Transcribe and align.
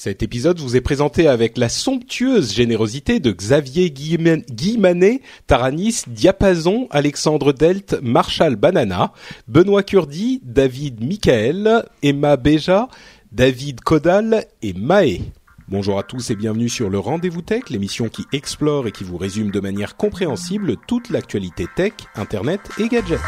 Cet 0.00 0.22
épisode 0.22 0.60
vous 0.60 0.76
est 0.76 0.80
présenté 0.80 1.26
avec 1.26 1.58
la 1.58 1.68
somptueuse 1.68 2.54
générosité 2.54 3.18
de 3.18 3.32
Xavier 3.32 3.90
Guimanet, 3.90 5.22
Taranis, 5.48 6.04
Diapason, 6.06 6.86
Alexandre 6.92 7.52
Delt, 7.52 7.98
Marshall 8.00 8.54
Banana, 8.54 9.12
Benoît 9.48 9.82
Curdi, 9.82 10.40
David 10.44 11.02
Michael, 11.02 11.84
Emma 12.04 12.36
Béja, 12.36 12.86
David 13.32 13.80
Kodal 13.80 14.46
et 14.62 14.72
Maë. 14.72 15.20
Bonjour 15.66 15.98
à 15.98 16.04
tous 16.04 16.30
et 16.30 16.36
bienvenue 16.36 16.68
sur 16.68 16.90
le 16.90 17.00
Rendez-vous 17.00 17.42
Tech, 17.42 17.64
l'émission 17.68 18.08
qui 18.08 18.24
explore 18.32 18.86
et 18.86 18.92
qui 18.92 19.02
vous 19.02 19.18
résume 19.18 19.50
de 19.50 19.58
manière 19.58 19.96
compréhensible 19.96 20.76
toute 20.86 21.10
l'actualité 21.10 21.66
tech, 21.74 21.94
internet 22.14 22.60
et 22.78 22.86
gadgets. 22.86 23.18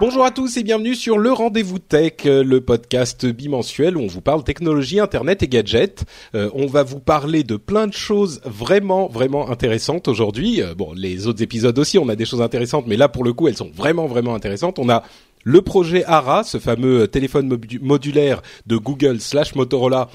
Bonjour 0.00 0.24
à 0.24 0.32
tous 0.32 0.56
et 0.56 0.64
bienvenue 0.64 0.96
sur 0.96 1.18
le 1.18 1.32
Rendez-vous 1.32 1.78
Tech, 1.78 2.14
euh, 2.26 2.42
le 2.42 2.60
podcast 2.60 3.26
bimensuel 3.26 3.96
où 3.96 4.00
on 4.00 4.08
vous 4.08 4.20
parle 4.20 4.42
technologie, 4.42 4.98
internet 4.98 5.44
et 5.44 5.48
gadgets. 5.48 6.04
Euh, 6.34 6.50
on 6.52 6.66
va 6.66 6.82
vous 6.82 6.98
parler 6.98 7.44
de 7.44 7.54
plein 7.54 7.86
de 7.86 7.92
choses 7.92 8.40
vraiment, 8.44 9.06
vraiment 9.06 9.48
intéressantes 9.48 10.08
aujourd'hui. 10.08 10.60
Euh, 10.60 10.74
bon, 10.74 10.92
les 10.96 11.28
autres 11.28 11.42
épisodes 11.44 11.78
aussi, 11.78 11.96
on 11.96 12.08
a 12.08 12.16
des 12.16 12.24
choses 12.24 12.42
intéressantes, 12.42 12.88
mais 12.88 12.96
là 12.96 13.08
pour 13.08 13.22
le 13.22 13.32
coup, 13.32 13.46
elles 13.46 13.56
sont 13.56 13.70
vraiment, 13.72 14.08
vraiment 14.08 14.34
intéressantes. 14.34 14.80
On 14.80 14.88
a 14.88 15.04
le 15.44 15.62
projet 15.62 16.04
ARA, 16.04 16.42
ce 16.42 16.58
fameux 16.58 17.06
téléphone 17.06 17.56
modulaire 17.80 18.42
de 18.66 18.76
Google 18.76 19.20
slash 19.20 19.54
Motorola 19.54 20.08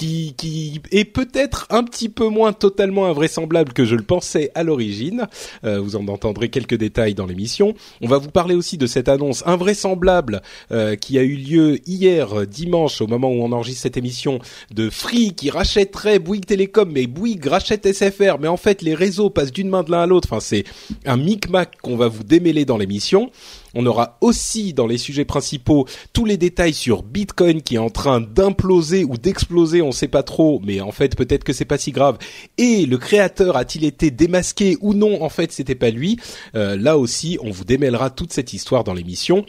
qui, 0.00 0.32
qui 0.34 0.80
est 0.92 1.04
peut-être 1.04 1.66
un 1.68 1.84
petit 1.84 2.08
peu 2.08 2.28
moins 2.28 2.54
totalement 2.54 3.04
invraisemblable 3.04 3.74
que 3.74 3.84
je 3.84 3.96
le 3.96 4.02
pensais 4.02 4.50
à 4.54 4.62
l'origine. 4.62 5.26
Euh, 5.64 5.78
vous 5.78 5.94
en 5.94 6.08
entendrez 6.08 6.48
quelques 6.48 6.76
détails 6.76 7.12
dans 7.12 7.26
l'émission. 7.26 7.74
On 8.00 8.08
va 8.08 8.16
vous 8.16 8.30
parler 8.30 8.54
aussi 8.54 8.78
de 8.78 8.86
cette 8.86 9.10
annonce 9.10 9.42
invraisemblable 9.44 10.40
euh, 10.72 10.96
qui 10.96 11.18
a 11.18 11.22
eu 11.22 11.34
lieu 11.34 11.80
hier 11.86 12.46
dimanche 12.46 13.02
au 13.02 13.08
moment 13.08 13.28
où 13.28 13.42
on 13.42 13.52
enregistre 13.52 13.82
cette 13.82 13.98
émission 13.98 14.38
de 14.74 14.88
Free 14.88 15.34
qui 15.34 15.50
rachèterait 15.50 16.18
Bouygues 16.18 16.46
Télécom 16.46 16.90
mais 16.90 17.06
Bouygues 17.06 17.48
rachète 17.48 17.86
SFR 17.92 18.38
mais 18.40 18.48
en 18.48 18.56
fait 18.56 18.80
les 18.80 18.94
réseaux 18.94 19.28
passent 19.28 19.52
d'une 19.52 19.68
main 19.68 19.82
de 19.82 19.90
l'un 19.90 20.00
à 20.00 20.06
l'autre. 20.06 20.28
Enfin 20.32 20.40
c'est 20.40 20.64
un 21.04 21.18
micmac 21.18 21.76
qu'on 21.82 21.96
va 21.96 22.08
vous 22.08 22.24
démêler 22.24 22.64
dans 22.64 22.78
l'émission. 22.78 23.30
On 23.74 23.86
aura 23.86 24.18
aussi 24.20 24.72
dans 24.72 24.86
les 24.86 24.98
sujets 24.98 25.24
principaux 25.24 25.86
tous 26.12 26.24
les 26.24 26.36
détails 26.36 26.74
sur 26.74 27.02
Bitcoin 27.02 27.62
qui 27.62 27.76
est 27.76 27.78
en 27.78 27.90
train 27.90 28.20
d'imploser 28.20 29.04
ou 29.04 29.16
d'exploser, 29.16 29.82
on 29.82 29.88
ne 29.88 29.92
sait 29.92 30.08
pas 30.08 30.22
trop, 30.22 30.60
mais 30.64 30.80
en 30.80 30.92
fait 30.92 31.16
peut-être 31.16 31.44
que 31.44 31.52
c'est 31.52 31.64
pas 31.64 31.78
si 31.78 31.92
grave. 31.92 32.18
Et 32.58 32.86
le 32.86 32.98
créateur 32.98 33.56
a-t-il 33.56 33.84
été 33.84 34.10
démasqué 34.10 34.76
ou 34.80 34.94
non? 34.94 35.22
En 35.22 35.28
fait, 35.28 35.52
c'était 35.52 35.74
pas 35.74 35.90
lui. 35.90 36.18
Euh, 36.54 36.76
là 36.76 36.98
aussi, 36.98 37.38
on 37.42 37.50
vous 37.50 37.64
démêlera 37.64 38.10
toute 38.10 38.32
cette 38.32 38.52
histoire 38.52 38.84
dans 38.84 38.94
l'émission. 38.94 39.44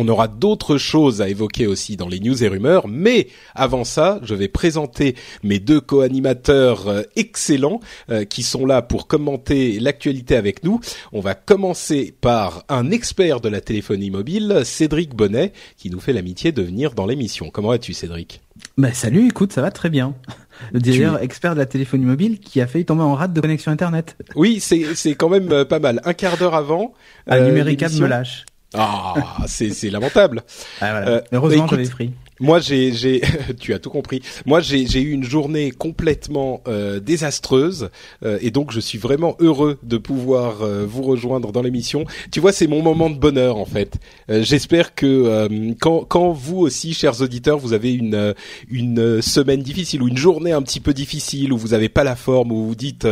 On 0.00 0.06
aura 0.06 0.28
d'autres 0.28 0.78
choses 0.78 1.20
à 1.20 1.28
évoquer 1.28 1.66
aussi 1.66 1.96
dans 1.96 2.06
les 2.06 2.20
news 2.20 2.44
et 2.44 2.46
rumeurs, 2.46 2.86
mais 2.86 3.26
avant 3.56 3.82
ça, 3.82 4.20
je 4.22 4.36
vais 4.36 4.46
présenter 4.46 5.16
mes 5.42 5.58
deux 5.58 5.80
co-animateurs 5.80 6.86
euh, 6.86 7.02
excellents 7.16 7.80
euh, 8.08 8.24
qui 8.24 8.44
sont 8.44 8.64
là 8.64 8.80
pour 8.80 9.08
commenter 9.08 9.80
l'actualité 9.80 10.36
avec 10.36 10.62
nous. 10.62 10.78
On 11.12 11.18
va 11.18 11.34
commencer 11.34 12.14
par 12.20 12.64
un 12.68 12.92
expert 12.92 13.40
de 13.40 13.48
la 13.48 13.60
téléphonie 13.60 14.12
mobile, 14.12 14.60
Cédric 14.62 15.16
Bonnet, 15.16 15.52
qui 15.76 15.90
nous 15.90 15.98
fait 15.98 16.12
l'amitié 16.12 16.52
de 16.52 16.62
venir 16.62 16.94
dans 16.94 17.06
l'émission. 17.06 17.50
Comment 17.50 17.70
vas-tu 17.70 17.92
Cédric? 17.92 18.40
Bah 18.76 18.92
salut, 18.92 19.26
écoute, 19.26 19.52
ça 19.52 19.62
va 19.62 19.72
très 19.72 19.90
bien. 19.90 20.14
Le 20.72 20.78
directeur 20.78 21.20
expert 21.20 21.54
de 21.54 21.58
la 21.58 21.66
téléphonie 21.66 22.04
mobile 22.04 22.38
qui 22.38 22.60
a 22.60 22.68
failli 22.68 22.84
tomber 22.84 23.02
en 23.02 23.14
rate 23.14 23.32
de 23.32 23.40
connexion 23.40 23.72
internet. 23.72 24.16
Oui, 24.36 24.60
c'est 24.60 24.94
c'est 24.94 25.16
quand 25.16 25.28
même 25.28 25.50
euh, 25.50 25.64
pas 25.64 25.80
mal. 25.80 26.00
Un 26.04 26.14
quart 26.14 26.36
d'heure 26.36 26.54
avant, 26.54 26.94
un 27.26 27.40
numérica 27.40 27.88
me 27.88 28.06
lâche. 28.06 28.44
Ah, 28.74 29.14
c'est 29.46 29.70
c'est 29.70 29.90
lamentable. 29.90 30.42
Ah, 30.80 30.90
voilà. 30.90 31.08
euh, 31.08 31.20
Heureusement, 31.32 31.66
j'avais 31.68 31.88
pris. 31.88 32.12
Moi, 32.40 32.60
j'ai, 32.60 32.92
j'ai, 32.92 33.20
tu 33.60 33.74
as 33.74 33.78
tout 33.78 33.90
compris. 33.90 34.22
Moi, 34.46 34.60
j'ai, 34.60 34.86
j'ai 34.86 35.00
eu 35.00 35.12
une 35.12 35.24
journée 35.24 35.70
complètement 35.70 36.62
euh, 36.68 37.00
désastreuse 37.00 37.90
euh, 38.24 38.38
et 38.40 38.50
donc 38.50 38.72
je 38.72 38.80
suis 38.80 38.98
vraiment 38.98 39.36
heureux 39.40 39.78
de 39.82 39.98
pouvoir 39.98 40.62
euh, 40.62 40.84
vous 40.86 41.02
rejoindre 41.02 41.52
dans 41.52 41.62
l'émission. 41.62 42.04
Tu 42.30 42.40
vois, 42.40 42.52
c'est 42.52 42.66
mon 42.66 42.82
moment 42.82 43.10
de 43.10 43.18
bonheur 43.18 43.56
en 43.56 43.64
fait. 43.64 43.96
j'espère 44.28 44.94
que 44.94 45.48
quand, 45.80 46.04
quand 46.04 46.32
vous 46.32 46.58
aussi, 46.58 46.94
chers 46.94 47.20
auditeurs, 47.20 47.58
vous 47.58 47.72
avez 47.72 47.92
une 47.92 48.34
une 48.70 49.22
semaine 49.22 49.62
difficile 49.62 50.02
ou 50.02 50.08
une 50.08 50.16
journée 50.16 50.52
un 50.52 50.62
petit 50.62 50.80
peu 50.80 50.92
difficile 50.92 51.52
où 51.52 51.58
vous 51.58 51.74
avez 51.74 51.88
pas 51.88 52.04
la 52.04 52.16
forme, 52.16 52.52
où 52.52 52.66
vous 52.66 52.74
dites 52.74 53.06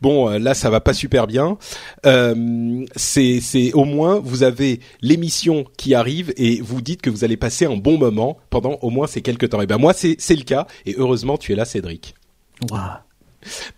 bon 0.00 0.28
là 0.28 0.54
ça 0.54 0.70
va 0.70 0.80
pas 0.80 0.92
super 0.92 1.26
bien, 1.26 1.58
c'est 2.96 3.40
c'est 3.40 3.72
au 3.72 3.84
moins 3.84 4.20
vous 4.22 4.42
avez 4.42 4.80
l'émission 5.02 5.64
qui 5.76 5.94
arrive 5.94 6.32
et 6.36 6.60
vous 6.60 6.80
dites 6.80 7.02
que 7.02 7.10
vous 7.10 7.24
allez 7.24 7.36
passer 7.36 7.66
un 7.66 7.76
bon 7.76 7.98
moment 7.98 8.38
pendant 8.50 8.69
au 8.80 8.90
moins 8.90 9.06
ces 9.06 9.22
quelques 9.22 9.50
temps. 9.50 9.60
Et 9.60 9.66
ben 9.66 9.78
moi 9.78 9.92
c'est 9.92 10.16
c'est 10.18 10.36
le 10.36 10.44
cas 10.44 10.66
et 10.86 10.94
heureusement 10.96 11.36
tu 11.38 11.52
es 11.52 11.56
là 11.56 11.64
Cédric. 11.64 12.14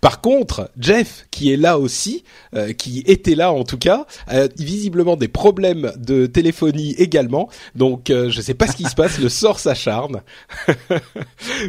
Par 0.01 0.21
contre, 0.21 0.71
Jeff, 0.79 1.27
qui 1.31 1.53
est 1.53 1.57
là 1.57 1.79
aussi, 1.79 2.25
euh, 2.55 2.73
qui 2.73 3.03
était 3.07 3.35
là 3.35 3.53
en 3.53 3.65
tout 3.65 3.79
cas, 3.79 4.07
a 4.27 4.49
visiblement 4.59 5.17
des 5.17 5.29
problèmes 5.29 5.93
de 5.97 6.27
téléphonie 6.27 6.95
également. 6.99 7.49
Donc, 7.75 8.11
euh, 8.11 8.31
je 8.31 8.41
sais 8.41 8.55
pas 8.55 8.67
ce 8.67 8.77
qui 8.77 8.85
se 8.85 8.95
passe. 8.95 9.19
Le 9.19 9.29
sort 9.29 9.59
s'acharne, 9.59 10.23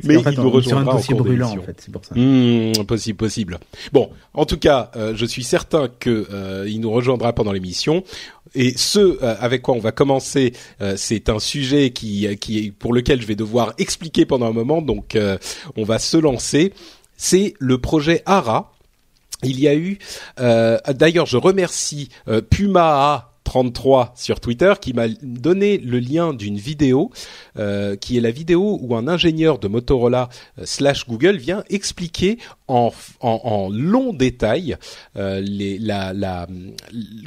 mais 0.04 0.16
il 0.16 0.40
nous 0.40 0.50
rejoindra 0.50 0.96
en 0.96 1.02
cours 1.02 1.18
brûlant, 1.24 1.52
en 1.52 1.62
fait, 1.62 1.78
c'est 1.80 1.92
pour 1.92 2.04
ça. 2.04 2.16
Mmh, 2.16 2.86
possible, 2.86 3.18
possible. 3.18 3.60
Bon, 3.92 4.10
en 4.34 4.46
tout 4.46 4.58
cas, 4.58 4.92
euh, 4.96 5.14
je 5.16 5.26
suis 5.26 5.44
certain 5.44 5.90
que 6.00 6.28
euh, 6.32 6.66
il 6.68 6.80
nous 6.80 6.92
rejoindra 6.92 7.34
pendant 7.34 7.52
l'émission. 7.52 8.04
Et 8.56 8.74
ce 8.78 9.00
euh, 9.00 9.36
avec 9.40 9.64
quoi 9.64 9.76
on 9.76 9.80
va 9.80 9.92
commencer, 9.92 10.54
euh, 10.82 10.94
c'est 10.96 11.30
un 11.30 11.40
sujet 11.40 11.90
qui, 11.92 12.28
qui 12.38 12.72
pour 12.72 12.94
lequel 12.94 13.22
je 13.22 13.26
vais 13.26 13.36
devoir 13.36 13.74
expliquer 13.78 14.26
pendant 14.26 14.48
un 14.48 14.54
moment. 14.54 14.82
Donc, 14.82 15.16
euh, 15.16 15.38
on 15.76 15.84
va 15.84 16.00
se 16.00 16.18
lancer. 16.18 16.74
C'est 17.26 17.54
le 17.58 17.78
projet 17.78 18.22
ARA. 18.26 18.74
Il 19.44 19.58
y 19.62 19.70
a 19.70 19.76
eu, 19.76 19.98
d'ailleurs, 20.38 21.26
je 21.26 21.38
remercie 21.38 22.10
Puma 22.50 23.33
33 23.44 24.14
sur 24.16 24.40
Twitter 24.40 24.74
qui 24.80 24.94
m'a 24.94 25.08
donné 25.22 25.78
le 25.78 26.00
lien 26.00 26.34
d'une 26.34 26.58
vidéo 26.58 27.12
euh, 27.60 27.96
qui 27.96 28.18
est 28.18 28.22
la 28.22 28.32
vidéo 28.32 28.80
où 28.82 28.96
un 28.96 29.08
ingénieur 29.08 29.60
de 29.60 29.68
Motorola 29.68 30.30
euh, 30.60 30.64
slash 30.66 31.08
Google 31.08 31.38
vient 31.38 31.64
expliquer 31.70 32.38
en, 32.68 32.92
en, 33.20 33.70
long 33.70 34.14
détail 34.14 34.78
euh, 35.18 35.44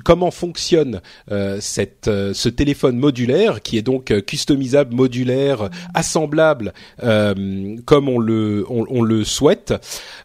comment 0.04 0.30
fonctionne 0.30 1.00
ce 1.28 2.48
téléphone 2.48 2.96
modulaire 2.96 3.62
qui 3.62 3.78
est 3.78 3.82
donc 3.82 4.12
customisable, 4.24 4.94
modulaire, 4.94 5.68
assemblable 5.94 6.72
comme 6.98 8.08
on 8.08 8.18
le, 8.18 8.64
on, 8.68 8.86
on 8.88 9.02
le 9.02 9.24
souhaite. 9.24 9.74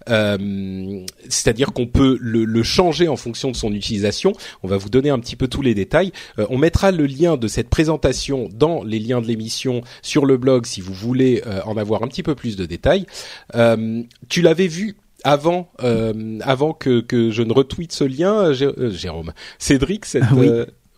C'est-à-dire 0.07 1.73
qu'on 1.73 1.87
peut 1.87 2.17
le, 2.19 2.45
le 2.45 2.63
changer 2.63 3.07
en 3.07 3.17
fonction 3.17 3.51
de 3.51 3.55
son 3.55 3.73
utilisation. 3.73 4.33
On 4.63 4.67
va 4.67 4.77
vous 4.77 4.89
donner 4.89 5.09
un 5.09 5.19
petit 5.19 5.35
peu 5.35 5.47
tous 5.47 5.61
les 5.61 5.75
détails. 5.75 5.80
Euh, 5.93 6.45
on 6.49 6.57
mettra 6.57 6.91
le 6.91 7.05
lien 7.05 7.37
de 7.37 7.47
cette 7.47 7.69
présentation 7.69 8.49
dans 8.53 8.83
les 8.83 8.99
liens 8.99 9.21
de 9.21 9.27
l'émission 9.27 9.81
sur 10.01 10.25
le 10.25 10.37
blog 10.37 10.65
si 10.65 10.81
vous 10.81 10.93
voulez 10.93 11.41
euh, 11.45 11.61
en 11.65 11.77
avoir 11.77 12.03
un 12.03 12.07
petit 12.07 12.23
peu 12.23 12.35
plus 12.35 12.55
de 12.55 12.65
détails. 12.65 13.05
Euh, 13.55 14.03
tu 14.29 14.41
l'avais 14.41 14.67
vu 14.67 14.95
avant 15.23 15.71
avant 16.41 16.73
que, 16.73 16.99
que 16.99 17.29
je 17.29 17.43
ne 17.43 17.53
retweete 17.53 17.91
ce 17.91 18.03
lien, 18.03 18.53
Jérôme. 18.53 19.33
Cédric, 19.59 20.05
cette 20.05 20.23
oui. 20.35 20.49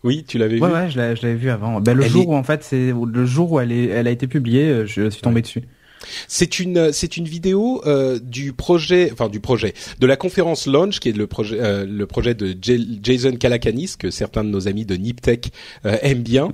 oui, 0.02 0.24
tu 0.26 0.38
l'avais 0.38 0.56
vu? 0.56 0.62
Ouais, 0.62 0.90
je 0.90 0.96
l'avais 0.98 1.34
vu 1.34 1.50
avant. 1.50 1.80
Ben, 1.80 1.94
le 1.94 2.04
jour 2.04 2.28
où 2.28 2.34
en 2.34 2.42
fait, 2.42 2.64
c'est 2.64 2.92
le 2.92 3.26
jour 3.26 3.52
où 3.52 3.60
elle 3.60 3.70
est, 3.70 3.86
elle 3.86 4.06
a 4.06 4.10
été 4.10 4.26
publiée, 4.26 4.86
je 4.86 5.10
suis 5.10 5.20
tombé 5.20 5.42
dessus. 5.42 5.62
C'est 6.28 6.58
une 6.58 6.92
c'est 6.92 7.16
une 7.16 7.26
vidéo 7.26 7.82
euh, 7.86 8.18
du 8.22 8.52
projet 8.52 9.10
enfin 9.12 9.28
du 9.28 9.40
projet 9.40 9.74
de 9.98 10.06
la 10.06 10.16
conférence 10.16 10.66
Launch 10.66 11.00
qui 11.00 11.08
est 11.08 11.16
le 11.16 11.26
projet 11.26 11.58
euh, 11.60 11.86
le 11.86 12.06
projet 12.06 12.34
de 12.34 12.56
Jason 13.02 13.32
Calacanis 13.36 13.94
que 13.98 14.10
certains 14.10 14.44
de 14.44 14.48
nos 14.48 14.68
amis 14.68 14.84
de 14.84 14.96
Niptech 14.96 15.50
euh, 15.86 15.96
aiment 16.02 16.22
bien. 16.22 16.50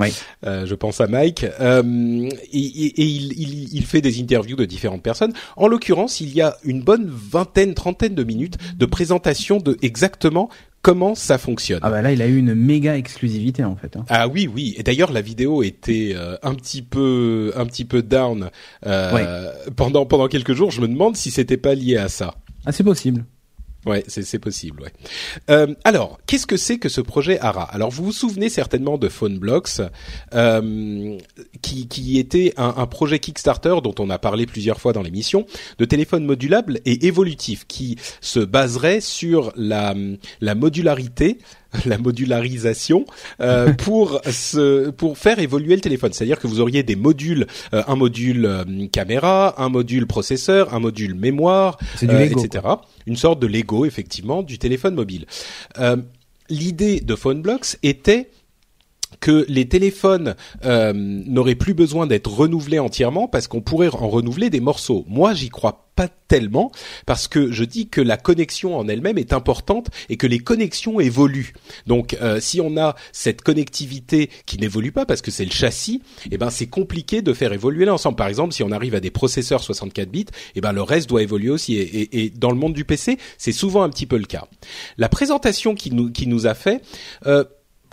Euh, 0.46 0.66
je 0.66 0.74
pense 0.74 1.00
à 1.00 1.06
Mike 1.06 1.44
et, 1.44 1.48
et, 1.48 3.04
il, 3.04 3.32
il, 3.38 3.74
il 3.74 3.84
fait 3.84 4.00
des 4.00 4.20
interviews 4.20 4.56
de 4.56 4.64
différentes 4.64 5.02
personnes. 5.02 5.32
En 5.56 5.68
l'occurrence, 5.68 6.20
il 6.20 6.34
y 6.34 6.40
a 6.40 6.56
une 6.64 6.82
bonne 6.82 7.08
vingtaine 7.08 7.74
trentaine 7.74 8.14
de 8.14 8.24
minutes 8.24 8.56
de 8.76 8.86
présentation 8.86 9.58
de 9.58 9.76
exactement 9.82 10.50
comment 10.82 11.14
ça 11.14 11.38
fonctionne. 11.38 11.80
Ah 11.82 11.90
bah 11.90 12.02
là, 12.02 12.12
il 12.12 12.22
a 12.22 12.26
eu 12.26 12.36
une 12.36 12.54
méga 12.54 12.96
exclusivité 12.96 13.64
en 13.64 13.76
fait. 13.76 13.96
Hein. 13.96 14.04
Ah 14.08 14.28
oui, 14.28 14.48
oui. 14.52 14.74
Et 14.78 14.82
d'ailleurs, 14.82 15.12
la 15.12 15.20
vidéo 15.20 15.62
était 15.62 16.12
euh, 16.14 16.36
un 16.42 16.54
petit 16.54 16.82
peu, 16.82 17.52
un 17.56 17.66
petit 17.66 17.84
peu 17.84 18.02
down 18.02 18.50
euh, 18.86 19.52
pendant 19.76 20.06
pendant 20.06 20.28
quelques 20.28 20.54
jours. 20.54 20.70
Je 20.70 20.80
me 20.80 20.88
demande 20.88 21.16
si 21.16 21.30
c'était 21.30 21.56
pas 21.56 21.74
lié 21.74 21.96
à 21.96 22.08
ça. 22.08 22.34
Ah, 22.66 22.72
c'est 22.72 22.84
possible. 22.84 23.24
Ouais, 23.86 24.04
c'est 24.08 24.38
possible. 24.38 24.82
Ouais. 24.82 24.92
Euh, 25.48 25.74
alors, 25.84 26.18
qu'est-ce 26.26 26.46
que 26.46 26.58
c'est 26.58 26.78
que 26.78 26.90
ce 26.90 27.00
projet 27.00 27.40
ARA 27.40 27.62
Alors, 27.62 27.90
vous 27.90 28.04
vous 28.04 28.12
souvenez 28.12 28.50
certainement 28.50 28.98
de 28.98 29.08
PhoneBlocks, 29.08 29.80
euh, 30.34 31.18
qui, 31.62 32.18
était 32.18 32.52
un, 32.58 32.86
projet 32.86 33.18
Kickstarter 33.18 33.76
dont 33.82 33.94
on 33.98 34.10
a 34.10 34.18
parlé 34.18 34.44
plusieurs 34.44 34.80
fois 34.80 34.92
dans 34.92 35.02
l'émission, 35.02 35.46
de 35.78 35.84
téléphone 35.86 36.24
modulable 36.26 36.80
et 36.84 37.06
évolutif, 37.06 37.66
qui 37.66 37.96
se 38.20 38.40
baserait 38.40 39.00
sur 39.00 39.52
la 39.56 39.94
modularité 40.54 41.38
la 41.86 41.98
modularisation 41.98 43.06
euh, 43.40 43.72
pour 43.78 44.20
se, 44.24 44.90
pour 44.90 45.18
faire 45.18 45.38
évoluer 45.38 45.74
le 45.74 45.80
téléphone. 45.80 46.12
C'est-à-dire 46.12 46.38
que 46.38 46.46
vous 46.46 46.60
auriez 46.60 46.82
des 46.82 46.96
modules, 46.96 47.46
euh, 47.74 47.82
un 47.86 47.96
module 47.96 48.44
euh, 48.44 48.64
caméra, 48.92 49.54
un 49.62 49.68
module 49.68 50.06
processeur, 50.06 50.74
un 50.74 50.80
module 50.80 51.14
mémoire, 51.14 51.78
euh, 52.02 52.20
etc. 52.20 52.64
Une 53.06 53.16
sorte 53.16 53.40
de 53.40 53.46
Lego 53.46 53.84
effectivement 53.84 54.42
du 54.42 54.58
téléphone 54.58 54.94
mobile. 54.94 55.26
L'idée 56.48 57.00
de 57.00 57.14
PhoneBlocks 57.14 57.76
était 57.84 58.28
que 59.18 59.44
les 59.48 59.68
téléphones 59.68 60.36
euh, 60.64 60.92
n'auraient 60.94 61.54
plus 61.54 61.74
besoin 61.74 62.06
d'être 62.06 62.30
renouvelés 62.30 62.78
entièrement 62.78 63.28
parce 63.28 63.48
qu'on 63.48 63.60
pourrait 63.60 63.88
en 63.88 64.08
renouveler 64.08 64.50
des 64.50 64.60
morceaux. 64.60 65.04
Moi, 65.08 65.34
j'y 65.34 65.48
crois 65.48 65.90
pas 65.96 66.08
tellement 66.28 66.70
parce 67.04 67.28
que 67.28 67.50
je 67.50 67.64
dis 67.64 67.88
que 67.88 68.00
la 68.00 68.16
connexion 68.16 68.78
en 68.78 68.88
elle-même 68.88 69.18
est 69.18 69.32
importante 69.32 69.88
et 70.08 70.16
que 70.16 70.26
les 70.26 70.38
connexions 70.38 71.00
évoluent. 71.00 71.52
Donc, 71.86 72.16
euh, 72.22 72.40
si 72.40 72.60
on 72.60 72.76
a 72.78 72.94
cette 73.12 73.42
connectivité 73.42 74.30
qui 74.46 74.56
n'évolue 74.56 74.92
pas 74.92 75.04
parce 75.04 75.20
que 75.20 75.30
c'est 75.30 75.44
le 75.44 75.50
châssis, 75.50 76.00
eh 76.30 76.38
ben 76.38 76.48
c'est 76.48 76.68
compliqué 76.68 77.20
de 77.20 77.32
faire 77.32 77.52
évoluer 77.52 77.84
l'ensemble. 77.84 78.16
Par 78.16 78.28
exemple, 78.28 78.54
si 78.54 78.62
on 78.62 78.70
arrive 78.70 78.94
à 78.94 79.00
des 79.00 79.10
processeurs 79.10 79.62
64 79.62 80.10
bits, 80.10 80.26
eh 80.54 80.60
ben 80.60 80.72
le 80.72 80.82
reste 80.82 81.08
doit 81.08 81.22
évoluer 81.22 81.50
aussi. 81.50 81.74
Et, 81.74 82.02
et, 82.02 82.24
et 82.24 82.30
dans 82.30 82.50
le 82.50 82.56
monde 82.56 82.72
du 82.72 82.84
PC, 82.84 83.18
c'est 83.36 83.52
souvent 83.52 83.82
un 83.82 83.90
petit 83.90 84.06
peu 84.06 84.16
le 84.16 84.26
cas. 84.26 84.46
La 84.96 85.08
présentation 85.08 85.74
qui 85.74 85.90
nous 85.90 86.10
qui 86.10 86.26
nous 86.26 86.46
a 86.46 86.54
fait. 86.54 86.82
Euh, 87.26 87.44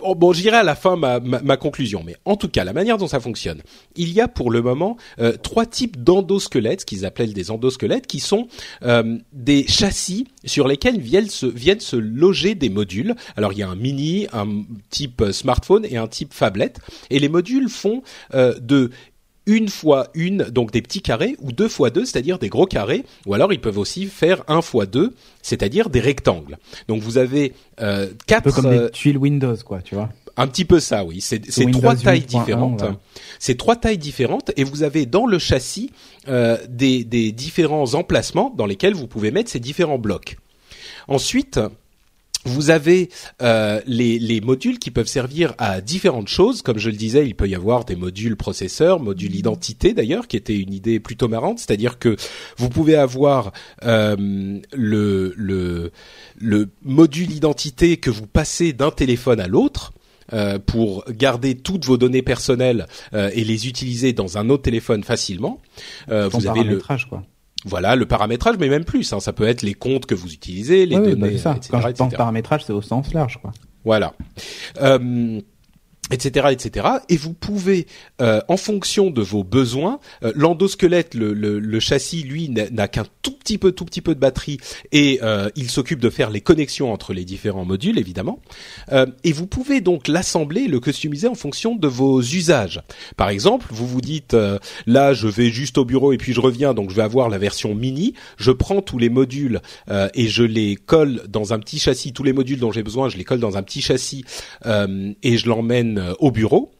Oh, 0.02 0.14
bon, 0.14 0.32
j'irai 0.32 0.58
à 0.58 0.62
la 0.62 0.74
fin 0.74 0.96
ma, 0.96 1.18
ma, 1.20 1.56
conclusion, 1.56 2.02
mais 2.04 2.16
en 2.24 2.36
tout 2.36 2.48
cas, 2.48 2.62
la 2.62 2.72
manière 2.72 2.98
dont 2.98 3.08
ça 3.08 3.18
fonctionne, 3.18 3.62
il 3.96 4.12
y 4.12 4.20
a 4.20 4.28
pour 4.28 4.50
le 4.50 4.62
moment 4.62 4.96
euh, 5.18 5.36
trois 5.36 5.66
types 5.66 6.02
d'endosquelettes, 6.02 6.84
qu'ils 6.84 7.04
appellent 7.04 7.32
des 7.32 7.50
endosquelettes, 7.50 8.06
qui 8.06 8.20
sont 8.20 8.46
euh, 8.82 9.18
des 9.32 9.66
châssis 9.66 10.28
sur 10.44 10.68
lesquels 10.68 11.00
viennent 11.00 11.28
se, 11.28 11.46
viennent 11.46 11.80
se 11.80 11.96
loger 11.96 12.54
des 12.54 12.68
modules. 12.68 13.16
Alors, 13.36 13.52
il 13.52 13.58
y 13.58 13.62
a 13.62 13.68
un 13.68 13.76
mini, 13.76 14.28
un 14.32 14.62
type 14.90 15.24
smartphone 15.32 15.84
et 15.84 15.96
un 15.96 16.06
type 16.06 16.32
phablette, 16.32 16.78
et 17.10 17.18
les 17.18 17.28
modules 17.28 17.68
font 17.68 18.02
euh, 18.34 18.54
de 18.60 18.90
une 19.48 19.68
fois 19.68 20.08
une, 20.14 20.44
donc 20.44 20.70
des 20.70 20.82
petits 20.82 21.02
carrés, 21.02 21.34
ou 21.40 21.50
deux 21.50 21.68
fois 21.68 21.90
deux, 21.90 22.04
c'est-à-dire 22.04 22.38
des 22.38 22.50
gros 22.50 22.66
carrés, 22.66 23.04
ou 23.26 23.34
alors 23.34 23.52
ils 23.52 23.60
peuvent 23.60 23.78
aussi 23.78 24.06
faire 24.06 24.44
un 24.46 24.62
fois 24.62 24.86
deux, 24.86 25.14
c'est-à-dire 25.42 25.90
des 25.90 26.00
rectangles. 26.00 26.58
Donc 26.86 27.02
vous 27.02 27.18
avez 27.18 27.54
euh, 27.80 28.08
quatre. 28.26 28.46
Un 28.46 28.50
peu 28.50 28.52
comme 28.52 28.70
des 28.70 28.78
euh, 28.78 28.88
tuiles 28.90 29.18
Windows, 29.18 29.56
quoi, 29.64 29.80
tu 29.82 29.96
vois. 29.96 30.10
Un 30.36 30.46
petit 30.46 30.64
peu 30.64 30.78
ça, 30.78 31.02
oui. 31.02 31.20
C'est 31.20 31.40
trois 31.72 31.96
tailles 31.96 32.20
différentes. 32.20 32.84
C'est 33.40 33.56
trois 33.56 33.74
tailles 33.74 33.98
différentes, 33.98 34.52
et 34.56 34.62
vous 34.62 34.84
avez 34.84 35.06
dans 35.06 35.26
le 35.26 35.38
châssis 35.38 35.90
euh, 36.28 36.58
des, 36.68 37.02
des 37.02 37.32
différents 37.32 37.94
emplacements 37.94 38.54
dans 38.56 38.66
lesquels 38.66 38.94
vous 38.94 39.08
pouvez 39.08 39.30
mettre 39.32 39.50
ces 39.50 39.60
différents 39.60 39.98
blocs. 39.98 40.36
Ensuite, 41.08 41.58
vous 42.48 42.70
avez 42.70 43.10
euh, 43.42 43.80
les, 43.86 44.18
les, 44.18 44.40
modules 44.40 44.78
qui 44.78 44.90
peuvent 44.90 45.06
servir 45.06 45.54
à 45.58 45.80
différentes 45.80 46.28
choses. 46.28 46.62
Comme 46.62 46.78
je 46.78 46.90
le 46.90 46.96
disais, 46.96 47.26
il 47.26 47.34
peut 47.34 47.48
y 47.48 47.54
avoir 47.54 47.84
des 47.84 47.96
modules 47.96 48.36
processeurs, 48.36 49.00
modules 49.00 49.34
identité 49.34 49.92
d'ailleurs, 49.92 50.26
qui 50.26 50.36
était 50.36 50.58
une 50.58 50.72
idée 50.72 51.00
plutôt 51.00 51.28
marrante. 51.28 51.58
C'est-à-dire 51.58 51.98
que 51.98 52.16
vous 52.56 52.68
pouvez 52.68 52.96
avoir 52.96 53.52
euh, 53.84 54.58
le, 54.72 55.34
le, 55.36 55.92
le 56.38 56.68
module 56.82 57.30
identité 57.30 57.96
que 57.96 58.10
vous 58.10 58.26
passez 58.26 58.72
d'un 58.72 58.90
téléphone 58.90 59.40
à 59.40 59.46
l'autre. 59.46 59.92
Euh, 60.34 60.58
pour 60.58 61.04
garder 61.08 61.54
toutes 61.54 61.86
vos 61.86 61.96
données 61.96 62.20
personnelles 62.20 62.86
euh, 63.14 63.30
et 63.32 63.44
les 63.44 63.66
utiliser 63.66 64.12
dans 64.12 64.36
un 64.36 64.50
autre 64.50 64.64
téléphone 64.64 65.02
facilement. 65.02 65.58
Euh, 66.10 66.28
vous 66.28 66.46
avez 66.46 66.64
le 66.64 66.82
quoi. 67.08 67.24
Voilà, 67.64 67.96
le 67.96 68.06
paramétrage, 68.06 68.56
mais 68.58 68.68
même 68.68 68.84
plus. 68.84 69.12
Hein, 69.12 69.20
ça 69.20 69.32
peut 69.32 69.46
être 69.46 69.62
les 69.62 69.74
comptes 69.74 70.06
que 70.06 70.14
vous 70.14 70.32
utilisez, 70.32 70.86
les 70.86 70.96
données, 70.96 71.32
bah, 71.32 71.38
ça. 71.38 71.54
etc. 71.56 71.70
Quand 71.96 72.10
je 72.10 72.16
paramétrage, 72.16 72.64
c'est 72.64 72.72
au 72.72 72.82
sens 72.82 73.12
large, 73.12 73.38
quoi. 73.40 73.52
Voilà. 73.84 74.14
Euh, 74.80 75.40
etc 76.10 76.48
etc 76.50 76.86
et 77.08 77.16
vous 77.16 77.34
pouvez 77.34 77.86
euh, 78.20 78.40
en 78.48 78.56
fonction 78.56 79.10
de 79.10 79.22
vos 79.22 79.44
besoins 79.44 80.00
euh, 80.22 80.32
l'endosquelette 80.34 81.14
le, 81.14 81.32
le, 81.32 81.58
le, 81.58 81.80
châssis 81.80 82.22
lui 82.22 82.48
n'a 82.48 82.88
qu'un 82.88 83.04
tout 83.22 83.32
petit 83.32 83.58
peu 83.58 83.72
tout 83.72 83.84
petit 83.84 84.00
peu 84.00 84.14
de 84.14 84.20
batterie 84.20 84.58
et 84.92 85.20
euh, 85.22 85.48
il 85.56 85.70
s'occupe 85.70 86.00
de 86.00 86.10
faire 86.10 86.30
les 86.30 86.40
connexions 86.40 86.92
entre 86.92 87.12
les 87.12 87.24
différents 87.24 87.64
modules 87.64 87.98
évidemment. 87.98 88.40
Euh, 88.92 89.06
et 89.24 89.32
vous 89.32 89.46
pouvez 89.46 89.80
donc 89.80 90.08
l'assembler 90.08 90.66
le 90.66 90.80
customiser 90.80 91.28
en 91.28 91.34
fonction 91.34 91.74
de 91.74 91.88
vos 91.88 92.20
usages. 92.20 92.80
Par 93.16 93.28
exemple 93.28 93.66
vous 93.70 93.86
vous 93.86 94.00
dites 94.00 94.34
euh, 94.34 94.58
là 94.86 95.12
je 95.12 95.28
vais 95.28 95.50
juste 95.50 95.78
au 95.78 95.84
bureau 95.84 96.12
et 96.12 96.18
puis 96.18 96.32
je 96.32 96.40
reviens 96.40 96.74
donc 96.74 96.90
je 96.90 96.94
vais 96.94 97.02
avoir 97.02 97.28
la 97.28 97.38
version 97.38 97.74
mini. 97.74 98.14
Je 98.36 98.50
prends 98.50 98.82
tous 98.82 98.98
les 98.98 99.08
modules 99.08 99.60
et 100.14 100.28
je 100.28 100.42
les 100.42 100.76
colle 100.76 101.22
dans 101.28 101.52
un 101.52 101.58
petit 101.58 101.78
châssis. 101.78 102.12
Tous 102.12 102.22
les 102.22 102.32
modules 102.32 102.58
dont 102.58 102.72
j'ai 102.72 102.82
besoin 102.82 103.08
je 103.08 103.16
les 103.16 103.24
colle 103.24 103.40
dans 103.40 103.56
un 103.56 103.62
petit 103.62 103.80
châssis 103.80 104.24
et 104.64 105.38
je 105.38 105.48
l'emmène 105.48 105.97
euh, 105.98 106.14
au 106.18 106.30
bureau. 106.30 106.72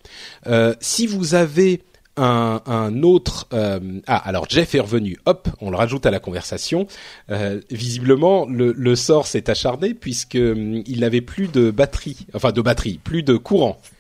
Euh, 0.46 0.74
si 0.80 1.06
vous 1.06 1.34
avez 1.34 1.82
un, 2.18 2.62
un 2.66 3.02
autre 3.02 3.46
euh, 3.52 4.00
ah 4.06 4.16
alors 4.16 4.46
Jeff 4.48 4.74
est 4.74 4.80
revenu. 4.80 5.18
Hop 5.26 5.48
on 5.60 5.70
le 5.70 5.76
rajoute 5.76 6.04
à 6.06 6.10
la 6.10 6.18
conversation. 6.20 6.86
Euh, 7.30 7.60
visiblement 7.70 8.46
le, 8.46 8.72
le 8.76 8.96
sort 8.96 9.26
s'est 9.26 9.48
acharné 9.48 9.94
puisque 9.94 10.34
hum, 10.36 10.82
il 10.86 11.00
n'avait 11.00 11.20
plus 11.20 11.48
de 11.48 11.70
batterie 11.70 12.26
enfin 12.34 12.52
de 12.52 12.60
batterie 12.60 12.98
plus 13.02 13.22
de 13.22 13.36
courant. 13.36 13.80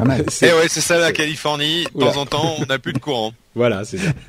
Eh 0.00 0.52
ouais 0.52 0.68
c'est 0.68 0.80
ça 0.80 0.96
la 0.98 1.10
Californie. 1.10 1.84
De 1.92 2.00
temps 2.00 2.18
en 2.18 2.26
temps 2.26 2.54
on 2.60 2.66
n'a 2.66 2.78
plus 2.78 2.92
de 2.92 2.98
courant 2.98 3.32
Voilà. 3.58 3.82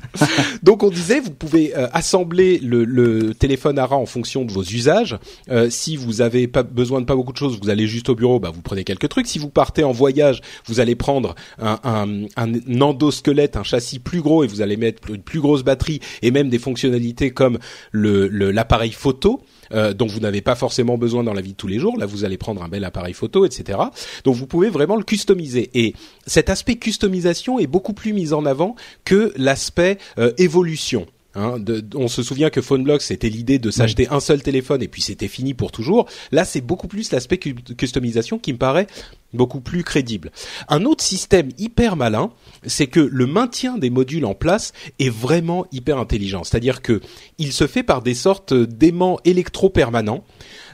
Donc 0.64 0.82
on 0.82 0.90
disait, 0.90 1.20
vous 1.20 1.30
pouvez 1.30 1.78
euh, 1.78 1.88
assembler 1.94 2.58
le, 2.58 2.84
le, 2.84 3.36
téléphone 3.36 3.78
ARA 3.78 3.96
en 3.96 4.08
fonction 4.08 4.44
de 4.44 4.52
vos 4.52 4.64
usages. 4.64 5.20
Euh, 5.52 5.70
si 5.70 5.96
vous 5.96 6.22
avez 6.22 6.48
pas 6.48 6.64
besoin 6.64 7.00
de 7.00 7.06
pas 7.06 7.16
beaucoup 7.16 7.32
de 7.32 7.38
choses, 7.38 7.60
vous 7.62 7.70
allez 7.70 7.86
juste 7.86 8.10
au 8.10 8.16
bureau, 8.16 8.40
bah 8.40 8.50
vous 8.52 8.64
prenez 8.64 8.84
quelques 8.84 9.08
trucs. 9.08 9.28
Si 9.28 9.38
vous 9.38 9.50
partez 9.50 9.84
en 9.84 9.92
voyage, 9.92 10.42
vous 10.66 10.80
allez 10.80 10.96
prendre 10.96 11.36
un, 11.60 12.26
un, 12.36 12.82
endosquelette, 12.82 13.56
un 13.56 13.62
châssis 13.62 14.00
plus 14.00 14.22
gros 14.22 14.44
et 14.44 14.48
vous 14.48 14.62
allez 14.62 14.78
mettre 14.78 15.08
une 15.12 15.22
plus 15.22 15.42
grosse 15.42 15.64
batterie 15.64 16.00
et 16.24 16.32
même 16.32 16.50
des 16.50 16.60
fonctionnalités 16.60 17.30
comme 17.30 17.60
l'appareil 17.94 18.92
photo. 18.92 19.44
Euh, 19.72 19.94
dont 19.94 20.08
vous 20.08 20.20
n'avez 20.20 20.42
pas 20.42 20.56
forcément 20.56 20.98
besoin 20.98 21.24
dans 21.24 21.34
la 21.34 21.42
vie 21.42 21.52
de 21.52 21.58
tous 21.58 21.68
les 21.68 21.78
jours. 21.78 21.98
Là, 21.98 22.08
vous 22.08 22.24
allez 22.24 22.38
prendre 22.38 22.64
un 22.64 22.68
bel 22.68 22.84
appareil 22.84 23.14
photo, 23.14 23.46
etc. 23.46 23.78
Donc, 24.24 24.36
vous 24.36 24.48
pouvez 24.48 24.70
vraiment 24.70 24.96
le 24.96 25.04
customiser. 25.04 25.70
Et 25.74 25.94
cet 26.26 26.50
aspect 26.50 26.78
customisation 26.78 27.60
est 27.60 27.68
beaucoup 27.68 27.94
plus 27.94 28.14
mis 28.14 28.34
en 28.34 28.46
avant 28.46 28.76
que 29.06 29.32
l'aspect 29.38 30.00
euh, 30.18 30.32
évolution. 30.38 31.06
Hein, 31.36 31.60
de, 31.60 31.86
on 31.96 32.08
se 32.08 32.24
souvient 32.24 32.50
que 32.50 32.60
PhoneBlocks 32.60 33.04
c'était 33.04 33.30
l'idée 33.30 33.60
de 33.60 33.70
s'acheter 33.70 34.08
un 34.10 34.20
seul 34.20 34.42
téléphone 34.42 34.82
et 34.82 34.88
puis 34.88 35.04
c'était 35.04 35.28
fini 35.28 35.54
pour 35.54 35.72
toujours. 35.72 36.08
Là, 36.32 36.44
c'est 36.44 36.62
beaucoup 36.62 36.88
plus 36.88 37.12
l'aspect 37.12 37.38
customisation 37.38 38.40
qui 38.40 38.52
me 38.52 38.58
paraît 38.58 38.88
beaucoup 39.34 39.62
plus 39.62 39.84
crédible. 39.84 40.32
Un 40.70 40.86
autre 40.86 41.04
système 41.04 41.50
hyper 41.60 41.96
malin, 41.96 42.32
c'est 42.66 42.88
que 42.88 43.00
le 43.00 43.28
maintien 43.28 43.78
des 43.78 43.92
modules 43.92 44.26
en 44.26 44.34
place 44.34 44.74
est 44.98 45.10
vraiment 45.10 45.68
hyper 45.72 46.00
intelligent. 46.00 46.44
C'est-à-dire 46.44 46.82
que 46.82 47.00
il 47.38 47.54
se 47.54 47.68
fait 47.68 47.84
par 47.84 48.02
des 48.02 48.16
sortes 48.16 48.56
d'aimants 48.56 49.20
électro-permanents. 49.24 50.24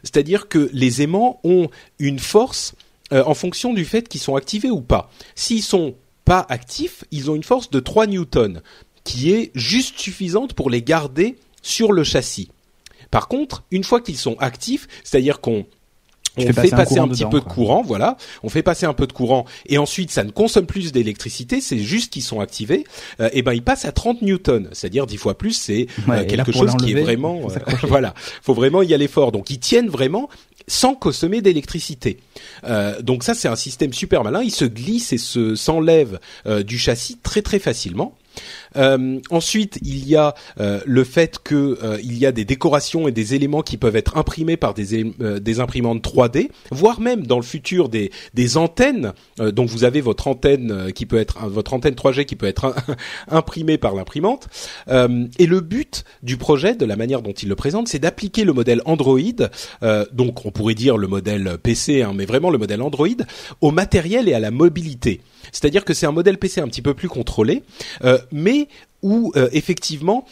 C'est-à-dire 0.03 0.47
que 0.47 0.69
les 0.71 1.01
aimants 1.01 1.41
ont 1.43 1.69
une 1.99 2.19
force 2.19 2.75
euh, 3.11 3.23
en 3.25 3.33
fonction 3.33 3.73
du 3.73 3.83
fait 3.83 4.07
qu'ils 4.07 4.21
sont 4.21 4.35
activés 4.35 4.71
ou 4.71 4.81
pas. 4.81 5.11
S'ils 5.35 5.63
sont 5.63 5.95
pas 6.23 6.45
actifs, 6.49 7.03
ils 7.11 7.29
ont 7.29 7.35
une 7.35 7.43
force 7.43 7.69
de 7.69 7.79
3 7.79 8.07
newtons 8.07 8.61
qui 9.05 9.31
est 9.31 9.51
juste 9.55 9.97
suffisante 9.97 10.53
pour 10.53 10.69
les 10.69 10.81
garder 10.81 11.37
sur 11.61 11.93
le 11.93 12.03
châssis. 12.03 12.49
Par 13.11 13.29
contre, 13.29 13.63
une 13.71 13.85
fois 13.85 14.01
qu'ils 14.01 14.17
sont 14.17 14.35
actifs, 14.39 14.87
c'est-à-dire 15.03 15.39
qu'on 15.39 15.65
on 16.37 16.41
fait 16.41 16.69
passer, 16.69 16.99
un, 16.99 17.07
petit 17.07 17.25
peu 17.25 17.39
de 17.39 17.45
courant, 17.45 17.81
voilà. 17.81 18.17
On 18.43 18.49
fait 18.49 18.63
passer 18.63 18.85
un 18.85 18.93
peu 18.93 19.07
de 19.07 19.13
courant 19.13 19.45
et 19.67 19.77
ensuite 19.77 20.11
ça 20.11 20.23
ne 20.23 20.31
consomme 20.31 20.65
plus 20.65 20.91
d'électricité, 20.91 21.61
c'est 21.61 21.79
juste 21.79 22.11
qu'ils 22.11 22.23
sont 22.23 22.41
activés. 22.41 22.83
Euh, 23.21 23.29
et 23.31 23.41
ben 23.41 23.53
ils 23.53 23.61
passent 23.61 23.85
à 23.85 23.91
30 23.91 24.21
newtons, 24.21 24.67
c'est-à-dire 24.73 25.05
10 25.05 25.17
fois 25.17 25.37
plus. 25.37 25.53
C'est 25.53 25.87
euh, 26.09 26.25
quelque 26.25 26.51
chose 26.51 26.75
qui 26.77 26.91
est 26.91 27.01
vraiment, 27.01 27.47
euh, 27.49 27.75
voilà, 27.83 28.13
faut 28.41 28.53
vraiment 28.53 28.81
y 28.81 28.93
aller 28.93 29.07
fort. 29.07 29.31
Donc 29.31 29.49
ils 29.49 29.59
tiennent 29.59 29.89
vraiment 29.89 30.29
sans 30.67 30.95
consommer 30.95 31.41
d'électricité. 31.41 32.17
Euh, 32.65 33.01
donc 33.01 33.23
ça 33.23 33.33
c'est 33.33 33.47
un 33.47 33.55
système 33.55 33.93
super 33.93 34.23
malin. 34.23 34.41
Il 34.41 34.51
se 34.51 34.65
glisse 34.65 35.13
et 35.13 35.17
se 35.17 35.55
s'enlève 35.55 36.19
du 36.65 36.77
châssis 36.77 37.17
très 37.23 37.41
très 37.41 37.59
facilement. 37.59 38.13
Euh, 38.77 39.19
ensuite, 39.29 39.79
il 39.81 40.07
y 40.07 40.15
a 40.15 40.35
euh, 40.59 40.81
le 40.85 41.03
fait 41.03 41.39
que 41.43 41.77
euh, 41.83 41.97
il 42.03 42.17
y 42.17 42.25
a 42.25 42.31
des 42.31 42.45
décorations 42.45 43.07
et 43.07 43.11
des 43.11 43.35
éléments 43.35 43.61
qui 43.61 43.77
peuvent 43.77 43.95
être 43.95 44.17
imprimés 44.17 44.57
par 44.57 44.73
des, 44.73 45.03
des 45.03 45.59
imprimantes 45.59 46.03
3D, 46.03 46.49
voire 46.71 46.99
même 46.99 47.25
dans 47.25 47.37
le 47.37 47.43
futur 47.43 47.89
des, 47.89 48.11
des 48.33 48.57
antennes. 48.57 49.13
donc 49.39 49.69
vous 49.69 49.83
avez 49.83 50.01
votre 50.01 50.27
antenne 50.27 50.91
qui 50.93 51.05
peut 51.05 51.17
être 51.17 51.47
votre 51.47 51.73
antenne 51.73 51.93
3G 51.93 52.25
qui 52.25 52.35
peut 52.35 52.45
être 52.45 52.75
imprimée 53.27 53.77
par 53.77 53.95
l'imprimante. 53.95 54.47
et 54.87 55.45
le 55.45 55.59
but 55.59 56.03
du 56.23 56.37
projet, 56.37 56.75
de 56.75 56.85
la 56.85 56.95
manière 56.95 57.21
dont 57.21 57.33
il 57.33 57.49
le 57.49 57.55
présente, 57.55 57.87
c'est 57.87 57.99
d'appliquer 57.99 58.43
le 58.43 58.53
modèle 58.53 58.81
Android, 58.85 59.19
donc 60.11 60.45
on 60.45 60.51
pourrait 60.51 60.75
dire 60.75 60.97
le 60.97 61.07
modèle 61.07 61.57
PC, 61.61 62.01
hein, 62.01 62.13
mais 62.15 62.25
vraiment 62.25 62.49
le 62.49 62.57
modèle 62.57 62.81
Android, 62.81 63.07
au 63.61 63.71
matériel 63.71 64.29
et 64.29 64.33
à 64.33 64.39
la 64.39 64.51
mobilité. 64.51 65.21
C'est-à-dire 65.51 65.85
que 65.85 65.93
c'est 65.93 66.05
un 66.05 66.11
modèle 66.11 66.37
PC 66.37 66.61
un 66.61 66.67
petit 66.67 66.81
peu 66.81 66.93
plus 66.93 67.07
contrôlé, 67.07 67.63
euh, 68.03 68.17
où 69.01 69.31
euh, 69.35 69.49
effectivement 69.51 70.25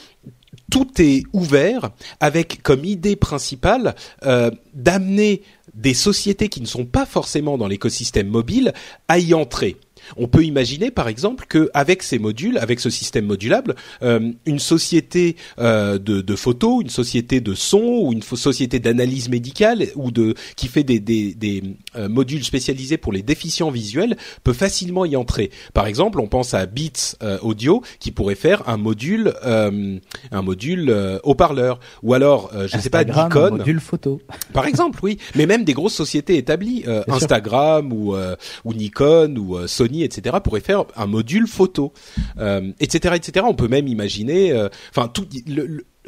tout 0.71 0.89
est 0.99 1.23
ouvert 1.33 1.91
avec 2.19 2.61
comme 2.63 2.85
idée 2.85 3.15
principale 3.15 3.95
euh, 4.25 4.51
d'amener 4.73 5.41
des 5.73 5.93
sociétés 5.93 6.49
qui 6.49 6.61
ne 6.61 6.65
sont 6.65 6.85
pas 6.85 7.05
forcément 7.05 7.57
dans 7.57 7.67
l'écosystème 7.67 8.27
mobile 8.27 8.73
à 9.07 9.19
y 9.19 9.33
entrer. 9.33 9.77
On 10.17 10.27
peut 10.27 10.43
imaginer, 10.43 10.91
par 10.91 11.07
exemple, 11.07 11.45
qu'avec 11.47 12.03
ces 12.03 12.19
modules, 12.19 12.57
avec 12.57 12.79
ce 12.79 12.89
système 12.89 13.25
modulable, 13.25 13.75
euh, 14.01 14.31
une 14.45 14.59
société 14.59 15.35
euh, 15.59 15.97
de, 15.97 16.21
de 16.21 16.35
photos, 16.35 16.81
une 16.81 16.89
société 16.89 17.41
de 17.41 17.53
son 17.53 17.81
ou 17.81 18.13
une 18.13 18.21
société 18.21 18.79
d'analyse 18.79 19.29
médicale 19.29 19.87
ou 19.95 20.11
de 20.11 20.35
qui 20.55 20.67
fait 20.67 20.83
des, 20.83 20.99
des, 20.99 21.33
des 21.33 21.63
euh, 21.95 22.09
modules 22.09 22.43
spécialisés 22.43 22.97
pour 22.97 23.13
les 23.13 23.21
déficients 23.21 23.71
visuels 23.71 24.17
peut 24.43 24.53
facilement 24.53 25.05
y 25.05 25.15
entrer. 25.15 25.51
Par 25.73 25.87
exemple, 25.87 26.19
on 26.19 26.27
pense 26.27 26.53
à 26.53 26.65
Beats 26.65 27.15
Audio 27.41 27.81
qui 27.99 28.11
pourrait 28.11 28.35
faire 28.35 28.67
un 28.67 28.77
module, 28.77 29.33
un 29.43 30.41
module 30.41 31.19
haut-parleur, 31.23 31.79
ou 32.01 32.13
alors, 32.13 32.51
je 32.53 32.75
ne 32.75 32.81
sais 32.81 32.89
pas, 32.89 33.03
Nikon, 33.03 33.45
un 33.45 33.49
module 33.51 33.79
photo. 33.79 34.21
Par 34.53 34.65
exemple, 34.65 34.99
oui, 35.03 35.17
mais 35.35 35.45
même 35.45 35.63
des 35.63 35.73
grosses 35.73 35.95
sociétés 35.95 36.37
établies, 36.37 36.85
Instagram 37.07 37.91
ou, 37.91 38.15
ou 38.63 38.73
Nikon 38.73 39.35
ou 39.37 39.67
Sony 39.67 40.02
etc., 40.03 40.37
pourrait 40.43 40.61
faire 40.61 40.85
un 40.95 41.05
module 41.05 41.47
photo, 41.47 41.93
euh, 42.37 42.71
etc., 42.79 43.15
etc. 43.15 43.45
On 43.47 43.55
peut 43.55 43.67
même 43.67 43.87
imaginer, 43.87 44.51
euh, 44.51 44.69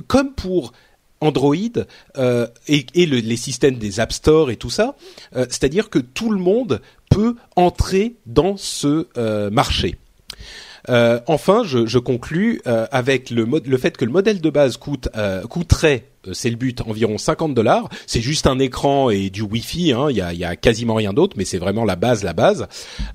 comme 0.08 0.34
pour 0.34 0.74
Android 1.22 1.56
euh, 2.18 2.48
et, 2.68 2.86
les 2.94 3.38
systèmes 3.38 3.76
des 3.76 4.00
App 4.00 4.12
Store 4.12 4.52
et 4.52 4.58
tout 4.58 4.70
ça, 4.70 4.96
c'est-à-dire 5.34 5.90
que 5.90 6.00
tout 6.00 6.30
le 6.30 6.40
monde 6.40 6.82
peut 7.10 7.36
entrer 7.56 8.16
dans 8.26 8.58
ce 8.58 9.08
marché. 9.50 9.98
enfin, 10.88 11.64
je, 11.64 11.86
je 11.86 12.00
conclus 12.00 12.62
avec 12.66 13.30
le, 13.30 13.78
fait 13.78 13.96
que 13.98 14.06
le 14.06 14.12
modèle 14.12 14.42
de 14.42 14.50
base 14.50 14.78
coûte 14.78 15.08
coûterait 15.50 16.10
c'est 16.34 16.50
le 16.50 16.56
but, 16.56 16.82
environ 16.82 17.18
50 17.18 17.54
dollars. 17.54 17.90
C'est 18.08 18.22
juste 18.22 18.48
un 18.48 18.60
écran 18.60 19.10
et 19.10 19.30
du 19.30 19.42
Wi-Fi. 19.42 19.94
Hein. 19.94 20.08
Il 20.10 20.18
y, 20.18 20.22
a, 20.22 20.34
y 20.34 20.44
a 20.44 20.56
quasiment 20.56 20.96
rien 20.96 21.14
d'autre, 21.14 21.36
mais 21.38 21.46
c'est 21.46 21.58
vraiment 21.58 21.86
la 21.86 21.96
base, 21.96 22.24
la 22.24 22.34
base. 22.34 22.68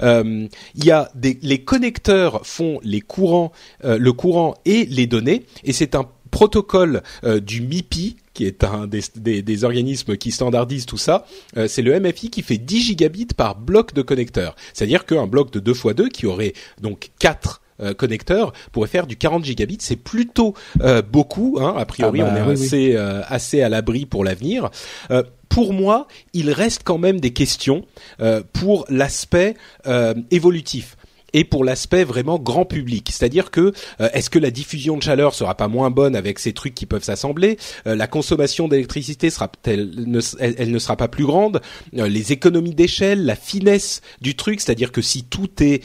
Euh, 0.03 0.47
il 0.75 0.85
y 0.85 0.91
a 0.91 1.11
des, 1.15 1.39
les 1.43 1.63
connecteurs 1.63 2.47
font 2.47 2.81
les 2.83 3.01
courants, 3.01 3.53
euh, 3.85 3.99
le 3.99 4.13
courant 4.13 4.55
et 4.65 4.87
les 4.87 5.07
données, 5.07 5.45
et 5.65 5.73
c'est 5.73 5.95
un 5.95 6.07
protocole 6.31 7.03
du 7.43 7.61
MIPI 7.61 8.17
qui 8.35 8.47
est 8.47 8.63
un 8.63 8.87
des, 8.87 9.01
des, 9.17 9.43
des, 9.43 9.65
organismes 9.65 10.17
qui 10.17 10.31
standardisent 10.31 10.87
tout 10.87 10.97
ça, 10.97 11.27
c'est 11.67 11.83
le 11.83 11.99
MFI 11.99 12.31
qui 12.31 12.43
fait 12.43 12.57
10 12.57 12.83
gigabits 12.83 13.27
par 13.37 13.57
bloc 13.57 13.95
de 13.95 14.03
connecteurs. 14.03 14.55
C'est-à-dire 14.73 15.07
qu'un 15.07 15.27
bloc 15.27 15.53
de 15.53 15.59
2 15.59 15.73
x 15.73 15.87
2 15.97 16.09
qui 16.09 16.27
aurait 16.27 16.53
donc 16.81 17.11
4 17.19 17.61
euh, 17.81 17.95
connecteur 17.95 18.53
pourrait 18.73 18.89
faire 18.89 19.07
du 19.07 19.17
40 19.17 19.45
gigabits. 19.45 19.79
C'est 19.81 19.97
plutôt 19.97 20.55
euh, 20.83 21.03
beaucoup. 21.03 21.59
Hein. 21.61 21.75
A 21.77 21.85
priori, 21.85 22.21
ah 22.23 22.29
on 22.29 22.33
bah 22.33 22.41
est 22.41 22.53
assez 22.53 22.97
euh, 22.97 23.23
assez 23.29 23.63
à 23.63 23.69
l'abri 23.69 24.07
pour 24.07 24.25
l'avenir 24.25 24.71
pour 25.49 25.73
moi, 25.73 26.07
il 26.33 26.53
reste 26.53 26.83
quand 26.85 26.99
même 26.99 27.19
des 27.19 27.33
questions 27.33 27.85
pour 28.53 28.85
l'aspect 28.89 29.57
évolutif 30.31 30.97
et 31.33 31.45
pour 31.45 31.65
l'aspect 31.65 32.05
vraiment 32.05 32.39
grand 32.39 32.65
public. 32.65 33.09
C'est-à-dire 33.11 33.51
que 33.51 33.73
euh, 34.01 34.09
est-ce 34.13 34.31
que 34.31 34.39
la 34.39 34.51
diffusion 34.51 34.97
de 34.97 35.03
chaleur 35.03 35.35
sera 35.35 35.57
pas 35.57 35.69
moins 35.69 35.91
bonne 35.91 36.17
avec 36.17 36.39
ces 36.39 36.53
trucs 36.53 36.75
qui 36.75 36.87
peuvent 36.87 37.05
s'assembler? 37.05 37.59
Euh, 37.87 37.95
La 37.95 38.07
consommation 38.07 38.69
d'électricité 38.69 39.31
sera 39.31 39.51
elle 39.65 39.91
ne, 40.07 40.21
elle, 40.39 40.71
ne 40.71 40.79
sera 40.79 40.97
pas 40.97 41.09
plus 41.09 41.25
grande 41.25 41.61
euh, 41.97 42.09
Les 42.09 42.33
économies 42.33 42.75
d'échelle, 42.75 43.25
la 43.25 43.37
finesse 43.37 44.01
du 44.21 44.37
truc, 44.37 44.61
c'est-à-dire 44.61 44.93
que 44.93 45.03
si 45.03 45.25
tout 45.25 45.51
est 45.63 45.83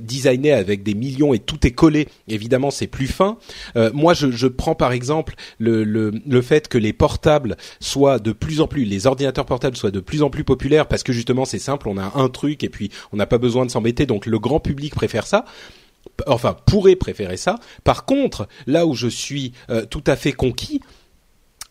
designé 0.00 0.52
avec 0.52 0.82
des 0.82 0.94
millions 0.94 1.34
et 1.34 1.38
tout 1.38 1.66
est 1.66 1.72
collé, 1.72 2.08
évidemment 2.28 2.70
c'est 2.70 2.86
plus 2.86 3.06
fin. 3.06 3.38
moi, 3.92 4.14
je, 4.14 4.30
je, 4.30 4.46
prends 4.46 4.74
par 4.74 4.92
exemple 4.92 5.34
le, 5.58 5.84
le, 5.84 6.12
le 6.26 6.42
fait 6.42 6.68
que 6.68 6.78
les 6.78 6.92
portables 6.92 7.56
soient 7.80 8.18
de 8.18 8.32
plus 8.32 8.60
en 8.60 8.66
plus, 8.66 8.84
les 8.84 9.06
ordinateurs 9.06 9.46
portables 9.46 9.76
soient 9.76 9.90
de 9.90 10.00
plus 10.00 10.22
en 10.22 10.30
plus 10.30 10.44
populaires 10.44 10.86
parce 10.86 11.02
que 11.02 11.12
justement 11.12 11.44
c'est 11.44 11.58
simple, 11.58 11.88
on 11.88 11.98
a 11.98 12.12
un 12.14 12.28
truc 12.28 12.64
et 12.64 12.68
puis 12.68 12.90
on 13.12 13.16
n'a 13.16 13.26
pas 13.26 13.38
besoin 13.38 13.66
de 13.66 13.70
s'embêter, 13.70 14.06
donc 14.06 14.26
le 14.26 14.38
grand 14.38 14.60
public 14.60 14.75
préfère 14.94 15.26
ça 15.26 15.44
enfin 16.26 16.56
pourrait 16.66 16.96
préférer 16.96 17.36
ça. 17.36 17.56
Par 17.84 18.04
contre, 18.04 18.48
là 18.66 18.86
où 18.86 18.94
je 18.94 19.08
suis 19.08 19.52
euh, 19.70 19.84
tout 19.84 20.04
à 20.06 20.16
fait 20.16 20.32
conquis, 20.32 20.80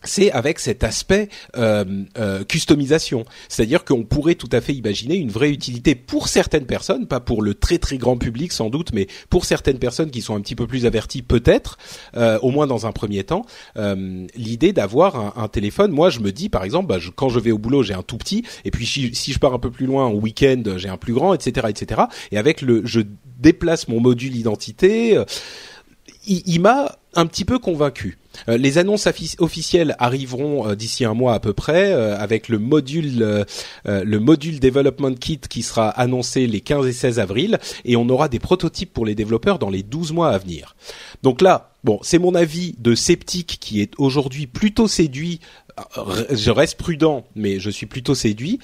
c'est 0.06 0.30
avec 0.32 0.58
cet 0.58 0.84
aspect 0.84 1.28
euh, 1.56 1.84
euh, 2.18 2.44
customisation. 2.44 3.24
C'est-à-dire 3.48 3.84
qu'on 3.84 4.04
pourrait 4.04 4.34
tout 4.34 4.48
à 4.52 4.60
fait 4.60 4.74
imaginer 4.74 5.16
une 5.16 5.30
vraie 5.30 5.50
utilité 5.50 5.94
pour 5.94 6.28
certaines 6.28 6.66
personnes, 6.66 7.06
pas 7.06 7.20
pour 7.20 7.42
le 7.42 7.54
très 7.54 7.78
très 7.78 7.98
grand 7.98 8.16
public 8.16 8.52
sans 8.52 8.70
doute, 8.70 8.92
mais 8.92 9.06
pour 9.30 9.44
certaines 9.44 9.78
personnes 9.78 10.10
qui 10.10 10.22
sont 10.22 10.34
un 10.34 10.40
petit 10.40 10.54
peu 10.54 10.66
plus 10.66 10.86
averties 10.86 11.22
peut-être, 11.22 11.78
euh, 12.16 12.38
au 12.40 12.50
moins 12.50 12.66
dans 12.66 12.86
un 12.86 12.92
premier 12.92 13.24
temps, 13.24 13.44
euh, 13.76 14.26
l'idée 14.34 14.72
d'avoir 14.72 15.38
un, 15.38 15.48
téléphone. 15.48 15.92
Moi, 15.92 16.10
je 16.10 16.20
me 16.20 16.32
dis 16.32 16.48
par 16.48 16.64
exemple, 16.64 16.88
bah, 16.88 16.98
quand 17.14 17.28
je 17.28 17.38
vais 17.38 17.52
au 17.52 17.58
boulot, 17.58 17.82
j'ai 17.82 17.94
un 17.94 18.02
tout 18.02 18.18
petit, 18.18 18.44
et 18.64 18.70
puis 18.70 18.86
si, 18.86 19.14
si 19.14 19.32
je 19.32 19.38
pars 19.38 19.54
un 19.54 19.58
peu 19.58 19.70
plus 19.70 19.86
loin 19.86 20.06
au 20.06 20.18
week-end, 20.18 20.62
j'ai 20.76 20.88
un 20.88 20.96
plus 20.96 21.12
grand, 21.12 21.34
etc., 21.34 21.68
etc. 21.68 22.02
Et 22.32 22.38
avec 22.38 22.62
le, 22.62 22.82
je 22.84 23.00
déplace 23.38 23.88
mon 23.88 24.00
module 24.00 24.34
identité. 24.36 25.16
Euh, 25.16 25.24
il, 26.26 26.42
il 26.46 26.60
m'a 26.60 26.96
un 27.14 27.26
petit 27.26 27.44
peu 27.44 27.58
convaincu. 27.58 28.18
Euh, 28.48 28.56
les 28.56 28.78
annonces 28.78 29.08
officielles 29.38 29.96
arriveront 29.98 30.68
euh, 30.68 30.74
d'ici 30.74 31.04
un 31.04 31.14
mois 31.14 31.34
à 31.34 31.40
peu 31.40 31.52
près, 31.52 31.92
euh, 31.92 32.18
avec 32.18 32.48
le 32.48 32.58
module 32.58 33.44
le 33.84 34.18
module 34.18 34.60
development 34.60 35.14
kit 35.14 35.38
qui 35.38 35.62
sera 35.62 35.88
annoncé 35.88 36.46
les 36.46 36.60
15 36.60 36.86
et 36.86 36.92
16 36.92 37.18
avril, 37.18 37.58
et 37.84 37.96
on 37.96 38.08
aura 38.08 38.28
des 38.28 38.38
prototypes 38.38 38.92
pour 38.92 39.06
les 39.06 39.14
développeurs 39.14 39.58
dans 39.58 39.70
les 39.70 39.82
12 39.82 40.12
mois 40.12 40.30
à 40.30 40.38
venir. 40.38 40.76
Donc 41.22 41.40
là, 41.40 41.72
bon, 41.84 41.98
c'est 42.02 42.18
mon 42.18 42.34
avis 42.34 42.74
de 42.78 42.94
sceptique 42.94 43.58
qui 43.60 43.80
est 43.80 43.92
aujourd'hui 43.98 44.46
plutôt 44.46 44.88
séduit. 44.88 45.40
Je 46.30 46.50
reste 46.50 46.78
prudent, 46.78 47.26
mais 47.34 47.60
je 47.60 47.70
suis 47.70 47.86
plutôt 47.86 48.14
séduit. 48.14 48.58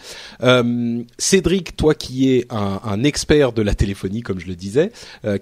Cédric, 1.19 1.77
toi 1.77 1.95
qui 1.95 2.31
es 2.31 2.47
un, 2.51 2.81
un, 2.85 3.05
expert 3.05 3.53
de 3.53 3.63
la 3.63 3.75
téléphonie, 3.75 4.23
comme 4.23 4.41
je 4.41 4.47
le 4.47 4.57
disais, 4.57 4.93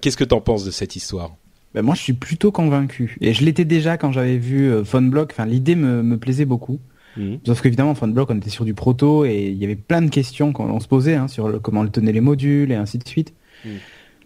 qu'est-ce 0.01 0.17
que 0.17 0.23
t'en 0.23 0.41
penses 0.41 0.65
de 0.65 0.71
cette 0.71 0.95
histoire? 0.95 1.31
Ben 1.73 1.81
moi, 1.81 1.95
je 1.95 2.01
suis 2.01 2.13
plutôt 2.13 2.51
convaincu. 2.51 3.17
Et 3.21 3.33
je 3.33 3.45
l'étais 3.45 3.65
déjà 3.65 3.97
quand 3.97 4.11
j'avais 4.11 4.37
vu 4.37 4.69
euh, 4.69 4.83
PhoneBlock. 4.83 5.31
Enfin, 5.31 5.45
l'idée 5.45 5.75
me, 5.75 6.03
me 6.03 6.17
plaisait 6.17 6.45
beaucoup. 6.45 6.79
Mmh. 7.17 7.35
Sauf 7.45 7.61
qu'évidemment, 7.61 7.93
PhoneBlock, 7.95 8.29
on 8.29 8.37
était 8.37 8.49
sur 8.49 8.65
du 8.65 8.73
proto 8.73 9.25
et 9.25 9.47
il 9.47 9.57
y 9.57 9.65
avait 9.65 9.75
plein 9.75 10.01
de 10.01 10.09
questions 10.09 10.53
qu'on 10.53 10.79
se 10.79 10.87
posait 10.87 11.15
hein, 11.15 11.27
sur 11.27 11.49
le, 11.49 11.59
comment 11.59 11.83
le 11.83 11.89
tenaient 11.89 12.13
les 12.13 12.21
modules 12.21 12.71
et 12.71 12.75
ainsi 12.75 12.97
de 12.97 13.07
suite. 13.07 13.33
Mmh. 13.65 13.69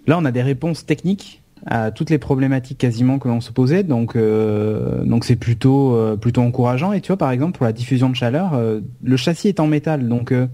Là, 0.08 0.18
on 0.18 0.25
a 0.25 0.32
des 0.32 0.44
réponses 0.44 0.86
techniques 0.86 1.42
à 1.66 1.92
toutes 1.92 2.10
les 2.10 2.18
problématiques 2.18 2.78
quasiment 2.78 3.20
que 3.20 3.28
l'on 3.28 3.42
se 3.42 3.52
posait. 3.52 3.84
Donc, 3.84 4.16
euh, 4.16 5.04
donc 5.04 5.25
c'est 5.25 5.36
plutôt 5.36 5.96
euh, 5.96 6.16
plutôt 6.16 6.42
encourageant. 6.42 6.94
Et 6.94 7.02
tu 7.02 7.08
vois, 7.08 7.18
par 7.18 7.32
exemple, 7.32 7.58
pour 7.58 7.66
la 7.66 7.74
diffusion 7.74 8.10
de 8.10 8.16
chaleur, 8.16 8.54
euh, 8.54 8.82
le 9.04 9.18
châssis 9.18 9.48
est 9.48 9.60
en 9.60 9.68
métal. 9.68 10.08
Donc, 10.08 10.32
euh, 10.32 10.48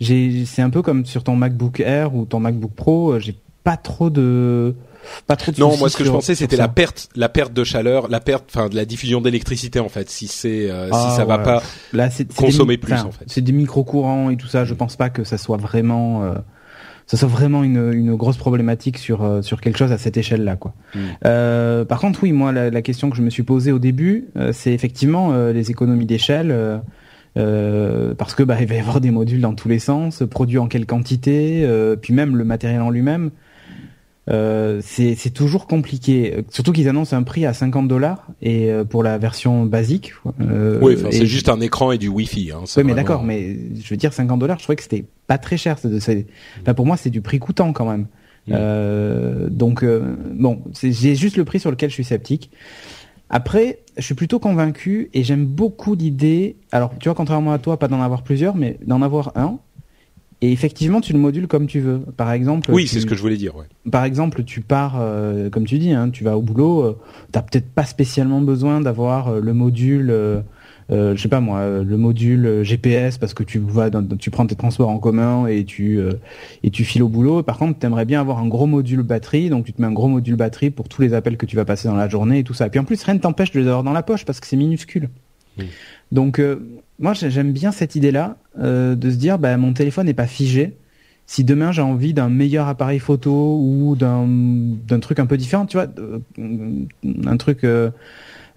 c'est 0.00 0.62
un 0.62 0.70
peu 0.70 0.82
comme 0.82 1.04
sur 1.04 1.22
ton 1.22 1.36
MacBook 1.36 1.80
Air 1.80 2.14
ou 2.14 2.24
ton 2.24 2.40
MacBook 2.40 2.72
Pro. 2.72 3.18
j'ai 3.18 3.36
pas 3.62 3.76
trop 3.76 4.08
de 4.08 4.74
pas 5.26 5.36
trop 5.36 5.52
non, 5.58 5.76
moi 5.76 5.88
ce 5.88 5.96
que 5.96 6.04
je 6.04 6.10
pensais 6.10 6.34
c'était 6.34 6.56
la 6.56 6.68
perte, 6.68 7.08
la 7.16 7.28
perte 7.28 7.52
de 7.52 7.64
chaleur, 7.64 8.08
la 8.08 8.20
perte, 8.20 8.44
enfin 8.54 8.68
de 8.68 8.76
la 8.76 8.84
diffusion 8.84 9.20
d'électricité 9.20 9.80
en 9.80 9.88
fait. 9.88 10.10
Si 10.10 10.28
c'est, 10.28 10.70
euh, 10.70 10.86
si 10.86 10.92
ah, 10.94 11.14
ça 11.16 11.24
va 11.24 11.38
pas 11.38 11.62
Là, 11.92 12.08
consommer 12.36 12.76
plus 12.76 12.94
en 12.94 13.10
fait. 13.10 13.24
C'est 13.26 13.40
des 13.40 13.52
micro 13.52 13.84
courants 13.84 14.30
et 14.30 14.36
tout 14.36 14.46
ça. 14.46 14.64
Je 14.64 14.74
pense 14.74 14.96
pas 14.96 15.10
que 15.10 15.24
ça 15.24 15.38
soit 15.38 15.56
vraiment, 15.56 16.24
euh, 16.24 16.34
ça 17.06 17.16
soit 17.16 17.28
vraiment 17.28 17.64
une, 17.64 17.92
une 17.92 18.14
grosse 18.14 18.36
problématique 18.36 18.98
sur 18.98 19.22
euh, 19.22 19.42
sur 19.42 19.60
quelque 19.60 19.78
chose 19.78 19.92
à 19.92 19.98
cette 19.98 20.16
échelle 20.16 20.44
là 20.44 20.56
quoi. 20.56 20.74
Mm. 20.94 20.98
Euh, 21.24 21.84
par 21.84 22.00
contre 22.00 22.22
oui, 22.22 22.32
moi 22.32 22.52
la, 22.52 22.70
la, 22.70 22.82
question 22.82 23.10
que 23.10 23.16
je 23.16 23.22
me 23.22 23.30
suis 23.30 23.42
posée 23.42 23.72
au 23.72 23.78
début, 23.78 24.28
c'est 24.52 24.72
effectivement 24.72 25.34
les 25.50 25.70
économies 25.70 26.06
d'échelle 26.06 26.82
Euh, 27.36 28.14
parce 28.14 28.34
que 28.34 28.42
bah, 28.42 28.56
il 28.60 28.66
va 28.66 28.74
y 28.74 28.80
avoir 28.80 29.00
des 29.00 29.10
modules 29.10 29.40
dans 29.40 29.54
tous 29.54 29.68
les 29.68 29.78
sens, 29.78 30.22
produits 30.28 30.58
en 30.58 30.66
quelle 30.66 30.86
quantité, 30.86 31.62
euh, 31.64 31.96
puis 31.96 32.12
même 32.12 32.36
le 32.36 32.44
matériel 32.44 32.82
en 32.82 32.90
lui-même. 32.90 33.30
Euh, 34.28 34.80
c'est 34.84 35.32
toujours 35.32 35.66
compliqué, 35.66 36.44
surtout 36.50 36.72
qu'ils 36.72 36.88
annoncent 36.88 37.16
un 37.16 37.22
prix 37.22 37.46
à 37.46 37.54
50 37.54 37.88
dollars 37.88 38.26
et 38.42 38.70
euh, 38.70 38.84
pour 38.84 39.02
la 39.02 39.18
version 39.18 39.64
basique. 39.64 40.12
Euh, 40.40 40.78
oui, 40.82 40.96
c'est 41.10 41.26
juste 41.26 41.48
un 41.48 41.60
écran 41.60 41.90
et 41.92 41.98
du 41.98 42.08
Wi-Fi. 42.08 42.52
Hein, 42.52 42.64
oui, 42.76 42.84
mais 42.84 42.94
d'accord, 42.94 43.24
mais 43.24 43.56
je 43.82 43.88
veux 43.88 43.96
dire 43.96 44.12
50 44.12 44.38
dollars, 44.38 44.58
je 44.58 44.64
trouvais 44.64 44.76
que 44.76 44.82
c'était 44.82 45.04
pas 45.26 45.38
très 45.38 45.56
cher. 45.56 45.76
Enfin, 46.62 46.74
pour 46.74 46.86
moi, 46.86 46.96
c'est 46.96 47.10
du 47.10 47.22
prix 47.22 47.38
coûtant 47.38 47.72
quand 47.72 47.88
même. 47.88 48.06
Mm. 48.46 48.52
Euh, 48.54 49.48
donc 49.50 49.84
bon, 49.84 50.62
j'ai 50.80 51.14
juste 51.14 51.36
le 51.36 51.44
prix 51.44 51.58
sur 51.58 51.70
lequel 51.70 51.88
je 51.88 51.94
suis 51.94 52.04
sceptique. 52.04 52.50
Après, 53.30 53.78
je 53.96 54.02
suis 54.02 54.14
plutôt 54.14 54.40
convaincu 54.40 55.08
et 55.14 55.22
j'aime 55.22 55.46
beaucoup 55.46 55.94
l'idée. 55.94 56.56
Alors, 56.72 56.92
tu 56.98 57.08
vois, 57.08 57.14
contrairement 57.14 57.52
à 57.52 57.58
toi, 57.58 57.78
pas 57.78 57.86
d'en 57.86 58.02
avoir 58.02 58.22
plusieurs, 58.22 58.56
mais 58.56 58.76
d'en 58.84 59.02
avoir 59.02 59.32
un 59.36 59.60
et 60.42 60.52
effectivement, 60.52 61.00
tu 61.00 61.12
le 61.12 61.18
modules 61.18 61.46
comme 61.46 61.66
tu 61.66 61.80
veux. 61.80 61.98
Par 62.16 62.32
exemple. 62.32 62.70
Oui, 62.72 62.86
c'est 62.86 63.00
ce 63.00 63.06
que 63.06 63.14
je 63.14 63.20
voulais 63.20 63.36
dire. 63.36 63.56
Ouais. 63.56 63.66
Par 63.90 64.04
exemple, 64.04 64.42
tu 64.44 64.62
pars, 64.62 64.96
euh, 64.98 65.50
comme 65.50 65.66
tu 65.66 65.78
dis, 65.78 65.92
hein, 65.92 66.08
tu 66.08 66.24
vas 66.24 66.38
au 66.38 66.42
boulot. 66.42 66.82
Euh, 66.82 66.98
t'as 67.30 67.42
peut-être 67.42 67.70
pas 67.70 67.84
spécialement 67.84 68.40
besoin 68.40 68.80
d'avoir 68.80 69.28
euh, 69.28 69.40
le 69.40 69.52
module, 69.52 70.10
euh, 70.10 70.40
je 70.88 71.16
sais 71.16 71.28
pas 71.28 71.40
moi, 71.40 71.82
le 71.82 71.96
module 71.98 72.62
GPS 72.62 73.18
parce 73.18 73.34
que 73.34 73.42
tu 73.42 73.58
vas, 73.58 73.90
dans, 73.90 74.02
tu 74.16 74.30
prends 74.30 74.46
tes 74.46 74.56
transports 74.56 74.88
en 74.88 74.98
commun 74.98 75.46
et 75.46 75.64
tu 75.64 76.00
et 76.64 76.70
tu 76.70 76.84
files 76.84 77.02
au 77.02 77.08
boulot. 77.08 77.42
Par 77.42 77.58
contre, 77.58 77.78
tu 77.78 77.86
aimerais 77.86 78.06
bien 78.06 78.20
avoir 78.20 78.38
un 78.38 78.48
gros 78.48 78.66
module 78.66 79.02
batterie, 79.02 79.50
donc 79.50 79.66
tu 79.66 79.72
te 79.72 79.80
mets 79.80 79.86
un 79.86 79.92
gros 79.92 80.08
module 80.08 80.34
batterie 80.36 80.70
pour 80.70 80.88
tous 80.88 81.02
les 81.02 81.14
appels 81.14 81.36
que 81.36 81.46
tu 81.46 81.54
vas 81.54 81.64
passer 81.64 81.86
dans 81.86 81.94
la 81.94 82.08
journée 82.08 82.40
et 82.40 82.44
tout 82.44 82.54
ça. 82.54 82.66
Et 82.66 82.70
puis 82.70 82.80
en 82.80 82.84
plus, 82.84 83.00
rien 83.04 83.14
ne 83.14 83.20
t'empêche 83.20 83.52
de 83.52 83.60
les 83.60 83.66
avoir 83.66 83.84
dans 83.84 83.92
la 83.92 84.02
poche 84.02 84.24
parce 84.24 84.40
que 84.40 84.46
c'est 84.46 84.56
minuscule. 84.56 85.10
Donc 86.10 86.40
moi 87.00 87.14
j'aime 87.14 87.52
bien 87.52 87.72
cette 87.72 87.96
idée-là 87.96 88.36
euh, 88.58 88.94
de 88.94 89.10
se 89.10 89.16
dire 89.16 89.38
bah, 89.38 89.56
mon 89.56 89.72
téléphone 89.72 90.06
n'est 90.06 90.14
pas 90.14 90.26
figé. 90.26 90.76
Si 91.26 91.44
demain 91.44 91.72
j'ai 91.72 91.82
envie 91.82 92.12
d'un 92.12 92.28
meilleur 92.28 92.68
appareil 92.68 92.98
photo 92.98 93.56
ou 93.58 93.96
d'un 93.96 95.00
truc 95.00 95.18
un 95.18 95.26
peu 95.26 95.36
différent, 95.36 95.64
tu 95.64 95.76
vois, 95.76 95.86
euh, 95.98 96.18
un 97.24 97.36
truc, 97.36 97.64
euh, 97.64 97.90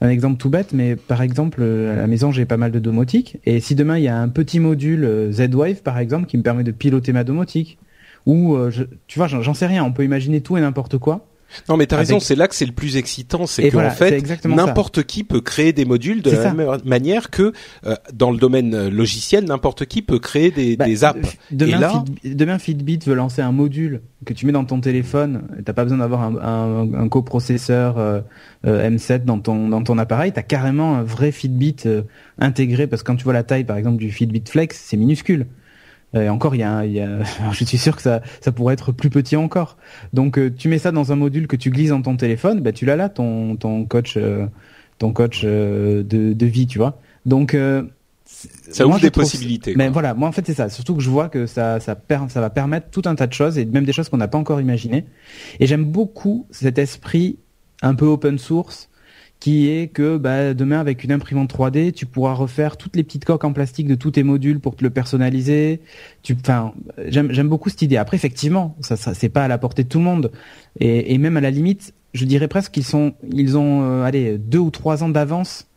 un 0.02 0.10
exemple 0.10 0.38
tout 0.38 0.50
bête, 0.50 0.74
mais 0.74 0.96
par 0.96 1.22
exemple 1.22 1.62
à 1.64 1.96
la 1.96 2.08
maison 2.08 2.32
j'ai 2.32 2.46
pas 2.46 2.58
mal 2.58 2.72
de 2.72 2.80
domotique 2.80 3.38
et 3.46 3.60
si 3.60 3.76
demain 3.76 3.98
il 3.98 4.04
y 4.04 4.08
a 4.08 4.20
un 4.20 4.28
petit 4.28 4.60
module 4.60 5.30
Z-Wave 5.32 5.82
par 5.82 6.00
exemple 6.00 6.26
qui 6.26 6.38
me 6.38 6.44
permet 6.44 6.64
de 6.64 6.72
piloter 6.72 7.14
ma 7.14 7.24
domotique 7.24 7.78
ou 8.26 8.58
tu 9.08 9.20
vois 9.20 9.28
j'en 9.28 9.54
sais 9.54 9.68
rien, 9.68 9.84
on 9.84 9.94
peut 9.94 10.04
imaginer 10.04 10.42
tout 10.42 10.58
et 10.58 10.62
n'importe 10.62 10.98
quoi. 10.98 11.28
Non, 11.70 11.78
mais 11.78 11.86
t'as 11.86 11.98
raison, 11.98 12.20
c'est 12.20 12.36
là 12.36 12.48
que 12.48 12.56
c'est 12.56 12.66
le 12.66 12.72
plus 12.72 12.98
excitant, 12.98 13.46
c'est 13.48 13.70
qu'en 13.70 13.90
fait, 13.90 14.46
n'importe 14.46 15.04
qui 15.04 15.24
peut 15.24 15.42
créer 15.42 15.74
des 15.74 15.86
modules 15.86 16.22
de 16.22 16.32
la 16.32 16.54
même 16.54 16.78
manière 16.86 17.30
que 17.30 17.54
euh, 17.86 17.96
dans 18.14 18.32
le 18.32 18.38
domaine 18.38 18.74
euh, 18.74 18.90
logiciel, 18.90 19.46
n'importe 19.46 19.86
qui 19.86 20.02
peut 20.02 20.20
créer 20.20 20.52
des, 20.52 20.78
bah, 20.78 20.86
des 20.86 21.04
apps. 21.04 21.38
Demain, 21.52 21.78
Et 21.78 21.80
là... 21.80 22.04
demain, 22.24 22.60
Fitbit 22.60 23.00
veut 23.06 23.16
lancer 23.16 23.42
un 23.42 23.52
module 23.52 24.02
que 24.26 24.34
tu 24.34 24.46
mets 24.46 24.52
dans 24.52 24.66
ton 24.66 24.80
téléphone. 24.80 25.44
T'as 25.66 25.74
pas 25.74 25.84
besoin 25.84 26.00
d'avoir 26.00 26.22
un, 26.22 26.36
un, 26.38 26.94
un, 26.94 27.10
coprocesseur 27.10 27.98
euh, 27.98 28.22
M7 28.66 29.26
dans 29.26 29.40
ton 29.40 29.70
dans 29.70 29.84
ton 29.84 29.98
appareil. 29.98 30.32
T'as 30.32 30.44
carrément 30.44 30.96
un 30.96 31.04
vrai 31.04 31.32
Fitbit 31.32 31.76
intégré 32.40 32.88
parce 32.88 33.04
que 33.04 33.08
quand 33.08 33.16
tu 33.16 33.24
vois 33.24 33.34
la 33.34 33.44
taille, 33.44 33.64
par 33.64 33.78
exemple, 33.78 33.98
du 33.98 34.12
Fitbit 34.12 34.44
Flex, 34.48 34.82
c'est 34.86 34.98
minuscule. 34.98 35.48
Et 36.14 36.30
encore, 36.30 36.56
il 36.56 36.60
y 36.60 36.64
a, 36.64 36.86
il 36.86 36.94
y 36.94 37.00
a 37.00 37.20
je 37.52 37.64
suis 37.64 37.78
sûr 37.78 37.96
que 37.96 38.02
ça, 38.02 38.22
ça 38.42 38.52
pourrait 38.52 38.74
être 38.74 38.92
plus 38.92 39.10
petit 39.10 39.36
encore. 39.36 39.78
Donc, 40.14 40.38
euh, 40.38 40.54
tu 40.56 40.70
mets 40.70 40.80
ça 40.80 40.92
dans 40.92 41.12
un 41.12 41.16
module 41.16 41.48
que 41.48 41.56
tu 41.56 41.70
glisses 41.70 41.90
dans 41.90 42.02
ton 42.02 42.16
téléphone, 42.16 42.62
bah, 42.62 42.72
tu 42.72 42.86
l'as 42.86 42.96
là, 42.96 43.10
ton, 43.10 43.56
ton 43.56 43.86
coach, 43.86 44.16
euh, 44.18 44.48
ton 45.00 45.12
coach 45.12 45.42
euh, 45.44 46.04
de, 46.04 46.34
de 46.34 46.46
vie, 46.46 46.68
tu 46.68 46.78
vois. 46.78 47.00
Donc, 47.26 47.56
ça 48.26 48.86
ouvre 48.86 49.00
des 49.00 49.12
possibilités. 49.12 49.74
Mais 49.76 49.90
voilà, 49.90 50.14
moi 50.14 50.28
en 50.28 50.32
fait 50.32 50.46
c'est 50.46 50.54
ça. 50.54 50.68
Surtout 50.70 50.96
que 50.96 51.02
je 51.02 51.10
vois 51.10 51.30
que 51.30 51.46
ça, 51.46 51.80
ça, 51.80 51.96
ça 52.28 52.42
va 52.42 52.50
permettre 52.50 52.90
tout 52.90 53.04
un 53.06 53.16
tas 53.16 53.28
de 53.28 53.34
choses 53.34 53.58
et 53.58 53.66
même 53.66 53.86
des 53.86 53.94
choses 53.94 54.10
qu'on 54.10 54.18
n'a 54.18 54.28
pas 54.28 54.38
encore 54.38 54.60
imaginées. 54.60 55.06
Et 55.60 55.68
j'aime 55.68 55.86
beaucoup 55.86 56.48
cet 56.52 56.78
esprit 56.78 57.38
un 57.82 57.96
peu 57.96 58.06
open 58.06 58.38
source 58.38 58.90
qui 59.44 59.70
est 59.70 59.90
que 59.90 60.16
bah, 60.16 60.54
demain 60.54 60.80
avec 60.80 61.04
une 61.04 61.12
imprimante 61.12 61.54
3D, 61.54 61.92
tu 61.92 62.06
pourras 62.06 62.32
refaire 62.32 62.78
toutes 62.78 62.96
les 62.96 63.04
petites 63.04 63.26
coques 63.26 63.44
en 63.44 63.52
plastique 63.52 63.88
de 63.88 63.96
tous 63.96 64.12
tes 64.12 64.24
modules 64.24 64.62
pour 64.62 64.78
te 64.78 64.86
le 64.86 64.90
personnaliser. 64.90 65.82
Tu, 66.22 66.34
enfin, 66.40 66.72
j'aime 67.10 67.50
beaucoup 67.50 67.68
cette 67.68 67.82
idée. 67.82 67.98
Après, 67.98 68.16
effectivement, 68.16 68.78
ça, 68.80 68.96
ça 68.96 69.14
c'est 69.14 69.28
pas 69.28 69.44
à 69.44 69.50
la 69.50 69.58
portée 69.58 69.84
de 69.84 69.90
tout 69.90 69.98
le 69.98 70.06
monde, 70.06 70.32
et, 70.80 71.14
et 71.14 71.18
même 71.18 71.36
à 71.36 71.42
la 71.42 71.52
limite, 71.52 71.94
je 72.14 72.24
dirais 72.24 72.48
presque 72.48 72.72
qu'ils 72.72 72.86
sont, 72.86 73.16
ils 73.34 73.58
ont, 73.58 73.84
euh, 73.84 74.06
allez, 74.06 74.38
deux 74.38 74.60
ou 74.60 74.70
trois 74.70 75.04
ans 75.04 75.10
d'avance 75.10 75.68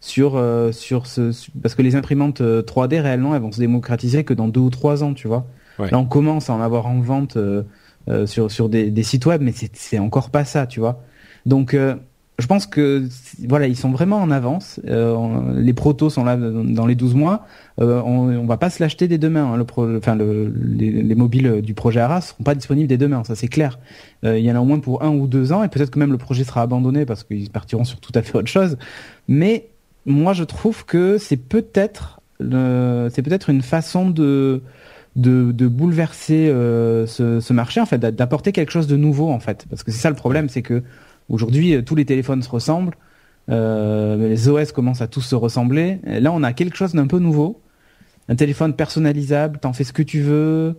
sur 0.00 0.34
euh, 0.34 0.72
sur 0.72 1.06
ce, 1.06 1.30
parce 1.62 1.76
que 1.76 1.82
les 1.82 1.94
imprimantes 1.94 2.40
3D 2.40 2.94
euh, 2.98 3.02
réellement, 3.02 3.36
elles 3.36 3.42
vont 3.42 3.52
se 3.52 3.60
démocratiser 3.60 4.24
que 4.24 4.34
dans 4.34 4.48
deux 4.48 4.62
ou 4.62 4.70
trois 4.70 5.04
ans, 5.04 5.14
tu 5.14 5.28
vois. 5.28 5.46
Là, 5.78 5.96
on 5.96 6.06
commence 6.06 6.50
à 6.50 6.54
en 6.54 6.60
avoir 6.60 6.88
en 6.88 6.98
vente 7.00 7.38
sur 8.26 8.50
sur 8.50 8.68
des, 8.68 8.90
des 8.90 9.02
sites 9.04 9.26
web, 9.26 9.42
mais 9.42 9.54
c'est 9.74 10.00
encore 10.00 10.30
pas 10.30 10.44
ça, 10.44 10.66
tu 10.66 10.80
vois. 10.80 11.04
Donc 11.46 11.76
je 12.38 12.46
pense 12.46 12.66
que 12.66 13.08
voilà, 13.46 13.66
ils 13.66 13.76
sont 13.76 13.90
vraiment 13.90 14.16
en 14.16 14.30
avance. 14.30 14.80
Euh, 14.86 15.52
les 15.54 15.74
protos 15.74 16.10
sont 16.10 16.24
là 16.24 16.36
dans 16.36 16.86
les 16.86 16.94
12 16.94 17.14
mois. 17.14 17.46
Euh, 17.80 18.00
on, 18.04 18.30
on 18.36 18.46
va 18.46 18.56
pas 18.56 18.70
se 18.70 18.82
l'acheter 18.82 19.06
dès 19.06 19.18
demain. 19.18 19.52
Hein. 19.52 19.56
Le 19.56 19.96
enfin, 19.98 20.14
le, 20.14 20.52
les, 20.54 21.14
mobiles 21.14 21.60
du 21.60 21.74
projet 21.74 22.00
Arras 22.00 22.22
seront 22.22 22.42
pas 22.42 22.54
disponibles 22.54 22.88
dès 22.88 22.96
demain. 22.96 23.22
Ça 23.24 23.34
c'est 23.36 23.48
clair. 23.48 23.78
Euh, 24.24 24.38
il 24.38 24.44
y 24.44 24.50
en 24.50 24.56
a 24.56 24.60
au 24.60 24.64
moins 24.64 24.80
pour 24.80 25.02
un 25.02 25.10
ou 25.10 25.26
deux 25.26 25.52
ans, 25.52 25.62
et 25.62 25.68
peut-être 25.68 25.90
que 25.90 25.98
même 25.98 26.12
le 26.12 26.18
projet 26.18 26.44
sera 26.44 26.62
abandonné 26.62 27.04
parce 27.04 27.22
qu'ils 27.22 27.50
partiront 27.50 27.84
sur 27.84 28.00
tout 28.00 28.12
à 28.14 28.22
fait 28.22 28.36
autre 28.36 28.48
chose. 28.48 28.78
Mais 29.28 29.68
moi, 30.06 30.32
je 30.32 30.44
trouve 30.44 30.84
que 30.84 31.18
c'est 31.18 31.36
peut-être 31.36 32.20
c'est 32.40 33.22
peut-être 33.22 33.50
une 33.50 33.62
façon 33.62 34.10
de 34.10 34.62
de, 35.16 35.52
de 35.52 35.68
bouleverser 35.68 36.48
euh, 36.48 37.06
ce, 37.06 37.40
ce 37.40 37.52
marché 37.52 37.80
en 37.80 37.86
fait, 37.86 37.98
d'apporter 37.98 38.52
quelque 38.52 38.72
chose 38.72 38.86
de 38.86 38.96
nouveau 38.96 39.30
en 39.30 39.40
fait, 39.40 39.66
parce 39.68 39.82
que 39.82 39.90
c'est 39.90 39.98
ça 39.98 40.08
le 40.08 40.16
problème, 40.16 40.48
c'est 40.48 40.62
que 40.62 40.82
Aujourd'hui, 41.28 41.74
euh, 41.74 41.82
tous 41.82 41.94
les 41.94 42.04
téléphones 42.04 42.42
se 42.42 42.48
ressemblent. 42.48 42.96
Euh, 43.50 44.28
les 44.28 44.48
OS 44.48 44.72
commencent 44.72 45.02
à 45.02 45.08
tous 45.08 45.22
se 45.22 45.34
ressembler. 45.34 45.98
là, 46.04 46.32
on 46.32 46.42
a 46.42 46.52
quelque 46.52 46.76
chose 46.76 46.94
d'un 46.94 47.06
peu 47.06 47.18
nouveau. 47.18 47.60
Un 48.28 48.36
téléphone 48.36 48.74
personnalisable, 48.74 49.58
t'en 49.58 49.72
fais 49.72 49.84
ce 49.84 49.92
que 49.92 50.02
tu 50.02 50.20
veux. 50.20 50.76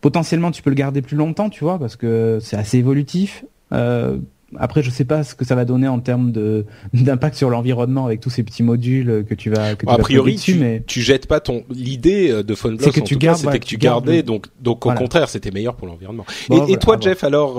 Potentiellement, 0.00 0.50
tu 0.50 0.62
peux 0.62 0.70
le 0.70 0.76
garder 0.76 1.00
plus 1.00 1.16
longtemps, 1.16 1.48
tu 1.48 1.64
vois, 1.64 1.78
parce 1.78 1.96
que 1.96 2.38
c'est 2.42 2.56
assez 2.56 2.76
évolutif. 2.76 3.46
Euh, 3.72 4.18
après, 4.56 4.82
je 4.82 4.90
sais 4.90 5.06
pas 5.06 5.24
ce 5.24 5.34
que 5.34 5.46
ça 5.46 5.54
va 5.54 5.64
donner 5.64 5.88
en 5.88 5.98
termes 5.98 6.30
de 6.30 6.66
d'impact 6.92 7.36
sur 7.36 7.48
l'environnement 7.48 8.04
avec 8.04 8.20
tous 8.20 8.28
ces 8.28 8.42
petits 8.42 8.62
modules 8.62 9.24
que 9.26 9.34
tu 9.34 9.48
vas. 9.48 9.74
Que 9.74 9.86
tu 9.86 9.92
a 9.92 9.96
priori, 9.96 10.36
tu, 10.36 10.56
mais 10.56 10.82
tu 10.86 11.00
jettes 11.00 11.26
pas 11.26 11.40
ton 11.40 11.64
l'idée 11.70 12.42
de 12.44 12.54
PhoneBlock. 12.54 12.92
C'est 12.92 13.00
que 13.00 13.06
tu 13.06 13.16
gardes, 13.16 13.38
c'était 13.38 13.60
que 13.60 13.64
tu, 13.64 13.78
gardais, 13.78 14.22
donc 14.22 14.48
donc 14.60 14.84
au 14.84 14.92
contraire, 14.92 15.30
c'était 15.30 15.50
meilleur 15.50 15.74
pour 15.74 15.86
l'environnement. 15.86 16.26
et, 16.50 16.76
toi, 16.76 16.98
Jeff, 17.00 17.24
alors, 17.24 17.58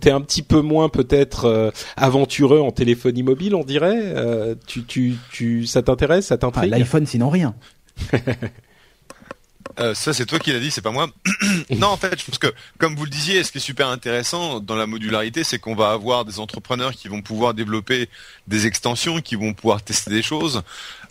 T'es 0.00 0.10
un 0.10 0.20
petit 0.20 0.42
peu 0.42 0.60
moins 0.60 0.90
peut-être 0.90 1.46
euh, 1.46 1.70
aventureux 1.96 2.60
en 2.60 2.70
téléphonie 2.70 3.22
mobile, 3.22 3.54
on 3.54 3.64
dirait. 3.64 3.98
Euh, 3.98 4.54
tu, 4.66 4.84
tu, 4.84 5.14
tu, 5.32 5.66
ça 5.66 5.82
t'intéresse, 5.82 6.26
ça 6.26 6.36
t'intrigue? 6.36 6.70
Ah, 6.74 6.78
L'iPhone, 6.78 7.06
sinon 7.06 7.30
rien. 7.30 7.54
Euh, 9.80 9.94
ça, 9.94 10.12
c'est 10.12 10.26
toi 10.26 10.38
qui 10.38 10.52
l'as 10.52 10.60
dit, 10.60 10.70
c'est 10.70 10.82
pas 10.82 10.90
moi. 10.90 11.08
non, 11.70 11.88
en 11.88 11.96
fait, 11.96 12.18
je 12.18 12.24
pense 12.24 12.38
que, 12.38 12.52
comme 12.78 12.94
vous 12.94 13.04
le 13.04 13.10
disiez, 13.10 13.42
ce 13.42 13.50
qui 13.50 13.58
est 13.58 13.60
super 13.60 13.88
intéressant 13.88 14.60
dans 14.60 14.76
la 14.76 14.86
modularité, 14.86 15.42
c'est 15.42 15.58
qu'on 15.58 15.74
va 15.74 15.90
avoir 15.90 16.24
des 16.24 16.38
entrepreneurs 16.38 16.92
qui 16.92 17.08
vont 17.08 17.22
pouvoir 17.22 17.54
développer 17.54 18.08
des 18.46 18.66
extensions, 18.66 19.20
qui 19.20 19.34
vont 19.34 19.52
pouvoir 19.52 19.82
tester 19.82 20.10
des 20.10 20.22
choses. 20.22 20.62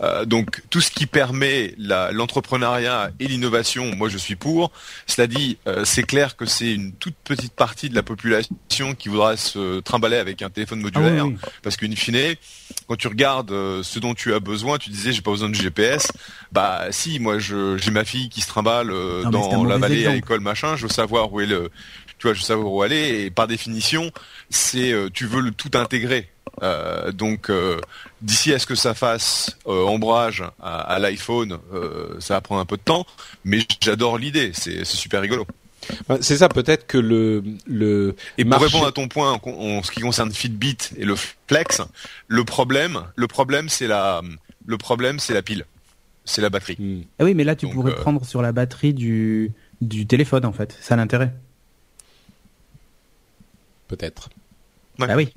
Euh, 0.01 0.25
donc, 0.25 0.61
tout 0.69 0.81
ce 0.81 0.91
qui 0.91 1.07
permet 1.07 1.75
l'entrepreneuriat 1.77 3.11
et 3.19 3.27
l'innovation, 3.27 3.93
moi, 3.95 4.07
je 4.07 4.17
suis 4.17 4.35
pour. 4.35 4.71
Cela 5.07 5.27
dit, 5.27 5.57
euh, 5.67 5.83
c'est 5.83 6.03
clair 6.03 6.37
que 6.37 6.45
c'est 6.45 6.73
une 6.73 6.93
toute 6.93 7.15
petite 7.23 7.53
partie 7.53 7.89
de 7.89 7.95
la 7.95 8.03
population 8.03 8.95
qui 8.97 9.09
voudra 9.09 9.35
se 9.35 9.81
trimballer 9.81 10.17
avec 10.17 10.41
un 10.41 10.49
téléphone 10.49 10.79
modulaire, 10.79 11.25
ah 11.25 11.47
parce 11.63 11.75
qu'une 11.75 11.95
fine, 11.95 12.35
quand 12.87 12.95
tu 12.95 13.07
regardes 13.07 13.49
ce 13.81 13.99
dont 13.99 14.13
tu 14.13 14.33
as 14.33 14.39
besoin, 14.39 14.77
tu 14.77 14.89
disais, 14.89 15.11
j'ai 15.11 15.21
pas 15.21 15.31
besoin 15.31 15.49
de 15.49 15.55
GPS. 15.55 16.11
Bah, 16.51 16.87
si, 16.91 17.19
moi, 17.19 17.39
j'ai 17.39 17.91
ma 17.91 18.05
fille 18.05 18.29
qui 18.29 18.41
se 18.43 18.47
trimballe 18.47 18.91
euh, 18.91 19.23
dans 19.23 19.63
la 19.63 19.77
vallée 19.77 20.05
à 20.05 20.13
l'école 20.13 20.41
machin, 20.41 20.75
je 20.75 20.83
veux 20.83 20.93
savoir 20.93 21.31
où 21.31 21.41
est 21.41 21.45
le 21.45 21.69
tu 22.19 22.27
vois, 22.27 22.33
je 22.33 22.39
veux 22.39 22.45
savoir 22.45 22.71
où 22.71 22.81
aller 22.81 23.25
et 23.25 23.31
par 23.31 23.47
définition, 23.47 24.11
c'est 24.49 24.91
euh, 24.91 25.09
tu 25.13 25.25
veux 25.25 25.41
le 25.41 25.51
tout 25.51 25.71
intégrer. 25.73 26.29
Euh, 26.61 27.11
donc 27.11 27.51
d'ici 28.21 28.53
à 28.53 28.59
ce 28.59 28.67
que 28.67 28.75
ça 28.75 28.93
fasse 28.93 29.57
ombrage 29.65 30.43
à, 30.61 30.99
l'iPhone, 30.99 31.57
ça 32.19 32.35
va 32.35 32.41
prendre 32.41 32.61
un 32.61 32.65
peu 32.65 32.77
de 32.77 32.83
temps, 32.83 33.07
mais 33.43 33.59
j'adore 33.81 34.17
l'idée, 34.17 34.51
c'est 34.53 34.85
super 34.85 35.21
rigolo. 35.21 35.47
C'est 36.21 36.37
ça, 36.37 36.47
peut-être 36.47 36.87
que 36.87 36.97
le 36.97 37.43
le 37.65 38.15
et 38.37 38.45
pour 38.45 38.61
répondre 38.61 38.85
à 38.85 38.91
ton 38.91 39.07
point 39.07 39.39
en, 39.43 39.83
ce 39.83 39.91
qui 39.91 39.99
concerne 39.99 40.31
Fitbit 40.31 40.77
et 40.95 41.05
le 41.05 41.15
Flex, 41.47 41.81
le 42.27 42.45
problème, 42.45 43.03
le 43.15 43.27
problème 43.27 43.67
c'est 43.67 43.87
la 43.87 44.21
le 44.65 44.77
problème 44.77 45.19
c'est 45.19 45.33
la 45.33 45.41
pile 45.41 45.65
c'est 46.25 46.41
la 46.41 46.49
batterie. 46.49 46.77
Hmm. 46.79 47.01
Ah 47.19 47.25
oui, 47.25 47.33
mais 47.33 47.43
là 47.43 47.55
tu 47.55 47.67
pourrais 47.67 47.91
euh, 47.91 47.95
prendre 47.95 48.25
sur 48.25 48.41
la 48.41 48.51
batterie 48.51 48.93
du, 48.93 49.51
du 49.81 50.05
téléphone 50.05 50.45
en 50.45 50.53
fait. 50.53 50.77
Ça 50.81 50.93
a 50.93 50.97
l'intérêt. 50.97 51.33
Peut-être. 53.87 54.29
Ah 54.99 55.15
oui. 55.15 55.33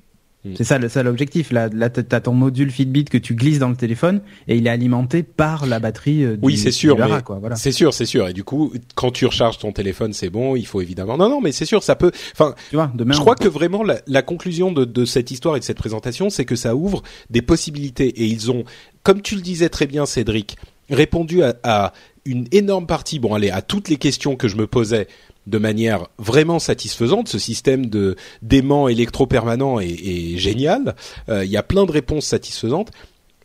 Mm. 0.46 0.54
C'est 0.56 0.64
ça, 0.64 0.88
ça 0.88 1.02
l'objectif. 1.02 1.50
Là, 1.50 1.68
là 1.72 1.90
t'as 1.90 2.20
ton 2.20 2.32
module 2.32 2.70
Fitbit 2.70 3.04
que 3.04 3.18
tu 3.18 3.34
glisses 3.34 3.58
dans 3.58 3.68
le 3.68 3.76
téléphone 3.76 4.20
et 4.48 4.56
il 4.56 4.66
est 4.66 4.70
alimenté 4.70 5.22
par 5.22 5.66
la 5.66 5.80
batterie. 5.80 6.24
Euh, 6.24 6.36
du, 6.36 6.44
oui, 6.44 6.56
c'est 6.56 6.70
sûr. 6.70 6.96
voilà. 6.96 7.56
C'est 7.56 7.72
sûr, 7.72 7.92
c'est 7.92 8.06
sûr. 8.06 8.28
Et 8.28 8.32
du 8.32 8.44
coup, 8.44 8.72
quand 8.94 9.10
tu 9.10 9.26
recharges 9.26 9.58
ton 9.58 9.72
téléphone, 9.72 10.12
c'est 10.12 10.30
bon. 10.30 10.56
Il 10.56 10.66
faut 10.66 10.80
évidemment. 10.80 11.16
Non, 11.16 11.28
non, 11.28 11.40
mais 11.40 11.52
c'est 11.52 11.66
sûr, 11.66 11.82
ça 11.82 11.96
peut. 11.96 12.12
Enfin, 12.32 12.54
tu 12.70 12.76
vois, 12.76 12.90
demain, 12.94 13.14
je 13.14 13.20
crois 13.20 13.34
que 13.34 13.48
vraiment 13.48 13.82
la, 13.82 14.00
la 14.06 14.22
conclusion 14.22 14.72
de, 14.72 14.84
de, 14.84 15.04
cette 15.04 15.30
histoire 15.30 15.56
et 15.56 15.60
de 15.60 15.64
cette 15.64 15.78
présentation, 15.78 16.30
c'est 16.30 16.44
que 16.44 16.56
ça 16.56 16.76
ouvre 16.76 17.02
des 17.30 17.42
possibilités. 17.42 18.08
Et 18.08 18.26
ils 18.26 18.50
ont, 18.50 18.64
comme 19.02 19.22
tu 19.22 19.34
le 19.34 19.40
disais 19.40 19.68
très 19.68 19.86
bien, 19.86 20.06
Cédric, 20.06 20.56
répondu 20.90 21.42
à, 21.42 21.54
à 21.62 21.92
une 22.24 22.46
énorme 22.52 22.86
partie. 22.86 23.18
Bon, 23.18 23.34
allez, 23.34 23.50
à 23.50 23.62
toutes 23.62 23.88
les 23.88 23.96
questions 23.96 24.36
que 24.36 24.48
je 24.48 24.56
me 24.56 24.66
posais 24.66 25.06
de 25.46 25.58
manière 25.58 26.06
vraiment 26.18 26.58
satisfaisante. 26.58 27.28
Ce 27.28 27.38
système 27.38 27.86
de 27.86 28.16
d'aimant 28.42 28.88
électro-permanent 28.88 29.80
est, 29.80 30.36
génial. 30.36 30.94
Euh, 31.28 31.44
il 31.44 31.50
y 31.50 31.56
a 31.56 31.62
plein 31.62 31.86
de 31.86 31.92
réponses 31.92 32.26
satisfaisantes 32.26 32.90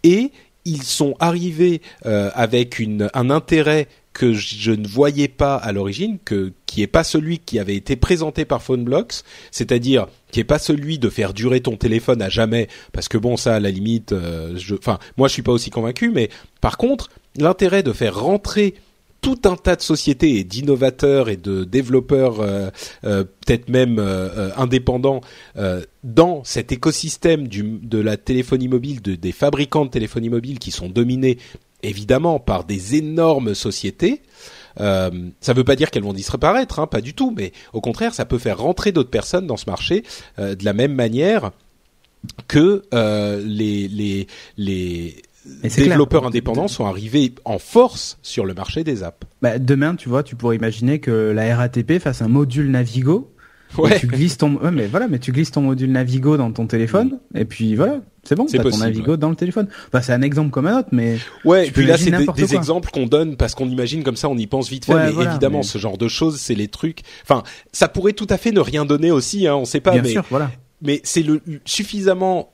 et 0.03 0.31
ils 0.65 0.83
sont 0.83 1.15
arrivés 1.19 1.81
euh, 2.05 2.29
avec 2.33 2.79
une, 2.79 3.09
un 3.13 3.29
intérêt 3.29 3.87
que 4.13 4.33
je 4.33 4.71
ne 4.71 4.85
voyais 4.85 5.29
pas 5.29 5.55
à 5.55 5.71
l'origine, 5.71 6.19
que 6.23 6.51
qui 6.65 6.81
est 6.81 6.87
pas 6.87 7.03
celui 7.03 7.39
qui 7.39 7.59
avait 7.59 7.75
été 7.75 7.95
présenté 7.95 8.43
par 8.43 8.61
PhoneBlocks, 8.61 9.23
c'est-à-dire 9.51 10.07
qui 10.31 10.41
est 10.41 10.45
pas 10.45 10.59
celui 10.59 10.99
de 10.99 11.09
faire 11.09 11.33
durer 11.33 11.61
ton 11.61 11.77
téléphone 11.77 12.21
à 12.21 12.29
jamais, 12.29 12.67
parce 12.91 13.07
que 13.07 13.17
bon 13.17 13.37
ça 13.37 13.55
à 13.55 13.59
la 13.61 13.71
limite, 13.71 14.11
euh, 14.11 14.57
je, 14.57 14.75
enfin 14.75 14.99
moi 15.17 15.29
je 15.29 15.33
suis 15.33 15.41
pas 15.43 15.53
aussi 15.53 15.69
convaincu, 15.69 16.11
mais 16.11 16.29
par 16.59 16.77
contre 16.77 17.09
l'intérêt 17.37 17.83
de 17.83 17.93
faire 17.93 18.19
rentrer 18.19 18.75
tout 19.21 19.39
un 19.45 19.55
tas 19.55 19.75
de 19.75 19.81
sociétés 19.81 20.37
et 20.37 20.43
d'innovateurs 20.43 21.29
et 21.29 21.37
de 21.37 21.63
développeurs, 21.63 22.41
euh, 22.41 22.69
euh, 23.03 23.23
peut-être 23.23 23.69
même 23.69 23.99
euh, 23.99 24.49
indépendants, 24.57 25.21
dans 26.03 26.43
cet 26.43 26.71
écosystème 26.71 27.47
de 27.47 27.99
la 27.99 28.17
téléphonie 28.17 28.67
mobile, 28.67 29.01
de, 29.01 29.15
des 29.15 29.31
fabricants 29.31 29.85
de 29.85 29.91
téléphonie 29.91 30.29
mobile 30.29 30.57
qui 30.57 30.71
sont 30.71 30.89
dominés 30.89 31.37
évidemment 31.83 32.39
par 32.39 32.63
des 32.63 32.95
énormes 32.95 33.53
sociétés. 33.53 34.21
ça 34.77 35.11
ne 35.11 35.53
veut 35.53 35.63
pas 35.63 35.75
dire 35.75 35.91
qu'elles 35.91 36.03
vont 36.03 36.13
disparaître, 36.13 36.79
hein, 36.79 36.87
pas 36.87 37.01
du 37.01 37.13
tout, 37.13 37.33
mais 37.35 37.51
au 37.73 37.81
contraire, 37.81 38.13
ça 38.13 38.25
peut 38.25 38.39
faire 38.39 38.57
rentrer 38.57 38.91
d'autres 38.91 39.09
personnes 39.09 39.45
dans 39.45 39.57
ce 39.57 39.69
marché 39.69 40.03
de 40.37 40.65
la 40.65 40.73
même 40.73 40.93
manière 40.93 41.51
que 42.47 42.83
les, 43.45 43.87
les, 43.87 44.27
les 44.57 45.21
les 45.63 45.69
développeurs 45.69 46.25
indépendants 46.25 46.67
sont 46.67 46.85
arrivés 46.85 47.33
en 47.45 47.59
force 47.59 48.19
sur 48.21 48.45
le 48.45 48.53
marché 48.53 48.83
des 48.83 49.03
apps. 49.03 49.25
Bah, 49.41 49.59
demain, 49.59 49.95
tu 49.95 50.09
vois, 50.09 50.23
tu 50.23 50.35
pourrais 50.35 50.55
imaginer 50.55 50.99
que 50.99 51.11
la 51.11 51.55
RATP 51.55 51.99
fasse 51.99 52.21
un 52.21 52.27
module 52.27 52.69
Navigo. 52.69 53.31
Ouais. 53.77 53.97
Tu 53.99 54.07
glisses 54.07 54.37
ton, 54.37 54.55
ouais, 54.57 54.71
mais 54.71 54.87
voilà, 54.87 55.07
mais 55.07 55.17
tu 55.17 55.31
glisses 55.31 55.51
ton 55.51 55.61
module 55.61 55.91
Navigo 55.91 56.35
dans 56.35 56.51
ton 56.51 56.67
téléphone, 56.67 57.19
et 57.33 57.45
puis 57.45 57.75
voilà, 57.75 58.01
c'est 58.23 58.35
bon, 58.35 58.45
t'as 58.45 58.61
ton 58.61 58.77
Navigo 58.77 59.15
dans 59.17 59.29
le 59.29 59.35
téléphone. 59.35 59.67
Enfin, 59.87 60.01
c'est 60.01 60.13
un 60.13 60.21
exemple 60.21 60.51
comme 60.51 60.67
un 60.67 60.79
autre, 60.79 60.89
mais 60.91 61.17
ouais. 61.45 61.67
Et 61.67 61.71
puis 61.71 61.85
là, 61.85 61.97
c'est 61.97 62.11
des, 62.11 62.55
exemples 62.55 62.91
qu'on 62.91 63.07
donne 63.07 63.37
parce 63.37 63.55
qu'on 63.55 63.69
imagine 63.69 64.03
comme 64.03 64.17
ça, 64.17 64.29
on 64.29 64.37
y 64.37 64.45
pense 64.45 64.69
vite 64.69 64.85
fait. 64.85 64.93
mais 64.93 65.23
évidemment, 65.23 65.63
ce 65.63 65.77
genre 65.77 65.97
de 65.97 66.07
choses, 66.07 66.37
c'est 66.39 66.55
les 66.55 66.67
trucs. 66.67 67.01
Enfin, 67.23 67.43
ça 67.71 67.87
pourrait 67.87 68.13
tout 68.13 68.27
à 68.29 68.37
fait 68.37 68.51
ne 68.51 68.59
rien 68.59 68.85
donner 68.85 69.11
aussi. 69.11 69.47
Hein, 69.47 69.55
on 69.55 69.65
sait 69.65 69.79
pas. 69.79 69.91
Bien 69.91 70.01
mais, 70.01 70.09
sûr, 70.09 70.25
voilà. 70.29 70.51
Mais 70.81 71.01
c'est 71.03 71.23
le 71.23 71.41
suffisamment 71.65 72.51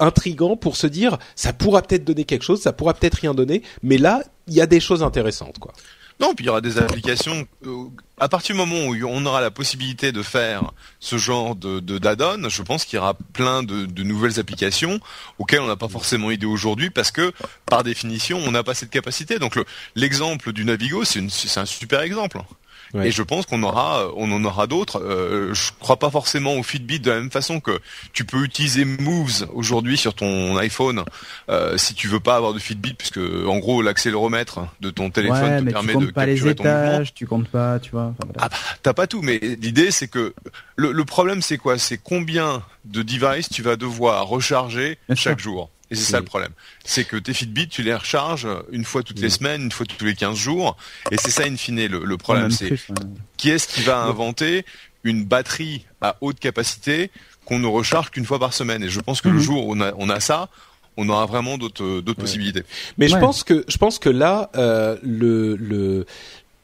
intrigant 0.00 0.56
pour 0.56 0.76
se 0.76 0.86
dire 0.86 1.18
ça 1.36 1.52
pourra 1.52 1.82
peut-être 1.82 2.04
donner 2.04 2.24
quelque 2.24 2.44
chose, 2.44 2.60
ça 2.60 2.72
pourra 2.72 2.94
peut-être 2.94 3.14
rien 3.14 3.34
donner, 3.34 3.62
mais 3.82 3.98
là 3.98 4.22
il 4.46 4.54
y 4.54 4.60
a 4.60 4.66
des 4.66 4.80
choses 4.80 5.02
intéressantes 5.02 5.58
quoi. 5.58 5.72
Non, 6.20 6.34
puis 6.34 6.44
il 6.44 6.46
y 6.46 6.50
aura 6.50 6.60
des 6.60 6.78
applications. 6.78 7.46
Euh, 7.66 7.86
à 8.18 8.28
partir 8.28 8.54
du 8.54 8.60
moment 8.60 8.86
où 8.86 8.94
on 9.08 9.26
aura 9.26 9.40
la 9.40 9.50
possibilité 9.50 10.12
de 10.12 10.22
faire 10.22 10.72
ce 11.00 11.18
genre 11.18 11.56
de 11.56 11.80
d'add-on, 11.80 12.48
je 12.48 12.62
pense 12.62 12.84
qu'il 12.84 12.98
y 12.98 13.00
aura 13.00 13.14
plein 13.32 13.64
de, 13.64 14.02
nouvelles 14.02 14.38
applications 14.38 15.00
auxquelles 15.38 15.60
on 15.60 15.66
n'a 15.66 15.76
pas 15.76 15.88
forcément 15.88 16.30
idée 16.30 16.46
aujourd'hui 16.46 16.90
parce 16.90 17.10
que 17.10 17.32
par 17.66 17.82
définition 17.82 18.38
on 18.38 18.52
n'a 18.52 18.62
pas 18.62 18.74
cette 18.74 18.90
capacité. 18.90 19.40
Donc 19.40 19.58
l'exemple 19.96 20.52
du 20.52 20.64
Navigo, 20.64 21.02
c'est 21.04 21.20
un 21.56 21.66
super 21.66 22.02
exemple. 22.02 22.38
Et 23.02 23.10
je 23.10 23.22
pense 23.22 23.46
qu'on 23.46 23.62
aura, 23.62 24.08
on 24.16 24.30
en 24.30 24.44
aura 24.44 24.66
d'autres. 24.66 25.02
Euh, 25.02 25.52
je 25.52 25.70
crois 25.80 25.98
pas 25.98 26.10
forcément 26.10 26.54
au 26.54 26.62
Fitbit 26.62 27.00
de 27.00 27.10
la 27.10 27.18
même 27.18 27.30
façon 27.30 27.60
que 27.60 27.80
tu 28.12 28.24
peux 28.24 28.44
utiliser 28.44 28.84
Moves 28.84 29.46
aujourd'hui 29.52 29.96
sur 29.96 30.14
ton 30.14 30.56
iPhone 30.58 31.02
euh, 31.48 31.76
si 31.76 31.94
tu 31.94 32.08
veux 32.08 32.20
pas 32.20 32.36
avoir 32.36 32.54
de 32.54 32.58
Fitbit, 32.58 32.94
puisque 32.94 33.18
en 33.18 33.58
gros 33.58 33.82
l'accéléromètre 33.82 34.60
de 34.80 34.90
ton 34.90 35.10
téléphone 35.10 35.66
te 35.66 35.70
permet 35.72 35.94
de 35.94 36.06
pas 36.06 36.26
capturer 36.26 36.48
les 36.48 36.50
étages, 36.50 37.14
Tu 37.14 37.26
comptes 37.26 37.48
pas, 37.48 37.78
tu 37.80 37.90
vois. 37.90 38.14
Ah 38.38 38.48
bah, 38.48 38.56
t'as 38.82 38.92
pas 38.92 39.06
tout, 39.06 39.22
mais 39.22 39.38
l'idée 39.38 39.90
c'est 39.90 40.08
que 40.08 40.34
le, 40.76 40.92
le 40.92 41.04
problème 41.04 41.42
c'est 41.42 41.58
quoi? 41.58 41.78
C'est 41.78 41.98
combien 41.98 42.62
de 42.84 43.02
devices 43.02 43.48
tu 43.48 43.62
vas 43.62 43.76
devoir 43.76 44.26
recharger 44.28 44.98
chaque 45.14 45.40
jour. 45.40 45.70
Et 45.90 45.96
c'est 45.96 46.12
ça 46.12 46.18
le 46.18 46.24
problème. 46.24 46.52
C'est 46.84 47.04
que 47.04 47.16
tes 47.16 47.34
Fitbit, 47.34 47.68
tu 47.68 47.82
les 47.82 47.94
recharges 47.94 48.48
une 48.72 48.84
fois 48.84 49.02
toutes 49.02 49.20
les 49.20 49.30
semaines, 49.30 49.62
une 49.62 49.72
fois 49.72 49.86
tous 49.86 50.04
les 50.04 50.14
15 50.14 50.36
jours. 50.36 50.76
Et 51.10 51.16
c'est 51.18 51.30
ça, 51.30 51.44
in 51.44 51.56
fine, 51.56 51.86
le, 51.86 52.16
problème. 52.16 52.50
C'est 52.50 52.74
qui 53.36 53.50
est-ce 53.50 53.68
qui 53.68 53.82
va 53.82 53.98
inventer 53.98 54.64
une 55.04 55.24
batterie 55.24 55.84
à 56.00 56.16
haute 56.20 56.40
capacité 56.40 57.10
qu'on 57.44 57.58
ne 57.58 57.66
recharge 57.66 58.10
qu'une 58.10 58.24
fois 58.24 58.38
par 58.38 58.54
semaine? 58.54 58.82
Et 58.82 58.88
je 58.88 59.00
pense 59.00 59.20
que 59.20 59.28
le 59.28 59.34
mhm. 59.34 59.40
jour 59.40 59.66
où 59.68 59.76
on 59.76 60.10
a, 60.10 60.20
ça, 60.20 60.48
on 60.96 61.08
aura 61.08 61.26
vraiment 61.26 61.58
d'autres 61.58 62.00
d'autres 62.00 62.20
possibilités. 62.20 62.62
Mais 62.96 63.08
je 63.08 63.16
pense 63.16 63.44
que 63.44 63.64
je 63.68 63.76
pense 63.76 63.98
que 63.98 64.08
là 64.08 64.50
euh, 64.56 64.96
le 65.02 65.56
le 65.56 66.06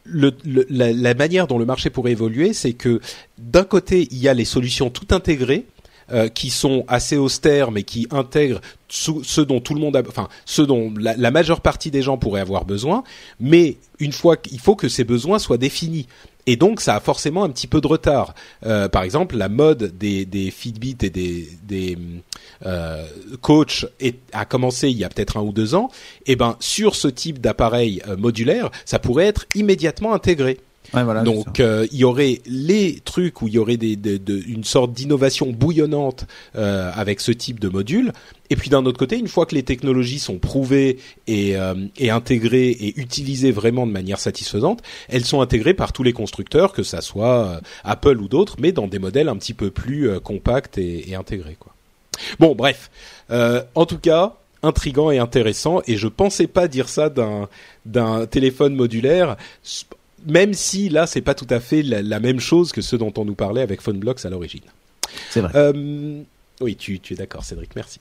le, 0.04 0.34
la, 0.70 0.92
la, 0.92 1.14
manière 1.14 1.46
dont 1.46 1.58
le 1.58 1.66
marché 1.66 1.90
pourrait 1.90 2.12
évoluer, 2.12 2.52
c'est 2.52 2.72
que 2.72 3.00
d'un 3.38 3.64
côté 3.64 4.08
il 4.10 4.18
y 4.18 4.28
a 4.28 4.34
les 4.34 4.46
solutions 4.46 4.90
tout 4.90 5.14
intégrées 5.14 5.66
euh, 6.12 6.28
qui 6.28 6.50
sont 6.50 6.84
assez 6.88 7.16
austères 7.16 7.70
mais 7.70 7.82
qui 7.82 8.06
intègrent 8.10 8.60
ce 8.88 9.40
dont 9.40 9.60
tout 9.60 9.74
le 9.74 9.80
monde 9.80 9.96
a, 9.96 10.02
enfin 10.08 10.28
ce 10.44 10.62
dont 10.62 10.92
la, 10.98 11.30
majeure 11.30 11.60
partie 11.60 11.92
des 11.92 12.02
gens 12.02 12.18
pourraient 12.18 12.40
avoir 12.40 12.64
besoin, 12.64 13.04
mais 13.38 13.76
une 14.00 14.10
fois 14.12 14.36
qu'il 14.36 14.58
faut 14.58 14.74
que 14.74 14.88
ces 14.88 15.04
besoins 15.04 15.38
soient 15.38 15.58
définis. 15.58 16.08
Et 16.46 16.56
donc 16.56 16.80
ça 16.80 16.96
a 16.96 17.00
forcément 17.00 17.44
un 17.44 17.50
petit 17.50 17.68
peu 17.68 17.80
de 17.80 17.86
retard. 17.86 18.34
Euh, 18.66 18.88
par 18.88 19.04
exemple, 19.04 19.36
la 19.36 19.48
mode 19.48 19.96
des, 19.98 20.24
des 20.24 20.48
et 20.48 21.10
des, 21.10 21.48
des 21.62 21.98
euh, 22.66 23.06
coachs 23.40 23.86
a 24.32 24.44
commencé 24.44 24.90
il 24.90 24.96
y 24.96 25.04
a 25.04 25.08
peut-être 25.08 25.36
un 25.36 25.42
ou 25.42 25.52
deux 25.52 25.76
ans. 25.76 25.90
Et 26.26 26.34
ben 26.34 26.56
sur 26.58 26.96
ce 26.96 27.06
type 27.06 27.40
d'appareil 27.40 28.02
modulaire, 28.18 28.70
ça 28.84 28.98
pourrait 28.98 29.26
être 29.26 29.46
immédiatement 29.54 30.12
intégré. 30.12 30.58
Donc 30.92 31.60
euh, 31.60 31.86
il 31.92 31.98
y 31.98 32.04
aurait 32.04 32.40
les 32.46 33.00
trucs 33.04 33.42
où 33.42 33.48
il 33.48 33.54
y 33.54 33.58
aurait 33.58 33.76
des, 33.76 33.96
une 34.46 34.64
sorte 34.64 34.92
d'innovation 34.92 35.50
bouillonnante 35.50 36.26
euh, 36.56 36.90
avec 36.94 37.20
ce 37.20 37.32
type 37.32 37.60
de 37.60 37.68
module. 37.68 38.12
Et 38.50 38.56
puis 38.56 38.70
d'un 38.70 38.84
autre 38.84 38.98
côté, 38.98 39.16
une 39.16 39.28
fois 39.28 39.46
que 39.46 39.54
les 39.54 39.62
technologies 39.62 40.18
sont 40.18 40.38
prouvées 40.38 40.98
et, 41.28 41.56
euh, 41.56 41.74
et, 41.96 42.10
intégrées 42.10 42.70
et 42.70 42.98
utilisées 42.98 43.52
vraiment 43.52 43.86
de 43.86 43.92
manière 43.92 44.18
satisfaisante, 44.18 44.82
elles 45.08 45.24
sont 45.24 45.40
intégrées 45.40 45.74
par 45.74 45.92
tous 45.92 46.02
les 46.02 46.12
constructeurs, 46.12 46.72
que 46.72 46.82
ça 46.82 47.00
soit 47.00 47.60
Apple 47.84 48.20
ou 48.20 48.26
d'autres, 48.26 48.56
mais 48.58 48.72
dans 48.72 48.88
des 48.88 48.98
modèles 48.98 49.28
un 49.28 49.36
petit 49.36 49.54
peu 49.54 49.70
plus 49.70 50.18
compacts 50.20 50.78
et, 50.78 51.10
et, 51.10 51.14
intégrés. 51.14 51.56
Quoi. 51.60 51.72
Bon, 52.40 52.56
bref. 52.56 52.90
en 53.30 53.86
tout 53.86 53.98
cas, 53.98 54.34
intrigant 54.62 55.10
et 55.10 55.18
intéressant. 55.18 55.80
Et 55.86 55.96
je 55.96 56.08
pensais 56.08 56.46
pas 56.46 56.68
dire 56.68 56.88
ça 56.88 57.08
d'un 57.08 57.48
d'un 57.86 58.26
téléphone 58.26 58.74
modulaire 58.74 59.36
même 60.26 60.54
si 60.54 60.88
là 60.88 61.06
c'est 61.06 61.20
pas 61.20 61.34
tout 61.34 61.46
à 61.50 61.60
fait 61.60 61.82
la, 61.82 62.20
même 62.20 62.40
chose 62.40 62.72
que 62.72 62.80
ce 62.80 62.96
dont 62.96 63.12
on 63.16 63.24
nous 63.24 63.34
parlait 63.34 63.62
avec 63.62 63.80
PhoneBlocks 63.80 64.24
à 64.24 64.30
l'origine. 64.30 64.62
C'est 65.30 65.40
vrai. 65.40 65.52
Euh, 65.54 66.22
oui, 66.60 66.76
tu, 66.76 67.00
tu 67.00 67.14
es 67.14 67.16
d'accord, 67.16 67.44
Cédric, 67.44 67.74
merci. 67.74 68.00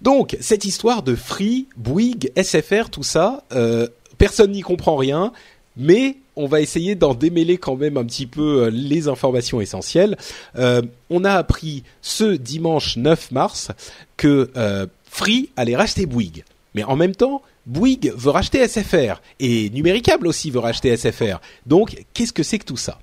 Donc 0.00 0.36
cette 0.40 0.64
histoire 0.64 1.02
de 1.02 1.14
Free, 1.14 1.68
Bouygues, 1.76 2.32
SFR, 2.36 2.90
tout 2.90 3.04
ça, 3.04 3.44
euh, 3.52 3.86
personne 4.18 4.52
n'y 4.52 4.62
comprend 4.62 4.96
rien, 4.96 5.32
mais 5.76 6.16
on 6.34 6.46
va 6.46 6.60
essayer 6.60 6.94
d'en 6.94 7.14
démêler 7.14 7.58
quand 7.58 7.76
même 7.76 7.96
un 7.96 8.04
petit 8.04 8.26
peu 8.26 8.64
euh, 8.64 8.70
les 8.70 9.06
informations 9.06 9.60
essentielles. 9.60 10.16
Euh, 10.56 10.82
on 11.10 11.24
a 11.24 11.32
appris 11.32 11.84
ce 12.00 12.24
dimanche 12.24 12.96
9 12.96 13.30
mars 13.30 13.70
que 14.16 14.50
Free 15.04 15.50
allait 15.56 15.76
racheter 15.76 16.06
Bouygues. 16.06 16.44
Mais 16.74 16.84
en 16.84 16.96
même 16.96 17.14
temps, 17.14 17.42
Bouygues 17.66 18.12
veut 18.16 18.30
racheter 18.30 18.66
SFR 18.66 19.20
et 19.40 19.70
Numéricable 19.70 20.26
aussi 20.26 20.50
veut 20.50 20.60
racheter 20.60 20.96
SFR. 20.96 21.40
Donc, 21.66 22.04
qu'est-ce 22.14 22.32
que 22.32 22.42
c'est 22.42 22.58
que 22.58 22.64
tout 22.64 22.76
ça? 22.76 22.98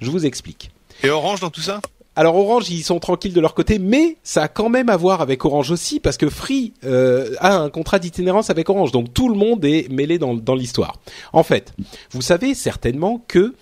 Je 0.00 0.10
vous 0.10 0.26
explique. 0.26 0.70
Et 1.02 1.10
Orange 1.10 1.40
dans 1.40 1.50
tout 1.50 1.60
ça? 1.60 1.80
Alors 2.18 2.34
Orange, 2.34 2.68
ils 2.70 2.82
sont 2.82 2.98
tranquilles 2.98 3.32
de 3.32 3.40
leur 3.40 3.54
côté, 3.54 3.78
mais 3.78 4.16
ça 4.24 4.42
a 4.42 4.48
quand 4.48 4.68
même 4.68 4.88
à 4.88 4.96
voir 4.96 5.20
avec 5.20 5.44
Orange 5.44 5.70
aussi, 5.70 6.00
parce 6.00 6.16
que 6.16 6.28
Free 6.28 6.72
euh, 6.82 7.34
a 7.38 7.56
un 7.56 7.70
contrat 7.70 8.00
d'itinérance 8.00 8.50
avec 8.50 8.68
Orange, 8.68 8.90
donc 8.90 9.14
tout 9.14 9.28
le 9.28 9.36
monde 9.36 9.64
est 9.64 9.88
mêlé 9.88 10.18
dans, 10.18 10.54
l'histoire. 10.56 10.96
En 11.32 11.44
fait, 11.44 11.72
vous 12.10 12.20
savez 12.20 12.54
certainement 12.54 13.22
que 13.28 13.54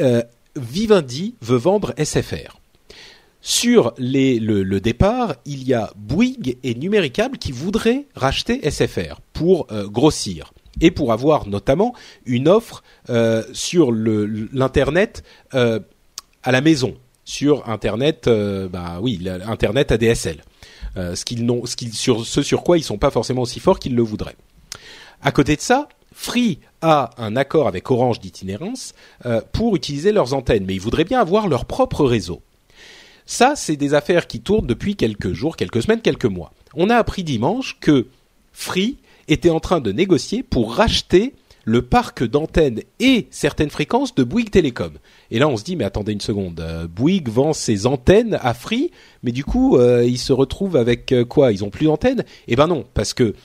euh, 0.00 0.24
Vivendi 0.56 1.36
veut 1.40 1.56
vendre 1.56 1.94
SFR. 2.02 2.59
Sur 3.42 3.94
le, 3.96 4.78
départ, 4.80 5.36
il 5.46 5.66
y 5.66 5.72
a 5.72 5.92
Bouygues 5.96 6.58
et 6.62 6.74
Numéricable 6.74 7.38
qui 7.38 7.52
voudraient 7.52 8.06
racheter 8.14 8.70
SFR 8.70 9.20
pour 9.32 9.66
euh, 9.72 9.88
grossir 9.88 10.52
et 10.82 10.90
pour 10.90 11.12
avoir 11.12 11.48
notamment 11.48 11.94
une 12.26 12.48
offre 12.48 12.82
euh, 13.08 13.42
sur 13.54 13.92
l'internet 13.92 15.24
euh, 15.54 15.80
à 16.42 16.52
la 16.52 16.60
maison 16.60 16.96
sur 17.24 17.68
Internet, 17.68 18.28
bah 18.72 18.98
oui, 19.00 19.24
Internet 19.46 19.92
ADSL. 19.92 20.42
ce 20.96 22.42
sur 22.42 22.62
quoi 22.64 22.76
ils 22.76 22.82
sont 22.82 22.98
pas 22.98 23.10
forcément 23.10 23.42
aussi 23.42 23.60
forts 23.60 23.78
qu'ils 23.78 23.94
le 23.94 24.02
voudraient. 24.02 24.36
À 25.22 25.30
côté 25.30 25.54
de 25.54 25.60
ça, 25.60 25.88
Free 26.12 26.58
a 26.82 27.10
un 27.18 27.36
accord 27.36 27.68
avec 27.68 27.88
Orange 27.88 28.18
d'itinérance 28.18 28.94
pour 29.52 29.76
utiliser 29.76 30.10
leurs 30.10 30.34
antennes, 30.34 30.64
mais 30.66 30.74
ils 30.74 30.80
voudraient 30.80 31.04
bien 31.04 31.20
avoir 31.20 31.46
leur 31.46 31.66
propre 31.66 32.04
réseau. 32.04 32.42
Ça, 33.30 33.54
c'est 33.54 33.76
des 33.76 33.94
affaires 33.94 34.26
qui 34.26 34.40
tournent 34.40 34.66
depuis 34.66 34.96
quelques 34.96 35.32
jours, 35.32 35.54
quelques 35.54 35.84
semaines, 35.84 36.00
quelques 36.00 36.24
mois. 36.24 36.52
On 36.74 36.90
a 36.90 36.96
appris 36.96 37.22
dimanche 37.22 37.78
que 37.80 38.08
Free 38.52 38.96
était 39.28 39.50
en 39.50 39.60
train 39.60 39.78
de 39.78 39.92
négocier 39.92 40.42
pour 40.42 40.74
racheter 40.74 41.34
le 41.64 41.82
parc 41.82 42.24
d'antennes 42.24 42.80
et 42.98 43.28
certaines 43.30 43.70
fréquences 43.70 44.16
de 44.16 44.24
Bouygues 44.24 44.50
Télécom. 44.50 44.94
Et 45.30 45.38
là, 45.38 45.46
on 45.46 45.56
se 45.56 45.62
dit, 45.62 45.76
mais 45.76 45.84
attendez 45.84 46.10
une 46.10 46.20
seconde, 46.20 46.58
euh, 46.58 46.88
Bouygues 46.88 47.28
vend 47.28 47.52
ses 47.52 47.86
antennes 47.86 48.36
à 48.42 48.52
Free, 48.52 48.90
mais 49.22 49.30
du 49.30 49.44
coup, 49.44 49.76
euh, 49.76 50.04
ils 50.04 50.18
se 50.18 50.32
retrouvent 50.32 50.74
avec 50.74 51.12
euh, 51.12 51.24
quoi 51.24 51.52
Ils 51.52 51.62
ont 51.62 51.70
plus 51.70 51.86
d'antennes? 51.86 52.24
Eh 52.48 52.56
ben 52.56 52.66
non, 52.66 52.84
parce 52.94 53.14
que 53.14 53.36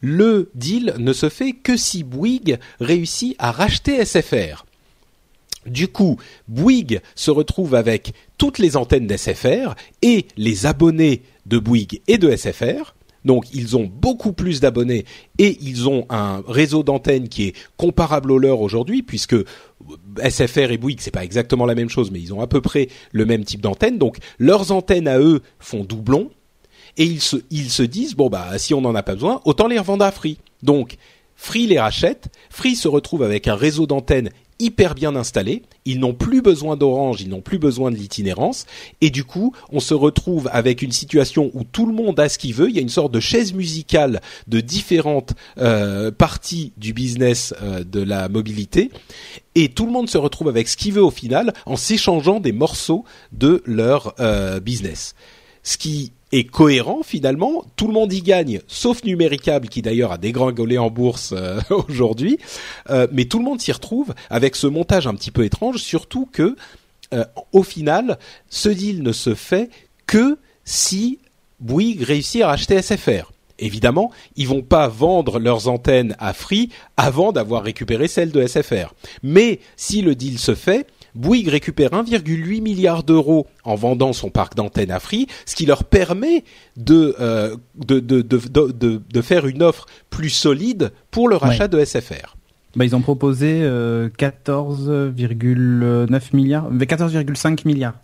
le 0.00 0.50
deal 0.54 0.94
ne 0.96 1.12
se 1.12 1.28
fait 1.28 1.52
que 1.52 1.76
si 1.76 2.02
Bouygues 2.02 2.58
réussit 2.80 3.36
à 3.38 3.52
racheter 3.52 4.02
SFR. 4.06 4.64
Du 5.66 5.88
coup, 5.88 6.18
Bouygues 6.48 7.00
se 7.14 7.30
retrouve 7.30 7.74
avec 7.74 8.12
toutes 8.38 8.58
les 8.58 8.76
antennes 8.76 9.06
d'SFR 9.06 9.74
et 10.02 10.26
les 10.36 10.66
abonnés 10.66 11.22
de 11.46 11.58
Bouygues 11.58 12.00
et 12.08 12.18
de 12.18 12.34
SFR. 12.34 12.94
Donc 13.24 13.46
ils 13.54 13.76
ont 13.76 13.84
beaucoup 13.84 14.32
plus 14.32 14.60
d'abonnés 14.60 15.06
et 15.38 15.56
ils 15.62 15.88
ont 15.88 16.06
un 16.10 16.42
réseau 16.46 16.82
d'antennes 16.82 17.28
qui 17.28 17.44
est 17.44 17.56
comparable 17.76 18.30
au 18.30 18.38
leur 18.38 18.60
aujourd'hui 18.60 19.02
puisque 19.02 19.36
SFR 20.22 20.70
et 20.70 20.78
Bouygues 20.78 21.00
c'est 21.00 21.10
pas 21.10 21.24
exactement 21.24 21.64
la 21.64 21.74
même 21.74 21.88
chose 21.88 22.10
mais 22.10 22.20
ils 22.20 22.34
ont 22.34 22.40
à 22.40 22.46
peu 22.46 22.60
près 22.60 22.88
le 23.12 23.24
même 23.24 23.44
type 23.44 23.62
d'antenne. 23.62 23.98
Donc 23.98 24.18
leurs 24.38 24.72
antennes 24.72 25.08
à 25.08 25.18
eux 25.18 25.40
font 25.58 25.84
doublon 25.84 26.30
et 26.96 27.04
ils 27.04 27.22
se, 27.22 27.82
disent 27.82 28.14
bon 28.14 28.28
bah 28.28 28.58
si 28.58 28.74
on 28.74 28.82
n'en 28.82 28.94
a 28.94 29.02
pas 29.02 29.14
besoin 29.14 29.40
autant 29.44 29.68
les 29.68 29.78
revendre 29.78 30.04
à 30.04 30.12
Free. 30.12 30.38
Donc 30.62 30.96
Free 31.34 31.66
les 31.66 31.80
rachète, 31.80 32.28
Free 32.50 32.76
se 32.76 32.88
retrouve 32.88 33.22
avec 33.22 33.48
un 33.48 33.56
réseau 33.56 33.86
d'antennes 33.86 34.30
hyper 34.58 34.94
bien 34.94 35.16
installés, 35.16 35.62
ils 35.84 35.98
n'ont 35.98 36.14
plus 36.14 36.42
besoin 36.42 36.76
d'Orange, 36.76 37.20
ils 37.20 37.28
n'ont 37.28 37.40
plus 37.40 37.58
besoin 37.58 37.90
de 37.90 37.96
l'itinérance, 37.96 38.66
et 39.00 39.10
du 39.10 39.24
coup, 39.24 39.54
on 39.70 39.80
se 39.80 39.94
retrouve 39.94 40.48
avec 40.52 40.82
une 40.82 40.92
situation 40.92 41.50
où 41.54 41.64
tout 41.64 41.86
le 41.86 41.92
monde 41.92 42.18
a 42.20 42.28
ce 42.28 42.38
qu'il 42.38 42.54
veut, 42.54 42.68
il 42.68 42.74
y 42.74 42.78
a 42.78 42.82
une 42.82 42.88
sorte 42.88 43.12
de 43.12 43.20
chaise 43.20 43.52
musicale 43.52 44.20
de 44.46 44.60
différentes 44.60 45.34
euh, 45.58 46.10
parties 46.10 46.72
du 46.76 46.92
business 46.92 47.54
euh, 47.62 47.84
de 47.84 48.00
la 48.00 48.28
mobilité, 48.28 48.90
et 49.54 49.68
tout 49.68 49.86
le 49.86 49.92
monde 49.92 50.08
se 50.08 50.18
retrouve 50.18 50.48
avec 50.48 50.68
ce 50.68 50.76
qu'il 50.76 50.92
veut 50.92 51.04
au 51.04 51.10
final 51.10 51.52
en 51.66 51.76
s'échangeant 51.76 52.40
des 52.40 52.52
morceaux 52.52 53.04
de 53.32 53.62
leur 53.66 54.14
euh, 54.20 54.60
business. 54.60 55.14
Ce 55.62 55.78
qui 55.78 56.12
cohérent 56.42 57.02
finalement. 57.04 57.64
Tout 57.76 57.86
le 57.86 57.92
monde 57.92 58.12
y 58.12 58.20
gagne, 58.20 58.60
sauf 58.66 59.04
Numéricable 59.04 59.68
qui 59.68 59.82
d'ailleurs 59.82 60.10
a 60.10 60.18
dégringolé 60.18 60.78
en 60.78 60.90
bourse 60.90 61.32
euh, 61.36 61.60
aujourd'hui. 61.88 62.38
Euh, 62.90 63.06
mais 63.12 63.26
tout 63.26 63.38
le 63.38 63.44
monde 63.44 63.60
s'y 63.60 63.70
retrouve 63.70 64.12
avec 64.30 64.56
ce 64.56 64.66
montage 64.66 65.06
un 65.06 65.14
petit 65.14 65.30
peu 65.30 65.44
étrange, 65.44 65.76
surtout 65.76 66.26
que 66.26 66.56
euh, 67.12 67.24
au 67.52 67.62
final, 67.62 68.18
ce 68.50 68.68
deal 68.68 69.02
ne 69.02 69.12
se 69.12 69.34
fait 69.34 69.70
que 70.06 70.38
si 70.64 71.20
Bouygues 71.60 72.02
réussit 72.02 72.42
à 72.42 72.48
racheter 72.48 72.82
SFR. 72.82 73.30
Évidemment, 73.60 74.10
ils 74.34 74.48
vont 74.48 74.62
pas 74.62 74.88
vendre 74.88 75.38
leurs 75.38 75.68
antennes 75.68 76.16
à 76.18 76.32
Free 76.32 76.70
avant 76.96 77.30
d'avoir 77.30 77.62
récupéré 77.62 78.08
celles 78.08 78.32
de 78.32 78.44
SFR. 78.44 78.92
Mais 79.22 79.60
si 79.76 80.02
le 80.02 80.16
deal 80.16 80.40
se 80.40 80.56
fait, 80.56 80.88
Bouygues 81.14 81.48
récupère 81.48 81.90
1,8 81.90 82.60
milliard 82.60 83.02
d'euros 83.02 83.46
en 83.64 83.74
vendant 83.74 84.12
son 84.12 84.30
parc 84.30 84.54
d'antennes 84.54 84.90
à 84.90 85.00
Free, 85.00 85.26
ce 85.46 85.54
qui 85.54 85.66
leur 85.66 85.84
permet 85.84 86.44
de, 86.76 87.14
euh, 87.20 87.56
de, 87.76 88.00
de, 88.00 88.22
de, 88.22 89.02
de, 89.08 89.22
faire 89.22 89.46
une 89.46 89.62
offre 89.62 89.86
plus 90.10 90.30
solide 90.30 90.92
pour 91.10 91.28
le 91.28 91.36
rachat 91.36 91.68
de 91.68 91.84
SFR. 91.84 92.36
Bah, 92.76 92.84
ils 92.84 92.96
ont 92.96 93.00
proposé 93.00 93.60
14,9 93.60 94.88
euh, 94.88 96.20
milliards, 96.32 96.72
14,5 96.72 97.66
milliards. 97.66 97.94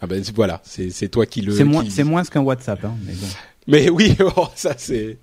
Ah 0.00 0.06
ben 0.06 0.22
voilà, 0.34 0.60
c'est 0.64 1.08
toi 1.08 1.24
qui 1.24 1.40
le. 1.40 1.52
C'est 1.52 1.64
moins, 1.64 1.84
c'est 1.88 2.04
moins 2.04 2.22
qu'un 2.24 2.42
WhatsApp, 2.42 2.84
hein, 2.84 2.94
mais 3.06 3.14
bon. 3.14 3.26
Mais 3.66 3.88
oui, 3.90 4.16
oh, 4.36 4.48
ça 4.54 4.74
c'est. 4.76 5.18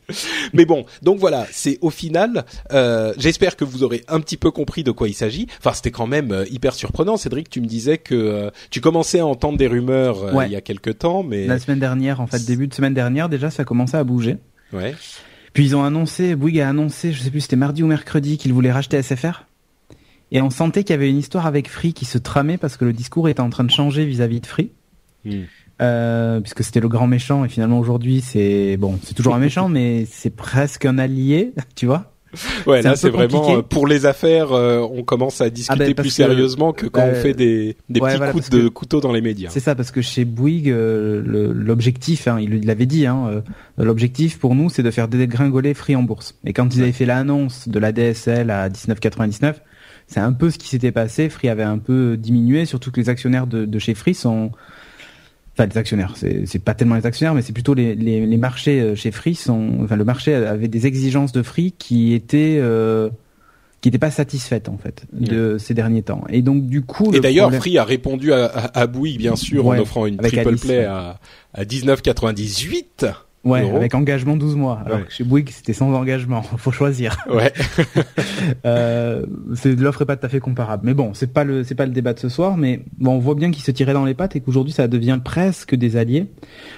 Mais 0.53 0.65
bon, 0.65 0.85
donc 1.01 1.19
voilà, 1.19 1.47
c'est 1.51 1.77
au 1.81 1.89
final. 1.89 2.45
Euh, 2.71 3.13
J'espère 3.17 3.55
que 3.55 3.63
vous 3.63 3.83
aurez 3.83 4.03
un 4.07 4.19
petit 4.19 4.37
peu 4.37 4.51
compris 4.51 4.83
de 4.83 4.91
quoi 4.91 5.07
il 5.07 5.13
s'agit. 5.13 5.47
Enfin, 5.59 5.73
c'était 5.73 5.91
quand 5.91 6.07
même 6.07 6.31
euh, 6.31 6.45
hyper 6.49 6.73
surprenant, 6.73 7.17
Cédric. 7.17 7.49
Tu 7.49 7.61
me 7.61 7.65
disais 7.65 7.97
que 7.97 8.15
euh, 8.15 8.49
tu 8.69 8.81
commençais 8.81 9.19
à 9.19 9.25
entendre 9.25 9.57
des 9.57 9.67
rumeurs 9.67 10.23
euh, 10.23 10.45
il 10.45 10.51
y 10.51 10.55
a 10.55 10.61
quelques 10.61 10.99
temps, 10.99 11.23
mais 11.23 11.45
la 11.47 11.59
semaine 11.59 11.79
dernière, 11.79 12.19
en 12.21 12.27
fait, 12.27 12.43
début 12.45 12.67
de 12.67 12.73
semaine 12.73 12.93
dernière, 12.93 13.29
déjà, 13.29 13.49
ça 13.49 13.63
commençait 13.63 13.97
à 13.97 14.03
bouger. 14.03 14.37
Ouais. 14.71 14.95
Puis 15.53 15.65
ils 15.65 15.75
ont 15.75 15.83
annoncé, 15.83 16.35
Bouygues 16.35 16.61
a 16.61 16.69
annoncé, 16.69 17.13
je 17.13 17.21
sais 17.21 17.29
plus, 17.29 17.41
c'était 17.41 17.55
mardi 17.55 17.83
ou 17.83 17.87
mercredi, 17.87 18.37
qu'ils 18.37 18.53
voulaient 18.53 18.71
racheter 18.71 19.01
SFR. 19.01 19.45
Et 20.31 20.41
on 20.41 20.49
sentait 20.49 20.83
qu'il 20.83 20.95
y 20.95 20.97
avait 20.97 21.09
une 21.09 21.19
histoire 21.19 21.45
avec 21.45 21.69
Free 21.69 21.93
qui 21.93 22.05
se 22.05 22.17
tramait 22.17 22.57
parce 22.57 22.75
que 22.75 22.85
le 22.85 22.93
discours 22.93 23.29
était 23.29 23.39
en 23.39 23.51
train 23.51 23.63
de 23.63 23.69
changer 23.69 24.03
vis-à-vis 24.03 24.41
de 24.41 24.47
Free. 24.47 24.71
Hmm. 25.25 25.43
Euh, 25.81 26.39
puisque 26.39 26.63
c'était 26.63 26.79
le 26.79 26.87
grand 26.87 27.07
méchant 27.07 27.45
et 27.45 27.49
finalement 27.49 27.79
aujourd'hui 27.79 28.21
c'est 28.21 28.77
bon 28.77 28.99
c'est 29.01 29.15
toujours 29.15 29.33
un 29.33 29.39
méchant 29.39 29.69
mais 29.69 30.05
c'est 30.05 30.29
presque 30.29 30.85
un 30.85 30.99
allié 30.99 31.51
tu 31.75 31.87
vois. 31.87 32.11
Ouais 32.67 32.83
là 32.83 32.95
c'est 32.95 33.09
vraiment 33.09 33.57
euh, 33.57 33.61
pour 33.63 33.87
les 33.87 34.05
affaires 34.05 34.51
euh, 34.51 34.87
on 34.91 35.01
commence 35.01 35.41
à 35.41 35.49
discuter 35.49 35.83
ah 35.83 35.87
ben, 35.87 35.95
plus 35.95 36.11
sérieusement 36.11 36.73
que, 36.73 36.85
quand 36.85 37.03
on 37.03 37.15
fait 37.15 37.33
des, 37.33 37.75
des 37.89 37.99
petits 37.99 38.19
coups 38.31 38.49
de 38.51 38.67
couteau 38.67 39.01
dans 39.01 39.11
les 39.11 39.21
médias. 39.21 39.49
C'est 39.49 39.59
ça 39.59 39.73
parce 39.73 39.89
que 39.89 40.03
chez 40.03 40.25
Bouygues 40.25 40.73
l'objectif 40.75 42.27
hein, 42.27 42.37
il 42.39 42.67
l'avait 42.67 42.85
dit 42.85 43.07
hein, 43.07 43.43
l'objectif 43.79 44.37
pour 44.37 44.53
nous 44.53 44.69
c'est 44.69 44.83
de 44.83 44.91
faire 44.91 45.07
dégringoler 45.07 45.73
Free 45.73 45.95
en 45.95 46.03
bourse. 46.03 46.35
Et 46.45 46.53
quand 46.53 46.75
ils 46.75 46.83
avaient 46.83 46.91
fait 46.91 47.07
l'annonce 47.07 47.67
de 47.67 47.79
la 47.79 47.91
DSL 47.91 48.51
à 48.51 48.69
19,99 48.69 49.55
c'est 50.05 50.19
un 50.19 50.33
peu 50.33 50.51
ce 50.51 50.59
qui 50.59 50.67
s'était 50.67 50.91
passé. 50.91 51.29
Free 51.29 51.49
avait 51.49 51.63
un 51.63 51.79
peu 51.79 52.15
diminué 52.15 52.65
surtout 52.65 52.91
que 52.91 52.99
les 52.99 53.09
actionnaires 53.09 53.47
de, 53.47 53.65
de 53.65 53.79
chez 53.79 53.95
Free 53.95 54.13
sont 54.13 54.51
enfin 55.53 55.67
les 55.67 55.77
actionnaires, 55.77 56.15
c'est 56.15 56.59
pas 56.59 56.73
tellement 56.73 56.95
les 56.95 57.05
actionnaires, 57.05 57.35
mais 57.35 57.41
c'est 57.41 57.53
plutôt 57.53 57.73
les, 57.73 57.95
les, 57.95 58.25
les, 58.25 58.37
marchés 58.37 58.81
euh, 58.81 58.95
chez 58.95 59.11
Free 59.11 59.35
sont, 59.35 59.69
enfin 59.83 59.95
le 59.95 60.03
marché 60.03 60.33
avait 60.33 60.67
des 60.67 60.87
exigences 60.87 61.31
de 61.31 61.43
Free 61.43 61.73
qui 61.77 62.13
étaient 62.13 62.57
euh, 62.59 63.09
qui 63.81 63.89
n'étaient 63.89 63.99
pas 63.99 64.11
satisfaites 64.11 64.69
en 64.69 64.77
fait 64.77 65.05
de 65.11 65.57
ces 65.59 65.73
derniers 65.73 66.01
temps. 66.01 66.23
Et 66.29 66.41
donc 66.41 66.67
du 66.67 66.81
coup, 66.81 67.13
et 67.13 67.19
d'ailleurs 67.19 67.53
Free 67.53 67.77
a 67.77 67.83
répondu 67.83 68.33
à, 68.33 68.45
à, 68.45 68.87
Bouygues 68.87 69.17
bien 69.17 69.35
sûr 69.35 69.67
en 69.67 69.77
offrant 69.77 70.05
une 70.05 70.17
triple 70.17 70.57
play 70.57 70.85
à, 70.85 71.19
à 71.53 71.63
19,98 71.65 73.13
Ouais, 73.43 73.69
avec 73.69 73.93
engagement 73.93 74.37
12 74.37 74.55
mois. 74.55 74.81
Alors 74.85 75.05
que 75.05 75.11
chez 75.11 75.25
Bouygues, 75.25 75.49
c'était 75.49 75.73
sans 75.73 75.93
engagement. 75.93 76.41
Faut 76.57 76.71
choisir. 76.71 77.17
Ouais. 77.29 77.51
euh, 78.65 79.25
l'offre 79.65 80.03
est 80.03 80.05
pas 80.05 80.15
tout 80.15 80.25
à 80.25 80.29
fait 80.29 80.39
comparable. 80.39 80.83
Mais 80.85 80.93
bon, 80.93 81.13
c'est 81.13 81.31
pas 81.31 81.43
le 81.43 81.65
c'est 81.65 81.75
pas 81.75 81.85
le 81.85 81.91
débat 81.91 82.13
de 82.13 82.19
ce 82.19 82.29
soir, 82.29 82.55
mais 82.55 82.79
bon, 82.99 83.15
on 83.15 83.19
voit 83.19 83.35
bien 83.35 83.51
qu'ils 83.51 83.63
se 83.63 83.71
tiraient 83.71 83.93
dans 83.93 84.05
les 84.05 84.13
pattes 84.13 84.37
et 84.37 84.39
qu'aujourd'hui 84.39 84.71
ça 84.71 84.87
devient 84.87 85.19
presque 85.23 85.75
des 85.75 85.97
alliés. 85.97 86.27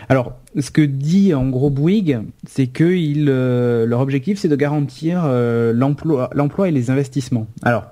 Alors, 0.09 0.33
ce 0.59 0.71
que 0.71 0.81
dit 0.81 1.35
en 1.35 1.47
gros 1.49 1.69
Bouygues, 1.69 2.21
c'est 2.47 2.67
que 2.67 2.83
euh, 2.83 3.85
leur 3.85 3.99
objectif 3.99 4.39
c'est 4.39 4.47
de 4.47 4.55
garantir 4.55 5.21
euh, 5.25 5.71
l'emploi 5.71 6.31
l'emploi 6.33 6.67
et 6.67 6.71
les 6.71 6.89
investissements. 6.89 7.45
Alors, 7.61 7.85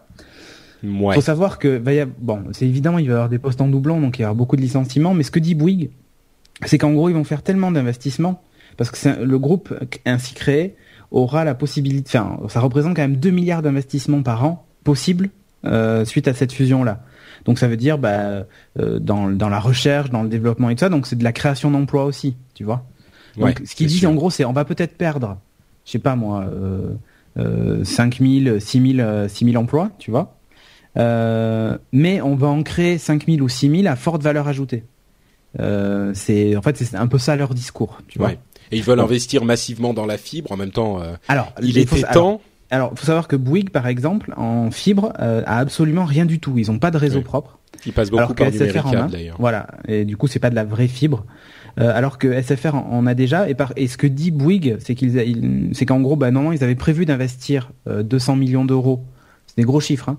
Ouais. 0.84 1.16
Faut 1.16 1.22
savoir 1.22 1.60
que 1.60 1.78
va 1.78 1.94
y 1.94 2.06
bon, 2.20 2.44
c'est 2.52 2.68
évidemment 2.68 3.00
il 3.00 3.06
va 3.08 3.12
y 3.12 3.14
avoir 3.14 3.30
des 3.30 3.40
postes 3.40 3.62
en 3.62 3.70
doublon, 3.70 4.02
donc 4.02 4.20
il 4.20 4.24
y 4.24 4.26
aura 4.26 4.34
beaucoup 4.34 4.58
de 4.58 4.62
licenciements. 4.62 5.14
Mais 5.14 5.24
ce 5.24 5.32
que 5.32 5.40
dit 5.40 5.56
Bouygues, 5.56 5.92
c'est 6.66 6.78
qu'en 6.78 6.92
gros 6.92 7.08
ils 7.08 7.16
vont 7.16 7.24
faire 7.24 7.42
tellement 7.42 7.72
d'investissements 7.72 8.44
parce 8.78 8.92
que 8.92 9.24
le 9.24 9.40
groupe 9.40 9.74
ainsi 10.06 10.34
créé 10.34 10.76
aura 11.12 11.44
la 11.44 11.56
possibilité, 11.56 12.18
enfin, 12.18 12.40
ça 12.50 12.60
représente 12.60 12.96
quand 12.96 13.02
même 13.02 13.18
2 13.18 13.30
milliards 13.30 13.62
d'investissements 13.62 14.24
par 14.24 14.46
an 14.46 14.66
possibles 14.84 15.30
euh, 15.66 16.06
suite 16.06 16.28
à 16.28 16.34
cette 16.34 16.52
fusion-là. 16.52 17.04
Donc 17.46 17.60
ça 17.60 17.68
veut 17.68 17.78
dire 17.78 17.98
bah, 17.98 18.46
euh, 18.80 19.00
dans, 19.00 19.30
dans 19.30 19.50
la 19.50 19.60
recherche, 19.60 20.10
dans 20.10 20.24
le 20.24 20.30
développement 20.30 20.70
et 20.70 20.76
tout 20.76 20.80
ça, 20.80 20.90
donc 20.90 21.08
c'est 21.08 21.18
de 21.18 21.24
la 21.24 21.34
création 21.34 21.72
d'emplois 21.72 22.06
aussi, 22.06 22.36
tu 22.54 22.64
vois. 22.64 22.86
Donc 23.38 23.62
ce 23.66 23.76
qu'il 23.76 23.88
dit 23.88 24.06
en 24.06 24.14
gros, 24.14 24.30
c'est 24.30 24.46
on 24.46 24.54
va 24.54 24.66
peut-être 24.66 24.96
perdre, 24.96 25.38
je 25.86 25.92
sais 25.92 26.00
pas 26.00 26.16
moi, 26.16 26.46
euh, 26.46 26.94
euh, 27.38 27.84
5 27.84 28.20
000, 28.20 28.60
6 28.60 28.96
000, 28.96 29.28
6 29.28 29.46
000 29.46 29.62
emplois, 29.62 29.90
tu 29.98 30.12
vois. 30.12 30.36
Euh, 30.98 31.78
mais 31.92 32.22
on 32.22 32.36
va 32.36 32.48
en 32.48 32.62
créer 32.64 32.98
5 32.98 33.26
000 33.26 33.42
ou 33.42 33.50
6 33.50 33.82
000 33.82 33.88
à 33.88 33.96
forte 33.96 34.22
valeur 34.22 34.48
ajoutée. 34.48 34.84
Euh, 35.60 36.12
c'est 36.16 36.56
en 36.56 36.62
fait 36.62 36.78
c'est 36.78 36.96
un 36.96 37.08
peu 37.08 37.18
ça 37.18 37.36
leur 37.36 37.54
discours, 37.54 38.02
tu 38.08 38.20
vois. 38.20 38.34
Et 38.74 38.78
ils 38.78 38.84
veulent 38.84 39.00
investir 39.00 39.46
massivement 39.46 39.94
dans 39.94 40.06
la 40.06 40.18
fibre. 40.18 40.52
En 40.52 40.58
même 40.58 40.72
temps, 40.72 41.02
euh, 41.02 41.14
alors, 41.28 41.54
il 41.62 41.78
était 41.78 42.02
temps. 42.02 42.42
Alors, 42.72 42.90
il 42.94 43.00
faut 43.00 43.06
savoir 43.06 43.28
que 43.28 43.36
Bouygues, 43.36 43.70
par 43.70 43.86
exemple, 43.86 44.34
en 44.36 44.72
fibre, 44.72 45.14
euh, 45.20 45.44
a 45.46 45.60
absolument 45.60 46.06
rien 46.06 46.26
du 46.26 46.40
tout. 46.40 46.58
Ils 46.58 46.72
n'ont 46.72 46.80
pas 46.80 46.90
de 46.90 46.98
réseau 46.98 47.22
propre. 47.22 47.60
Ils 47.86 47.94
passent 47.94 48.10
beaucoup 48.10 48.34
par 48.34 48.50
numéricable 48.50 49.12
d'ailleurs. 49.12 49.36
Voilà. 49.40 49.68
Et 49.88 50.06
du 50.06 50.18
coup, 50.18 50.28
c'est 50.28 50.40
pas 50.40 50.50
de 50.50 50.56
la 50.56 50.64
vraie 50.64 50.88
fibre. 50.88 51.26
Euh, 51.80 51.92
alors 51.96 52.18
que 52.18 52.42
SFR 52.42 52.76
en, 52.76 53.06
a 53.06 53.14
déjà. 53.14 53.48
Et, 53.48 53.54
par, 53.54 53.74
et 53.76 53.88
ce 53.88 53.98
que 53.98 54.08
dit 54.08 54.32
Bouygues, 54.32 54.78
c'est 54.80 54.96
qu'ils, 54.96 55.70
c'est 55.74 55.86
qu'en 55.86 56.02
gros, 56.02 56.16
bah 56.16 56.32
non, 56.32 56.52
ils 56.52 56.64
avaient 56.64 56.76
prévu 56.76 57.06
d'investir 57.06 57.72
200 57.88 58.38
millions 58.38 58.66
d'euros. 58.66 59.04
C'est 59.48 59.58
des 59.58 59.64
gros 59.64 59.80
chiffres. 59.80 60.10
Hein, 60.10 60.18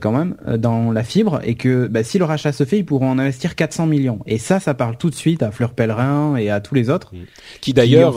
quand 0.00 0.12
même 0.12 0.36
euh, 0.46 0.56
dans 0.56 0.92
la 0.92 1.02
fibre 1.02 1.40
et 1.44 1.54
que 1.54 1.86
bah, 1.86 2.02
si 2.04 2.18
le 2.18 2.24
rachat 2.24 2.52
se 2.52 2.64
fait, 2.64 2.78
ils 2.78 2.84
pourront 2.84 3.10
en 3.10 3.18
investir 3.18 3.54
400 3.54 3.86
millions. 3.86 4.20
Et 4.26 4.38
ça, 4.38 4.60
ça 4.60 4.74
parle 4.74 4.96
tout 4.96 5.10
de 5.10 5.14
suite 5.14 5.42
à 5.42 5.50
Fleur 5.50 5.72
Pellerin 5.72 6.36
et 6.36 6.50
à 6.50 6.60
tous 6.60 6.74
les 6.74 6.90
autres. 6.90 7.14
Mmh. 7.14 7.18
Qui 7.60 7.72
d'ailleurs 7.72 8.14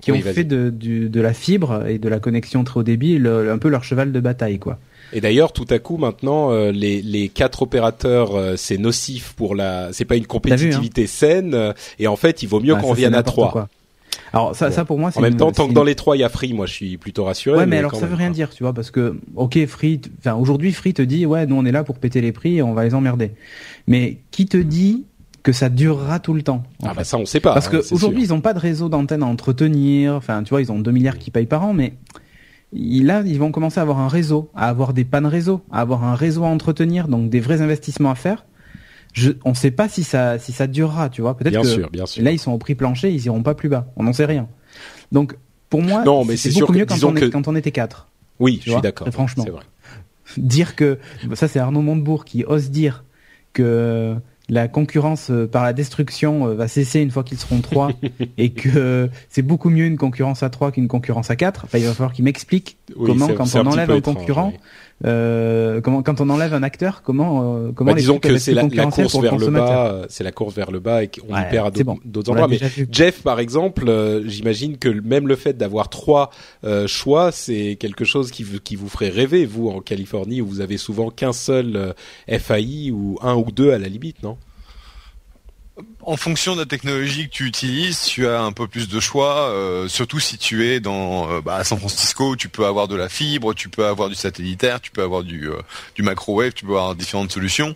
qui 0.00 0.12
ont 0.12 0.20
fait, 0.20 0.44
de, 0.44 0.70
de, 0.70 1.20
la 1.20 1.34
fibre 1.34 1.86
et 1.86 1.98
de 1.98 2.08
la 2.08 2.20
connexion 2.20 2.64
très 2.64 2.80
haut 2.80 2.82
débit 2.82 3.20
un 3.26 3.58
peu 3.58 3.68
leur 3.68 3.84
cheval 3.84 4.12
de 4.12 4.20
bataille, 4.20 4.58
quoi. 4.58 4.78
Et 5.12 5.20
d'ailleurs, 5.20 5.52
tout 5.52 5.66
à 5.68 5.78
coup, 5.78 5.96
maintenant, 5.96 6.52
les, 6.70 7.02
les 7.02 7.28
quatre 7.28 7.62
opérateurs, 7.62 8.30
c'est 8.56 8.78
nocif 8.78 9.34
pour 9.36 9.54
la. 9.54 9.88
C'est 9.92 10.04
pas 10.04 10.16
une 10.16 10.22
hein 10.22 10.26
compétitivité 10.28 11.06
saine. 11.06 11.74
Et 11.98 12.06
en 12.06 12.16
fait, 12.16 12.42
il 12.42 12.48
vaut 12.48 12.60
mieux 12.60 12.74
bah, 12.74 12.80
qu'on 12.80 12.88
revienne 12.88 13.14
à 13.14 13.22
trois. 13.22 13.68
Alors 14.32 14.54
ça, 14.54 14.70
ça 14.70 14.84
pour 14.84 14.98
moi, 14.98 15.10
c'est 15.10 15.18
en 15.18 15.22
même 15.22 15.36
temps, 15.36 15.52
tant 15.52 15.68
que 15.68 15.72
dans 15.72 15.84
les 15.84 15.94
trois 15.94 16.16
il 16.16 16.20
y 16.20 16.24
a 16.24 16.28
Free, 16.28 16.52
moi 16.52 16.66
je 16.66 16.72
suis 16.72 16.98
plutôt 16.98 17.24
rassuré. 17.24 17.58
Ouais, 17.58 17.66
mais, 17.66 17.78
alors 17.78 17.94
ça 17.94 18.06
veut 18.06 18.14
rien 18.14 18.30
dire, 18.30 18.50
tu 18.50 18.62
vois, 18.62 18.72
parce 18.72 18.90
que 18.90 19.18
ok, 19.34 19.66
Free, 19.66 20.00
enfin 20.18 20.34
aujourd'hui 20.34 20.72
Free 20.72 20.94
te 20.94 21.02
dit 21.02 21.26
ouais, 21.26 21.46
nous 21.46 21.56
on 21.56 21.64
est 21.64 21.72
là 21.72 21.84
pour 21.84 21.98
péter 21.98 22.20
les 22.20 22.32
prix 22.32 22.58
et 22.58 22.62
on 22.62 22.72
va 22.72 22.84
les 22.84 22.94
emmerder. 22.94 23.32
Mais 23.86 24.18
qui 24.30 24.46
te 24.46 24.56
dit 24.56 25.06
que 25.42 25.52
ça 25.52 25.68
durera 25.68 26.20
tout 26.20 26.34
le 26.34 26.42
temps 26.42 26.62
Ah 26.82 26.92
bah 26.94 27.04
ça 27.04 27.16
on 27.18 27.26
sait 27.26 27.40
pas. 27.40 27.54
Parce 27.54 27.68
hein, 27.68 27.80
qu'aujourd'hui 27.88 28.22
ils 28.22 28.32
ont 28.32 28.40
pas 28.40 28.54
de 28.54 28.58
réseau 28.58 28.88
d'antenne 28.88 29.22
à 29.22 29.26
entretenir. 29.26 30.14
Enfin, 30.14 30.42
tu 30.42 30.50
vois, 30.50 30.60
ils 30.60 30.70
ont 30.70 30.78
2 30.78 30.90
milliards 30.90 31.18
qui 31.18 31.30
payent 31.30 31.46
par 31.46 31.64
an, 31.64 31.72
mais 31.72 31.94
là 32.72 33.22
ils 33.26 33.38
vont 33.38 33.50
commencer 33.50 33.80
à 33.80 33.82
avoir 33.82 33.98
un 33.98 34.08
réseau, 34.08 34.50
à 34.54 34.68
avoir 34.68 34.92
des 34.92 35.04
pannes 35.04 35.26
réseau, 35.26 35.62
à 35.72 35.80
avoir 35.80 36.04
un 36.04 36.14
réseau 36.14 36.44
à 36.44 36.48
entretenir, 36.48 37.08
donc 37.08 37.30
des 37.30 37.40
vrais 37.40 37.62
investissements 37.62 38.10
à 38.10 38.14
faire 38.14 38.44
je, 39.12 39.32
on 39.44 39.50
ne 39.50 39.54
sait 39.54 39.70
pas 39.70 39.88
si 39.88 40.04
ça, 40.04 40.38
si 40.38 40.52
ça 40.52 40.66
durera, 40.66 41.08
tu 41.08 41.22
vois. 41.22 41.36
Peut-être 41.36 41.60
que 41.60 41.66
sûr, 41.66 41.90
bien 41.90 42.06
sûr. 42.06 42.22
là 42.22 42.30
ils 42.30 42.38
sont 42.38 42.52
au 42.52 42.58
prix 42.58 42.74
plancher, 42.74 43.10
ils 43.10 43.24
iront 43.26 43.42
pas 43.42 43.54
plus 43.54 43.68
bas. 43.68 43.92
On 43.96 44.04
n'en 44.04 44.12
sait 44.12 44.26
rien. 44.26 44.48
Donc 45.12 45.36
pour 45.68 45.82
moi, 45.82 46.04
non, 46.04 46.24
mais 46.24 46.36
c'est 46.36 46.52
beaucoup 46.58 46.72
mieux 46.72 46.86
quand 46.86 47.02
on, 47.04 47.14
quand 47.14 47.48
on 47.48 47.56
était 47.56 47.72
quatre. 47.72 48.08
Oui, 48.38 48.60
je 48.64 48.72
suis 48.72 48.80
d'accord. 48.80 49.08
Franchement, 49.10 49.44
vrai. 49.44 49.64
dire 50.36 50.76
que 50.76 50.98
ça 51.34 51.48
c'est 51.48 51.58
Arnaud 51.58 51.82
Montebourg 51.82 52.24
qui 52.24 52.44
ose 52.44 52.70
dire 52.70 53.04
que 53.52 54.16
la 54.50 54.66
concurrence 54.68 55.30
euh, 55.30 55.46
par 55.46 55.62
la 55.62 55.72
destruction 55.72 56.48
euh, 56.48 56.54
va 56.54 56.66
cesser 56.66 57.00
une 57.00 57.10
fois 57.10 57.22
qu'ils 57.22 57.38
seront 57.38 57.60
trois 57.60 57.90
et 58.36 58.52
que 58.52 59.08
c'est 59.28 59.42
beaucoup 59.42 59.70
mieux 59.70 59.86
une 59.86 59.96
concurrence 59.96 60.42
à 60.42 60.50
trois 60.50 60.72
qu'une 60.72 60.88
concurrence 60.88 61.30
à 61.30 61.36
quatre. 61.36 61.64
Enfin, 61.64 61.78
il 61.78 61.84
va 61.84 61.92
falloir 61.94 62.12
qu'il 62.12 62.24
m'explique 62.24 62.76
comment, 62.94 63.28
quand 63.28 63.54
on 63.54 63.66
enlève 63.66 63.90
un 63.90 64.00
concurrent, 64.00 64.52
euh, 65.06 65.80
comment 65.80 66.02
quand 66.02 66.20
on 66.20 66.28
enlève 66.28 66.52
un 66.52 66.62
acteur, 66.62 67.02
comment 67.02 67.56
euh, 67.56 67.72
comment 67.72 67.92
bah, 67.92 67.96
disons 67.96 68.18
que 68.18 68.36
c'est 68.36 68.52
la, 68.52 68.64
course 68.68 69.18
vers 69.18 69.38
le 69.38 69.48
bas, 69.48 70.02
c'est 70.08 70.24
la 70.24 70.32
course 70.32 70.54
vers 70.54 70.70
le 70.70 70.78
bas 70.78 71.02
et 71.02 71.08
qu'on 71.08 71.36
y 71.36 71.50
perd 71.50 71.68
à 71.68 71.70
d'autres 72.04 72.30
endroits. 72.30 72.48
Mais 72.48 72.60
Jeff, 72.90 73.22
par 73.22 73.40
exemple, 73.40 73.88
euh, 73.88 74.28
j'imagine 74.28 74.76
que 74.76 74.88
même 74.88 75.26
le 75.26 75.36
fait 75.36 75.56
d'avoir 75.56 75.88
trois 75.88 76.30
euh, 76.64 76.86
choix, 76.86 77.32
c'est 77.32 77.76
quelque 77.80 78.04
chose 78.04 78.30
qui, 78.30 78.44
qui 78.62 78.76
vous 78.76 78.88
ferait 78.88 79.08
rêver, 79.08 79.46
vous 79.46 79.68
en 79.68 79.80
Californie 79.80 80.42
où 80.42 80.46
vous 80.46 80.60
avez 80.60 80.76
souvent 80.76 81.10
qu'un 81.10 81.32
seul 81.32 81.94
FAI 82.28 82.90
ou 82.90 83.18
un 83.22 83.34
ou 83.36 83.50
deux 83.50 83.72
à 83.72 83.78
la 83.78 83.88
limite, 83.88 84.22
non? 84.22 84.36
En 86.02 86.16
fonction 86.16 86.54
de 86.54 86.60
la 86.60 86.66
technologie 86.66 87.28
que 87.28 87.32
tu 87.32 87.46
utilises, 87.46 88.02
tu 88.02 88.26
as 88.26 88.42
un 88.42 88.52
peu 88.52 88.66
plus 88.66 88.88
de 88.88 89.00
choix. 89.00 89.50
Euh, 89.50 89.88
surtout 89.88 90.20
si 90.20 90.38
tu 90.38 90.66
es 90.66 90.80
dans 90.80 91.30
euh, 91.30 91.40
bah, 91.40 91.56
à 91.56 91.64
San 91.64 91.78
Francisco, 91.78 92.36
tu 92.36 92.48
peux 92.48 92.66
avoir 92.66 92.88
de 92.88 92.96
la 92.96 93.08
fibre, 93.08 93.54
tu 93.54 93.68
peux 93.68 93.86
avoir 93.86 94.08
du 94.08 94.14
satellitaire, 94.14 94.80
tu 94.80 94.90
peux 94.90 95.02
avoir 95.02 95.22
du, 95.22 95.48
euh, 95.48 95.60
microwave, 95.98 96.52
tu 96.52 96.64
peux 96.64 96.72
avoir 96.72 96.94
différentes 96.94 97.32
solutions. 97.32 97.74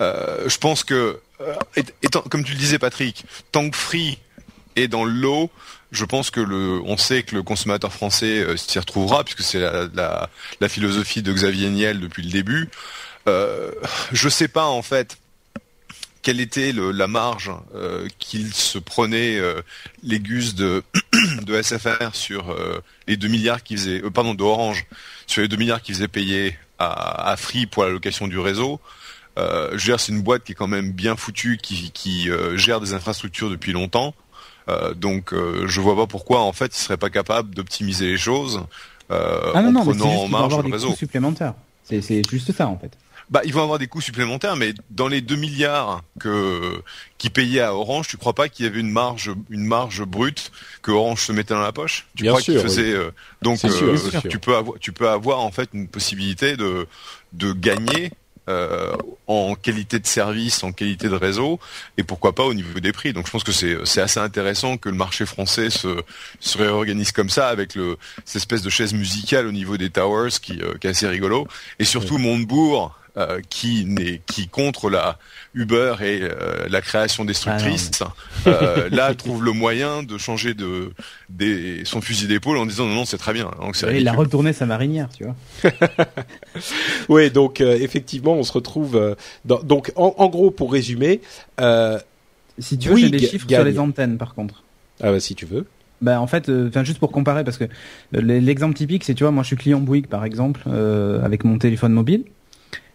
je 0.00 0.58
pense 0.58 0.84
que, 0.84 1.20
comme 2.30 2.44
tu 2.44 2.52
le 2.52 2.58
disais 2.58 2.78
Patrick, 2.78 3.24
tant 3.52 3.68
que 3.70 3.76
Free 3.76 4.18
est 4.76 4.88
dans 4.88 5.04
l'eau, 5.04 5.50
je 5.90 6.04
pense 6.04 6.30
que 6.30 6.40
le, 6.40 6.80
sait 6.98 7.22
que 7.22 7.34
le 7.34 7.42
consommateur 7.42 7.92
français 7.92 8.44
s'y 8.56 8.78
retrouvera 8.78 9.24
puisque 9.24 9.42
c'est 9.42 9.60
la, 9.60 10.68
philosophie 10.68 11.22
de 11.22 11.32
Xavier 11.32 11.70
Niel 11.70 12.00
depuis 12.00 12.22
le 12.22 12.30
début. 12.30 12.68
Euh, 13.28 13.72
je 14.12 14.28
sais 14.28 14.48
pas 14.48 14.66
en 14.66 14.82
fait 14.82 15.18
quelle 16.26 16.40
était 16.40 16.72
la 16.72 17.06
marge 17.06 17.52
euh, 17.76 18.08
qu'il 18.18 18.52
se 18.52 18.78
prenait 18.78 19.38
euh, 19.38 19.62
les 20.02 20.18
gus 20.18 20.56
de, 20.56 20.82
de 21.42 21.62
SFR 21.62 22.16
sur 22.16 22.50
euh, 22.50 22.82
les 23.06 23.16
2 23.16 23.28
milliards 23.28 23.62
qu'ils 23.62 23.78
faisaient, 23.78 24.00
pardon, 24.10 24.34
de 24.34 24.42
Orange, 24.42 24.86
sur 25.28 25.42
les 25.42 25.46
2 25.46 25.56
milliards 25.56 25.80
qu'ils 25.80 25.94
faisaient 25.94 26.08
payer 26.08 26.58
à, 26.80 27.30
à, 27.30 27.36
Free 27.36 27.66
pour 27.66 27.84
la 27.84 27.90
location 27.90 28.26
du 28.26 28.40
réseau. 28.40 28.80
je 29.36 29.70
veux 29.70 29.78
dire, 29.78 30.00
c'est 30.00 30.10
une 30.10 30.22
boîte 30.22 30.42
qui 30.42 30.50
est 30.50 30.56
quand 30.56 30.66
même 30.66 30.90
bien 30.90 31.14
foutue, 31.14 31.58
qui, 31.62 31.92
qui 31.92 32.28
gère 32.56 32.80
des 32.80 32.92
infrastructures 32.92 33.48
depuis 33.48 33.70
longtemps. 33.70 34.12
donc, 34.96 35.32
je 35.32 35.80
vois 35.80 35.94
pas 35.94 36.08
pourquoi, 36.08 36.40
en 36.40 36.52
fait, 36.52 36.76
il 36.76 36.80
serait 36.80 36.96
pas 36.96 37.10
capable 37.10 37.54
d'optimiser 37.54 38.06
les 38.06 38.18
choses 38.18 38.66
ah 39.10 39.52
en 39.54 39.70
non, 39.70 39.84
prenant 39.84 40.24
en 40.24 40.28
marge 40.28 40.56
le 40.60 40.72
réseau. 40.72 40.92
supplémentaires. 40.92 41.54
C'est 41.84 42.28
juste 42.28 42.50
ça, 42.50 42.66
en 42.66 42.76
fait 42.76 42.98
bah, 43.28 43.40
ils 43.44 43.52
vont 43.52 43.62
avoir 43.62 43.78
des 43.78 43.88
coûts 43.88 44.00
supplémentaires, 44.00 44.56
mais 44.56 44.72
dans 44.90 45.08
les 45.08 45.20
2 45.20 45.34
milliards 45.34 46.02
que 46.20 46.80
qui 47.18 47.30
payaient 47.30 47.60
à 47.60 47.74
Orange, 47.74 48.06
tu 48.08 48.16
crois 48.16 48.34
pas 48.34 48.48
qu'il 48.48 48.66
y 48.66 48.68
avait 48.68 48.78
une 48.78 48.90
marge, 48.90 49.32
une 49.50 49.64
marge 49.64 50.04
brute 50.04 50.52
que 50.82 50.92
Orange 50.92 51.22
se 51.22 51.32
mettait 51.32 51.54
dans 51.54 51.60
la 51.60 51.72
poche? 51.72 52.06
Tu 52.16 52.24
crois 52.26 52.40
qu'il 52.40 52.58
faisait 52.58 52.92
euh, 52.92 53.10
donc 53.42 53.64
euh, 53.64 53.96
tu 54.28 54.38
peux 54.38 54.54
avoir, 54.54 54.78
tu 54.78 54.92
peux 54.92 55.08
avoir 55.08 55.40
en 55.40 55.50
fait 55.50 55.70
une 55.72 55.88
possibilité 55.88 56.56
de 56.56 56.86
de 57.32 57.52
gagner 57.52 58.12
euh, 58.48 58.94
en 59.26 59.56
qualité 59.56 59.98
de 59.98 60.06
service, 60.06 60.62
en 60.62 60.70
qualité 60.70 61.08
de 61.08 61.16
réseau, 61.16 61.58
et 61.98 62.04
pourquoi 62.04 62.32
pas 62.32 62.44
au 62.44 62.54
niveau 62.54 62.78
des 62.78 62.92
prix. 62.92 63.12
Donc 63.12 63.26
je 63.26 63.32
pense 63.32 63.42
que 63.42 63.50
c'est 63.50 63.76
c'est 63.84 64.00
assez 64.00 64.20
intéressant 64.20 64.76
que 64.76 64.88
le 64.88 64.94
marché 64.94 65.26
français 65.26 65.70
se 65.70 66.00
se 66.38 66.58
réorganise 66.58 67.10
comme 67.10 67.30
ça 67.30 67.48
avec 67.48 67.74
le 67.74 67.98
cette 68.24 68.36
espèce 68.36 68.62
de 68.62 68.70
chaise 68.70 68.94
musicale 68.94 69.48
au 69.48 69.52
niveau 69.52 69.76
des 69.76 69.90
towers 69.90 70.30
qui, 70.40 70.60
qui 70.80 70.86
est 70.86 70.90
assez 70.90 71.08
rigolo, 71.08 71.48
et 71.80 71.84
surtout 71.84 72.18
Montebourg 72.18 72.96
euh, 73.18 73.40
qui 73.48 73.86
n'est 73.86 74.20
qui 74.26 74.46
contre 74.46 74.90
la 74.90 75.16
Uber 75.54 75.94
et 76.02 76.20
euh, 76.20 76.66
la 76.68 76.82
création 76.82 77.24
destructrice, 77.24 78.02
ah 78.02 78.12
euh, 78.46 78.90
là 78.92 79.14
trouve 79.14 79.42
le 79.42 79.52
moyen 79.52 80.02
de 80.02 80.18
changer 80.18 80.52
de 80.52 80.92
des, 81.30 81.80
son 81.86 82.02
fusil 82.02 82.26
d'épaule 82.26 82.58
en 82.58 82.66
disant 82.66 82.84
non 82.84 82.94
non 82.94 83.04
c'est 83.06 83.16
très 83.16 83.32
bien. 83.32 83.50
Donc 83.58 83.74
c'est 83.74 83.98
il 83.98 84.06
a 84.06 84.12
retourné 84.12 84.52
sa 84.52 84.66
marinière, 84.66 85.08
tu 85.16 85.24
vois. 85.24 85.34
oui, 87.08 87.30
donc 87.30 87.62
effectivement 87.62 88.34
on 88.34 88.42
se 88.42 88.52
retrouve 88.52 89.16
dans, 89.46 89.62
donc 89.62 89.92
en, 89.96 90.28
gros 90.28 90.50
pour 90.50 90.70
résumer. 90.70 91.22
si 92.58 92.76
tu 92.76 92.90
veux, 92.90 92.96
j'ai 92.96 93.08
des 93.08 93.26
chiffres 93.26 93.48
sur 93.48 93.64
les 93.64 93.78
antennes 93.78 94.18
par 94.18 94.34
contre. 94.34 94.62
Ah 95.02 95.10
bah 95.10 95.20
si 95.20 95.34
tu 95.34 95.46
veux. 95.46 95.64
Bah 96.02 96.20
en 96.20 96.26
fait, 96.26 96.50
enfin 96.50 96.84
juste 96.84 96.98
pour 96.98 97.12
comparer 97.12 97.44
parce 97.44 97.56
que 97.56 97.64
l'exemple 98.12 98.74
typique 98.74 99.04
c'est 99.04 99.14
tu 99.14 99.24
vois 99.24 99.30
moi 99.30 99.42
je 99.42 99.46
suis 99.46 99.56
client 99.56 99.80
Bouygues 99.80 100.08
par 100.08 100.26
exemple 100.26 100.68
avec 100.68 101.44
mon 101.44 101.56
téléphone 101.56 101.94
mobile 101.94 102.24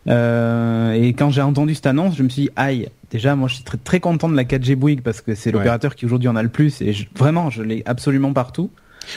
euh, 0.07 0.93
et 0.93 1.13
quand 1.13 1.29
j'ai 1.29 1.41
entendu 1.41 1.75
cette 1.75 1.85
annonce, 1.85 2.15
je 2.15 2.23
me 2.23 2.29
suis 2.29 2.43
dit, 2.43 2.49
aïe, 2.55 2.89
déjà, 3.11 3.35
moi 3.35 3.47
je 3.47 3.55
suis 3.55 3.63
très, 3.63 3.77
très 3.77 3.99
content 3.99 4.29
de 4.29 4.35
la 4.35 4.43
4G 4.43 4.75
Bouygues 4.75 5.01
parce 5.01 5.21
que 5.21 5.35
c'est 5.35 5.51
l'opérateur 5.51 5.95
qui 5.95 6.05
aujourd'hui 6.05 6.27
en 6.27 6.35
a 6.35 6.43
le 6.43 6.49
plus 6.49 6.81
et 6.81 6.95
vraiment, 7.15 7.49
je 7.49 7.61
l'ai 7.61 7.83
absolument 7.85 8.33
partout. 8.33 8.71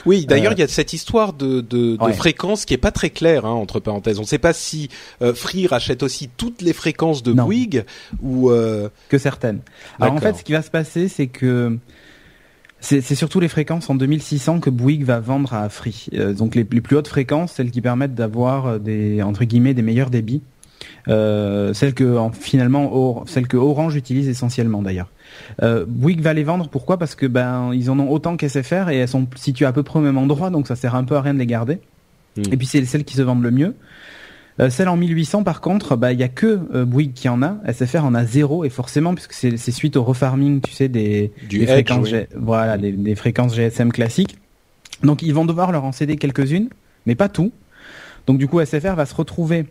Oui, 0.07 0.27
d'ailleurs, 0.27 0.53
euh, 0.53 0.57
il 0.57 0.61
y 0.61 0.62
a 0.62 0.68
cette 0.68 0.92
histoire 0.92 1.35
de, 1.35 1.61
de, 1.61 1.97
de 1.97 2.12
fréquence 2.12 2.64
qui 2.64 2.75
est 2.75 2.79
pas 2.79 2.90
très 2.90 3.11
claire, 3.11 3.44
hein, 3.44 3.53
entre 3.53 3.81
parenthèses. 3.81 4.18
On 4.18 4.23
ne 4.23 4.27
sait 4.27 4.38
pas 4.38 4.53
si 4.53 4.88
euh, 5.23 5.35
Free 5.35 5.66
rachète 5.66 6.03
aussi 6.03 6.31
toutes 6.37 6.62
les 6.62 6.73
fréquences 6.73 7.23
de 7.23 7.33
Bouygues 7.33 7.85
ou 8.23 8.51
euh... 8.51 8.88
que 9.09 9.18
certaines. 9.18 9.61
Alors 10.01 10.14
en 10.14 10.18
fait, 10.18 10.37
ce 10.37 10.42
qui 10.42 10.53
va 10.53 10.62
se 10.62 10.70
passer, 10.70 11.09
c'est 11.09 11.27
que 11.27 11.79
c'est 12.81 13.14
surtout 13.14 13.40
les 13.40 13.49
fréquences 13.49 13.88
en 13.88 13.94
2600 13.94 14.61
que 14.61 14.70
Bouygues 14.70 15.05
va 15.05 15.20
vendre 15.20 15.55
à 15.55 15.68
Free. 15.68 16.07
Euh, 16.14 16.33
donc 16.33 16.55
les, 16.55 16.66
les, 16.70 16.81
plus 16.81 16.97
hautes 16.97 17.09
fréquences, 17.09 17.53
celles 17.53 17.70
qui 17.70 17.81
permettent 17.81 18.14
d'avoir 18.14 18.79
des 18.81 19.23
entre 19.23 19.44
guillemets 19.44 19.75
des 19.75 19.83
meilleurs 19.83 20.11
débits. 20.11 20.42
Euh, 21.09 21.75
celle 21.75 21.92
que 21.92 22.16
finalement 22.33 23.25
celle 23.27 23.47
que 23.47 23.57
Orange 23.57 23.94
utilise 23.97 24.29
essentiellement 24.29 24.83
d'ailleurs. 24.83 25.11
Euh, 25.62 25.85
Bouygues 25.87 26.23
va 26.23 26.33
les 26.33 26.44
vendre 26.44 26.68
pourquoi? 26.68 26.99
Parce 26.99 27.14
que 27.14 27.27
ben 27.27 27.73
ils 27.75 27.90
en 27.90 27.99
ont 27.99 28.11
autant 28.11 28.37
qu'SFR 28.37 28.88
et 28.88 28.99
elles 28.99 29.09
sont 29.09 29.27
situées 29.37 29.66
à 29.66 29.73
peu 29.73 29.83
près 29.83 29.99
au 29.99 30.03
même 30.03 30.18
endroit 30.18 30.51
donc 30.51 30.66
ça 30.66 30.77
sert 30.77 30.94
un 30.94 31.05
peu 31.05 31.16
à 31.16 31.20
rien 31.20 31.35
de 31.35 31.38
les 31.38 31.47
garder. 31.47 31.79
Hmm. 32.37 32.42
Et 32.53 32.57
puis 32.57 32.66
c'est 32.66 32.85
celles 32.85 33.05
qui 33.05 33.16
se 33.16 33.23
vendent 33.23 33.42
le 33.42 33.51
mieux. 33.51 33.75
Euh, 34.61 34.70
celle 34.70 34.88
en 34.88 34.97
1800 34.97 35.42
par 35.42 35.61
contre, 35.61 35.97
bah 35.97 36.12
il 36.12 36.20
y 36.20 36.23
a 36.23 36.29
que 36.29 36.61
euh, 36.75 36.85
Bouygues 36.85 37.12
qui 37.12 37.29
en 37.29 37.42
a, 37.42 37.57
SFR 37.70 38.05
en 38.05 38.14
a 38.14 38.25
zéro 38.25 38.64
et 38.64 38.70
forcément 38.70 39.14
puisque 39.14 39.33
c'est 39.33 39.70
suite 39.73 39.97
au 39.97 40.05
refarming, 40.05 40.61
tu 40.61 40.73
sais 40.73 40.88
des, 40.88 41.33
des 41.51 41.66
fréquences 41.66 42.09
voilà 42.37 42.79
des, 42.79 42.92
des, 42.92 43.14
fréquences 43.14 43.55
GSM 43.57 43.92
classiques. 43.92 44.38
Donc 45.03 45.23
ils 45.23 45.35
vont 45.35 45.44
devoir 45.44 45.73
leur 45.73 45.85
en 45.85 45.92
céder 45.92 46.16
quelques-unes, 46.16 46.68
mais 47.05 47.14
pas 47.14 47.29
tout. 47.29 47.53
Donc 48.27 48.38
du 48.38 48.49
coup 48.49 48.64
SFR 48.64 48.94
va 48.94 49.07
se 49.07 49.14
retrouver 49.14 49.66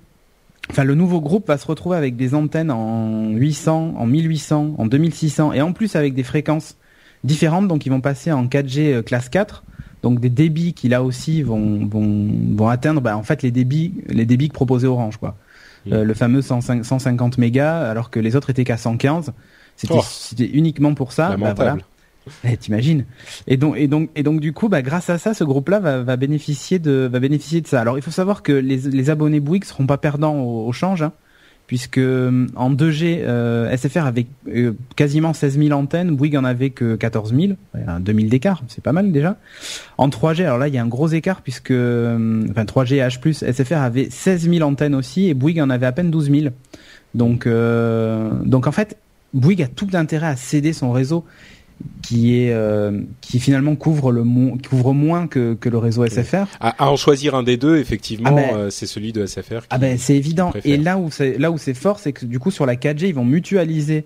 Enfin, 0.69 0.83
le 0.83 0.95
nouveau 0.95 1.19
groupe 1.21 1.47
va 1.47 1.57
se 1.57 1.67
retrouver 1.67 1.97
avec 1.97 2.15
des 2.15 2.33
antennes 2.33 2.71
en 2.71 3.29
800, 3.29 3.95
en 3.97 4.05
1800, 4.05 4.75
en 4.77 4.85
2600 4.85 5.53
et 5.53 5.61
en 5.61 5.73
plus 5.73 5.95
avec 5.95 6.13
des 6.13 6.23
fréquences 6.23 6.77
différentes. 7.23 7.67
Donc, 7.67 7.85
ils 7.85 7.89
vont 7.89 8.01
passer 8.01 8.31
en 8.31 8.45
4G 8.45 8.93
euh, 8.93 9.01
classe 9.01 9.29
4. 9.29 9.63
Donc, 10.01 10.19
des 10.19 10.29
débits 10.29 10.73
qui 10.73 10.89
là 10.89 11.03
aussi 11.03 11.43
vont 11.43 11.85
vont, 11.85 12.29
vont 12.55 12.67
atteindre, 12.67 13.01
bah, 13.01 13.17
en 13.17 13.23
fait, 13.23 13.41
les 13.43 13.51
débits 13.51 13.93
les 14.07 14.25
débits 14.25 14.49
que 14.49 14.53
proposait 14.53 14.87
Orange, 14.87 15.17
quoi. 15.17 15.35
Mmh. 15.85 15.93
Euh, 15.93 16.03
le 16.05 16.13
fameux 16.13 16.41
150 16.41 17.37
mégas, 17.37 17.89
alors 17.89 18.09
que 18.09 18.19
les 18.19 18.35
autres 18.35 18.49
étaient 18.49 18.63
qu'à 18.63 18.77
115. 18.77 19.33
C'était 19.75 19.93
oh. 19.97 20.01
c'était 20.03 20.45
uniquement 20.45 20.93
pour 20.93 21.11
ça. 21.11 21.35
Bah, 21.35 21.53
voilà. 21.53 21.77
Eh, 22.43 22.57
T'imagines 22.57 23.05
Et 23.47 23.57
donc, 23.57 23.75
et 23.77 23.87
donc, 23.87 24.09
et 24.15 24.23
donc, 24.23 24.39
du 24.39 24.53
coup, 24.53 24.69
bah, 24.69 24.81
grâce 24.81 25.09
à 25.09 25.17
ça, 25.17 25.33
ce 25.33 25.43
groupe-là 25.43 25.79
va, 25.79 26.03
va 26.03 26.15
bénéficier 26.15 26.79
de, 26.79 27.09
va 27.11 27.19
bénéficier 27.19 27.61
de 27.61 27.67
ça. 27.67 27.81
Alors, 27.81 27.97
il 27.97 28.01
faut 28.01 28.11
savoir 28.11 28.43
que 28.43 28.51
les, 28.51 28.77
les 28.77 29.09
abonnés 29.09 29.39
Bouygues 29.39 29.65
seront 29.65 29.85
pas 29.85 29.97
perdants 29.97 30.39
au, 30.39 30.67
au 30.67 30.71
change, 30.71 31.01
hein, 31.01 31.11
puisque 31.67 31.97
euh, 31.97 32.45
en 32.55 32.71
2G, 32.71 33.21
euh, 33.21 33.75
SFR 33.75 34.05
avait 34.05 34.25
euh, 34.47 34.73
quasiment 34.95 35.33
16 35.33 35.57
000 35.57 35.71
antennes, 35.71 36.15
Bouygues 36.15 36.37
en 36.37 36.43
avait 36.43 36.69
que 36.69 36.95
14 36.95 37.33
000, 37.33 37.53
un 37.87 37.99
2000 37.99 38.29
d'écart, 38.29 38.61
c'est 38.67 38.83
pas 38.83 38.91
mal 38.91 39.11
déjà. 39.11 39.37
En 39.97 40.09
3G, 40.09 40.43
alors 40.43 40.57
là, 40.57 40.67
il 40.67 40.73
y 40.73 40.77
a 40.77 40.83
un 40.83 40.87
gros 40.87 41.07
écart 41.07 41.41
puisque, 41.41 41.71
euh, 41.71 42.45
enfin 42.51 42.65
3G 42.65 42.95
et 42.95 42.99
H+, 42.99 43.51
SFR 43.51 43.77
avait 43.77 44.09
16 44.09 44.49
000 44.49 44.69
antennes 44.69 44.95
aussi 44.95 45.29
et 45.29 45.33
Bouygues 45.33 45.61
en 45.61 45.69
avait 45.69 45.85
à 45.85 45.91
peine 45.91 46.11
12 46.11 46.31
000. 46.31 46.53
Donc, 47.15 47.47
donc 47.47 48.65
en 48.67 48.71
fait, 48.71 48.97
Bouygues 49.33 49.61
a 49.61 49.67
tout 49.67 49.87
intérêt 49.93 50.27
à 50.27 50.35
céder 50.35 50.73
son 50.73 50.91
réseau 50.91 51.25
qui 52.01 52.35
est 52.37 52.51
euh, 52.51 53.01
qui 53.21 53.39
finalement 53.39 53.75
couvre 53.75 54.11
le 54.11 54.23
mo- 54.23 54.57
couvre 54.69 54.93
moins 54.93 55.27
que, 55.27 55.53
que 55.53 55.69
le 55.69 55.77
réseau 55.77 56.05
SFR. 56.05 56.45
À, 56.59 56.83
à 56.85 56.89
en 56.89 56.95
choisir 56.95 57.35
un 57.35 57.43
des 57.43 57.57
deux, 57.57 57.77
effectivement, 57.77 58.29
Ah 58.31 58.35
ben- 58.35 58.55
euh, 58.55 58.69
c'est 58.69 58.85
celui 58.85 59.13
de 59.13 59.25
SFR. 59.25 59.61
Qui... 59.61 59.67
Ah 59.69 59.77
ben 59.77 59.97
c'est 59.97 60.15
évident. 60.15 60.51
Et 60.65 60.77
là 60.77 60.97
où 60.97 61.09
c'est 61.11 61.37
là 61.37 61.51
où 61.51 61.57
c'est 61.57 61.73
fort, 61.73 61.99
c'est 61.99 62.13
que 62.13 62.25
du 62.25 62.39
coup 62.39 62.51
sur 62.51 62.65
la 62.65 62.75
4G, 62.75 63.07
ils 63.07 63.15
vont 63.15 63.25
mutualiser 63.25 64.05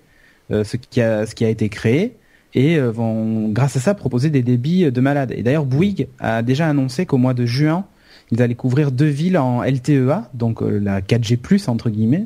euh, 0.51 0.63
ce 0.63 0.77
qui 0.77 1.01
a 1.01 1.25
ce 1.25 1.35
qui 1.35 1.43
a 1.45 1.49
été 1.49 1.69
créé 1.69 2.13
et 2.53 2.77
euh, 2.77 2.91
vont 2.91 3.49
grâce 3.49 3.75
à 3.77 3.79
ça 3.79 3.93
proposer 3.93 4.29
des 4.29 4.41
débits 4.43 4.91
de 4.91 5.01
malade. 5.01 5.33
Et 5.35 5.43
d'ailleurs 5.43 5.65
Bouygues 5.65 6.07
a 6.19 6.41
déjà 6.43 6.67
annoncé 6.67 7.05
qu'au 7.05 7.17
mois 7.17 7.33
de 7.33 7.45
juin, 7.45 7.85
ils 8.31 8.41
allaient 8.41 8.55
couvrir 8.55 8.91
deux 8.91 9.05
villes 9.07 9.37
en 9.37 9.63
LTEA, 9.63 10.29
donc 10.33 10.61
euh, 10.61 10.79
la 10.79 11.01
4G+ 11.01 11.69
entre 11.69 11.89
guillemets, 11.89 12.25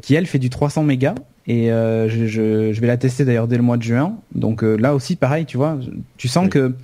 qui 0.00 0.14
elle 0.14 0.26
fait 0.26 0.38
du 0.38 0.50
300 0.50 0.82
mégas. 0.84 1.14
Et 1.48 1.72
euh, 1.72 2.08
je, 2.08 2.26
je, 2.26 2.72
je 2.72 2.80
vais 2.80 2.86
la 2.86 2.96
tester 2.96 3.24
d'ailleurs 3.24 3.48
dès 3.48 3.56
le 3.56 3.62
mois 3.62 3.76
de 3.76 3.82
juin. 3.82 4.16
Donc 4.34 4.62
euh, 4.62 4.76
là 4.76 4.94
aussi 4.94 5.16
pareil, 5.16 5.44
tu 5.44 5.56
vois, 5.56 5.78
tu 6.16 6.28
sens 6.28 6.44
Oui. 6.44 6.50
que 6.50 6.74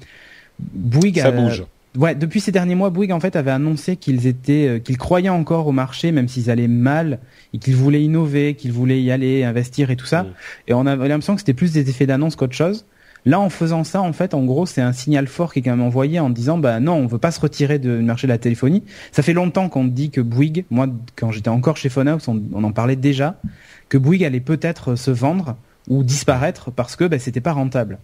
Bouygues 0.59 1.21
Ça 1.21 1.29
a- 1.29 1.31
bouge. 1.33 1.65
Ouais, 1.97 2.15
depuis 2.15 2.41
ces 2.41 2.53
derniers 2.53 2.75
mois, 2.75 2.91
Bouygues 2.91 3.13
en 3.13 3.19
fait 3.21 3.35
avait 3.35 3.51
annoncé 3.51 3.97
qu'ils 3.97 4.27
étaient, 4.27 4.67
euh, 4.69 4.79
qu'ils 4.79 4.99
croyaient 4.99 5.29
encore 5.31 5.67
au 5.67 5.73
marché, 5.73 6.13
même 6.13 6.29
s'ils 6.29 6.51
allaient 6.51 6.69
mal, 6.69 7.19
et 7.55 7.59
qu'ils 7.59 7.75
voulaient 7.77 8.03
innover, 8.03 8.55
qu'ils 8.55 8.73
voulaient 8.73 9.01
y 9.01 9.11
aller, 9.11 9.43
investir 9.43 9.91
et 9.91 9.97
tout 9.97 10.07
ça. 10.07 10.27
Et 10.69 10.75
on 10.75 10.87
avait 10.87 11.09
l'impression 11.09 11.35
que 11.35 11.41
c'était 11.41 11.55
plus 11.55 11.73
des 11.73 11.89
effets 11.89 12.07
d'annonce 12.07 12.37
qu'autre 12.37 12.55
chose. 12.55 12.85
Là, 13.25 13.41
en 13.41 13.51
faisant 13.51 13.85
ça, 13.85 14.01
en 14.01 14.13
fait, 14.13 14.35
en 14.35 14.45
gros, 14.45 14.67
c'est 14.67 14.81
un 14.81 14.93
signal 14.93 15.27
fort 15.27 15.53
qui 15.53 15.59
est 15.59 15.63
quand 15.63 15.71
même 15.71 15.83
envoyé 15.83 16.21
en 16.21 16.31
disant, 16.31 16.59
bah 16.59 16.81
non, 16.81 16.95
on 16.95 17.07
veut 17.07 17.19
pas 17.19 17.31
se 17.31 17.41
retirer 17.41 17.79
du 17.79 17.89
marché 17.89 18.27
de 18.27 18.33
la 18.33 18.39
téléphonie. 18.39 18.85
Ça 19.13 19.23
fait 19.23 19.33
longtemps 19.33 19.69
qu'on 19.69 19.85
dit 19.85 20.11
que 20.11 20.21
Bouygues, 20.21 20.65
moi, 20.71 20.87
quand 21.17 21.31
j'étais 21.31 21.49
encore 21.49 21.77
chez 21.77 21.89
Phonehouse, 21.89 22.29
on, 22.29 22.65
en 22.65 22.73
parlait 22.73 22.97
déjà, 22.97 23.41
que 23.89 23.99
Bouygues 23.99 24.25
allait 24.25 24.41
peut-être 24.41 24.95
se 24.95 25.11
vendre 25.11 25.57
ou 25.89 26.03
disparaître 26.03 26.71
parce 26.71 26.97
que 26.97 27.05
bah, 27.05 27.19
c'était 27.19 27.41
pas 27.41 27.53
rentable. 27.53 27.99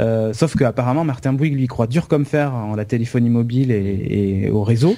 Euh, 0.00 0.32
sauf 0.32 0.56
que 0.56 0.64
apparemment 0.64 1.04
Martin 1.04 1.32
Bouygues 1.32 1.56
lui 1.56 1.66
croit 1.66 1.88
dur 1.88 2.06
comme 2.06 2.24
fer 2.24 2.54
en 2.54 2.76
la 2.76 2.84
téléphonie 2.84 3.30
mobile 3.30 3.72
et 3.72 4.48
au 4.50 4.62
réseau. 4.62 4.94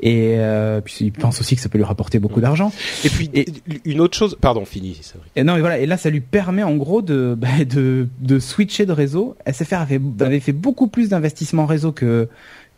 Et 0.00 0.34
euh, 0.38 0.80
puis 0.80 0.96
il 1.00 1.12
pense 1.12 1.40
aussi 1.40 1.56
que 1.56 1.60
ça 1.62 1.68
peut 1.68 1.78
lui 1.78 1.84
rapporter 1.84 2.18
beaucoup 2.18 2.40
d'argent. 2.40 2.72
Et 3.04 3.08
puis 3.08 3.30
Et- 3.34 3.46
une 3.84 4.00
autre 4.00 4.16
chose, 4.16 4.36
pardon, 4.40 4.64
fini. 4.64 5.00
Et 5.36 5.42
non, 5.42 5.56
et 5.56 5.60
voilà. 5.60 5.78
Et 5.78 5.86
là, 5.86 5.96
ça 5.96 6.08
lui 6.10 6.20
permet 6.20 6.62
en 6.62 6.76
gros 6.76 7.02
de 7.02 7.34
bah, 7.38 7.64
de, 7.68 8.06
de 8.20 8.38
switcher 8.38 8.86
de 8.86 8.92
réseau. 8.92 9.36
SFR 9.50 9.74
avait, 9.76 10.00
avait 10.20 10.40
fait 10.40 10.52
beaucoup 10.52 10.86
plus 10.86 11.08
d'investissements 11.08 11.66
réseau 11.66 11.92
que 11.92 12.28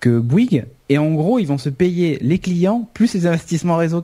que 0.01 0.19
Bouygues. 0.19 0.65
Et 0.89 0.97
en 0.97 1.13
gros, 1.13 1.39
ils 1.39 1.47
vont 1.47 1.59
se 1.59 1.69
payer 1.69 2.17
les 2.23 2.39
clients 2.39 2.89
plus 2.95 3.13
les 3.13 3.27
investissements 3.27 3.77
réseau 3.77 4.01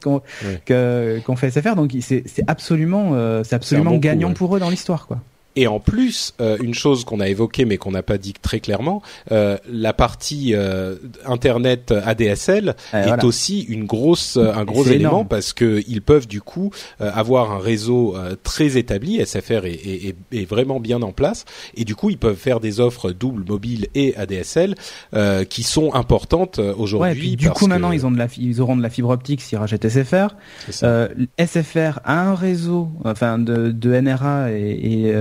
que- 0.66 1.18
qu'ont 1.20 1.36
fait 1.36 1.50
SFR. 1.50 1.74
Donc 1.74 1.92
c'est 2.02 2.22
c'est 2.26 2.44
absolument 2.48 3.12
euh, 3.14 3.42
c'est 3.44 3.54
absolument 3.56 3.92
bon 3.92 3.96
coup, 3.96 4.00
gagnant 4.02 4.28
ouais. 4.28 4.34
pour 4.34 4.54
eux 4.54 4.60
dans 4.60 4.68
l'histoire, 4.68 5.06
quoi. 5.06 5.20
Et 5.56 5.66
en 5.66 5.80
plus, 5.80 6.34
euh, 6.40 6.56
une 6.62 6.74
chose 6.74 7.04
qu'on 7.04 7.20
a 7.20 7.28
évoquée 7.28 7.64
mais 7.64 7.76
qu'on 7.78 7.90
n'a 7.90 8.02
pas 8.02 8.18
dit 8.18 8.34
très 8.34 8.60
clairement, 8.60 9.02
euh, 9.32 9.56
la 9.70 9.92
partie 9.92 10.54
euh, 10.54 10.96
internet 11.24 11.92
ADSL 12.04 12.74
Euh, 12.94 13.02
est 13.02 13.06
voilà. 13.06 13.24
aussi 13.24 13.60
une 13.62 13.84
grosse, 13.84 14.36
euh, 14.36 14.52
un 14.54 14.64
gros 14.64 14.84
élément 14.84 15.08
énorme. 15.10 15.28
parce 15.28 15.52
que 15.52 15.82
ils 15.88 16.02
peuvent 16.02 16.26
du 16.28 16.40
coup 16.40 16.70
euh, 17.00 17.10
avoir 17.14 17.52
un 17.52 17.58
réseau 17.58 18.14
euh, 18.16 18.36
très 18.42 18.76
établi. 18.76 19.24
SFR 19.24 19.64
est, 19.64 19.72
est, 19.74 20.16
est- 20.32 20.44
vraiment 20.46 20.78
bien 20.80 21.02
en 21.02 21.12
place 21.12 21.44
et 21.76 21.84
du 21.84 21.94
coup 21.96 22.10
ils 22.10 22.18
peuvent 22.18 22.36
faire 22.36 22.60
des 22.60 22.78
offres 22.80 23.10
double 23.10 23.44
mobile 23.48 23.88
et 23.94 24.14
ADSL 24.16 24.74
euh, 25.14 25.44
qui 25.44 25.62
sont 25.62 25.92
importantes 25.94 26.58
aujourd'hui. 26.58 27.30
Ouais, 27.30 27.36
du 27.36 27.50
coup 27.50 27.64
que- 27.64 27.70
maintenant 27.70 27.92
ils 27.92 28.04
ont 28.06 28.10
de 28.12 28.18
la 28.18 28.28
ils 28.38 28.60
auront 28.60 28.76
de 28.76 28.82
la 28.82 28.90
fibre 28.90 29.08
optique 29.10 29.40
s'ils 29.40 29.58
rachètent 29.58 29.84
SFR. 29.88 30.34
Euh, 30.82 31.08
SFR 31.38 32.00
a 32.04 32.20
un 32.28 32.34
réseau, 32.34 32.88
enfin 33.04 33.38
de, 33.38 33.70
de 33.70 34.00
NRA 34.00 34.52
et, 34.52 34.70
et, 35.06 35.14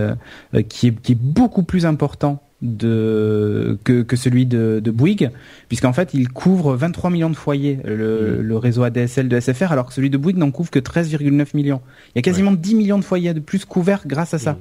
qui, 0.70 0.88
est, 0.88 1.02
qui 1.02 1.12
est 1.14 1.20
beaucoup 1.20 1.64
plus 1.64 1.86
important 1.86 2.42
de 2.62 3.78
que, 3.84 4.02
que 4.02 4.16
celui 4.16 4.46
de, 4.46 4.82
de 4.84 4.92
Bouygues, 4.92 5.30
puisqu'en 5.68 5.94
fait 5.94 6.14
il 6.14 6.30
couvre 6.30 6.76
23 6.76 7.10
millions 7.10 7.30
de 7.30 7.36
foyers 7.36 7.80
le, 7.86 8.42
le 8.42 8.58
réseau 8.58 8.84
ADSL 8.84 9.28
de 9.28 9.40
SFR, 9.40 9.72
alors 9.72 9.88
que 9.88 9.94
celui 9.94 10.10
de 10.10 10.18
Bouygues 10.18 10.38
n'en 10.38 10.52
couvre 10.52 10.72
que 10.72 10.80
13,9 10.80 11.48
millions. 11.54 11.82
Il 12.10 12.18
y 12.18 12.20
a 12.20 12.22
quasiment 12.22 12.52
10 12.52 12.76
millions 12.76 13.00
de 13.00 13.04
foyers 13.04 13.34
de 13.34 13.40
plus 13.40 13.66
couverts 13.66 14.04
grâce 14.06 14.34
à 14.34 14.40
ça. 14.40 14.54
Mhm. 14.54 14.60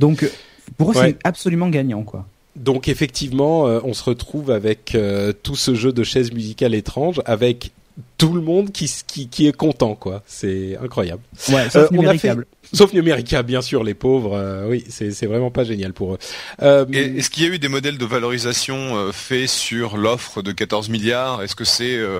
Donc 0.00 0.22
euh, 0.22 0.28
pour 0.76 0.90
eux 0.90 0.94
Ouais. 0.96 1.10
c'est 1.10 1.18
absolument 1.28 1.68
gagnant 1.68 2.02
quoi. 2.02 2.26
Donc 2.56 2.88
effectivement, 2.88 3.66
euh, 3.66 3.80
on 3.84 3.92
se 3.92 4.02
retrouve 4.02 4.50
avec 4.50 4.94
euh, 4.94 5.32
tout 5.42 5.56
ce 5.56 5.74
jeu 5.74 5.92
de 5.92 6.02
chaises 6.02 6.32
musicales 6.32 6.74
étranges, 6.74 7.20
avec 7.26 7.70
tout 8.18 8.32
le 8.32 8.40
monde 8.40 8.72
qui, 8.72 8.90
qui, 9.06 9.28
qui 9.28 9.46
est 9.46 9.52
content, 9.56 9.94
quoi. 9.94 10.22
C'est 10.26 10.76
incroyable. 10.82 11.22
Ouais, 11.50 11.66
Euh, 11.66 11.68
sauf 11.70 11.88
on 11.90 11.94
a 11.94 11.98
numéricable. 11.98 12.46
Sauf 12.72 12.92
Numérica, 12.92 13.44
bien 13.44 13.62
sûr, 13.62 13.84
les 13.84 13.94
pauvres. 13.94 14.34
euh, 14.36 14.66
oui, 14.68 14.84
c'est 14.88 15.12
c'est 15.12 15.26
vraiment 15.26 15.52
pas 15.52 15.62
génial 15.62 15.92
pour 15.92 16.14
eux. 16.14 16.18
Euh, 16.62 16.84
Est-ce 16.92 17.30
qu'il 17.30 17.44
y 17.44 17.46
a 17.46 17.54
eu 17.54 17.60
des 17.60 17.68
modèles 17.68 17.96
de 17.96 18.04
valorisation 18.04 18.96
euh, 18.96 19.12
faits 19.12 19.48
sur 19.48 19.96
l'offre 19.96 20.42
de 20.42 20.50
14 20.50 20.88
milliards? 20.88 21.42
Est-ce 21.42 21.54
que 21.54 21.64
c'est 21.64 21.96
euh, 21.96 22.18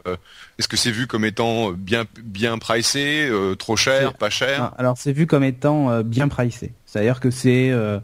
est-ce 0.61 0.69
que 0.69 0.77
c'est 0.77 0.93
vu 0.93 1.09
comme 1.09 1.25
étant 1.25 1.73
bien 1.73 2.05
bien 2.23 2.59
pricé, 2.59 3.27
euh, 3.29 3.57
trop 3.57 3.77
cher, 3.77 4.15
pas 4.15 4.31
cher? 4.31 4.71
Ah, 4.73 4.75
alors 4.79 4.97
c'est 4.99 5.13
vu 5.13 5.27
comme 5.27 5.43
étant 5.43 5.91
euh, 5.91 6.03
bien 6.05 6.29
pricé. 6.29 6.73
C'est-à-dire 6.85 7.19
que 7.19 7.31
c'est 7.33 7.71
euh, 7.73 7.99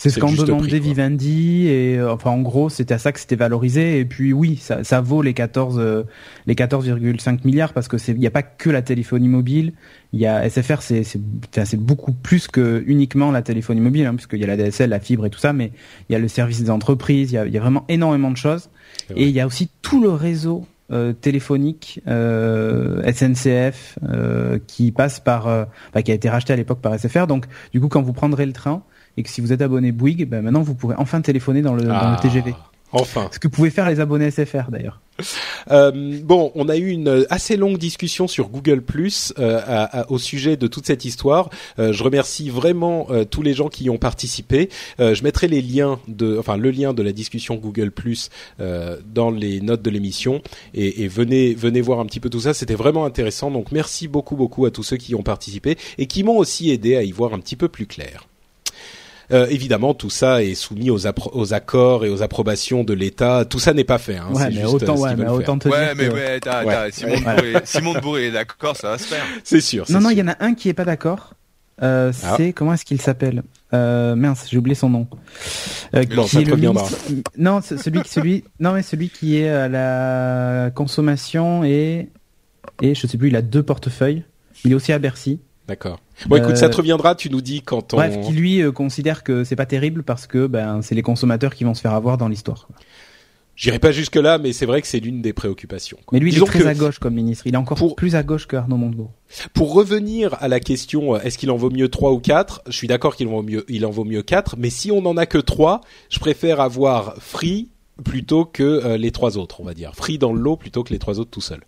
c'est 0.00 0.08
ce 0.08 0.18
qu'en 0.18 0.32
demandait 0.32 0.68
prix. 0.68 0.80
Vivendi 0.80 1.66
et 1.66 1.98
euh, 1.98 2.10
enfin 2.10 2.30
en 2.30 2.40
gros 2.40 2.70
c'était 2.70 2.94
à 2.94 2.98
ça 2.98 3.12
que 3.12 3.20
c'était 3.20 3.36
valorisé 3.36 3.98
et 3.98 4.06
puis 4.06 4.32
oui 4.32 4.56
ça, 4.56 4.82
ça 4.82 5.02
vaut 5.02 5.20
les 5.20 5.34
14 5.34 5.78
euh, 5.78 6.04
les 6.46 6.54
14,5 6.54 7.40
milliards 7.44 7.74
parce 7.74 7.86
que 7.86 7.98
c'est 7.98 8.12
il 8.12 8.22
y 8.22 8.26
a 8.26 8.30
pas 8.30 8.42
que 8.42 8.70
la 8.70 8.80
téléphonie 8.80 9.28
mobile 9.28 9.74
il 10.14 10.20
y 10.20 10.26
a 10.26 10.48
SFR 10.48 10.80
c'est 10.80 11.02
c'est 11.04 11.76
beaucoup 11.76 12.12
plus 12.12 12.48
que 12.48 12.82
uniquement 12.86 13.30
la 13.30 13.42
téléphonie 13.42 13.82
mobile 13.82 14.06
hein, 14.06 14.14
puisqu'il 14.14 14.40
y 14.40 14.44
a 14.44 14.46
la 14.46 14.56
DSL 14.56 14.88
la 14.88 15.00
fibre 15.00 15.26
et 15.26 15.30
tout 15.30 15.38
ça 15.38 15.52
mais 15.52 15.70
il 16.08 16.14
y 16.14 16.16
a 16.16 16.18
le 16.18 16.28
service 16.28 16.62
des 16.62 16.70
entreprises 16.70 17.32
il 17.32 17.34
y 17.34 17.38
a, 17.38 17.44
il 17.44 17.52
y 17.52 17.58
a 17.58 17.60
vraiment 17.60 17.84
énormément 17.90 18.30
de 18.30 18.38
choses 18.38 18.70
vrai. 19.10 19.20
et 19.20 19.28
il 19.28 19.34
y 19.34 19.40
a 19.40 19.46
aussi 19.46 19.68
tout 19.82 20.00
le 20.00 20.08
réseau 20.08 20.64
euh, 20.92 21.12
téléphonique 21.12 22.00
euh, 22.08 23.02
SNCF 23.12 23.98
euh, 24.02 24.58
qui 24.66 24.92
passe 24.92 25.20
par 25.20 25.46
euh, 25.46 25.64
enfin, 25.90 26.02
qui 26.02 26.10
a 26.10 26.14
été 26.14 26.28
racheté 26.28 26.52
à 26.52 26.56
l'époque 26.56 26.80
par 26.80 26.98
SFR 26.98 27.26
donc 27.26 27.44
du 27.72 27.80
coup 27.80 27.88
quand 27.88 28.02
vous 28.02 28.12
prendrez 28.12 28.46
le 28.46 28.52
train 28.52 28.82
et 29.16 29.22
que 29.22 29.28
si 29.28 29.40
vous 29.40 29.52
êtes 29.52 29.62
abonné 29.62 29.92
Bouygues 29.92 30.28
ben 30.28 30.42
maintenant 30.42 30.62
vous 30.62 30.74
pourrez 30.74 30.94
enfin 30.98 31.20
téléphoner 31.20 31.62
dans 31.62 31.74
le, 31.74 31.82
dans 31.84 31.94
ah, 31.94 32.16
le 32.22 32.28
TGV 32.28 32.54
Enfin. 32.92 33.28
ce 33.32 33.38
que 33.38 33.46
pouvaient 33.46 33.70
faire 33.70 33.88
les 33.88 34.00
abonnés 34.00 34.30
SFR 34.32 34.68
d'ailleurs 34.70 35.00
Euh, 35.70 36.18
bon, 36.24 36.50
on 36.54 36.68
a 36.70 36.76
eu 36.78 36.88
une 36.88 37.26
assez 37.28 37.56
longue 37.58 37.76
discussion 37.76 38.26
sur 38.26 38.48
Google 38.48 38.80
Plus 38.80 39.34
euh, 39.38 39.60
à- 39.66 40.00
à- 40.00 40.10
au 40.10 40.16
sujet 40.18 40.56
de 40.56 40.66
toute 40.66 40.86
cette 40.86 41.04
histoire. 41.04 41.50
Euh, 41.78 41.92
je 41.92 42.02
remercie 42.02 42.48
vraiment 42.48 43.06
euh, 43.10 43.24
tous 43.26 43.42
les 43.42 43.52
gens 43.52 43.68
qui 43.68 43.84
y 43.84 43.90
ont 43.90 43.98
participé. 43.98 44.70
Euh, 44.98 45.14
je 45.14 45.22
mettrai 45.22 45.46
les 45.46 45.60
liens 45.60 46.00
de, 46.08 46.38
enfin 46.38 46.56
le 46.56 46.70
lien 46.70 46.94
de 46.94 47.02
la 47.02 47.12
discussion 47.12 47.56
Google 47.56 47.90
Plus 47.90 48.30
euh, 48.60 48.96
dans 49.12 49.30
les 49.30 49.60
notes 49.60 49.82
de 49.82 49.90
l'émission 49.90 50.40
et, 50.72 51.02
et 51.04 51.08
venez 51.08 51.54
venez 51.54 51.82
voir 51.82 52.00
un 52.00 52.06
petit 52.06 52.18
peu 52.20 52.30
tout 52.30 52.40
ça. 52.40 52.54
C'était 52.54 52.74
vraiment 52.74 53.04
intéressant. 53.04 53.50
Donc 53.50 53.72
merci 53.72 54.08
beaucoup 54.08 54.36
beaucoup 54.36 54.64
à 54.64 54.70
tous 54.70 54.82
ceux 54.84 54.96
qui 54.96 55.12
y 55.12 55.14
ont 55.14 55.22
participé 55.22 55.76
et 55.98 56.06
qui 56.06 56.24
m'ont 56.24 56.38
aussi 56.38 56.70
aidé 56.70 56.96
à 56.96 57.02
y 57.02 57.12
voir 57.12 57.34
un 57.34 57.38
petit 57.40 57.56
peu 57.56 57.68
plus 57.68 57.86
clair. 57.86 58.26
Euh, 59.32 59.46
évidemment, 59.50 59.94
tout 59.94 60.10
ça 60.10 60.42
est 60.42 60.54
soumis 60.54 60.90
aux, 60.90 61.06
appro- 61.06 61.30
aux 61.32 61.54
accords 61.54 62.04
et 62.04 62.08
aux 62.08 62.22
approbations 62.22 62.82
de 62.84 62.92
l'État. 62.94 63.44
Tout 63.44 63.58
ça 63.60 63.72
n'est 63.72 63.84
pas 63.84 63.98
fait. 63.98 64.16
Hein, 64.16 64.26
ouais 64.32 64.46
mais 64.48 64.62
juste, 64.62 64.66
autant 64.74 64.96
euh, 64.96 65.00
ouais 65.00 65.16
mais 65.16 65.28
autant 65.28 65.58
te 65.58 65.68
Ouais, 65.68 65.86
dire 65.86 65.94
mais 65.96 66.08
que- 66.08 66.14
ouais, 66.14 66.40
t'as, 66.40 66.64
Ouais. 66.64 66.90
Simon. 66.90 67.14
Bourré, 67.20 67.52
Simon 67.64 67.94
de 67.94 68.00
Bourré 68.00 68.26
est 68.26 68.30
d'accord, 68.32 68.76
ça 68.76 68.90
va 68.90 68.98
se 68.98 69.04
faire. 69.04 69.24
C'est 69.44 69.60
sûr. 69.60 69.84
non 69.90 70.00
non 70.00 70.10
il 70.10 70.18
y 70.18 70.22
en 70.22 70.28
a 70.28 70.36
un 70.40 70.54
qui 70.54 70.68
est 70.68 70.74
pas 70.74 70.84
d'accord 70.84 71.34
euh, 71.82 72.12
Ah. 72.24 72.34
c'est 72.36 72.52
comment 72.52 72.74
est-ce 72.74 72.84
qu'il 72.84 73.00
s'appelle? 73.00 73.42
Euh, 73.72 74.14
mince 74.14 74.46
j'ai 74.50 74.58
oublié 74.58 74.74
son 74.74 74.90
nom 74.90 75.06
euh, 75.94 76.04
Bon, 76.14 76.24
qui 76.24 76.38
est 76.38 76.44
le 76.44 76.56
ministre 76.56 76.98
non 77.38 77.60
c'est 77.62 77.78
celui 77.78 78.00
celui 78.04 78.44
non 78.58 78.72
mais 78.72 78.82
celui 78.82 79.08
qui 79.08 79.38
est 79.38 79.48
à 79.48 79.68
la 79.68 80.70
consommation 80.74 81.62
et 81.64 82.08
et 82.82 82.94
je 82.94 83.06
sais 83.06 83.16
plus 83.16 83.28
il 83.28 83.36
a 83.36 83.42
deux 83.42 83.62
portefeuilles 83.62 84.24
il 84.64 84.72
est 84.72 84.74
aussi 84.74 84.92
à 84.92 84.98
Bercy 84.98 85.40
D'accord. 85.68 86.00
Bon, 86.26 86.36
écoute, 86.36 86.52
Euh, 86.52 86.56
ça 86.56 86.68
te 86.68 86.76
reviendra. 86.76 87.14
Tu 87.14 87.30
nous 87.30 87.40
dis 87.40 87.62
quand 87.62 87.94
on. 87.94 87.96
Bref, 87.98 88.20
qui 88.26 88.32
lui 88.32 88.60
euh, 88.60 88.72
considère 88.72 89.22
que 89.22 89.44
c'est 89.44 89.56
pas 89.56 89.66
terrible 89.66 90.02
parce 90.02 90.26
que 90.26 90.46
ben 90.46 90.82
c'est 90.82 90.94
les 90.94 91.02
consommateurs 91.02 91.54
qui 91.54 91.64
vont 91.64 91.74
se 91.74 91.80
faire 91.80 91.94
avoir 91.94 92.18
dans 92.18 92.28
l'histoire. 92.28 92.66
J'irai 93.60 93.78
pas 93.78 93.92
jusque 93.92 94.16
là, 94.16 94.38
mais 94.38 94.54
c'est 94.54 94.64
vrai 94.64 94.80
que 94.80 94.88
c'est 94.88 95.00
l'une 95.00 95.20
des 95.20 95.34
préoccupations. 95.34 95.98
Mais 96.12 96.18
lui, 96.18 96.32
il 96.32 96.42
est 96.42 96.46
très 96.46 96.66
à 96.66 96.72
gauche 96.72 96.98
comme 96.98 97.12
ministre. 97.12 97.46
Il 97.46 97.52
est 97.52 97.58
encore 97.58 97.94
plus 97.94 98.16
à 98.16 98.22
gauche 98.22 98.46
que 98.46 98.56
Arnaud 98.56 98.78
Montebourg. 98.78 99.12
Pour 99.52 99.74
revenir 99.74 100.34
à 100.40 100.48
la 100.48 100.60
question, 100.60 101.14
euh, 101.14 101.20
est-ce 101.20 101.36
qu'il 101.36 101.50
en 101.50 101.56
vaut 101.56 101.68
mieux 101.68 101.90
trois 101.90 102.12
ou 102.12 102.20
quatre 102.20 102.62
Je 102.66 102.72
suis 102.72 102.88
d'accord 102.88 103.14
qu'il 103.16 103.28
en 103.28 103.32
vaut 103.32 103.42
mieux, 103.42 103.66
il 103.68 103.84
en 103.84 103.90
vaut 103.90 104.04
mieux 104.04 104.22
quatre. 104.22 104.56
Mais 104.56 104.70
si 104.70 104.90
on 104.90 105.04
en 105.04 105.16
a 105.18 105.26
que 105.26 105.36
trois, 105.36 105.82
je 106.08 106.18
préfère 106.20 106.60
avoir 106.60 107.16
Free 107.18 107.68
plutôt 108.02 108.46
que 108.46 108.62
euh, 108.62 108.96
les 108.96 109.10
trois 109.10 109.36
autres, 109.36 109.60
on 109.60 109.64
va 109.64 109.74
dire. 109.74 109.94
Free 109.94 110.16
dans 110.16 110.32
le 110.32 110.40
lot 110.40 110.56
plutôt 110.56 110.82
que 110.82 110.94
les 110.94 110.98
trois 110.98 111.20
autres 111.20 111.30
tout 111.30 111.42
seuls. 111.42 111.64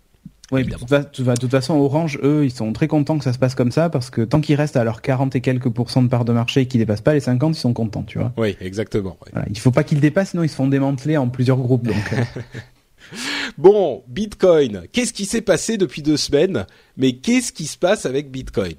Oui, 0.51 0.65
de 0.65 0.75
toute, 0.75 1.39
toute, 1.39 1.51
façon, 1.51 1.75
Orange, 1.75 2.19
eux, 2.21 2.45
ils 2.45 2.51
sont 2.51 2.73
très 2.73 2.87
contents 2.87 3.17
que 3.17 3.23
ça 3.23 3.33
se 3.33 3.39
passe 3.39 3.55
comme 3.55 3.71
ça 3.71 3.89
parce 3.89 4.09
que 4.09 4.21
tant 4.21 4.41
qu'ils 4.41 4.55
restent 4.55 4.75
à 4.75 4.83
leurs 4.83 5.01
40 5.01 5.35
et 5.35 5.41
quelques 5.41 5.69
pourcents 5.69 6.03
de 6.03 6.09
part 6.09 6.25
de 6.25 6.33
marché 6.33 6.61
et 6.61 6.65
qu'ils 6.67 6.79
dépassent 6.79 7.01
pas 7.01 7.13
les 7.13 7.21
50, 7.21 7.55
ils 7.55 7.59
sont 7.59 7.73
contents, 7.73 8.03
tu 8.03 8.19
vois. 8.19 8.33
Oui, 8.37 8.55
exactement. 8.59 9.17
Voilà, 9.31 9.47
il 9.49 9.57
faut 9.57 9.71
pas 9.71 9.83
qu'ils 9.83 10.01
dépassent, 10.01 10.31
sinon 10.31 10.43
ils 10.43 10.49
se 10.49 10.55
font 10.55 10.67
démanteler 10.67 11.17
en 11.17 11.29
plusieurs 11.29 11.57
groupes. 11.57 11.87
Donc. 11.87 12.13
Euh. 12.13 12.41
bon, 13.57 14.03
Bitcoin. 14.07 14.83
Qu'est-ce 14.91 15.13
qui 15.13 15.25
s'est 15.25 15.41
passé 15.41 15.77
depuis 15.77 16.01
deux 16.01 16.17
semaines? 16.17 16.67
Mais 16.97 17.13
qu'est-ce 17.13 17.53
qui 17.53 17.65
se 17.65 17.77
passe 17.77 18.05
avec 18.05 18.29
Bitcoin? 18.29 18.75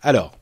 Alors, 0.00 0.32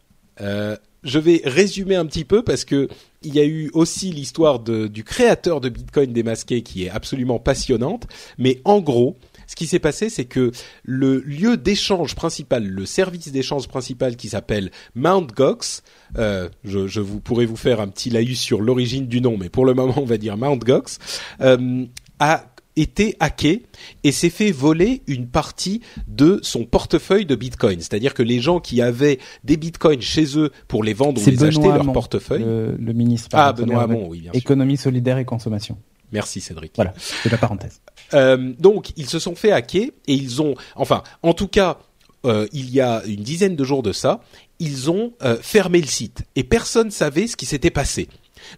euh, 0.40 0.76
je 1.02 1.18
vais 1.18 1.42
résumer 1.44 1.96
un 1.96 2.06
petit 2.06 2.24
peu 2.24 2.42
parce 2.42 2.64
que 2.64 2.88
il 3.22 3.34
y 3.34 3.40
a 3.40 3.44
eu 3.44 3.70
aussi 3.74 4.12
l'histoire 4.12 4.60
du 4.60 5.04
créateur 5.04 5.60
de 5.60 5.68
Bitcoin 5.68 6.12
démasqué 6.12 6.62
qui 6.62 6.84
est 6.84 6.90
absolument 6.90 7.38
passionnante. 7.38 8.06
Mais 8.38 8.62
en 8.64 8.80
gros, 8.80 9.18
ce 9.51 9.57
qui 9.57 9.66
s'est 9.66 9.80
passé, 9.80 10.11
c'est 10.11 10.26
que 10.26 10.53
le 10.84 11.18
lieu 11.26 11.57
d'échange 11.57 12.14
principal, 12.14 12.64
le 12.64 12.86
service 12.86 13.32
d'échange 13.32 13.66
principal 13.66 14.14
qui 14.14 14.28
s'appelle 14.28 14.70
Mt. 14.94 15.34
Gox, 15.34 15.82
euh, 16.18 16.48
je, 16.62 16.86
je, 16.86 17.01
vous 17.01 17.18
pourrais 17.18 17.46
vous 17.46 17.57
faire 17.57 17.80
un 17.80 17.88
petit 17.88 18.11
laïus 18.11 18.38
sur 18.38 18.61
l'origine 18.61 19.09
du 19.09 19.20
nom, 19.20 19.36
mais 19.36 19.48
pour 19.48 19.66
le 19.66 19.74
moment 19.74 19.94
on 19.96 20.05
va 20.05 20.18
dire 20.18 20.36
Mt. 20.36 20.61
Gox, 20.61 21.01
euh, 21.40 21.84
a 22.20 22.44
été 22.76 23.16
hacké 23.18 23.64
et 24.05 24.12
s'est 24.12 24.30
fait 24.30 24.53
voler 24.53 25.03
une 25.09 25.26
partie 25.26 25.80
de 26.07 26.38
son 26.44 26.64
portefeuille 26.64 27.26
de 27.26 27.34
Bitcoin. 27.34 27.80
C'est-à-dire 27.80 28.14
que 28.14 28.22
les 28.22 28.38
gens 28.38 28.61
qui 28.61 28.80
avaient 28.80 29.18
des 29.42 29.57
Bitcoins 29.57 30.01
chez 30.01 30.38
eux 30.38 30.53
pour 30.68 30.84
les 30.84 30.94
vendre 30.94 31.20
ou 31.20 31.28
les 31.28 31.42
acheter, 31.42 31.66
leur 31.66 31.92
portefeuille. 31.92 32.44
Le, 32.44 32.92
ministre. 32.92 33.30
Ah, 33.32 33.53
Benoît 33.53 33.82
Hamon, 33.82 34.07
oui, 34.11 34.20
bien 34.20 34.30
sûr. 34.30 34.38
Économie 34.38 34.76
solidaire 34.76 35.18
et 35.18 35.24
consommation. 35.24 35.76
Merci 36.12 36.40
Cédric. 36.40 36.72
Voilà, 36.76 36.94
c'est 36.96 37.30
la 37.30 37.38
parenthèse. 37.38 37.80
Euh, 38.14 38.52
donc 38.58 38.90
ils 38.96 39.08
se 39.08 39.18
sont 39.18 39.34
fait 39.34 39.52
hacker 39.52 39.88
et 40.06 40.14
ils 40.14 40.42
ont, 40.42 40.54
enfin, 40.76 41.02
en 41.22 41.34
tout 41.34 41.48
cas, 41.48 41.78
euh, 42.26 42.46
il 42.52 42.70
y 42.70 42.80
a 42.80 43.02
une 43.06 43.22
dizaine 43.22 43.56
de 43.56 43.64
jours 43.64 43.82
de 43.82 43.92
ça, 43.92 44.20
ils 44.58 44.90
ont 44.90 45.12
euh, 45.22 45.38
fermé 45.40 45.80
le 45.80 45.86
site 45.86 46.22
et 46.36 46.44
personne 46.44 46.90
savait 46.90 47.26
ce 47.26 47.36
qui 47.36 47.46
s'était 47.46 47.70
passé. 47.70 48.08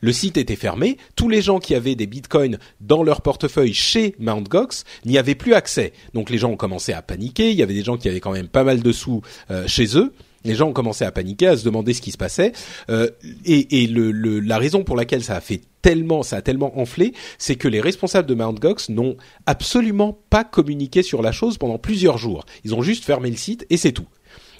Le 0.00 0.12
site 0.12 0.36
était 0.36 0.56
fermé, 0.56 0.96
tous 1.16 1.28
les 1.28 1.42
gens 1.42 1.58
qui 1.58 1.74
avaient 1.74 1.96
des 1.96 2.06
bitcoins 2.06 2.58
dans 2.80 3.02
leur 3.02 3.20
portefeuille 3.20 3.74
chez 3.74 4.14
Mt. 4.20 4.48
Gox 4.48 4.84
n'y 5.04 5.18
avaient 5.18 5.34
plus 5.34 5.54
accès. 5.54 5.92
Donc 6.14 6.30
les 6.30 6.38
gens 6.38 6.50
ont 6.50 6.56
commencé 6.56 6.92
à 6.92 7.02
paniquer, 7.02 7.50
il 7.50 7.56
y 7.56 7.62
avait 7.62 7.74
des 7.74 7.82
gens 7.82 7.96
qui 7.96 8.08
avaient 8.08 8.20
quand 8.20 8.32
même 8.32 8.48
pas 8.48 8.62
mal 8.62 8.80
de 8.80 8.92
sous 8.92 9.22
chez 9.66 9.96
eux 9.98 10.12
les 10.44 10.54
gens 10.54 10.68
ont 10.68 10.72
commencé 10.72 11.04
à 11.04 11.12
paniquer, 11.12 11.48
à 11.48 11.56
se 11.56 11.64
demander 11.64 11.94
ce 11.94 12.00
qui 12.00 12.12
se 12.12 12.18
passait. 12.18 12.52
Euh, 12.90 13.08
et, 13.44 13.82
et 13.82 13.86
le, 13.86 14.10
la 14.40 14.58
raison 14.58 14.84
pour 14.84 14.96
laquelle 14.96 15.22
ça 15.22 15.36
a 15.36 15.40
fait 15.40 15.60
tellement, 15.82 16.22
ça 16.22 16.36
a 16.36 16.42
tellement 16.42 16.78
enflé, 16.78 17.12
c'est 17.38 17.56
que 17.56 17.68
les 17.68 17.80
responsables 17.80 18.28
de 18.28 18.34
Mt. 18.34 18.60
Gox 18.60 18.88
n'ont 18.88 19.16
absolument 19.46 20.18
pas 20.30 20.44
communiqué 20.44 21.02
sur 21.02 21.22
la 21.22 21.32
chose 21.32 21.58
pendant 21.58 21.78
plusieurs 21.78 22.18
jours. 22.18 22.44
Ils 22.64 22.74
ont 22.74 22.82
juste 22.82 23.04
fermé 23.04 23.30
le 23.30 23.36
site 23.36 23.66
et 23.68 23.76
c'est 23.76 23.92
tout. 23.92 24.06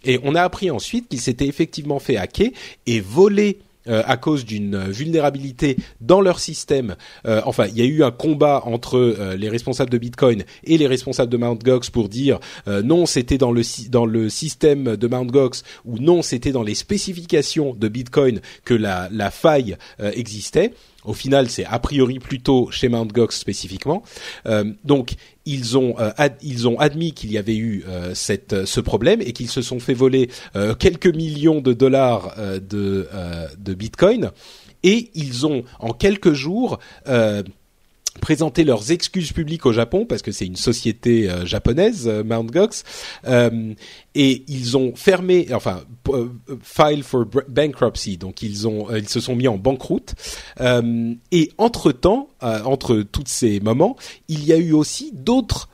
Et 0.05 0.19
on 0.25 0.35
a 0.35 0.43
appris 0.43 0.71
ensuite 0.71 1.09
qu'ils 1.09 1.21
s'étaient 1.21 1.47
effectivement 1.47 2.01
fait 2.01 2.17
hacker 2.17 2.51
et 2.87 3.01
voler 3.01 3.61
euh, 3.89 4.03
à 4.07 4.17
cause 4.17 4.45
d'une 4.45 4.79
vulnérabilité 4.79 5.77
dans 6.01 6.21
leur 6.21 6.39
système. 6.39 6.97
Euh, 7.27 7.41
enfin, 7.45 7.67
il 7.67 7.79
y 7.79 7.83
a 7.83 7.85
eu 7.85 8.03
un 8.05 8.11
combat 8.11 8.63
entre 8.65 8.97
euh, 8.97 9.37
les 9.37 9.49
responsables 9.49 9.91
de 9.91 9.99
Bitcoin 9.99 10.45
et 10.65 10.79
les 10.79 10.87
responsables 10.87 11.33
de 11.33 11.37
Mt. 11.37 11.65
Gox 11.65 11.91
pour 11.91 12.09
dire 12.09 12.39
non, 12.67 13.07
c'était 13.07 13.39
dans 13.39 13.53
le 13.53 13.63
dans 13.89 14.07
le 14.07 14.29
système 14.29 14.97
de 14.97 15.09
Mt. 15.09 15.31
Gox 15.31 15.63
ou 15.85 15.99
non, 15.99 16.23
c'était 16.23 16.53
dans 16.53 16.63
les 16.63 16.75
spécifications 16.75 17.75
de 17.75 17.89
Bitcoin 17.89 18.41
que 18.65 18.75
la 18.75 19.09
la 19.11 19.31
faille 19.31 19.77
existait. 19.99 20.73
Au 21.05 21.15
final, 21.15 21.51
c'est 21.51 21.65
a 21.65 21.79
priori 21.79 22.19
plutôt 22.19 22.71
chez 22.71 22.89
Mt. 22.89 23.13
Gox 23.13 23.37
spécifiquement. 23.37 24.03
Euh, 24.47 24.73
donc, 24.85 25.15
ils 25.45 25.77
ont 25.79 25.97
euh, 25.99 26.11
ils 26.43 26.69
ont 26.69 26.79
admis 26.79 27.13
qu'il 27.13 27.33
y 27.33 27.39
avait 27.39 27.57
eu 27.57 27.85
euh, 27.89 28.15
cette 28.15 28.65
ce 28.65 28.81
problème 28.81 29.21
et 29.21 29.33
qu'ils 29.33 29.51
se 29.51 29.63
sont 29.63 29.81
fait 29.81 29.95
voler 29.95 30.29
quelques 30.79 31.15
millions 31.15 31.61
de 31.61 31.73
dollars 31.73 32.35
de 32.39 33.09
de 33.59 33.75
Bitcoin. 33.75 34.31
Et 34.83 35.11
ils 35.15 35.47
ont 35.47 35.65
en 35.79 35.93
quelques 35.93 36.33
jours 36.33 36.79
présenter 38.21 38.65
leurs 38.65 38.91
excuses 38.91 39.33
publiques 39.33 39.67
au 39.67 39.73
Japon 39.73 40.07
parce 40.07 40.23
que 40.23 40.33
c'est 40.33 40.47
une 40.47 40.57
société 40.57 41.31
euh, 41.31 41.47
japonaise, 41.47 42.07
euh, 42.07 42.23
Mt. 42.23 42.51
Gox, 42.51 42.85
euh, 43.27 43.75
et 44.15 44.45
ils 44.49 44.77
ont 44.77 44.95
fermé, 44.95 45.49
enfin, 45.55 45.83
file 46.63 47.03
for 47.03 47.25
bankruptcy, 47.49 48.19
donc 48.19 48.43
ils 48.43 48.69
ont, 48.69 48.95
ils 48.95 49.09
se 49.09 49.21
sont 49.21 49.35
mis 49.35 49.49
en 49.49 49.57
banqueroute. 49.57 50.15
et 50.61 51.53
entre 51.57 51.93
temps, 51.93 52.29
entre 52.43 53.01
tous 53.01 53.25
ces 53.27 53.61
moments, 53.61 53.97
il 54.29 54.45
y 54.45 54.53
a 54.53 54.59
eu 54.59 54.73
aussi 54.73 55.13
d'autres 55.15 55.71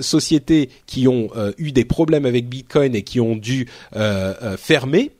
sociétés 0.00 0.68
qui 0.86 1.06
ont 1.06 1.30
eu 1.58 1.70
des 1.70 1.84
problèmes 1.84 2.26
avec 2.26 2.48
Bitcoin 2.48 2.96
et 2.96 3.02
qui 3.02 3.20
ont 3.20 3.36
dû 3.36 3.68
fermer. 4.58 5.12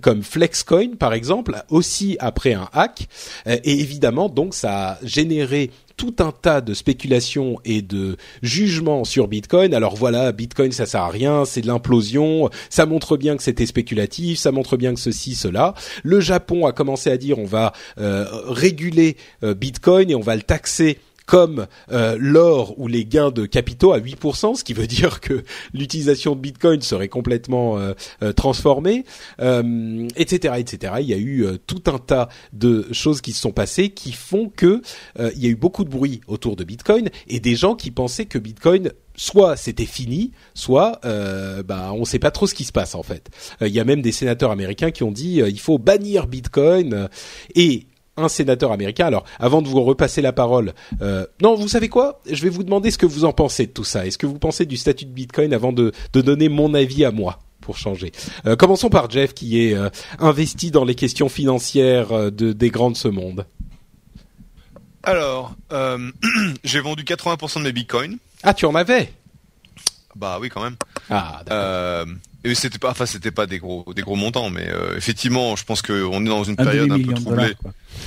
Comme 0.00 0.22
Flexcoin 0.22 0.96
par 0.98 1.14
exemple, 1.14 1.62
aussi 1.70 2.16
après 2.20 2.54
un 2.54 2.68
hack. 2.72 3.08
et 3.46 3.80
évidemment, 3.80 4.28
donc 4.28 4.54
ça 4.54 4.90
a 4.90 4.98
généré 5.02 5.70
tout 5.96 6.16
un 6.18 6.30
tas 6.30 6.60
de 6.60 6.74
spéculations 6.74 7.58
et 7.64 7.82
de 7.82 8.16
jugements 8.42 9.04
sur 9.04 9.28
Bitcoin. 9.28 9.74
Alors 9.74 9.96
voilà, 9.96 10.32
Bitcoin 10.32 10.72
ça 10.72 10.86
sert 10.86 11.02
à 11.02 11.08
rien, 11.08 11.44
c'est 11.44 11.62
de 11.62 11.66
l'implosion, 11.66 12.50
ça 12.68 12.86
montre 12.86 13.16
bien 13.16 13.36
que 13.36 13.42
c'était 13.42 13.66
spéculatif, 13.66 14.38
ça 14.38 14.52
montre 14.52 14.76
bien 14.76 14.94
que 14.94 15.00
ceci, 15.00 15.34
cela. 15.34 15.74
Le 16.02 16.20
Japon 16.20 16.66
a 16.66 16.72
commencé 16.72 17.10
à 17.10 17.16
dire 17.16 17.38
on 17.38 17.46
va 17.46 17.72
euh, 17.98 18.26
réguler 18.48 19.16
euh, 19.42 19.54
Bitcoin 19.54 20.10
et 20.10 20.14
on 20.14 20.20
va 20.20 20.36
le 20.36 20.42
taxer 20.42 20.98
comme 21.26 21.66
euh, 21.90 22.16
l'or 22.18 22.78
ou 22.78 22.86
les 22.86 23.04
gains 23.04 23.30
de 23.30 23.44
capitaux 23.46 23.92
à 23.92 23.98
8%, 23.98 24.54
ce 24.54 24.64
qui 24.64 24.72
veut 24.72 24.86
dire 24.86 25.20
que 25.20 25.44
l'utilisation 25.74 26.34
de 26.34 26.40
Bitcoin 26.40 26.80
serait 26.80 27.08
complètement 27.08 27.78
euh, 27.78 27.92
euh, 28.22 28.32
transformée, 28.32 29.04
etc., 29.38 30.54
etc. 30.58 30.94
Il 31.00 31.06
y 31.06 31.14
a 31.14 31.18
eu 31.18 31.46
tout 31.66 31.82
un 31.86 31.98
tas 31.98 32.28
de 32.52 32.86
choses 32.92 33.20
qui 33.20 33.32
se 33.32 33.40
sont 33.40 33.50
passées 33.50 33.90
qui 33.90 34.12
font 34.12 34.48
que 34.48 34.80
il 35.18 35.42
y 35.42 35.46
a 35.46 35.50
eu 35.50 35.56
beaucoup 35.56 35.84
de 35.84 35.90
bruit 35.90 36.20
autour 36.28 36.54
de 36.56 36.64
Bitcoin 36.64 37.10
et 37.26 37.40
des 37.40 37.56
gens 37.56 37.74
qui 37.74 37.90
pensaient 37.90 38.26
que 38.26 38.38
Bitcoin 38.38 38.92
soit 39.16 39.56
c'était 39.56 39.86
fini, 39.86 40.32
soit 40.54 41.00
euh, 41.04 41.62
bah 41.62 41.90
on 41.92 42.04
sait 42.04 42.18
pas 42.18 42.30
trop 42.30 42.46
ce 42.46 42.54
qui 42.54 42.64
se 42.64 42.72
passe 42.72 42.94
en 42.94 43.02
fait. 43.02 43.28
Il 43.60 43.68
y 43.68 43.80
a 43.80 43.84
même 43.84 44.02
des 44.02 44.12
sénateurs 44.12 44.50
américains 44.50 44.90
qui 44.90 45.02
ont 45.02 45.12
dit 45.12 45.40
il 45.46 45.60
faut 45.60 45.78
bannir 45.78 46.26
Bitcoin 46.26 47.08
et 47.54 47.86
un 48.16 48.28
sénateur 48.28 48.72
américain. 48.72 49.06
Alors, 49.06 49.24
avant 49.38 49.62
de 49.62 49.68
vous 49.68 49.82
repasser 49.82 50.22
la 50.22 50.32
parole, 50.32 50.74
euh, 51.02 51.26
non, 51.42 51.54
vous 51.54 51.68
savez 51.68 51.88
quoi? 51.88 52.20
Je 52.30 52.42
vais 52.42 52.48
vous 52.48 52.64
demander 52.64 52.90
ce 52.90 52.98
que 52.98 53.06
vous 53.06 53.24
en 53.24 53.32
pensez 53.32 53.66
de 53.66 53.72
tout 53.72 53.84
ça. 53.84 54.06
Est-ce 54.06 54.18
que 54.18 54.26
vous 54.26 54.38
pensez 54.38 54.66
du 54.66 54.76
statut 54.76 55.04
de 55.04 55.10
Bitcoin 55.10 55.52
avant 55.52 55.72
de, 55.72 55.92
de 56.12 56.20
donner 56.20 56.48
mon 56.48 56.74
avis 56.74 57.04
à 57.04 57.10
moi 57.10 57.38
pour 57.60 57.76
changer? 57.76 58.12
Euh, 58.46 58.56
Commençons 58.56 58.88
par 58.90 59.10
Jeff, 59.10 59.34
qui 59.34 59.62
est 59.62 59.74
euh, 59.74 59.90
investi 60.18 60.70
dans 60.70 60.84
les 60.84 60.94
questions 60.94 61.28
financières 61.28 62.30
de, 62.30 62.52
des 62.52 62.70
grands 62.70 62.90
de 62.90 62.96
ce 62.96 63.08
monde. 63.08 63.46
Alors, 65.02 65.54
j'ai 66.64 66.80
vendu 66.80 67.04
80% 67.04 67.58
de 67.58 67.64
mes 67.64 67.72
Bitcoins. 67.72 68.18
Ah, 68.42 68.54
tu 68.54 68.66
en 68.66 68.74
avais? 68.74 69.12
Bah 70.16 70.38
oui, 70.40 70.48
quand 70.48 70.62
même. 70.62 70.76
Ah, 71.10 71.42
d'accord 71.44 72.06
et 72.46 72.54
c'était 72.54 72.78
pas, 72.78 72.90
enfin 72.90 73.06
c'était 73.06 73.30
pas 73.30 73.46
des 73.46 73.58
gros, 73.58 73.84
des 73.94 74.02
gros 74.02 74.16
montants, 74.16 74.50
mais 74.50 74.68
euh, 74.68 74.96
effectivement, 74.96 75.56
je 75.56 75.64
pense 75.64 75.82
qu'on 75.82 76.24
est 76.24 76.28
dans 76.28 76.44
une 76.44 76.56
période 76.56 76.90
un 76.92 77.02
peu 77.02 77.14
troublée. 77.14 77.56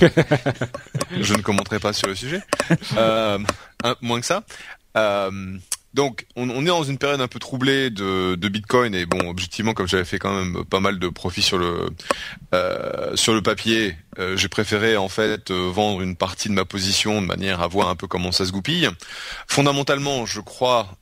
je 1.20 1.34
ne 1.34 1.42
commenterai 1.42 1.78
pas 1.78 1.92
sur 1.92 2.08
le 2.08 2.14
sujet, 2.14 2.40
euh, 2.96 3.38
moins 4.00 4.20
que 4.20 4.26
ça. 4.26 4.42
Euh, 4.96 5.58
donc, 5.92 6.26
on, 6.36 6.48
est 6.48 6.68
dans 6.68 6.84
une 6.84 6.98
période 6.98 7.20
un 7.20 7.26
peu 7.26 7.40
troublée 7.40 7.90
de, 7.90 8.36
Bitcoin 8.36 8.94
et 8.94 9.06
bon, 9.06 9.28
objectivement, 9.28 9.74
comme 9.74 9.88
j'avais 9.88 10.04
fait 10.04 10.20
quand 10.20 10.32
même 10.32 10.64
pas 10.64 10.78
mal 10.78 11.00
de 11.00 11.08
profits 11.08 11.42
sur 11.42 11.58
le 11.58 11.90
euh, 12.54 13.40
papier, 13.42 13.96
euh, 14.18 14.36
j'ai 14.36 14.48
préféré 14.48 14.96
en 14.96 15.08
fait 15.08 15.50
euh, 15.50 15.68
vendre 15.72 16.02
une 16.02 16.14
partie 16.14 16.48
de 16.48 16.54
ma 16.54 16.64
position 16.64 17.20
de 17.20 17.26
manière 17.26 17.60
à 17.60 17.66
voir 17.66 17.88
un 17.88 17.96
peu 17.96 18.06
comment 18.06 18.30
ça 18.30 18.46
se 18.46 18.52
goupille. 18.52 18.88
Fondamentalement, 19.48 20.26
je 20.26 20.40
crois 20.40 20.96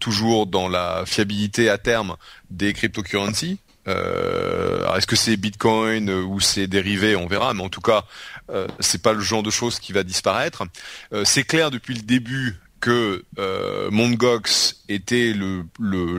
toujours 0.00 0.46
dans 0.46 0.68
la 0.68 1.04
fiabilité 1.04 1.68
à 1.68 1.76
terme 1.76 2.16
des 2.50 2.72
cryptocurrencies. 2.72 3.58
Est-ce 3.86 5.06
que 5.06 5.16
c'est 5.16 5.36
Bitcoin 5.36 6.10
ou 6.10 6.40
c'est 6.40 6.66
dérivé 6.66 7.14
On 7.16 7.26
verra, 7.26 7.52
mais 7.54 7.62
en 7.62 7.68
tout 7.68 7.80
cas, 7.80 8.04
euh, 8.50 8.66
c'est 8.80 9.02
pas 9.02 9.12
le 9.12 9.20
genre 9.20 9.42
de 9.42 9.50
choses 9.50 9.78
qui 9.78 9.92
va 9.92 10.02
disparaître. 10.02 10.64
c'est 11.24 11.44
clair 11.44 11.70
depuis 11.70 11.94
le 11.94 12.02
début 12.02 12.58
que 12.80 13.24
euh, 13.38 13.90
était 14.88 15.32
le 15.32 15.64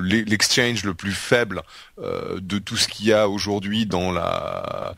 l'exchange 0.02 0.84
le, 0.84 0.94
plus 0.94 1.12
faible 1.12 1.62
euh, 2.00 2.40
de 2.42 2.60
tout 2.60 2.78
ce 2.78 2.88
qu'il 2.88 3.08
y 3.08 3.14
a 3.14 3.30
aujourd'hui 3.30 3.86
dans 3.86 4.12
la 4.12 4.96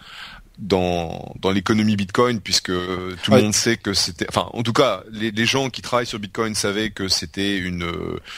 dans 0.62 1.34
dans 1.42 1.52
l'économie 1.52 1.96
Bitcoin 1.96 2.40
puisque 2.40 2.72
tout 2.72 3.32
le 3.32 3.42
monde 3.42 3.54
sait 3.54 3.78
que 3.78 3.94
c'était 3.94 4.28
enfin 4.30 4.48
en 4.54 4.62
tout 4.64 4.74
cas 4.74 5.04
les, 5.12 5.32
les, 5.32 5.46
gens 5.46 5.70
qui 5.70 5.82
travaillent 5.82 6.06
sur 6.06 6.20
Bitcoin 6.20 6.54
savaient 6.54 6.92
que 6.92 7.08
c'était 7.08 7.58
une 7.58 7.92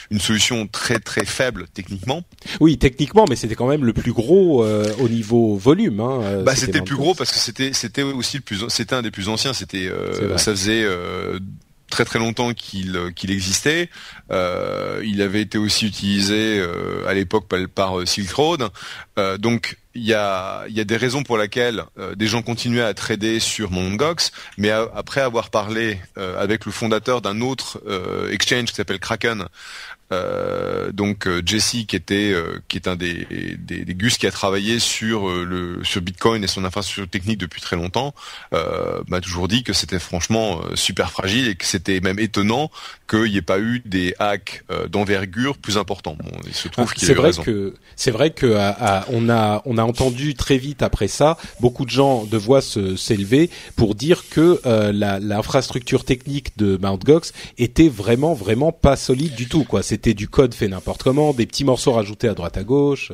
une 0.10 0.20
solution 0.20 0.66
très 0.68 1.00
très 1.00 1.26
faible 1.26 1.66
techniquement. 1.74 2.24
Oui, 2.62 2.78
techniquement 2.78 3.26
mais 3.30 3.36
c'était 3.36 3.56
quand 3.56 3.68
même 3.68 3.84
le 3.84 3.94
plus 3.94 4.14
gros 4.14 4.64
euh, 4.64 4.94
au 5.00 5.10
niveau 5.10 5.58
volume 5.58 6.00
hein, 6.00 6.22
euh, 6.22 6.44
Bah 6.44 6.56
c'était 6.56 6.80
le 6.80 6.86
plus 6.86 6.96
gros 6.96 7.14
parce 7.14 7.32
que 7.32 7.38
c'était 7.38 7.74
c'était 7.74 8.04
aussi 8.04 8.38
le 8.38 8.44
plus 8.44 8.66
c'était 8.70 8.96
un 8.96 9.02
des 9.02 9.12
plus 9.12 9.28
anciens, 9.28 9.54
c'était 9.54 9.88
euh, 9.88 10.38
ça 10.38 10.52
faisait 10.52 10.86
très 11.94 12.06
très 12.06 12.18
longtemps 12.18 12.54
qu'il 12.54 13.14
qu'il 13.16 13.30
existait. 13.30 13.88
Euh, 14.32 15.00
il 15.06 15.22
avait 15.22 15.42
été 15.42 15.60
aussi 15.60 15.86
utilisé 15.86 16.60
euh, 16.60 17.08
à 17.08 17.14
l'époque 17.14 17.48
par, 17.76 18.08
Silk 18.08 18.32
Road. 18.32 18.68
Euh, 19.20 19.38
donc 19.38 19.78
il 19.94 20.04
y 20.04 20.16
a, 20.16 20.66
y 20.70 20.84
des 20.84 20.98
raisons 20.98 21.22
pour 21.22 21.38
lesquelles 21.38 21.84
des 22.16 22.26
gens 22.26 22.42
continuaient 22.42 22.82
à 22.82 22.96
trader 22.96 23.40
sur 23.40 23.70
Mt. 23.70 24.32
Mais 24.58 24.72
après 24.72 25.22
avoir 25.22 25.52
parlé 25.52 26.00
avec 26.16 26.66
le 26.66 26.72
fondateur 26.72 27.22
d'un 27.22 27.42
autre 27.42 27.80
exchange 28.32 28.70
qui 28.70 28.74
s'appelle 28.74 28.98
Kraken, 28.98 29.46
euh, 30.14 30.92
donc 30.92 31.28
euh, 31.28 31.42
Jesse 31.46 31.86
qui 31.88 31.96
était 31.96 32.32
euh, 32.32 32.62
qui 32.68 32.78
est 32.78 32.88
un 32.88 32.96
des, 32.96 33.26
des, 33.58 33.84
des, 33.86 33.94
gus 33.96 34.18
qui 34.18 34.28
a 34.28 34.32
travaillé 34.32 34.80
sur 34.80 35.28
le 35.30 35.84
sur 35.84 36.02
Bitcoin 36.02 36.44
et 36.44 36.48
son 36.48 36.66
infrastructure 36.66 37.10
technique 37.10 37.40
depuis 37.40 37.62
très 37.62 37.76
longtemps 37.76 38.14
m'a 39.08 39.22
toujours 39.22 39.48
dit 39.48 39.64
que 39.64 39.74
c'était 39.74 40.00
franchement 40.00 40.62
super 40.76 41.12
fragile 41.12 41.48
et 41.48 41.56
que 41.56 41.66
c'était 41.66 42.00
même 42.00 42.20
étonnant 42.20 42.70
qu'il 43.10 43.32
n'y 43.32 43.38
ait 43.38 43.42
pas 43.42 43.60
eu 43.60 43.82
des 43.86 44.16
hacks 44.20 44.64
d'envergure 44.90 45.58
plus 45.58 45.78
importants. 45.78 46.16
Bon, 46.22 46.32
il 46.46 46.54
se 46.54 46.68
trouve 46.68 46.88
ah, 46.90 46.94
qu'il 46.94 47.08
c'est 47.08 47.14
vrai 47.14 47.32
que 47.32 47.74
c'est 47.96 48.12
vrai 48.12 48.32
que 48.32 48.58
on 49.10 49.30
a 49.30 49.62
on 49.66 49.78
a 49.78 49.84
entendu 49.84 50.36
très 50.36 50.58
vite 50.58 50.82
après 50.84 51.08
ça 51.08 51.38
beaucoup 51.60 51.86
de 51.86 51.90
gens 51.90 52.26
de 52.26 52.38
voix 52.38 52.62
se 52.62 52.96
s'élever 52.96 53.50
pour 53.76 53.96
dire 53.96 54.24
que 54.30 54.60
l'infrastructure 54.94 56.06
technique 56.06 56.58
de 56.58 56.78
Mt. 56.78 57.04
Gox 57.04 57.34
était 57.58 57.90
vraiment 57.90 58.34
vraiment 58.34 58.72
pas 58.72 58.96
solide 58.96 59.36
du 59.36 59.48
tout 59.48 59.64
quoi. 59.64 59.84
C'était 59.84 60.03
c'était 60.04 60.14
du 60.14 60.28
code 60.28 60.54
fait 60.54 60.68
n'importe 60.68 61.02
comment, 61.02 61.34
des 61.34 61.46
petits 61.46 61.64
morceaux 61.64 61.94
rajoutés 61.94 62.28
à 62.28 62.34
droite 62.34 62.58
à 62.58 62.64
gauche. 62.64 63.14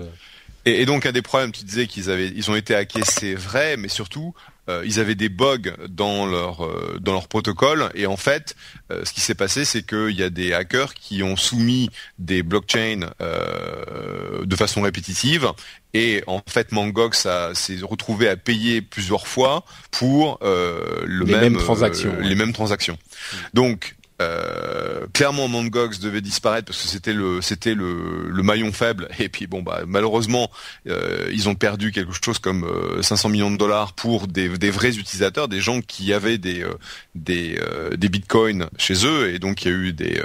Et, 0.65 0.85
donc 0.85 1.05
un 1.05 1.11
des 1.11 1.21
problèmes, 1.21 1.51
tu 1.51 1.63
disais 1.63 1.85
qu'ils 1.85 2.09
avaient, 2.09 2.27
ils 2.27 2.49
ont 2.49 2.55
été 2.55 2.73
hackés, 2.73 3.03
c'est 3.03 3.35
vrai, 3.35 3.77
mais 3.77 3.89
surtout 3.89 4.33
euh, 4.69 4.83
ils 4.85 4.99
avaient 4.99 5.15
des 5.15 5.29
bugs 5.29 5.71
dans 5.87 6.25
leur 6.25 6.65
euh, 6.65 6.97
dans 6.99 7.13
leur 7.13 7.27
protocole. 7.27 7.91
Et 7.93 8.07
en 8.07 8.17
fait 8.17 8.55
euh, 8.91 9.05
ce 9.05 9.13
qui 9.13 9.21
s'est 9.21 9.35
passé 9.35 9.65
c'est 9.65 9.83
qu'il 9.83 10.15
y 10.15 10.23
a 10.23 10.31
des 10.31 10.51
hackers 10.51 10.95
qui 10.95 11.21
ont 11.21 11.35
soumis 11.37 11.89
des 12.17 12.41
blockchains 12.43 13.11
de 13.19 14.55
façon 14.55 14.81
répétitive. 14.81 15.51
Et 15.93 16.23
en 16.25 16.41
fait 16.47 16.71
Mangox 16.71 17.27
s'est 17.53 17.79
retrouvé 17.83 18.27
à 18.27 18.35
payer 18.35 18.81
plusieurs 18.81 19.27
fois 19.27 19.63
pour 19.91 20.39
le 20.41 21.05
les 21.07 21.25
même, 21.25 21.53
mêmes 21.53 21.57
transactions 21.57 22.15
les 22.19 22.35
mêmes 22.35 22.53
transactions. 22.53 22.97
Donc 23.53 23.95
euh, 24.21 25.05
clairement, 25.13 25.47
Mangox 25.47 25.99
devait 25.99 26.21
disparaître 26.21 26.65
parce 26.65 26.81
que 26.81 26.87
c'était 26.87 27.13
le 27.13 27.41
c'était 27.41 27.73
le, 27.73 28.29
le, 28.29 28.43
maillon 28.43 28.71
faible. 28.73 29.07
Et 29.19 29.29
puis 29.29 29.47
bon 29.47 29.61
bah 29.61 29.81
malheureusement 29.87 30.51
euh, 30.87 31.29
ils 31.31 31.47
ont 31.47 31.55
perdu 31.55 31.91
quelque 31.91 32.11
chose 32.23 32.39
comme 32.39 32.67
500 33.01 33.27
euh, 33.27 33.31
millions 33.31 33.51
de 33.51 33.57
dollars 33.57 33.93
pour 33.93 34.27
des, 34.27 34.49
des, 34.49 34.71
vrais 34.71 34.97
utilisateurs, 34.97 35.47
des 35.47 35.61
gens 35.61 35.81
qui 35.81 36.13
avaient 36.13 36.37
des 36.37 36.65
des, 37.15 37.59
des 37.95 38.09
bitcoins 38.09 38.69
chez 38.77 39.05
eux. 39.05 39.33
Et 39.33 39.39
donc 39.39 39.63
il 39.63 39.67
y 39.69 39.71
a 39.71 39.77
eu 39.77 39.93
des 39.93 40.21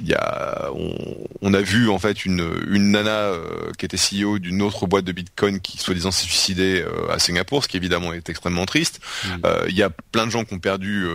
il 0.00 0.08
y 0.08 0.14
a 0.14 0.70
on, 0.74 0.94
on, 1.40 1.54
a 1.54 1.60
vu 1.62 1.88
en 1.88 1.98
fait 1.98 2.26
une 2.26 2.46
une 2.68 2.90
nana 2.90 3.32
qui 3.78 3.86
était 3.86 3.96
CEO 3.96 4.38
d'une 4.38 4.60
autre 4.60 4.86
boîte 4.86 5.04
de 5.04 5.12
bitcoin 5.12 5.60
qui 5.60 5.78
soi-disant 5.78 6.10
s'est 6.10 6.24
suicidée 6.24 6.84
à 7.10 7.18
Singapour, 7.18 7.64
ce 7.64 7.68
qui 7.68 7.78
évidemment 7.78 8.12
est 8.12 8.28
extrêmement 8.28 8.66
triste. 8.66 9.00
Mmh. 9.24 9.46
Il 9.68 9.76
y 9.76 9.82
a 9.82 9.90
plein 9.90 10.26
de 10.26 10.30
gens 10.30 10.44
qui 10.44 10.52
ont 10.52 10.58
perdu 10.58 11.06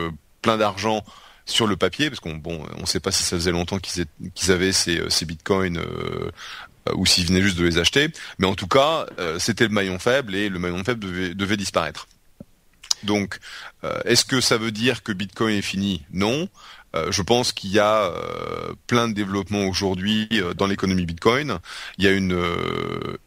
plein 0.42 0.58
d'argent 0.58 1.04
sur 1.48 1.66
le 1.66 1.78
papier, 1.78 2.10
parce 2.10 2.20
qu'on 2.20 2.36
bon, 2.36 2.64
on 2.78 2.86
sait 2.86 3.00
pas 3.00 3.12
si 3.12 3.24
ça 3.24 3.38
faisait 3.38 3.52
longtemps 3.52 3.80
qu'ils 3.80 4.52
avaient 4.52 4.74
ces, 4.74 5.02
ces 5.10 5.26
bitcoins 5.26 5.78
euh, 5.78 6.32
ou 6.94 7.06
s'ils 7.06 7.26
venaient 7.26 7.42
juste 7.42 7.58
de 7.58 7.66
les 7.66 7.78
acheter, 7.78 8.10
mais 8.38 8.48
en 8.48 8.56
tout 8.56 8.68
cas, 8.68 9.06
euh, 9.20 9.40
c'était 9.40 9.66
le 9.66 9.74
maillon 9.74 10.00
faible 10.00 10.36
et 10.36 10.50
le 10.50 10.60
maillon 10.60 10.84
faible 10.84 11.36
devait, 11.36 11.58
disparaître. 11.58 12.08
Donc, 13.04 13.40
euh, 13.84 14.00
est-ce 14.06 14.26
que 14.26 14.42
ça 14.42 14.58
veut 14.58 14.72
dire 14.72 15.04
que 15.04 15.12
Bitcoin 15.12 15.56
est 15.56 15.62
fini? 15.62 16.04
Non. 16.12 16.50
Euh, 16.96 17.12
je 17.12 17.22
pense 17.22 17.52
qu'il 17.52 17.72
y 17.72 17.80
a 17.80 18.06
euh, 18.06 18.74
plein 18.88 19.10
de 19.10 19.14
développements 19.14 19.66
aujourd'hui 19.66 20.28
euh, 20.32 20.54
dans 20.54 20.68
l'économie 20.68 21.06
Bitcoin. 21.06 21.60
Il 21.98 22.06
y 22.06 22.08
a 22.08 22.12
une, 22.12 22.38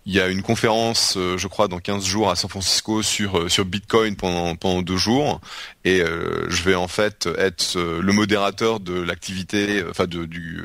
il 0.07 0.15
y 0.15 0.21
a 0.21 0.29
une 0.29 0.43
conférence, 0.43 1.17
je 1.17 1.47
crois, 1.47 1.69
dans 1.69 1.79
15 1.79 2.05
jours 2.05 2.31
à 2.31 2.37
San 2.37 2.49
Francisco 2.49 3.03
sur 3.03 3.51
sur 3.51 3.65
Bitcoin 3.65 4.17
pendant 4.17 4.55
pendant 4.57 4.83
deux 4.83 4.97
jours, 4.97 5.41
et 5.85 5.99
je 6.01 6.63
vais 6.63 6.75
en 6.75 6.89
fait 6.89 7.29
être 7.39 7.79
le 7.79 8.13
modérateur 8.13 8.81
de 8.81 9.01
l'activité, 9.01 9.83
enfin 9.89 10.07
de, 10.07 10.25
du 10.25 10.63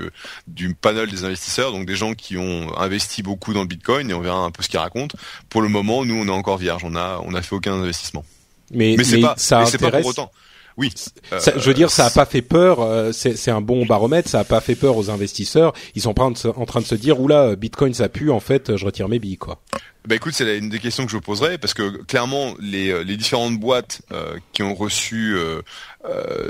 du 0.47 0.73
panel 0.73 1.09
des 1.09 1.23
investisseurs, 1.23 1.71
donc 1.71 1.85
des 1.85 1.95
gens 1.95 2.13
qui 2.13 2.37
ont 2.37 2.77
investi 2.77 3.23
beaucoup 3.23 3.53
dans 3.53 3.61
le 3.61 3.67
Bitcoin, 3.67 4.09
et 4.09 4.13
on 4.13 4.21
verra 4.21 4.39
un 4.39 4.51
peu 4.51 4.63
ce 4.63 4.69
qu'ils 4.69 4.79
racontent. 4.79 5.17
Pour 5.49 5.61
le 5.61 5.69
moment, 5.69 6.05
nous, 6.05 6.15
on 6.15 6.27
est 6.27 6.31
encore 6.31 6.57
vierge, 6.57 6.83
on 6.85 6.95
a 6.95 7.21
on 7.23 7.33
a 7.33 7.41
fait 7.41 7.55
aucun 7.55 7.73
investissement. 7.73 8.25
Mais, 8.71 8.95
mais 8.97 9.21
pas, 9.21 9.35
ça 9.37 9.63
mais 9.71 9.77
pas 9.77 9.91
pour 9.91 10.07
autant. 10.07 10.31
Oui. 10.77 10.93
je 11.31 11.67
veux 11.67 11.73
dire, 11.73 11.89
ça 11.89 12.05
a 12.05 12.09
pas 12.09 12.25
fait 12.25 12.41
peur. 12.41 12.81
Euh, 12.81 13.11
c'est 13.13 13.51
un 13.51 13.61
bon 13.61 13.85
baromètre. 13.85 14.29
Ça 14.29 14.39
a 14.39 14.43
pas 14.43 14.59
fait 14.59 14.75
peur 14.75 14.97
aux 14.97 15.09
investisseurs. 15.09 15.73
Ils 15.95 16.01
sont 16.01 16.13
pas 16.13 16.23
en 16.23 16.33
train 16.33 16.81
de 16.81 16.85
se 16.85 16.95
dire, 16.95 17.19
oula, 17.19 17.55
Bitcoin 17.55 17.93
ça 17.93 18.09
pue. 18.09 18.29
En 18.29 18.41
fait, 18.41 18.75
je 18.75 18.85
retire 18.85 19.07
mes 19.07 19.19
billes, 19.19 19.37
quoi. 19.37 19.61
Bah 20.05 20.13
écoute, 20.13 20.35
c'est 20.35 20.59
une 20.59 20.69
des 20.69 20.77
questions 20.77 21.07
que 21.07 21.11
je 21.11 21.17
poserais 21.17 21.57
parce 21.57 21.73
que 21.73 22.03
clairement 22.03 22.53
les, 22.59 22.91
euh, 22.91 23.03
les 23.03 23.17
différentes 23.17 23.59
boîtes 23.59 24.03
euh, 24.11 24.37
qui 24.53 24.61
ont 24.61 24.75
reçu 24.75 25.35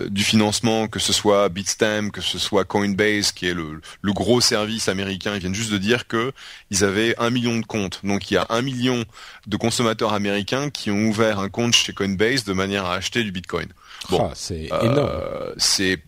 du 0.10 0.26
financement, 0.26 0.90
que 0.90 1.00
ce 1.00 1.14
soit 1.14 1.48
Bitstamp, 1.48 2.10
que 2.10 2.20
ce 2.20 2.38
soit 2.38 2.66
Coinbase, 2.66 3.32
qui 3.32 3.48
est 3.48 3.54
le, 3.54 3.80
le, 4.02 4.12
gros 4.12 4.42
service 4.42 4.90
américain, 4.90 5.32
ils 5.36 5.40
viennent 5.40 5.56
juste 5.56 5.72
de 5.72 5.78
dire 5.78 6.08
que 6.08 6.34
ils 6.70 6.84
avaient 6.84 7.16
un 7.18 7.30
million 7.30 7.58
de 7.58 7.66
comptes. 7.66 8.02
Donc 8.04 8.30
il 8.30 8.34
y 8.34 8.38
a 8.38 8.46
un 8.50 8.62
million 8.62 9.06
de 9.48 9.56
consommateurs 9.56 10.12
américains 10.12 10.70
qui 10.70 10.92
ont 10.92 11.06
ouvert 11.06 11.40
un 11.40 11.48
compte 11.48 11.74
chez 11.74 11.94
Coinbase 11.94 12.44
de 12.44 12.52
manière 12.52 12.84
à 12.84 12.96
acheter 12.96 13.24
du 13.24 13.32
Bitcoin. 13.32 13.68
Bon, 14.10 14.20
ah, 14.22 14.32
c'est 14.36 14.72
euh, 14.72 14.82
énorme. 14.82 15.10
C'est 15.58 16.00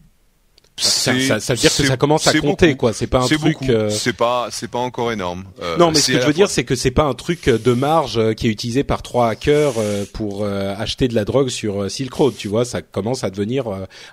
ça, 0.79 1.19
ça, 1.19 1.39
ça, 1.39 1.53
veut 1.55 1.59
dire 1.59 1.75
que 1.75 1.85
ça 1.85 1.97
commence 1.97 2.27
à 2.27 2.39
compter, 2.39 2.77
quoi. 2.77 2.93
C'est 2.93 3.07
pas 3.07 3.21
un 3.21 3.27
truc. 3.27 3.57
Euh... 3.63 3.89
C'est 3.89 4.13
pas, 4.13 4.49
c'est 4.51 4.67
pas 4.67 4.77
encore 4.77 5.11
énorme. 5.11 5.45
Euh, 5.59 5.75
non, 5.77 5.89
mais 5.89 5.99
ce 5.99 6.11
que 6.11 6.21
je 6.21 6.27
veux 6.27 6.33
dire, 6.33 6.51
c'est 6.51 6.65
que 6.65 6.75
c'est 6.75 6.91
pas 6.91 7.05
un 7.05 7.15
truc 7.15 7.49
de 7.49 7.73
marge 7.73 8.19
euh, 8.19 8.33
qui 8.33 8.47
est 8.47 8.51
utilisé 8.51 8.83
par 8.83 9.01
trois 9.01 9.29
hackers 9.29 9.73
pour 10.13 10.45
acheter 10.45 11.07
de 11.07 11.15
la 11.15 11.25
drogue 11.25 11.49
sur 11.49 11.89
Silk 11.89 12.13
Road. 12.13 12.35
Tu 12.37 12.47
vois, 12.47 12.63
ça 12.63 12.81
commence 12.83 13.23
à 13.23 13.31
devenir 13.31 13.65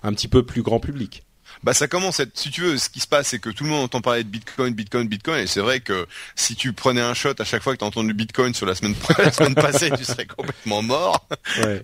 un 0.03 0.13
petit 0.13 0.29
peu 0.29 0.45
plus 0.45 0.63
grand 0.63 0.81
public 0.81 1.23
bah 1.65 1.73
ça 1.73 1.89
commence 1.89 2.21
à 2.21 2.25
être, 2.25 2.39
si 2.39 2.51
tu 2.51 2.61
veux, 2.61 2.77
ce 2.77 2.91
qui 2.91 3.01
se 3.01 3.07
passe, 3.07 3.29
c'est 3.29 3.39
que 3.39 3.49
tout 3.49 3.65
le 3.65 3.71
monde 3.71 3.85
entend 3.85 4.03
parler 4.03 4.23
de 4.23 4.29
Bitcoin, 4.29 4.75
Bitcoin, 4.75 5.09
Bitcoin, 5.09 5.41
et 5.41 5.47
c'est 5.47 5.61
vrai 5.61 5.81
que 5.81 6.07
si 6.37 6.55
tu 6.55 6.75
prenais 6.75 7.01
un 7.01 7.15
shot 7.15 7.33
à 7.39 7.45
chaque 7.45 7.63
fois 7.63 7.73
que 7.73 7.79
tu 7.79 7.85
as 7.85 7.89
entendu 7.89 8.13
Bitcoin 8.13 8.53
sur 8.53 8.67
la 8.67 8.75
semaine, 8.75 8.95
la 9.19 9.33
semaine 9.33 9.55
passée, 9.55 9.91
tu 9.97 10.05
serais 10.05 10.27
complètement 10.27 10.83
mort, 10.83 11.27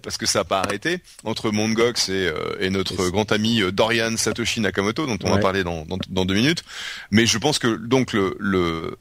parce 0.03 0.18
que 0.18 0.26
ça 0.26 0.41
n'a 0.41 0.45
pas 0.45 0.61
arrêté. 0.61 0.99
Entre 1.24 1.51
Mongox 1.51 2.11
et, 2.11 2.12
euh, 2.12 2.57
et 2.61 2.68
notre 2.68 3.09
grand 3.09 3.33
ami 3.33 3.62
euh, 3.62 3.72
Dorian 3.72 4.16
Satoshi 4.18 4.61
Nakamoto, 4.61 5.07
dont 5.07 5.18
on 5.24 5.31
va 5.31 5.39
parler 5.39 5.64
dans, 5.64 5.87
dans, 5.87 5.99
dans, 6.11 6.26
deux 6.26 6.35
minutes. 6.35 6.62
Mais 7.11 7.24
je 7.24 7.39
pense 7.39 7.59
que 7.59 7.76
donc 7.76 8.12
le, 8.12 8.37
le 8.39 8.99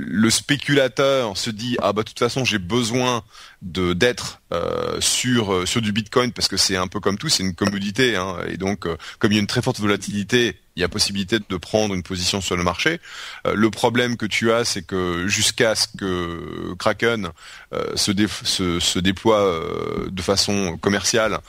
le 0.00 0.30
spéculateur 0.30 1.36
se 1.36 1.50
dit 1.50 1.76
ah 1.82 1.92
bah 1.92 2.02
de 2.02 2.08
toute 2.08 2.20
façon 2.20 2.44
j'ai 2.44 2.60
besoin 2.60 3.24
de 3.62 3.94
d'être 3.94 4.40
euh, 4.52 5.00
sur 5.00 5.52
euh, 5.52 5.66
sur 5.66 5.82
du 5.82 5.90
Bitcoin 5.90 6.30
parce 6.30 6.46
que 6.46 6.56
c'est 6.56 6.76
un 6.76 6.86
peu 6.86 7.00
comme 7.00 7.18
tout 7.18 7.28
c'est 7.28 7.42
une 7.42 7.56
commodité 7.56 8.14
hein, 8.14 8.36
et 8.46 8.58
donc 8.58 8.86
euh, 8.86 8.96
comme 9.18 9.32
il 9.32 9.34
y 9.34 9.38
a 9.38 9.40
une 9.40 9.48
très 9.48 9.60
forte 9.60 9.80
volatilité 9.80 10.56
il 10.78 10.82
y 10.82 10.84
a 10.84 10.88
possibilité 10.88 11.38
de 11.40 11.56
prendre 11.56 11.92
une 11.92 12.04
position 12.04 12.40
sur 12.40 12.56
le 12.56 12.62
marché. 12.62 13.00
Euh, 13.46 13.54
le 13.56 13.68
problème 13.68 14.16
que 14.16 14.26
tu 14.26 14.52
as, 14.52 14.64
c'est 14.64 14.82
que 14.82 15.26
jusqu'à 15.26 15.74
ce 15.74 15.88
que 15.88 16.72
Kraken 16.78 17.30
euh, 17.74 17.96
se, 17.96 18.12
se, 18.44 18.78
se, 18.78 18.98
déploie 19.00 19.40
euh, 19.40 20.08
de 20.08 20.22
façon 20.22 20.78
commerciale, 20.80 21.40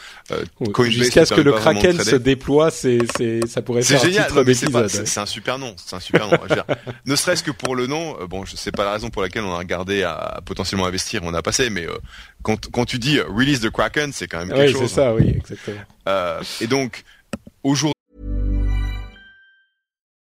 jusqu'à 0.86 1.26
ce 1.26 1.36
que 1.36 1.42
le 1.42 1.52
Kraken 1.52 2.04
se 2.04 2.16
déploie, 2.16 2.72
c'est 2.72 2.98
ça 3.48 3.62
pourrait 3.62 3.84
faire 3.84 4.02
génial, 4.02 4.36
un 4.36 4.44
titre 4.44 4.88
C'est 4.88 5.20
un 5.20 5.28
super 5.28 5.60
nom, 5.60 5.76
c'est 5.78 5.96
un 5.96 6.00
super 6.00 6.28
nom. 6.28 6.38
ne 7.06 7.16
serait-ce 7.16 7.44
que 7.44 7.52
pour 7.52 7.76
le 7.76 7.86
nom, 7.86 8.18
bon, 8.26 8.46
je 8.46 8.56
sais 8.56 8.72
pas 8.72 8.84
la 8.84 8.94
raison 8.94 9.12
pour 9.12 9.22
laquelle 9.22 9.44
on 9.44 9.54
a 9.54 9.60
regardé 9.60 10.02
à, 10.02 10.42
potentiellement 10.44 10.88
investir, 10.88 11.22
on 11.24 11.36
a 11.36 11.44
passé, 11.44 11.70
mais 11.70 11.86
quand, 12.42 12.72
quand 12.72 12.86
tu 12.86 12.98
dis 12.98 13.20
release 13.20 13.60
the 13.60 13.70
Kraken, 13.70 14.12
c'est 14.12 14.28
quand 14.28 14.40
même 14.40 14.50
quelque 14.50 14.72
chose. 14.72 14.82
Oui, 14.82 14.88
c'est 14.88 14.96
ça, 14.96 15.14
oui, 15.14 15.34
exactement. 15.38 15.82
et 16.62 16.68
donc 16.68 17.04
aujourd'hui 17.62 17.94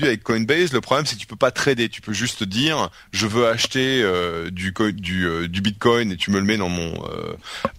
Avec 0.00 0.22
Coinbase, 0.22 0.72
le 0.72 0.80
problème 0.80 1.04
c'est 1.04 1.16
que 1.16 1.20
tu 1.20 1.26
peux 1.26 1.36
pas 1.36 1.50
trader, 1.50 1.88
tu 1.88 2.00
peux 2.00 2.12
juste 2.12 2.44
dire 2.44 2.90
je 3.12 3.26
veux 3.26 3.48
acheter 3.48 4.00
euh, 4.02 4.48
du, 4.50 4.72
co- 4.72 4.92
du, 4.92 5.26
euh, 5.26 5.48
du 5.48 5.60
Bitcoin 5.60 6.12
et 6.12 6.16
tu 6.16 6.30
me 6.30 6.38
le 6.38 6.44
mets 6.44 6.56
dans 6.56 6.68
mon 6.68 6.94
euh, 7.08 7.32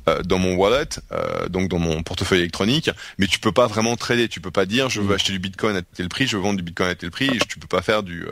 euh, 0.09 0.21
dans 0.23 0.37
mon 0.37 0.55
wallet, 0.55 0.89
euh, 1.13 1.47
donc 1.47 1.69
dans 1.69 1.79
mon 1.79 2.03
portefeuille 2.03 2.39
électronique, 2.39 2.89
mais 3.17 3.27
tu 3.27 3.39
peux 3.39 3.53
pas 3.53 3.67
vraiment 3.67 3.95
trader, 3.95 4.27
tu 4.27 4.41
peux 4.41 4.51
pas 4.51 4.65
dire 4.65 4.89
je 4.89 4.99
veux 4.99 5.15
acheter 5.15 5.31
du 5.31 5.39
Bitcoin 5.39 5.75
à 5.77 5.81
tel 5.81 6.09
prix, 6.09 6.27
je 6.27 6.35
veux 6.35 6.43
vendre 6.43 6.57
du 6.57 6.63
Bitcoin 6.63 6.89
à 6.89 6.95
tel 6.95 7.11
prix, 7.11 7.27
et 7.27 7.39
tu 7.47 7.57
peux 7.59 7.67
pas 7.67 7.81
faire 7.81 8.03
du 8.03 8.25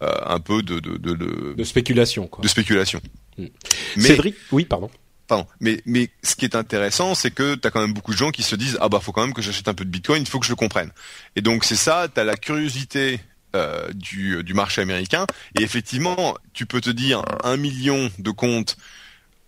un 0.00 0.40
peu 0.40 0.62
de 0.62 0.78
de, 0.80 0.98
de, 0.98 1.14
de, 1.14 1.54
De 1.56 1.64
spéculation, 1.64 2.26
quoi. 2.26 2.42
de 2.42 2.48
spéculation. 2.48 3.00
Mm. 3.38 3.46
Mais 3.96 4.02
Cédric, 4.02 4.36
oui, 4.52 4.66
pardon. 4.66 4.90
Pardon. 5.32 5.46
Mais, 5.60 5.80
mais 5.86 6.10
ce 6.22 6.36
qui 6.36 6.44
est 6.44 6.54
intéressant, 6.56 7.14
c'est 7.14 7.30
que 7.30 7.54
tu 7.54 7.66
as 7.66 7.70
quand 7.70 7.80
même 7.80 7.94
beaucoup 7.94 8.12
de 8.12 8.18
gens 8.18 8.30
qui 8.30 8.42
se 8.42 8.54
disent 8.54 8.76
ah 8.82 8.90
bah 8.90 9.00
faut 9.00 9.12
quand 9.12 9.22
même 9.22 9.32
que 9.32 9.40
j'achète 9.40 9.66
un 9.66 9.72
peu 9.72 9.86
de 9.86 9.90
Bitcoin, 9.90 10.20
il 10.20 10.28
faut 10.28 10.38
que 10.38 10.44
je 10.44 10.50
le 10.50 10.56
comprenne. 10.56 10.90
Et 11.36 11.40
donc 11.40 11.64
c'est 11.64 11.76
ça, 11.76 12.06
tu 12.12 12.20
as 12.20 12.24
la 12.24 12.36
curiosité 12.36 13.18
euh, 13.56 13.90
du, 13.94 14.44
du 14.44 14.52
marché 14.52 14.82
américain. 14.82 15.24
Et 15.58 15.62
effectivement, 15.62 16.36
tu 16.52 16.66
peux 16.66 16.82
te 16.82 16.90
dire 16.90 17.22
un 17.44 17.56
million 17.56 18.10
de 18.18 18.30
comptes. 18.30 18.76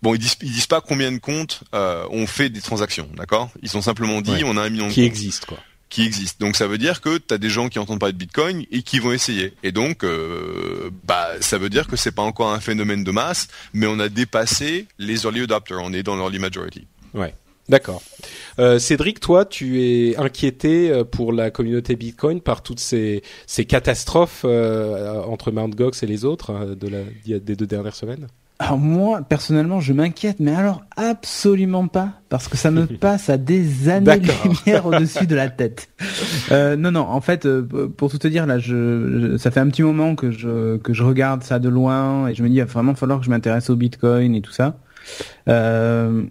Bon, 0.01 0.15
ils 0.15 0.19
disent, 0.19 0.37
ils 0.41 0.51
disent 0.51 0.65
pas 0.67 0.81
combien 0.81 1.11
de 1.11 1.19
comptes 1.19 1.63
euh, 1.75 2.05
ont 2.09 2.25
fait 2.25 2.49
des 2.49 2.61
transactions, 2.61 3.07
d'accord? 3.15 3.51
Ils 3.61 3.77
ont 3.77 3.81
simplement 3.83 4.21
dit 4.21 4.31
Ouais. 4.31 4.43
on 4.43 4.57
a 4.57 4.63
un 4.63 4.69
million 4.69 4.87
de 4.87 4.91
Qui 4.91 5.01
comptes 5.01 5.07
existe, 5.07 5.45
quoi. 5.45 5.59
Existe. 6.03 6.39
Donc 6.39 6.55
ça 6.55 6.67
veut 6.67 6.77
dire 6.77 7.01
que 7.01 7.17
tu 7.17 7.33
as 7.33 7.37
des 7.37 7.49
gens 7.49 7.69
qui 7.69 7.79
entendent 7.79 7.99
parler 7.99 8.13
de 8.13 8.17
Bitcoin 8.17 8.65
et 8.71 8.81
qui 8.81 8.99
vont 8.99 9.11
essayer. 9.11 9.53
Et 9.63 9.71
donc 9.71 10.03
euh, 10.03 10.89
bah 11.03 11.29
ça 11.41 11.57
veut 11.57 11.69
dire 11.69 11.87
que 11.87 11.95
c'est 11.95 12.11
pas 12.11 12.21
encore 12.21 12.51
un 12.51 12.59
phénomène 12.59 13.03
de 13.03 13.11
masse, 13.11 13.47
mais 13.73 13.87
on 13.87 13.99
a 13.99 14.09
dépassé 14.09 14.87
les 14.97 15.23
early 15.23 15.41
adopters, 15.41 15.79
on 15.81 15.93
est 15.93 16.03
dans 16.03 16.15
l'early 16.15 16.39
majority. 16.39 16.87
Ouais. 17.13 17.33
D'accord. 17.67 18.03
Euh, 18.59 18.77
Cédric, 18.77 19.19
toi, 19.19 19.43
tu 19.43 19.81
es 19.81 20.15
inquiété 20.17 20.91
euh, 20.91 21.03
pour 21.03 21.33
la 21.33 21.49
communauté 21.49 21.95
Bitcoin 21.95 22.39
par 22.39 22.61
toutes 22.61 22.79
ces, 22.79 23.23
catastrophes 23.67 24.45
entre 24.45 25.51
Mt. 25.51 25.73
Gox 25.75 26.03
et 26.03 26.05
les 26.05 26.25
autres 26.25 26.75
des 26.75 27.39
deux 27.39 27.65
dernières 27.65 27.95
semaines? 27.95 28.27
Alors 28.57 28.77
moi, 28.77 29.21
personnellement, 29.21 29.81
je 29.81 29.91
m'inquiète, 29.91 30.37
mais 30.39 30.53
alors 30.55 30.81
absolument 30.95 31.87
pas, 31.87 32.13
parce 32.29 32.47
que 32.47 32.55
ça 32.55 32.71
me 32.71 32.85
passe 32.99 33.29
à 33.29 33.37
des 33.37 33.89
années-lumière 33.89 34.85
au-dessus 34.85 35.27
de 35.27 35.35
la 35.35 35.49
tête. 35.49 35.89
Euh, 36.51 36.77
non, 36.77 36.91
non, 36.91 37.01
en 37.01 37.19
fait, 37.19 37.45
euh, 37.45 37.63
pour 37.97 38.09
tout 38.09 38.17
te 38.17 38.27
dire, 38.29 38.45
là, 38.45 38.57
je, 38.57 39.31
je- 39.33 39.37
ça 39.37 39.51
fait 39.51 39.59
un 39.59 39.67
petit 39.67 39.83
moment 39.83 40.15
que 40.15 40.31
je 40.31 40.77
que 40.77 40.93
je 40.93 41.03
regarde 41.03 41.43
ça 41.43 41.59
de 41.59 41.67
loin 41.67 42.27
et 42.29 42.33
je 42.35 42.43
me 42.43 42.47
dis, 42.47 42.55
il 42.55 42.59
va 42.59 42.65
vraiment 42.65 42.95
falloir 42.95 43.19
que 43.19 43.25
je 43.25 43.29
m'intéresse 43.29 43.69
au 43.69 43.75
Bitcoin 43.75 44.33
et 44.35 44.41
tout 44.41 44.53
ça. 44.53 44.77
Euh, 45.49 46.23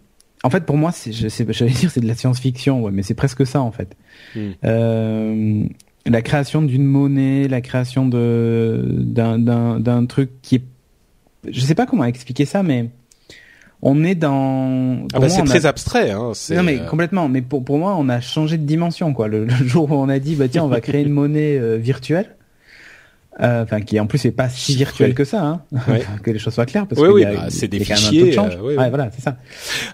en 0.42 0.50
fait, 0.50 0.64
pour 0.64 0.76
moi, 0.76 0.92
c'est, 0.92 1.12
je 1.12 1.28
sais, 1.28 1.46
j'allais 1.50 1.70
dire, 1.72 1.90
c'est 1.90 2.00
de 2.00 2.06
la 2.08 2.14
science-fiction, 2.14 2.82
ouais, 2.82 2.90
mais 2.92 3.02
c'est 3.02 3.14
presque 3.14 3.46
ça, 3.46 3.60
en 3.60 3.70
fait. 3.70 3.96
Hmm. 4.34 4.50
Euh, 4.64 5.64
la 6.06 6.22
création 6.22 6.62
d'une 6.62 6.84
monnaie, 6.84 7.48
la 7.48 7.60
création 7.60 8.06
de 8.06 8.82
d'un 8.98 9.38
d'un 9.38 9.80
d'un 9.80 10.04
truc 10.06 10.30
qui 10.42 10.56
est 10.56 10.64
je 11.50 11.60
sais 11.60 11.74
pas 11.74 11.86
comment 11.86 12.04
expliquer 12.04 12.44
ça, 12.44 12.62
mais 12.62 12.86
on 13.82 14.02
est 14.04 14.14
dans. 14.14 15.06
Ah 15.12 15.18
bah 15.20 15.28
c'est 15.28 15.40
a- 15.42 15.44
très 15.44 15.66
abstrait. 15.66 16.10
Hein, 16.10 16.32
Non 16.50 16.62
mais 16.62 16.78
euh, 16.80 16.86
complètement. 16.86 17.28
Mais 17.28 17.42
pour 17.42 17.64
pour 17.64 17.78
moi, 17.78 17.94
on 17.98 18.08
a 18.08 18.20
changé 18.20 18.56
de 18.58 18.64
dimension 18.64 19.12
quoi. 19.12 19.28
Le, 19.28 19.44
le 19.44 19.54
jour 19.66 19.90
où 19.90 19.94
on 19.94 20.08
a 20.08 20.18
dit 20.18 20.34
bah 20.36 20.48
tiens, 20.48 20.64
on 20.64 20.68
va 20.68 20.80
créer 20.82 21.02
une 21.02 21.12
monnaie 21.12 21.58
euh, 21.58 21.76
virtuelle. 21.76 22.34
Euh, 23.40 23.62
Enfin, 23.64 23.80
qui 23.80 23.98
en 24.00 24.06
plus 24.06 24.24
est 24.24 24.30
pas 24.32 24.48
si 24.48 24.76
virtuelle 24.76 25.10
Ouais. 25.10 25.14
que 25.14 25.24
ça, 25.24 25.42
hein. 25.44 25.62
Ouais. 25.88 26.04
Que 26.22 26.30
les 26.30 26.38
choses 26.38 26.54
soient 26.54 26.66
claires, 26.66 26.86
parce 26.86 27.00
Oui, 27.00 27.08
oui, 27.08 27.24
bah, 27.24 27.46
c'est 27.48 27.68
des 27.68 27.80
fichiers, 27.84 28.32
de 28.34 28.38
euh, 28.38 28.42
oui. 28.62 28.76
Ouais, 28.76 28.88
voilà, 28.88 29.10
c'est 29.14 29.22
ça. 29.22 29.36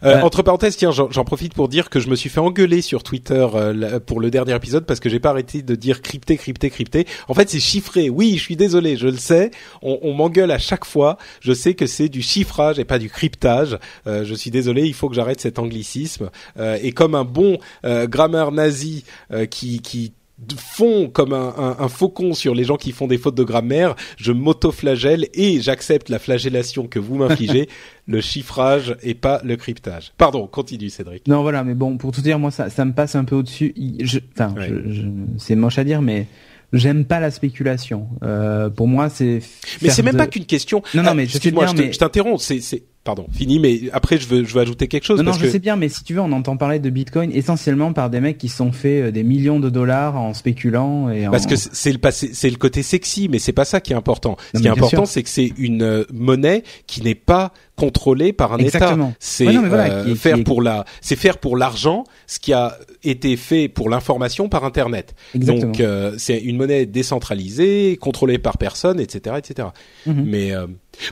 Euh. 0.05 0.20
Entre 0.22 0.43
parenthèses, 0.43 0.76
tiens, 0.76 0.91
j'en 0.91 1.24
profite 1.24 1.55
pour 1.55 1.68
dire 1.68 1.91
que 1.91 2.01
je 2.01 2.09
me 2.09 2.14
suis 2.16 2.28
fait 2.30 2.41
engueuler 2.41 2.82
sur 2.82 3.03
Twitter 3.03 3.47
euh, 3.55 4.01
pour 4.01 4.20
le 4.20 4.30
dernier 4.30 4.55
épisode 4.55 4.84
parce 4.86 5.01
que 5.01 5.09
j'ai 5.09 5.20
pas 5.20 5.30
arrêté 5.30 5.62
de 5.62 5.74
dire 5.74 6.03
crypté, 6.03 6.36
crypté, 6.36 6.70
crypté. 6.70 7.07
En 7.28 7.34
fait, 7.34 7.49
c'est 7.51 7.61
chiffré. 7.61 8.11
Oui, 8.11 8.34
je 8.36 8.43
suis 8.43 8.57
désolé, 8.57 8.97
je 8.97 9.07
le 9.09 9.16
sais. 9.16 9.51
On, 9.82 9.99
on 10.03 10.14
m'engueule 10.14 10.51
à 10.51 10.59
chaque 10.59 10.84
fois. 10.84 11.16
Je 11.41 11.53
sais 11.53 11.74
que 11.74 11.86
c'est 11.86 12.09
du 12.09 12.22
chiffrage 12.22 12.78
et 12.78 12.84
pas 12.84 12.99
du 12.99 13.09
cryptage. 13.11 13.78
Euh, 14.07 14.24
je 14.24 14.34
suis 14.34 14.51
désolé, 14.51 14.86
il 14.86 14.95
faut 14.95 15.09
que 15.09 15.14
j'arrête 15.14 15.41
cet 15.41 15.59
anglicisme. 15.59 16.30
Euh, 16.59 16.78
et 16.82 16.93
comme 16.93 17.14
un 17.14 17.24
bon 17.24 17.59
euh, 17.84 18.07
grammeur 18.07 18.53
nazi 18.53 19.05
euh, 19.32 19.47
qui 19.47 19.80
qui 19.80 20.12
fond 20.57 21.09
comme 21.09 21.32
un, 21.32 21.55
un, 21.57 21.76
un 21.80 21.88
faucon 21.88 22.32
sur 22.34 22.55
les 22.55 22.64
gens 22.64 22.76
qui 22.76 22.93
font 22.93 23.07
des 23.07 23.18
fautes 23.18 23.34
de 23.34 23.45
grammaire, 23.45 23.95
je 24.16 24.32
m'auto-flagelle 24.32 25.28
et 25.34 25.61
j'accepte 25.61 26.09
la 26.09 26.18
flagellation 26.18 26.86
que 26.86 26.99
vous 26.99 27.16
m'infligez, 27.16 27.68
le 28.07 28.20
chiffrage 28.20 28.97
et 29.03 29.14
pas 29.14 29.41
le 29.45 29.57
cryptage. 29.57 30.12
Pardon, 30.18 30.47
continue 30.47 30.91
Cédric. 30.91 31.26
Non, 31.28 31.43
voilà, 31.43 31.62
mais 31.64 31.74
bon, 31.74 31.97
pour 31.99 32.12
tout 32.12 32.20
dire, 32.22 32.38
moi, 32.38 32.51
ça, 32.51 32.70
ça 32.70 32.84
me 32.84 32.93
passe 32.93 33.14
un 33.14 33.24
peu 33.24 33.36
au-dessus. 33.36 33.74
Je- 34.01 34.18
Enfin, 34.34 34.55
Ouais. 34.57 34.68
je- 34.68 34.93
je- 34.93 35.03
c'est 35.38 35.55
moche 35.57 35.78
à 35.78 35.84
dire, 35.84 36.03
mais 36.03 36.26
j'aime 36.72 37.05
pas 37.05 37.20
la 37.20 37.30
spéculation. 37.30 38.09
Euh, 38.22 38.70
pour 38.70 38.88
moi, 38.88 39.09
c'est. 39.09 39.41
Mais 39.82 39.91
c'est 39.91 40.03
même 40.03 40.12
de- 40.14 40.18
pas 40.18 40.26
qu'une 40.26 40.47
question. 40.47 40.82
Non, 40.95 41.03
non, 41.03 41.09
Ah, 41.11 41.14
mais 41.14 41.26
je 41.26 41.32
sais 41.32 41.36
excuse-moi, 41.38 41.64
bien, 41.66 41.74
je 41.76 41.82
mais- 41.82 41.93
je 41.93 41.99
t'interromps. 41.99 42.43
C'est, 42.43 42.82
pardon, 43.05 43.26
fini. 43.32 43.59
Mais 43.59 43.80
après, 43.92 44.18
je 44.18 44.28
veux, 44.28 44.44
je 44.44 44.55
veux 44.55 44.61
ajouter 44.61 44.88
quelque 44.88 45.05
chose 45.05 45.18
Non, 45.18 45.24
non, 45.24 45.30
parce 45.30 45.40
je 45.40 45.46
que 45.46 45.51
sais 45.53 45.59
bien, 45.59 45.76
mais 45.76 45.88
si 45.88 46.05
tu 46.05 46.14
veux, 46.14 46.20
on 46.20 46.32
entend 46.32 46.57
parler 46.57 46.78
de 46.78 46.90
Bitcoin 46.90 47.30
essentiellement 47.32 47.92
par 47.92 48.11
des 48.11 48.20
mecs 48.20 48.38
qui 48.38 48.48
se 48.48 48.57
sont 48.57 48.72
fait 48.72 49.03
euh, 49.03 49.11
des 49.11 49.22
millions 49.22 49.61
de 49.61 49.70
dollars 49.70 50.16
en 50.16 50.34
spéculant 50.34 51.11
et 51.11 51.26
en. 51.26 51.30
parce 51.30 51.46
que 51.46 51.57
c'est 51.57 51.92
le 51.92 51.98
passé, 51.98 52.30
c'est 52.32 52.51
le 52.51 52.57
côté 52.57 52.82
sexy, 52.82 53.28
mais 53.28 53.38
c'est 53.38 53.53
pas 53.53 53.64
ça 53.64 53.80
qui 53.80 53.92
est 53.92 53.96
important. 53.96 54.36
Ce 54.55 54.59
Non, 54.59 54.61
qui 54.62 54.66
est 54.68 54.70
important, 54.70 55.07
c'est 55.07 55.22
que 55.22 55.28
c'est 55.28 55.53
une 55.59 55.82
euh, 55.82 56.05
monnaie 56.12 56.62
qui 56.86 57.03
n'est 57.03 57.14
pas 57.14 57.53
contrôlée 57.80 58.32
par 58.34 58.53
un 58.53 58.59
Exactement. 58.59 59.09
État. 59.09 59.16
C'est 59.18 59.46
Ouais, 59.46 59.55
non, 59.55 59.62
mais 59.62 59.68
voilà, 59.68 59.92
euh, 59.94 60.14
faire 60.14 60.36
qui 60.36 60.44
pour 60.44 60.61
la, 60.61 60.84
c'est 61.01 61.16
faire 61.16 61.38
pour 61.38 61.57
l'argent 61.57 62.05
ce 62.26 62.38
qui 62.38 62.53
a 62.53 62.76
été 63.03 63.36
fait 63.38 63.68
pour 63.68 63.88
l'information 63.88 64.51
par 64.51 64.64
Internet. 64.64 65.14
Exactement. 65.34 65.72
Donc 65.72 65.80
euh, 65.80 66.12
c'est 66.18 66.38
une 66.38 66.59
monnaie 66.59 66.84
décentralisée, 66.84 67.96
contrôlée 67.98 68.38
par 68.38 68.59
personne, 68.59 69.01
etc., 69.01 69.36
etc. 69.38 69.68
Mhm. 70.07 70.24
Mais 70.26 70.53
euh, 70.53 70.66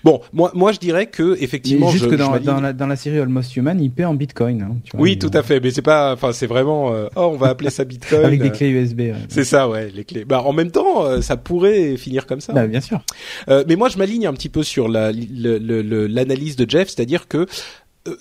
bon, 0.05 0.21
moi, 0.33 0.51
moi, 0.55 0.73
je 0.73 0.79
dirais 0.79 1.07
que 1.07 1.37
effectivement, 1.41 1.91
juste 1.91 2.05
je, 2.05 2.11
que 2.11 2.15
dans, 2.17 2.61
la, 2.61 2.73
dans 2.73 2.87
la 2.87 2.97
série 2.97 3.19
Almost 3.19 3.57
Human, 3.57 3.81
il 3.81 3.91
paie 3.91 4.05
en 4.05 4.15
Bitcoin. 4.15 4.63
Hein, 4.63 4.77
tu 4.85 4.93
vois, 4.93 5.01
oui, 5.03 5.19
tout 5.19 5.31
à 5.33 5.43
fait, 5.43 5.61
mais 5.61 5.71
c'est 5.71 5.83
pas, 5.83 6.13
enfin, 6.13 6.33
c'est 6.33 6.47
vraiment, 6.47 6.93
euh, 6.93 7.09
oh, 7.17 7.31
on 7.33 7.37
va 7.37 7.49
appeler 7.49 7.71
ça 7.71 7.85
Bitcoin. 7.85 8.25
Avec 8.25 8.43
des 8.43 8.51
clés 8.51 8.69
USB. 8.71 9.01
ouais. 9.01 9.15
C'est 9.29 9.45
ça, 9.45 9.69
ouais, 9.69 9.91
les 9.95 10.05
clés. 10.05 10.25
Bah, 10.25 10.43
en 10.43 10.53
même 10.53 10.71
temps, 10.71 11.05
euh, 11.05 11.21
ça 11.21 11.37
pourrait 11.37 11.97
finir 11.97 12.27
comme 12.27 12.41
ça. 12.41 12.53
Bah, 12.53 12.67
bien 12.67 12.81
sûr. 12.81 13.01
Euh, 13.49 13.65
mais 13.69 13.77
moi, 13.77 13.89
je 13.89 13.99
m'aligne 13.99 14.27
un 14.27 14.33
petit 14.35 14.49
peu 14.49 14.63
sur 14.63 14.89
la- 14.89 15.13
l'analyse 15.13 16.57
de 16.57 16.69
Jeff, 16.69 16.89
c'est-à-dire 16.89 17.29
que 17.29 17.47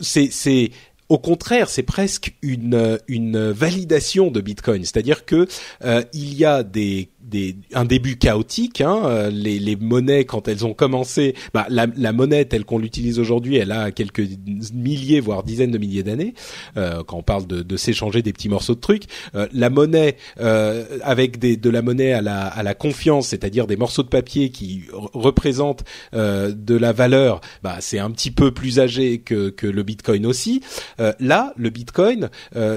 c'est, 0.02 0.30
c'est 0.32 0.72
au 1.10 1.18
contraire, 1.18 1.70
c'est 1.70 1.84
presque 1.84 2.36
une 2.42 3.00
une 3.08 3.52
validation 3.52 4.30
de 4.30 4.42
Bitcoin, 4.42 4.84
c'est-à-dire 4.84 5.26
que 5.26 5.48
euh, 5.86 6.04
il 6.14 6.34
y 6.36 6.44
a 6.44 6.64
des 6.64 7.10
des, 7.28 7.56
un 7.74 7.86
début 7.86 8.18
chaotique. 8.18 8.82
Hein, 8.82 9.02
euh, 9.06 9.30
les, 9.30 9.60
les 9.60 9.76
monnaies, 9.76 10.26
quand 10.26 10.48
elles 10.48 10.66
ont 10.66 10.74
commencé, 10.74 11.36
bah, 11.54 11.68
la, 11.70 11.88
la 11.96 12.12
monnaie 12.12 12.46
telle 12.46 12.66
qu'on 12.66 12.80
l'utilise 12.80 13.20
aujourd'hui, 13.20 13.58
elle 13.58 13.72
a 13.72 13.92
quelques 13.92 14.28
milliers, 14.74 15.20
voire 15.20 15.44
dizaines 15.44 15.72
de 15.72 15.78
milliers 15.78 16.04
d'années. 16.04 16.34
Euh, 16.78 17.04
quand 17.04 17.18
on 17.18 17.24
parle 17.24 17.48
de, 17.48 17.62
de 17.62 17.78
s'échanger 17.78 18.22
des 18.22 18.34
petits 18.34 18.50
morceaux 18.50 18.76
de 18.76 18.80
trucs, 18.80 19.04
Euh, 19.36 19.48
la 19.52 19.70
monnaie 19.70 20.16
euh, 20.40 20.86
avec 21.04 21.38
des, 21.38 21.58
de 21.58 21.70
la 21.70 21.82
monnaie 21.82 22.14
à 22.14 22.22
la, 22.22 22.48
à 22.48 22.64
la 22.64 22.74
confiance, 22.74 23.28
c'est-à-dire 23.28 23.68
des 23.68 23.76
morceaux 23.76 24.04
de 24.04 24.08
papier 24.08 24.52
qui 24.52 24.84
représentent 25.14 25.84
euh, 26.14 26.54
de 26.56 26.76
la 26.76 26.94
valeur, 26.94 27.42
bah, 27.62 27.78
c'est 27.82 28.00
un 28.00 28.10
petit 28.12 28.32
peu 28.32 28.52
plus 28.54 28.80
âgé 28.80 29.20
que, 29.20 29.50
que 29.50 29.68
le 29.68 29.84
Bitcoin 29.84 30.26
aussi. 30.26 30.62
Euh, 31.00 31.14
là, 31.20 31.54
le 31.58 31.70
Bitcoin, 31.70 32.30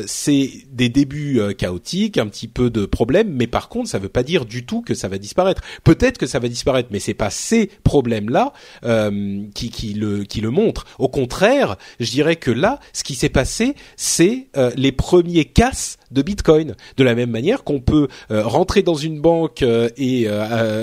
c'est 0.06 0.50
des 0.72 0.88
débuts 0.88 1.40
chaotiques, 1.56 2.18
un 2.18 2.26
petit 2.26 2.48
peu 2.48 2.68
de 2.70 2.84
problèmes, 2.86 3.32
mais 3.32 3.46
par 3.46 3.68
contre, 3.68 3.88
ça 3.88 3.98
veut 3.98 4.08
pas 4.08 4.22
dire 4.22 4.39
du 4.44 4.64
tout 4.64 4.82
que 4.82 4.94
ça 4.94 5.08
va 5.08 5.18
disparaître. 5.18 5.62
Peut-être 5.84 6.18
que 6.18 6.26
ça 6.26 6.38
va 6.38 6.48
disparaître, 6.48 6.88
mais 6.92 7.00
c'est 7.00 7.14
pas 7.14 7.30
ces 7.30 7.66
problèmes-là 7.84 8.52
euh, 8.84 9.42
qui, 9.54 9.70
qui, 9.70 9.94
le 9.94 10.24
qui 10.24 10.40
le 10.40 10.50
montrent. 10.50 10.86
Au 10.98 11.08
contraire, 11.08 11.76
je 11.98 12.10
dirais 12.10 12.36
que 12.36 12.50
là, 12.50 12.80
ce 12.92 13.04
qui 13.04 13.14
s'est 13.14 13.28
passé, 13.28 13.74
c'est 13.96 14.48
euh, 14.56 14.70
les 14.76 14.92
premiers 14.92 15.44
casses 15.44 15.98
de 16.10 16.22
Bitcoin. 16.22 16.74
De 16.96 17.04
la 17.04 17.14
même 17.14 17.30
manière 17.30 17.64
qu'on 17.64 17.80
peut 17.80 18.08
euh, 18.30 18.42
rentrer 18.44 18.82
dans 18.82 18.94
une 18.94 19.20
banque 19.20 19.62
et 19.62 20.28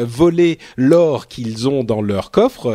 voler 0.03 0.59
l'or 0.75 1.27
qu'ils 1.27 1.67
ont 1.67 1.83
dans 1.83 2.01
leur 2.01 2.31
coffre 2.31 2.73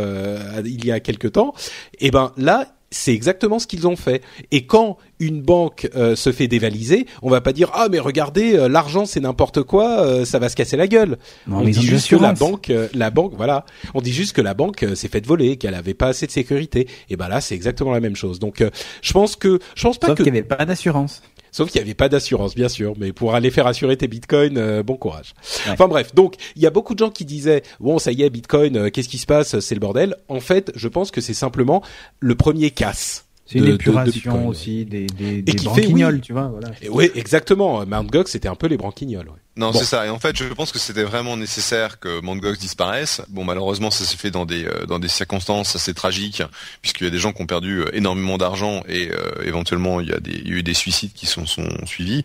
il 0.64 0.84
y 0.84 0.92
a 0.92 1.00
quelque 1.00 1.28
temps, 1.28 1.54
et 1.98 2.06
eh 2.06 2.10
ben 2.10 2.32
là 2.36 2.74
c'est 2.92 3.12
exactement 3.12 3.58
ce 3.58 3.66
qu'ils 3.66 3.88
ont 3.88 3.96
fait. 3.96 4.22
Et 4.50 4.66
quand 4.66 4.98
une 5.18 5.40
banque 5.40 5.88
euh, 5.96 6.14
se 6.14 6.30
fait 6.30 6.46
dévaliser, 6.46 7.06
on 7.22 7.30
va 7.30 7.40
pas 7.40 7.52
dire 7.52 7.70
ah 7.74 7.88
mais 7.90 7.98
regardez 7.98 8.54
euh, 8.54 8.68
l'argent 8.68 9.06
c'est 9.06 9.20
n'importe 9.20 9.62
quoi, 9.62 10.00
euh, 10.00 10.24
ça 10.24 10.38
va 10.38 10.48
se 10.48 10.56
casser 10.56 10.76
la 10.76 10.86
gueule. 10.86 11.18
on 11.50 11.62
dit 11.62 11.82
juste 11.82 12.10
que 12.10 12.16
la 12.16 12.32
banque, 12.32 12.72
la 12.94 13.10
banque, 13.10 13.32
voilà, 13.36 13.64
on 13.94 14.00
dit 14.00 14.12
juste 14.12 14.34
que 14.34 14.42
la 14.42 14.54
banque 14.54 14.84
s'est 14.94 15.08
faite 15.08 15.26
voler, 15.26 15.56
qu'elle 15.56 15.74
avait 15.74 15.94
pas 15.94 16.08
assez 16.08 16.26
de 16.26 16.32
sécurité. 16.32 16.86
Et 17.08 17.16
ben 17.16 17.28
là 17.28 17.40
c'est 17.40 17.54
exactement 17.54 17.92
la 17.92 18.00
même 18.00 18.16
chose. 18.16 18.38
Donc 18.38 18.62
je 19.02 19.12
pense 19.12 19.36
que 19.36 19.58
je 19.74 19.82
pense 19.82 19.98
pas 19.98 20.08
Sauf 20.08 20.18
que 20.18 20.22
qu'il 20.24 20.32
n'y 20.32 20.38
avait 20.38 20.48
pas 20.48 20.64
d'assurance. 20.64 21.22
Sauf 21.52 21.70
qu'il 21.70 21.80
n'y 21.80 21.84
avait 21.84 21.94
pas 21.94 22.08
d'assurance, 22.08 22.56
bien 22.56 22.68
sûr. 22.68 22.94
Mais 22.98 23.12
pour 23.12 23.34
aller 23.34 23.52
faire 23.52 23.68
assurer 23.68 23.96
tes 23.96 24.08
bitcoins, 24.08 24.82
bon 24.82 24.96
courage. 24.96 25.34
Enfin 25.68 25.86
bref, 25.86 26.14
donc 26.14 26.34
il 26.56 26.62
y 26.62 26.66
a 26.66 26.70
beaucoup 26.70 26.94
de 26.94 26.98
gens 26.98 27.10
qui 27.10 27.24
disaient 27.24 27.62
bon 27.78 27.98
ça 28.00 28.10
y 28.10 28.22
est 28.22 28.30
Bitcoin, 28.30 28.90
qu'est-ce 28.90 29.08
qui 29.08 29.18
se 29.18 29.26
passe, 29.26 29.60
c'est 29.60 29.74
le 29.74 29.80
bordel. 29.80 30.16
En 30.28 30.40
fait, 30.40 30.72
je 30.74 30.88
pense 30.88 31.10
que 31.10 31.20
c'est 31.20 31.34
simplement 31.34 31.82
le 32.18 32.34
premier 32.34 32.70
casse. 32.70 33.26
C'est 33.52 33.58
une 33.58 33.66
épuration 33.66 34.48
aussi 34.48 34.84
des, 34.86 35.06
des, 35.06 35.42
des 35.42 35.52
branquignoles, 35.52 36.20
tu 36.20 36.32
vois. 36.32 36.48
Voilà. 36.48 36.70
oui, 36.90 37.10
exactement. 37.14 37.84
Mt. 37.84 38.10
Gox, 38.10 38.30
c'était 38.30 38.48
un 38.48 38.54
peu 38.54 38.66
les 38.66 38.78
branquignoles. 38.78 39.28
Ouais. 39.28 39.36
Non, 39.56 39.74
c'est 39.74 39.84
ça. 39.84 40.06
Et 40.06 40.08
en 40.08 40.18
fait, 40.18 40.34
je 40.36 40.44
pense 40.44 40.72
que 40.72 40.78
c'était 40.78 41.02
vraiment 41.02 41.36
nécessaire 41.36 42.00
que 42.00 42.20
Mt. 42.22 42.40
Gox 42.40 42.58
disparaisse. 42.58 43.20
Bon, 43.28 43.44
malheureusement, 43.44 43.90
ça 43.90 44.04
s'est 44.04 44.16
fait 44.16 44.30
dans 44.30 44.46
des 44.46 44.64
euh, 44.64 44.86
dans 44.86 44.98
des 44.98 45.08
circonstances 45.08 45.76
assez 45.76 45.92
tragiques, 45.92 46.42
puisqu'il 46.80 47.04
y 47.04 47.06
a 47.08 47.10
des 47.10 47.18
gens 47.18 47.32
qui 47.32 47.42
ont 47.42 47.46
perdu 47.46 47.80
euh, 47.80 47.94
énormément 47.94 48.38
d'argent 48.38 48.82
et 48.88 49.10
euh, 49.12 49.44
éventuellement 49.44 50.00
il 50.00 50.08
y 50.08 50.12
a 50.12 50.20
des 50.20 50.32
il 50.32 50.48
y 50.48 50.54
a 50.54 50.56
eu 50.56 50.62
des 50.62 50.74
suicides 50.74 51.12
qui 51.12 51.26
sont 51.26 51.44
sont 51.46 51.68
suivis. 51.84 52.24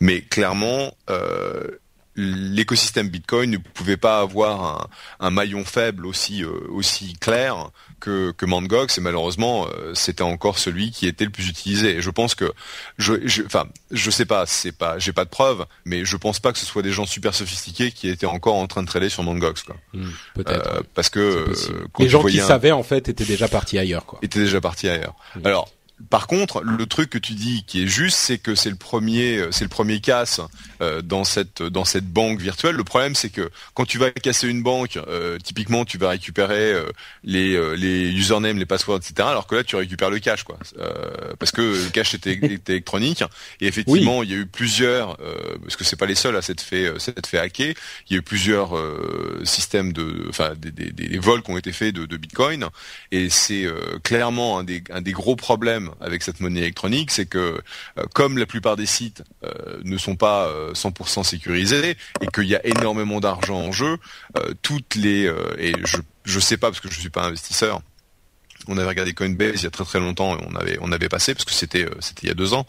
Mais 0.00 0.20
clairement. 0.20 0.94
Euh, 1.10 1.64
l'écosystème 2.20 3.08
Bitcoin 3.08 3.48
ne 3.48 3.58
pouvait 3.58 3.96
pas 3.96 4.18
avoir 4.18 4.88
un, 5.20 5.26
un 5.26 5.30
maillon 5.30 5.64
faible 5.64 6.04
aussi 6.04 6.42
aussi 6.44 7.12
clair 7.12 7.70
que, 8.00 8.32
que 8.32 8.46
Mangox 8.46 8.98
et 8.98 9.00
malheureusement 9.00 9.66
euh, 9.66 9.92
c'était 9.94 10.22
encore 10.22 10.58
celui 10.58 10.90
qui 10.90 11.06
était 11.06 11.24
le 11.24 11.30
plus 11.30 11.48
utilisé. 11.48 11.96
Et 11.96 12.02
je 12.02 12.10
pense 12.10 12.34
que 12.34 12.52
je, 12.98 13.14
je 13.26 13.42
enfin 13.44 13.66
je 13.90 14.10
sais 14.10 14.24
pas, 14.24 14.46
c'est 14.46 14.72
pas, 14.72 14.98
j'ai 14.98 15.12
pas 15.12 15.24
de 15.24 15.30
preuves, 15.30 15.66
mais 15.84 16.04
je 16.04 16.16
pense 16.16 16.40
pas 16.40 16.52
que 16.52 16.58
ce 16.58 16.66
soit 16.66 16.82
des 16.82 16.92
gens 16.92 17.06
super 17.06 17.34
sophistiqués 17.34 17.92
qui 17.92 18.08
étaient 18.08 18.26
encore 18.26 18.56
en 18.56 18.66
train 18.66 18.82
de 18.82 18.88
trader 18.88 19.08
sur 19.08 19.22
Mangox 19.22 19.62
quoi. 19.62 19.76
Hmm, 19.92 20.10
peut-être. 20.34 20.74
Euh, 20.74 20.80
parce 20.94 21.10
que 21.10 21.20
euh, 21.20 21.86
les 21.98 22.08
gens 22.08 22.22
qui 22.22 22.38
savaient 22.38 22.72
en 22.72 22.82
fait 22.82 23.08
étaient 23.08 23.24
déjà 23.24 23.48
partis 23.48 23.78
ailleurs 23.78 24.06
quoi. 24.06 24.18
Étaient 24.22 24.40
déjà 24.40 24.60
partis 24.60 24.88
ailleurs. 24.88 25.14
Hmm. 25.36 25.46
Alors 25.46 25.68
par 26.10 26.28
contre, 26.28 26.62
le 26.62 26.86
truc 26.86 27.10
que 27.10 27.18
tu 27.18 27.32
dis 27.32 27.64
qui 27.66 27.82
est 27.82 27.88
juste, 27.88 28.18
c'est 28.18 28.38
que 28.38 28.54
c'est 28.54 28.70
le 28.70 28.76
premier, 28.76 29.48
c'est 29.50 29.64
le 29.64 29.68
premier 29.68 29.98
casse 29.98 30.40
euh, 30.80 31.02
dans 31.02 31.24
cette 31.24 31.62
dans 31.62 31.84
cette 31.84 32.06
banque 32.06 32.40
virtuelle. 32.40 32.74
Le 32.74 32.84
problème, 32.84 33.14
c'est 33.14 33.30
que 33.30 33.50
quand 33.74 33.84
tu 33.84 33.98
vas 33.98 34.10
casser 34.10 34.48
une 34.48 34.62
banque, 34.62 34.96
euh, 34.96 35.38
typiquement, 35.38 35.84
tu 35.84 35.98
vas 35.98 36.10
récupérer 36.10 36.72
euh, 36.72 36.84
les 37.24 37.58
les 37.76 38.10
usernames, 38.12 38.58
les 38.58 38.66
passwords, 38.66 38.98
etc. 38.98 39.28
Alors 39.28 39.46
que 39.46 39.56
là, 39.56 39.64
tu 39.64 39.76
récupères 39.76 40.10
le 40.10 40.18
cash, 40.18 40.42
quoi, 40.42 40.58
parce 41.38 41.52
que 41.52 41.62
le 41.62 41.90
cash 41.90 42.14
était, 42.14 42.38
électronique. 42.68 43.22
Et 43.60 43.66
effectivement, 43.66 44.22
il 44.22 44.30
y 44.30 44.34
a 44.34 44.36
eu 44.36 44.46
plusieurs, 44.46 45.16
parce 45.62 45.76
que 45.76 45.84
c'est 45.84 45.96
pas 45.96 46.06
les 46.06 46.14
seuls 46.14 46.36
à 46.36 46.42
s'être 46.42 46.60
fait 46.60 46.98
s'être 46.98 47.26
fait 47.26 47.38
hacker. 47.38 47.74
Il 48.08 48.12
y 48.12 48.16
a 48.16 48.18
eu 48.18 48.22
plusieurs 48.22 48.70
systèmes 49.44 49.92
de, 49.92 50.26
enfin, 50.28 50.54
des, 50.56 50.70
des, 50.70 50.90
des, 50.90 51.18
vols 51.18 51.42
qui 51.42 51.50
ont 51.50 51.58
été 51.58 51.72
faits 51.72 51.94
de, 51.94 52.06
de 52.06 52.16
Bitcoin. 52.16 52.66
Et 53.12 53.28
c'est 53.30 53.66
clairement 54.02 54.58
un 54.58 54.64
des 54.64 54.82
un 54.90 55.00
des 55.00 55.12
gros 55.12 55.36
problèmes 55.36 55.90
avec 56.00 56.22
cette 56.22 56.40
monnaie 56.40 56.60
électronique, 56.60 57.10
c'est 57.10 57.26
que 57.26 57.60
euh, 57.98 58.04
comme 58.14 58.38
la 58.38 58.46
plupart 58.46 58.76
des 58.76 58.86
sites 58.86 59.22
euh, 59.44 59.78
ne 59.84 59.98
sont 59.98 60.16
pas 60.16 60.50
100% 60.72 61.20
euh, 61.20 61.22
sécurisés 61.22 61.96
et 62.20 62.26
qu'il 62.28 62.44
y 62.44 62.54
a 62.54 62.66
énormément 62.66 63.20
d'argent 63.20 63.58
en 63.58 63.72
jeu, 63.72 63.98
toutes 64.62 64.94
les 64.94 65.30
et 65.58 65.72
je 65.84 65.98
je 66.24 66.40
sais 66.40 66.56
pas 66.56 66.68
parce 66.68 66.80
que 66.80 66.90
je 66.90 67.00
suis 67.00 67.10
pas 67.10 67.24
investisseur, 67.24 67.80
on 68.66 68.76
avait 68.76 68.88
regardé 68.88 69.14
Coinbase 69.14 69.62
il 69.62 69.64
y 69.64 69.66
a 69.66 69.70
très 69.70 69.84
très 69.84 69.98
longtemps 69.98 70.36
et 70.36 70.44
on 70.46 70.54
avait 70.54 70.78
on 70.80 70.92
avait 70.92 71.08
passé 71.08 71.32
parce 71.34 71.44
que 71.44 71.52
c'était 71.52 71.86
c'était 72.00 72.26
il 72.26 72.28
y 72.28 72.30
a 72.30 72.34
deux 72.34 72.52
ans 72.52 72.66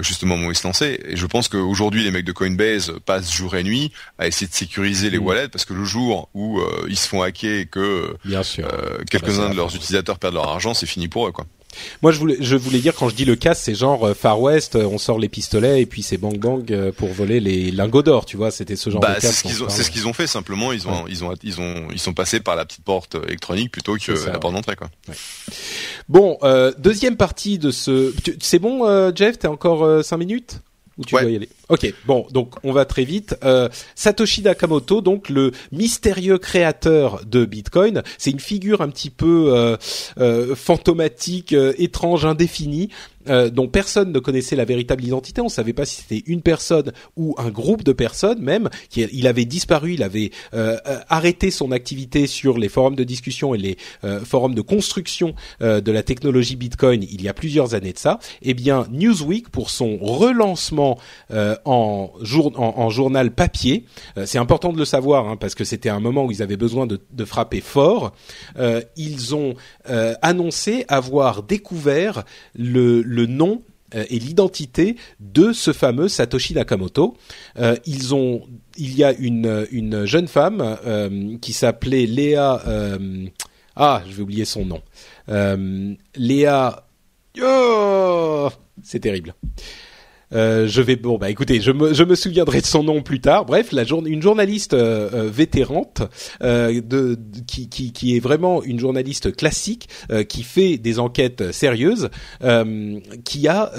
justement 0.00 0.36
où 0.36 0.50
ils 0.50 0.56
se 0.56 0.66
lançaient 0.66 1.00
et 1.04 1.16
je 1.16 1.26
pense 1.26 1.48
qu'aujourd'hui 1.48 2.04
les 2.04 2.10
mecs 2.10 2.26
de 2.26 2.32
Coinbase 2.32 2.92
passent 3.06 3.32
jour 3.32 3.56
et 3.56 3.62
nuit 3.62 3.92
à 4.18 4.26
essayer 4.26 4.46
de 4.46 4.54
sécuriser 4.54 5.10
les 5.10 5.18
mmh. 5.18 5.24
wallets 5.24 5.48
parce 5.48 5.64
que 5.64 5.72
le 5.72 5.84
jour 5.84 6.28
où 6.34 6.60
ils 6.88 6.98
se 6.98 7.08
font 7.08 7.22
hacker 7.22 7.60
et 7.60 7.66
que 7.66 8.16
quelques-uns 9.10 9.50
de 9.50 9.56
leurs 9.56 9.74
utilisateurs 9.74 10.18
perdent 10.18 10.34
leur 10.34 10.48
argent 10.48 10.74
c'est 10.74 10.86
fini 10.86 11.08
pour 11.08 11.28
eux 11.28 11.32
quoi. 11.32 11.46
Moi, 12.02 12.12
je 12.12 12.18
voulais, 12.18 12.36
je 12.40 12.56
voulais 12.56 12.78
dire 12.78 12.94
quand 12.94 13.08
je 13.08 13.14
dis 13.14 13.24
le 13.24 13.36
casse, 13.36 13.62
c'est 13.62 13.74
genre 13.74 14.08
euh, 14.08 14.14
Far 14.14 14.40
West, 14.40 14.76
euh, 14.76 14.84
on 14.84 14.98
sort 14.98 15.18
les 15.18 15.28
pistolets 15.28 15.82
et 15.82 15.86
puis 15.86 16.02
c'est 16.02 16.16
bang 16.16 16.38
bang 16.38 16.70
euh, 16.72 16.92
pour 16.92 17.08
voler 17.08 17.40
les 17.40 17.70
lingots 17.70 18.02
d'or, 18.02 18.26
tu 18.26 18.36
vois. 18.36 18.50
C'était 18.50 18.76
ce 18.76 18.90
genre 18.90 19.00
bah, 19.00 19.14
de 19.16 19.20
casse. 19.20 19.42
C'est 19.68 19.82
ce 19.82 19.90
qu'ils 19.90 20.06
ont, 20.06 20.12
fait 20.12 20.26
simplement. 20.26 20.72
Ils 20.72 20.86
ont, 20.86 21.06
ils 21.08 21.24
ont, 21.24 21.34
ils 21.42 21.60
ont, 21.60 21.88
ils 21.92 21.98
sont 21.98 22.14
passés 22.14 22.40
par 22.40 22.56
la 22.56 22.64
petite 22.64 22.84
porte 22.84 23.16
électronique 23.26 23.72
plutôt 23.72 23.96
que 23.96 24.12
la 24.26 24.38
porte 24.38 24.54
d'entrée, 24.54 24.76
quoi. 24.76 24.90
Ouais. 25.08 25.14
Bon, 26.08 26.38
deuxième 26.78 27.16
partie 27.16 27.58
de 27.58 27.70
ce. 27.70 28.14
C'est 28.40 28.58
bon, 28.58 29.12
Jeff, 29.14 29.38
t'as 29.38 29.48
encore 29.48 30.04
cinq 30.04 30.18
minutes? 30.18 30.60
Ou 30.96 31.04
tu 31.04 31.12
dois 31.12 31.24
y 31.24 31.36
aller? 31.36 31.48
Ok, 31.70 31.94
bon, 32.04 32.26
donc 32.30 32.56
on 32.62 32.72
va 32.72 32.84
très 32.84 33.04
vite. 33.04 33.36
Euh, 33.42 33.70
Satoshi 33.94 34.42
Nakamoto, 34.42 35.00
donc 35.00 35.30
le 35.30 35.52
mystérieux 35.72 36.36
créateur 36.36 37.24
de 37.24 37.46
Bitcoin, 37.46 38.02
c'est 38.18 38.30
une 38.30 38.40
figure 38.40 38.82
un 38.82 38.90
petit 38.90 39.08
peu 39.08 39.54
euh, 39.56 39.76
euh, 40.18 40.54
fantomatique, 40.54 41.54
euh, 41.54 41.72
étrange, 41.78 42.26
indéfinie, 42.26 42.90
euh, 43.30 43.48
dont 43.48 43.68
personne 43.68 44.12
ne 44.12 44.18
connaissait 44.18 44.56
la 44.56 44.66
véritable 44.66 45.02
identité. 45.02 45.40
On 45.40 45.44
ne 45.44 45.50
savait 45.50 45.72
pas 45.72 45.86
si 45.86 46.02
c'était 46.02 46.22
une 46.26 46.42
personne 46.42 46.92
ou 47.16 47.34
un 47.38 47.48
groupe 47.48 47.82
de 47.82 47.94
personnes 47.94 48.42
même. 48.42 48.68
Il 48.94 49.26
avait 49.26 49.46
disparu, 49.46 49.94
il 49.94 50.02
avait 50.02 50.32
euh, 50.52 50.76
arrêté 51.08 51.50
son 51.50 51.72
activité 51.72 52.26
sur 52.26 52.58
les 52.58 52.68
forums 52.68 52.96
de 52.96 53.04
discussion 53.04 53.54
et 53.54 53.58
les 53.58 53.78
forums 54.24 54.54
de 54.54 54.60
construction 54.60 55.34
de 55.60 55.92
la 55.92 56.02
technologie 56.02 56.56
Bitcoin 56.56 57.02
il 57.02 57.22
y 57.22 57.28
a 57.28 57.32
plusieurs 57.32 57.74
années 57.74 57.94
de 57.94 57.98
ça. 57.98 58.18
Eh 58.42 58.52
bien, 58.52 58.86
Newsweek 58.90 59.48
pour 59.48 59.70
son 59.70 59.96
relancement 59.96 60.98
en, 61.64 62.10
jour, 62.20 62.52
en, 62.58 62.90
journal 62.90 63.30
papier. 63.32 63.84
Euh, 64.16 64.26
c'est 64.26 64.38
important 64.38 64.72
de 64.72 64.78
le 64.78 64.84
savoir 64.84 65.28
hein, 65.28 65.36
parce 65.36 65.54
que 65.54 65.64
c'était 65.64 65.88
un 65.88 66.00
moment 66.00 66.24
où 66.24 66.30
ils 66.30 66.42
avaient 66.42 66.56
besoin 66.56 66.86
de, 66.86 67.24
frapper 67.24 67.60
fort. 67.60 68.12
Euh, 68.58 68.82
ils 68.96 69.34
ont 69.34 69.54
euh, 69.88 70.14
annoncé 70.22 70.84
avoir 70.88 71.42
découvert 71.42 72.24
le, 72.54 73.02
le 73.02 73.26
nom 73.26 73.62
et 73.94 74.18
l'identité 74.18 74.96
de 75.20 75.52
ce 75.52 75.72
fameux 75.72 76.08
Satoshi 76.08 76.54
Nakamoto. 76.54 77.16
Euh, 77.58 77.76
ils 77.86 78.14
ont, 78.14 78.42
il 78.76 78.96
y 78.96 79.04
a 79.04 79.12
une, 79.12 79.66
une 79.70 80.04
jeune 80.04 80.28
femme 80.28 80.78
euh, 80.86 81.36
qui 81.38 81.52
s'appelait 81.52 82.06
Léa. 82.06 82.62
Euh, 82.66 83.26
ah, 83.76 84.02
je 84.08 84.14
vais 84.14 84.22
oublier 84.22 84.44
son 84.44 84.64
nom. 84.64 84.82
Léa. 86.16 86.86
Oh, 87.42 88.48
c'est 88.82 89.00
terrible. 89.00 89.34
Euh, 90.34 90.66
je 90.66 90.82
vais 90.82 90.96
bon 90.96 91.18
bah 91.18 91.30
écoutez, 91.30 91.60
je 91.60 91.70
me, 91.70 91.94
je 91.94 92.02
me 92.02 92.14
souviendrai 92.14 92.60
de 92.60 92.66
son 92.66 92.82
nom 92.82 93.02
plus 93.02 93.20
tard. 93.20 93.44
Bref, 93.44 93.72
la 93.72 93.84
jour, 93.84 94.04
une 94.04 94.22
journaliste 94.22 94.74
euh, 94.74 95.08
euh 95.12 95.30
vétérante 95.30 96.02
euh, 96.42 96.80
de, 96.80 97.18
qui, 97.46 97.68
qui, 97.68 97.92
qui 97.92 98.16
est 98.16 98.20
vraiment 98.20 98.62
une 98.62 98.78
journaliste 98.78 99.34
classique 99.34 99.88
qui 100.28 100.42
fait 100.42 100.76
des 100.76 100.98
enquêtes 100.98 101.52
sérieuses, 101.52 102.08
qui 103.24 103.48
a 103.48 103.72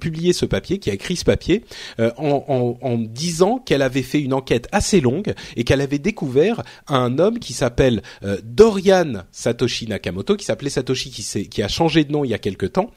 publié 0.00 0.32
ce 0.32 0.46
papier, 0.46 0.78
qui 0.78 0.90
a 0.90 0.94
écrit 0.94 1.16
ce 1.16 1.24
papier 1.24 1.64
en, 1.98 2.44
en, 2.48 2.78
en 2.80 2.98
disant 2.98 3.58
qu'elle 3.58 3.82
avait 3.82 4.02
fait 4.02 4.20
une 4.20 4.34
enquête 4.34 4.68
assez 4.72 5.00
longue 5.00 5.34
et 5.56 5.64
qu'elle 5.64 5.80
avait 5.80 5.98
découvert 5.98 6.62
un 6.86 7.18
homme 7.18 7.38
qui 7.38 7.52
s'appelle 7.52 8.02
Dorian 8.42 9.24
Satoshi 9.32 9.86
Nakamoto, 9.86 10.36
qui 10.36 10.44
s'appelait 10.44 10.70
Satoshi, 10.70 11.10
qui, 11.10 11.48
qui 11.48 11.62
a 11.62 11.68
changé 11.68 12.04
de 12.04 12.12
nom 12.12 12.24
il 12.24 12.30
y 12.30 12.34
a 12.34 12.38
quelque 12.38 12.66
temps 12.66 12.90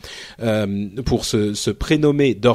pour 1.05 1.25
se, 1.25 1.53
se 1.53 1.71
prénommer 1.71 2.33
Dorian 2.33 2.50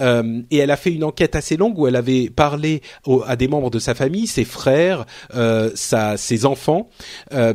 Euh, 0.00 0.42
et 0.50 0.58
elle 0.58 0.70
a 0.70 0.76
fait 0.76 0.92
une 0.92 1.04
enquête 1.04 1.34
assez 1.36 1.56
longue 1.56 1.78
où 1.78 1.86
elle 1.86 1.96
avait 1.96 2.30
parlé 2.30 2.82
à 3.26 3.36
des 3.36 3.48
membres 3.48 3.70
de 3.70 3.78
sa 3.78 3.94
famille, 3.94 4.26
ses 4.26 4.44
frères, 4.44 5.06
euh, 5.34 5.70
ses 5.74 6.46
enfants, 6.46 6.88
euh, 7.32 7.54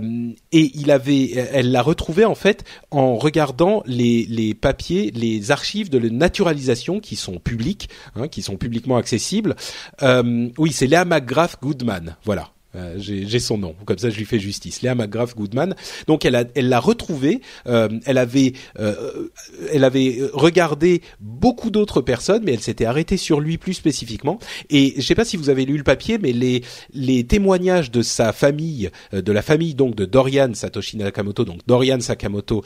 et 0.51 0.71
il 0.75 0.91
avait, 0.91 1.31
elle 1.31 1.71
l'a 1.71 1.81
retrouvé 1.81 2.25
en 2.25 2.35
fait 2.35 2.63
en 2.91 3.17
regardant 3.17 3.83
les, 3.85 4.53
papiers, 4.53 5.11
les 5.11 5.51
archives 5.51 5.89
de 5.89 5.97
la 5.97 6.09
naturalisation 6.09 6.99
qui 6.99 7.15
sont 7.15 7.39
publics, 7.39 7.89
hein, 8.15 8.27
qui 8.27 8.41
sont 8.41 8.57
publiquement 8.57 8.97
accessibles. 8.97 9.55
oui, 10.01 10.71
c'est 10.71 10.87
Léa 10.87 11.05
McGrath 11.05 11.57
Goodman, 11.61 12.15
voilà. 12.23 12.54
Euh, 12.75 12.95
j'ai 12.97 13.39
son 13.39 13.57
nom, 13.57 13.75
comme 13.85 13.97
ça 13.97 14.09
je 14.09 14.17
lui 14.17 14.25
fais 14.25 14.39
justice. 14.39 14.81
Léa 14.81 14.95
McGrath 14.95 15.35
Goodman. 15.35 15.75
Donc 16.07 16.25
elle 16.25 16.35
a, 16.35 16.43
elle 16.55 16.69
l'a 16.69 16.79
retrouvé. 16.79 17.41
Euh, 17.67 17.89
elle 18.05 18.17
avait, 18.17 18.53
euh, 18.79 19.29
elle 19.71 19.83
avait 19.83 20.19
regardé 20.33 21.01
beaucoup 21.19 21.69
d'autres 21.69 22.01
personnes, 22.01 22.43
mais 22.43 22.53
elle 22.53 22.61
s'était 22.61 22.85
arrêtée 22.85 23.17
sur 23.17 23.39
lui 23.39 23.57
plus 23.57 23.73
spécifiquement. 23.73 24.39
Et 24.69 24.93
je 24.97 25.01
sais 25.01 25.15
pas 25.15 25.25
si 25.25 25.37
vous 25.37 25.49
avez 25.49 25.65
lu 25.65 25.77
le 25.77 25.83
papier, 25.83 26.17
mais 26.17 26.31
les 26.31 26.63
les 26.93 27.23
témoignages 27.25 27.91
de 27.91 28.01
sa 28.01 28.33
famille, 28.33 28.89
de 29.11 29.31
la 29.31 29.41
famille 29.41 29.75
donc 29.75 29.95
de 29.95 30.05
Dorian 30.05 30.53
Satoshi 30.53 30.97
Nakamoto, 30.97 31.45
donc 31.45 31.61
Dorian 31.67 31.99
Sakamoto, 31.99 32.63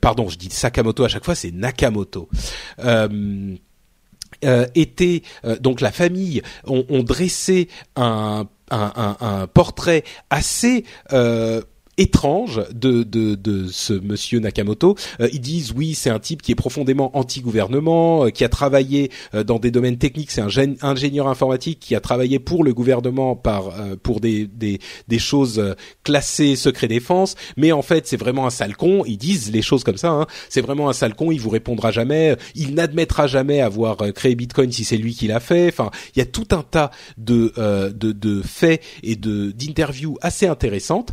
pardon, 0.00 0.28
je 0.28 0.36
dis 0.36 0.50
Sakamoto 0.50 1.04
à 1.04 1.08
chaque 1.08 1.24
fois, 1.24 1.34
c'est 1.34 1.50
Nakamoto. 1.50 2.28
Euh, 2.84 3.56
était 4.74 5.22
donc 5.60 5.80
la 5.80 5.92
famille 5.92 6.42
ont, 6.66 6.84
ont 6.88 7.02
dressé 7.02 7.68
un, 7.96 8.46
portrait 9.52 10.04
assez 10.30 10.84
euh, 11.12 11.62
étrange 12.00 12.62
de, 12.72 13.02
de, 13.02 13.34
de 13.34 13.66
ce 13.70 13.92
monsieur 13.92 14.40
Nakamoto. 14.40 14.96
Euh, 15.20 15.28
ils 15.32 15.40
disent 15.40 15.72
oui, 15.76 15.94
c'est 15.94 16.08
un 16.08 16.18
type 16.18 16.40
qui 16.40 16.50
est 16.50 16.56
profondément 16.56 17.16
anti-gouvernement, 17.16 18.24
euh, 18.24 18.30
qui 18.30 18.42
a 18.42 18.48
travaillé 18.48 19.10
euh, 19.34 19.44
dans 19.44 19.58
des 19.58 19.70
domaines 19.70 19.98
techniques, 19.98 20.30
c'est 20.30 20.40
un 20.40 20.48
ingénieur 20.80 21.28
informatique 21.28 21.78
qui 21.78 21.94
a 21.94 22.00
travaillé 22.00 22.38
pour 22.38 22.64
le 22.64 22.72
gouvernement 22.72 23.36
par 23.36 23.74
pour 24.02 24.20
des, 24.20 24.46
des, 24.46 24.80
des 25.08 25.18
choses 25.18 25.62
classées 26.02 26.56
secret 26.56 26.88
défense, 26.88 27.34
mais 27.56 27.72
en 27.72 27.82
fait 27.82 28.06
c'est 28.06 28.16
vraiment 28.16 28.46
un 28.46 28.50
sale 28.50 28.76
con. 28.76 29.04
Ils 29.06 29.18
disent 29.18 29.52
les 29.52 29.62
choses 29.62 29.84
comme 29.84 29.98
ça. 29.98 30.10
Hein. 30.10 30.26
C'est 30.48 30.62
vraiment 30.62 30.88
un 30.88 30.92
sale 30.94 31.14
con. 31.14 31.30
Il 31.30 31.40
vous 31.40 31.50
répondra 31.50 31.90
jamais. 31.90 32.36
Il 32.54 32.74
n'admettra 32.74 33.26
jamais 33.26 33.60
avoir 33.60 33.98
créé 34.14 34.34
Bitcoin 34.34 34.72
si 34.72 34.84
c'est 34.84 34.96
lui 34.96 35.14
qui 35.14 35.26
l'a 35.26 35.40
fait. 35.40 35.68
Enfin, 35.68 35.90
il 36.14 36.18
y 36.18 36.22
a 36.22 36.26
tout 36.26 36.48
un 36.52 36.62
tas 36.62 36.90
de 37.18 37.52
de, 37.90 38.12
de 38.12 38.42
faits 38.42 38.82
et 39.02 39.16
de 39.16 39.50
d'interviews 39.50 40.16
assez 40.22 40.46
intéressantes 40.46 41.12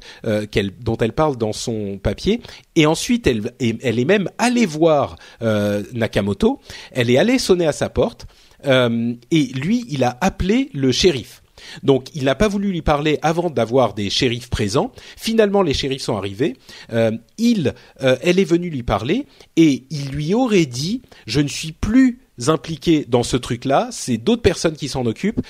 qu'elle 0.52 0.72
dont 0.80 0.98
elle 0.98 1.14
parle 1.14 1.38
dans 1.38 1.54
son 1.54 2.00
papier. 2.02 2.42
Et 2.76 2.86
ensuite, 2.86 3.28
elle, 3.28 3.52
est 3.60 4.06
même 4.06 4.30
allée 4.38 4.66
voir 4.66 5.16
euh, 5.42 5.84
Nakamoto. 5.94 6.60
Elle 6.92 7.10
est 7.10 7.18
allée 7.18 7.40
sonner 7.40 7.68
à 7.68 7.72
sa 7.72 7.90
porte. 7.90 8.26
Euh, 8.66 9.14
et 9.32 9.46
lui, 9.48 9.86
il 9.90 10.04
a 10.04 10.18
appelé 10.22 10.70
le 10.74 10.92
shérif. 10.92 11.44
Donc, 11.84 12.08
il 12.16 12.26
n'a 12.26 12.36
pas 12.36 12.48
voulu 12.48 12.72
lui 12.72 12.82
parler 12.82 13.20
avant 13.22 13.50
d'avoir 13.50 13.94
des 13.94 14.10
shérifs 14.10 14.50
présents. 14.50 14.92
Finalement, 15.18 15.64
les 15.64 15.74
shérifs 15.74 16.04
sont 16.04 16.16
arrivés. 16.16 16.56
Euh, 16.94 17.12
il, 17.38 17.74
elle 18.00 18.40
est 18.40 18.46
venue 18.46 18.70
lui 18.70 18.84
parler 18.84 19.26
et 19.56 19.84
il 19.90 20.10
lui 20.10 20.34
aurait 20.34 20.68
dit 20.68 21.02
"Je 21.26 21.42
ne 21.42 21.48
suis 21.48 21.72
plus 21.72 22.20
impliqué 22.48 23.06
dans 23.08 23.24
ce 23.24 23.36
truc-là, 23.36 23.90
c'est 23.92 24.18
d'autres 24.18 24.44
personnes 24.44 24.76
qui 24.76 24.88
s'en 24.88 25.06
occupent. 25.08 25.42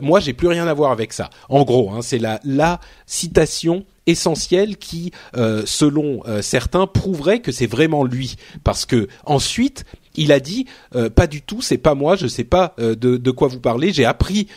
Moi, 0.00 0.20
j'ai 0.20 0.32
plus 0.32 0.46
rien 0.46 0.68
à 0.68 0.74
voir 0.74 0.92
avec 0.92 1.12
ça. 1.12 1.30
En 1.48 1.64
gros, 1.64 1.90
hein, 1.90 2.00
c'est 2.02 2.18
la, 2.18 2.38
la 2.44 2.80
citation 3.06 3.84
essentielle 4.06 4.76
qui, 4.76 5.12
euh, 5.36 5.62
selon 5.66 6.22
euh, 6.26 6.42
certains, 6.42 6.86
prouverait 6.86 7.40
que 7.40 7.52
c'est 7.52 7.66
vraiment 7.66 8.04
lui, 8.04 8.36
parce 8.64 8.86
que 8.86 9.08
ensuite 9.24 9.84
il 10.18 10.32
a 10.32 10.40
dit 10.40 10.66
euh, 10.94 11.10
pas 11.10 11.26
du 11.26 11.42
tout, 11.42 11.60
c'est 11.60 11.76
pas 11.76 11.94
moi, 11.94 12.16
je 12.16 12.26
sais 12.26 12.44
pas 12.44 12.74
euh, 12.78 12.94
de, 12.94 13.18
de, 13.18 13.30
quoi 13.30 13.48
vous 13.48 13.60
parlez. 13.60 13.92
J'ai 13.92 14.06
appris 14.06 14.48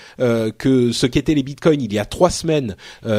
que 0.58 0.92
ce 0.92 1.06
qu'étaient 1.06 1.34
les 1.34 1.44
bitcoins 1.44 1.82
il 1.82 1.92
y 1.92 2.00
a 2.00 2.06
trois 2.06 2.30
semaines 2.30 2.76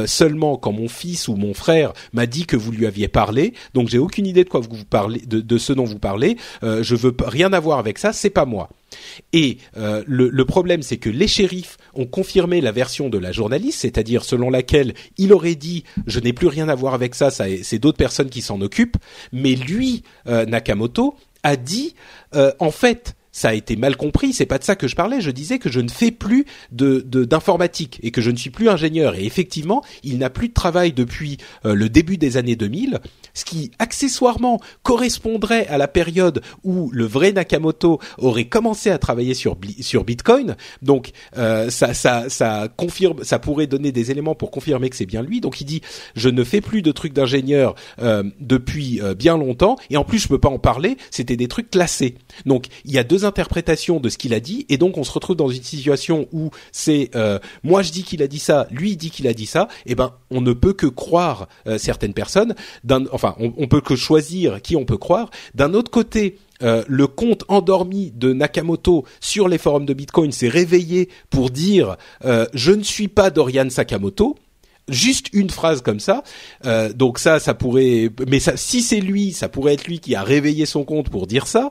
seulement 0.07 0.57
quand 0.57 0.73
mon 0.73 0.89
fils 0.89 1.29
ou 1.29 1.37
mon 1.37 1.55
frère 1.55 1.93
m'a 2.13 2.27
dit 2.27 2.47
que 2.47 2.57
vous 2.57 2.73
lui 2.73 2.87
aviez 2.87 3.09
parlé. 3.09 3.55
Donc 3.75 3.89
j'ai 3.89 3.99
aucune 3.99 4.27
idée 4.27 4.45
de 4.45 4.49
quoi 4.49 4.61
vous 4.61 4.85
parlez, 4.85 5.21
de 5.27 5.59
ce 5.59 5.73
dont 5.73 5.85
vous 5.85 5.99
parlez. 5.99 6.37
je 6.63 6.95
veux 6.95 7.15
rien 7.23 7.53
avoir 7.53 7.79
avec 7.79 7.99
ça, 7.99 8.13
c'est 8.13 8.31
pas 8.31 8.47
moi. 8.47 8.71
Et 9.33 9.59
le, 9.75 10.05
le, 10.07 10.45
problème, 10.45 10.83
c'est 10.83 10.97
que 10.97 11.11
les 11.11 11.29
shérifs 11.29 11.77
ont 11.95 12.07
confirmé 12.07 12.61
la 12.61 12.73
version 12.73 13.09
de 13.09 13.19
la 13.19 13.33
journaliste, 13.33 13.81
c'est-à-dire 13.81 14.25
selon 14.25 14.51
laquelle 14.51 14.95
il 15.19 15.33
aurait 15.33 15.55
dit 15.55 15.85
je 16.07 16.21
n'ai 16.21 16.33
plus 16.33 16.49
rien 16.49 16.69
à 16.69 16.75
voir 16.75 16.95
avec 16.95 17.15
ça, 17.15 17.31
c'est 17.31 17.79
d'autres 17.79 17.99
personnes 17.99 18.31
qui 18.31 18.43
s'en 18.43 18.61
occupent. 18.61 18.97
Mais 19.33 19.55
lui, 19.55 20.03
Nakamoto, 20.27 21.15
a 21.43 21.57
dit 21.57 21.95
euh, 22.35 22.53
en 22.59 22.71
fait 22.71 23.15
ça 23.41 23.49
a 23.49 23.55
été 23.55 23.75
mal 23.75 23.97
compris, 23.97 24.35
c'est 24.35 24.45
pas 24.45 24.59
de 24.59 24.65
ça 24.65 24.77
que 24.77 24.87
je 24.87 24.95
parlais, 24.95 25.23
je 25.23 25.31
disais 25.31 25.59
que 25.59 25.71
je 25.71 25.81
ne 25.81 25.89
fais 25.89 26.11
plus 26.11 26.45
de 26.73 27.01
d'informatique 27.01 27.99
et 28.03 28.11
que 28.11 28.21
je 28.21 28.31
ne 28.31 28.37
suis 28.37 28.51
plus 28.51 28.69
ingénieur 28.69 29.15
et 29.15 29.25
effectivement, 29.25 29.83
il 30.03 30.19
n'a 30.19 30.29
plus 30.29 30.49
de 30.49 30.53
travail 30.53 30.93
depuis 30.93 31.39
euh, 31.65 31.73
le 31.73 31.89
début 31.89 32.19
des 32.19 32.37
années 32.37 32.55
2000, 32.55 32.99
ce 33.33 33.47
qui 33.47 33.71
accessoirement 33.79 34.61
correspondrait 34.83 35.67
à 35.69 35.79
la 35.79 35.89
période 35.89 36.43
où 36.65 36.91
le 36.93 37.07
vrai 37.07 37.33
Nakamoto 37.33 37.99
aurait 38.19 38.45
commencé 38.45 38.91
à 38.91 38.99
travailler 38.99 39.33
sur 39.33 39.57
sur 39.81 40.05
Bitcoin. 40.05 40.55
Donc 40.83 41.13
euh, 41.39 41.71
ça 41.71 41.95
ça 41.95 42.29
ça 42.29 42.69
confirme 42.77 43.25
ça 43.25 43.39
pourrait 43.39 43.67
donner 43.67 43.91
des 43.91 44.11
éléments 44.11 44.35
pour 44.35 44.51
confirmer 44.51 44.91
que 44.91 44.97
c'est 44.97 45.07
bien 45.07 45.23
lui. 45.23 45.41
Donc 45.41 45.63
il 45.63 45.65
dit 45.65 45.81
je 46.15 46.29
ne 46.29 46.45
fais 46.45 46.61
plus 46.61 46.83
de 46.83 46.93
trucs 46.93 47.15
d'ingénieur 47.15 47.75
euh, 48.03 48.23
depuis 48.39 49.01
bien 49.17 49.39
longtemps 49.39 49.77
et 49.89 49.97
en 49.97 50.05
plus 50.05 50.19
je 50.19 50.29
peux 50.29 50.39
pas 50.39 50.51
en 50.51 50.59
parler, 50.59 50.99
c'était 51.11 51.37
des 51.37 51.49
trucs 51.49 51.71
classés. 51.71 52.17
Donc 52.45 52.67
il 52.85 52.93
y 52.93 52.99
a 52.99 53.03
deux 53.03 53.25
interprétations 53.31 54.01
de 54.01 54.09
ce 54.09 54.19
qu'il 54.19 54.35
a 54.35 54.41
dit 54.41 54.67
et 54.69 54.77
donc 54.77 54.99
on 54.99 55.05
se 55.05 55.13
retrouve 55.13 55.37
dans 55.37 55.49
une 55.49 55.63
situation 55.63 56.27
où 56.33 56.51
c'est 56.73 57.11
euh, 57.15 57.39
moi 57.63 57.83
je 57.83 57.93
dis 57.93 58.03
qu'il 58.03 58.23
a 58.23 58.27
dit 58.27 58.41
ça, 58.41 58.67
lui 58.73 58.97
dit 58.97 59.11
qu'il 59.11 59.29
a 59.29 59.35
dit 59.35 59.47
ça, 59.47 59.69
et 59.87 59.93
eh 59.93 59.95
ben 59.95 60.13
on 60.31 60.41
ne 60.41 60.53
peut 60.53 60.73
que 60.73 60.87
croire 60.87 61.49
euh, 61.67 61.79
certaines 61.79 62.15
personnes. 62.15 62.55
Enfin, 63.13 63.37
on, 63.39 63.69
peut 63.69 63.81
que 63.81 63.95
choisir 63.95 64.61
qui 64.61 64.75
on 64.75 64.85
peut 64.85 64.97
croire. 64.97 65.31
D'un 65.55 65.75
autre 65.75 65.91
côté, 65.91 66.39
euh, 66.63 66.83
le 66.89 67.07
compte 67.07 67.45
endormi 67.49 68.13
de 68.15 68.33
Nakamoto 68.33 69.05
sur 69.21 69.49
les 69.49 69.59
forums 69.59 69.87
de 69.87 69.95
Bitcoin 69.95 70.33
s'est 70.33 70.49
réveillé 70.49 71.09
pour 71.31 71.51
dire 71.51 71.97
je 72.23 72.73
ne 72.73 72.83
suis 72.83 73.09
pas 73.09 73.31
Dorian 73.31 73.71
Sakamoto 73.71 74.37
juste 74.89 75.29
une 75.33 75.51
phrase 75.51 75.83
comme 75.83 76.01
ça. 76.01 76.25
Donc 76.95 77.21
ça, 77.21 77.39
ça 77.39 77.55
pourrait, 77.55 78.11
mais 78.27 78.41
si 78.41 78.83
c'est 78.83 79.01
lui, 79.01 79.33
ça 79.33 79.49
pourrait 79.49 79.75
être 79.75 79.87
lui 79.87 80.01
qui 80.01 80.17
a 80.17 80.23
réveillé 80.23 80.67
son 80.67 80.85
compte 80.85 81.11
pour 81.11 81.29
dire 81.29 81.47
ça. 81.47 81.71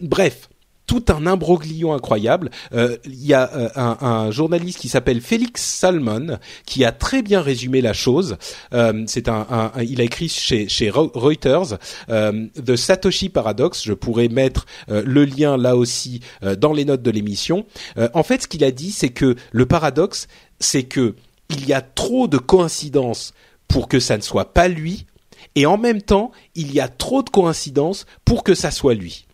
Bref, 0.00 0.48
tout 0.86 1.04
un 1.08 1.26
imbroglio 1.26 1.92
incroyable. 1.92 2.50
Euh, 2.72 2.96
il 3.04 3.24
y 3.24 3.34
a 3.34 3.50
euh, 3.54 3.68
un, 3.76 3.96
un, 4.00 4.30
journaliste 4.30 4.78
qui 4.78 4.88
s'appelle 4.88 5.20
Félix 5.20 5.62
Salmon 5.62 6.38
qui 6.66 6.84
a 6.84 6.92
très 6.92 7.22
bien 7.22 7.40
résumé 7.40 7.80
la 7.80 7.92
chose. 7.92 8.36
Euh, 8.72 9.04
c'est 9.06 9.28
un, 9.28 9.46
un, 9.50 9.82
il 9.82 10.00
a 10.00 10.04
écrit 10.04 10.28
chez, 10.28 10.68
chez 10.68 10.90
Reuters 10.90 11.78
The 12.08 12.76
Satoshi 12.76 13.28
Paradox. 13.28 13.82
Je 13.84 13.92
pourrais 13.92 14.28
mettre 14.28 14.66
le 14.88 15.24
lien 15.24 15.56
là 15.56 15.76
aussi 15.76 16.20
dans 16.58 16.72
les 16.72 16.84
notes 16.84 17.02
de 17.02 17.10
l'émission. 17.10 17.66
en 18.12 18.22
fait, 18.22 18.42
ce 18.42 18.48
qu'il 18.48 18.64
a 18.64 18.70
dit, 18.70 18.90
c'est 18.90 19.10
que 19.10 19.36
le 19.52 19.66
paradoxe, 19.66 20.28
c'est 20.60 20.84
que 20.84 21.14
il 21.50 21.66
y 21.66 21.72
a 21.72 21.80
trop 21.80 22.26
de 22.28 22.38
coïncidences 22.38 23.34
pour 23.68 23.88
que 23.88 24.00
ça 24.00 24.16
ne 24.16 24.22
soit 24.22 24.52
pas 24.52 24.68
lui, 24.68 25.06
et 25.54 25.66
en 25.66 25.78
même 25.78 26.02
temps, 26.02 26.32
il 26.54 26.72
y 26.72 26.80
a 26.80 26.88
trop 26.88 27.22
de 27.22 27.30
coïncidences 27.30 28.06
pour 28.24 28.44
que 28.44 28.54
ça 28.54 28.70
soit 28.70 28.94
lui. 28.94 29.26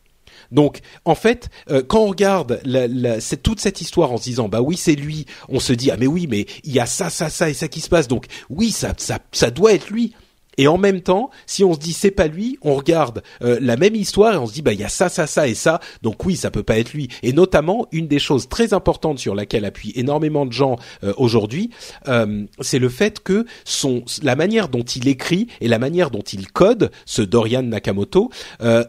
Donc, 0.50 0.80
en 1.04 1.14
fait, 1.14 1.48
euh, 1.70 1.82
quand 1.86 2.00
on 2.00 2.08
regarde 2.08 2.60
toute 3.42 3.60
cette 3.60 3.80
histoire 3.80 4.12
en 4.12 4.16
se 4.16 4.24
disant, 4.24 4.48
bah 4.48 4.60
oui, 4.60 4.76
c'est 4.76 4.94
lui, 4.94 5.26
on 5.48 5.60
se 5.60 5.72
dit, 5.72 5.90
ah 5.90 5.96
mais 5.98 6.06
oui, 6.06 6.26
mais 6.28 6.46
il 6.64 6.72
y 6.72 6.80
a 6.80 6.86
ça, 6.86 7.10
ça, 7.10 7.30
ça 7.30 7.50
et 7.50 7.54
ça 7.54 7.68
qui 7.68 7.80
se 7.80 7.88
passe, 7.88 8.08
donc 8.08 8.26
oui, 8.48 8.70
ça, 8.70 8.92
ça, 8.96 9.18
ça 9.32 9.50
doit 9.50 9.72
être 9.72 9.90
lui. 9.90 10.14
Et 10.60 10.68
en 10.68 10.76
même 10.76 11.00
temps, 11.00 11.30
si 11.46 11.64
on 11.64 11.72
se 11.72 11.78
dit 11.78 11.94
c'est 11.94 12.10
pas 12.10 12.26
lui, 12.26 12.58
on 12.60 12.74
regarde 12.74 13.22
euh, 13.42 13.56
la 13.62 13.78
même 13.78 13.94
histoire 13.94 14.34
et 14.34 14.36
on 14.36 14.44
se 14.44 14.52
dit 14.52 14.60
bah 14.60 14.74
il 14.74 14.80
y 14.80 14.84
a 14.84 14.90
ça, 14.90 15.08
ça, 15.08 15.26
ça 15.26 15.48
et 15.48 15.54
ça, 15.54 15.80
donc 16.02 16.22
oui, 16.26 16.36
ça 16.36 16.50
peut 16.50 16.62
pas 16.62 16.78
être 16.78 16.92
lui. 16.92 17.08
Et 17.22 17.32
notamment 17.32 17.86
une 17.92 18.06
des 18.06 18.18
choses 18.18 18.46
très 18.46 18.74
importantes 18.74 19.18
sur 19.18 19.34
laquelle 19.34 19.64
appuient 19.64 19.94
énormément 19.96 20.44
de 20.44 20.52
gens 20.52 20.76
euh, 21.02 21.14
aujourd'hui, 21.16 21.70
euh, 22.08 22.44
c'est 22.60 22.78
le 22.78 22.90
fait 22.90 23.20
que 23.20 23.46
son 23.64 24.04
la 24.22 24.36
manière 24.36 24.68
dont 24.68 24.82
il 24.82 25.08
écrit 25.08 25.46
et 25.62 25.68
la 25.68 25.78
manière 25.78 26.10
dont 26.10 26.20
il 26.20 26.52
code, 26.52 26.90
ce 27.06 27.22
Dorian 27.22 27.62
Nakamoto, 27.62 28.30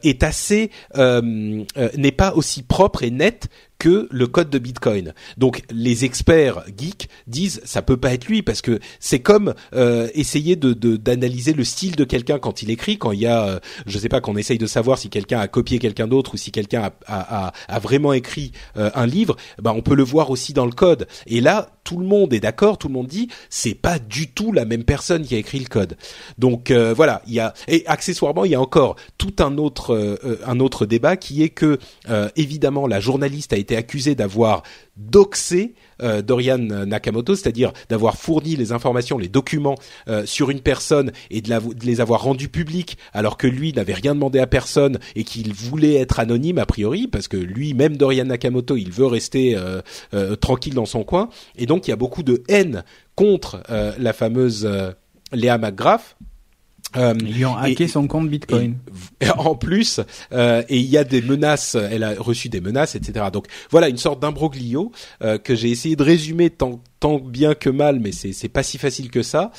est 0.03 0.23
assez 0.23 0.71
n'est 0.97 2.11
pas 2.11 2.33
aussi 2.33 2.63
propre 2.63 3.03
et 3.03 3.11
net 3.11 3.47
que 3.81 4.07
le 4.11 4.27
code 4.27 4.51
de 4.51 4.59
Bitcoin. 4.59 5.15
Donc 5.39 5.63
les 5.71 6.05
experts 6.05 6.61
geeks 6.77 7.09
disent 7.25 7.61
ça 7.65 7.81
peut 7.81 7.97
pas 7.97 8.13
être 8.13 8.27
lui 8.27 8.43
parce 8.43 8.61
que 8.61 8.79
c'est 8.99 9.21
comme 9.21 9.55
euh, 9.73 10.07
essayer 10.13 10.55
de 10.55 10.73
d'analyser 10.97 11.53
le 11.53 11.63
style 11.63 11.95
de 11.95 12.03
quelqu'un 12.03 12.37
quand 12.37 12.61
il 12.61 12.69
écrit, 12.69 12.99
quand 12.99 13.11
il 13.11 13.21
y 13.21 13.25
a, 13.25 13.43
euh, 13.43 13.59
je 13.87 13.97
sais 13.97 14.07
pas, 14.07 14.21
qu'on 14.21 14.37
essaye 14.37 14.59
de 14.59 14.67
savoir 14.67 14.99
si 14.99 15.09
quelqu'un 15.09 15.39
a 15.39 15.47
copié 15.47 15.79
quelqu'un 15.79 16.07
d'autre 16.07 16.35
ou 16.35 16.37
si 16.37 16.51
quelqu'un 16.51 16.91
a, 17.07 17.47
a, 17.47 17.53
a, 17.67 17.79
vraiment 17.79 18.13
écrit 18.13 18.51
euh, 18.77 18.91
un 18.93 19.07
livre, 19.07 19.35
bah 19.59 19.73
on 19.75 19.81
peut 19.81 19.95
le 19.95 20.03
voir 20.03 20.29
aussi 20.29 20.53
dans 20.53 20.67
le 20.67 20.73
code. 20.73 21.07
Et 21.25 21.41
là, 21.41 21.71
tout 21.83 21.97
le 21.97 22.05
monde 22.05 22.33
est 22.33 22.39
d'accord, 22.39 22.77
tout 22.77 22.87
le 22.87 22.93
monde 22.93 23.07
dit 23.07 23.29
c'est 23.49 23.73
pas 23.73 23.99
du 23.99 24.27
tout 24.27 24.51
la 24.51 24.65
même 24.65 24.83
personne 24.83 25.23
qui 25.23 25.35
a 25.35 25.37
écrit 25.37 25.59
le 25.59 25.67
code. 25.67 25.97
Donc 26.37 26.71
euh, 26.71 26.93
voilà, 26.93 27.21
il 27.27 27.33
y 27.33 27.39
a 27.39 27.53
et 27.67 27.85
accessoirement 27.87 28.45
il 28.45 28.51
y 28.51 28.55
a 28.55 28.61
encore 28.61 28.95
tout 29.17 29.35
un 29.39 29.57
autre 29.57 30.19
un 30.45 30.59
autre 30.59 30.85
débat 30.85 31.17
qui 31.17 31.43
est 31.43 31.49
que 31.49 31.79
évidemment 32.35 32.87
la 32.87 32.99
journaliste 32.99 33.53
a 33.53 33.57
été 33.57 33.75
accusé 33.75 34.15
d'avoir 34.15 34.63
doxé 34.97 35.73
Dorian 36.23 36.57
Nakamoto, 36.57 37.35
c'est-à-dire 37.35 37.71
d'avoir 37.89 38.17
fourni 38.17 38.55
les 38.55 38.71
informations, 38.71 39.17
les 39.17 39.27
documents 39.27 39.75
sur 40.25 40.49
une 40.49 40.61
personne 40.61 41.11
et 41.29 41.41
de, 41.41 41.53
les 41.83 42.01
avoir 42.01 42.21
rendus 42.23 42.49
publics, 42.49 42.97
alors 43.13 43.37
que 43.37 43.47
lui 43.47 43.73
n'avait 43.73 43.93
rien 43.93 44.13
demandé 44.13 44.39
à 44.39 44.47
personne 44.47 44.99
et 45.15 45.23
qu'il 45.23 45.53
voulait 45.53 45.95
être 45.95 46.19
anonyme 46.19 46.57
a 46.57 46.65
priori, 46.65 47.07
parce 47.07 47.27
que 47.27 47.37
lui, 47.37 47.73
même 47.73 47.97
Dorian 47.97 48.25
Nakamoto, 48.25 48.75
il 48.77 48.91
veut 48.91 49.05
rester 49.05 49.57
tranquille 50.39 50.73
dans 50.73 50.85
son 50.85 51.03
coin, 51.03 51.29
et 51.55 51.65
donc 51.65 51.87
il 51.87 51.91
y 51.91 51.93
a 51.93 51.97
beaucoup 51.97 52.23
de 52.23 52.43
haine 52.47 52.83
contre 53.15 53.63
la 53.69 54.13
fameuse 54.13 54.69
Léa 55.33 55.57
McGrath 55.57 56.17
euh, 56.97 57.13
Ils 57.25 57.45
ont 57.45 57.55
hacké 57.55 57.87
son 57.87 58.07
compte 58.07 58.29
Bitcoin. 58.29 58.77
en 59.37 59.55
plus, 59.55 59.99
euh, 60.33 60.63
et 60.69 60.77
il 60.77 60.85
y 60.85 60.97
a 60.97 61.03
des 61.03 61.21
menaces, 61.21 61.75
elle 61.75 62.03
a 62.03 62.13
reçu 62.17 62.49
des 62.49 62.61
menaces, 62.61 62.95
etc. 62.95 63.25
Donc 63.31 63.45
voilà 63.69 63.89
une 63.89 63.97
sorte 63.97 64.21
d'imbroglio 64.21 64.91
euh, 65.21 65.37
que 65.37 65.55
j'ai 65.55 65.69
essayé 65.69 65.95
de 65.95 66.03
résumer 66.03 66.49
tant, 66.49 66.81
tant 66.99 67.19
bien 67.19 67.53
que 67.53 67.69
mal, 67.69 67.99
mais 67.99 68.11
c'est 68.11 68.33
c'est 68.33 68.49
pas 68.49 68.63
si 68.63 68.77
facile 68.77 69.09
que 69.09 69.23
ça. 69.23 69.51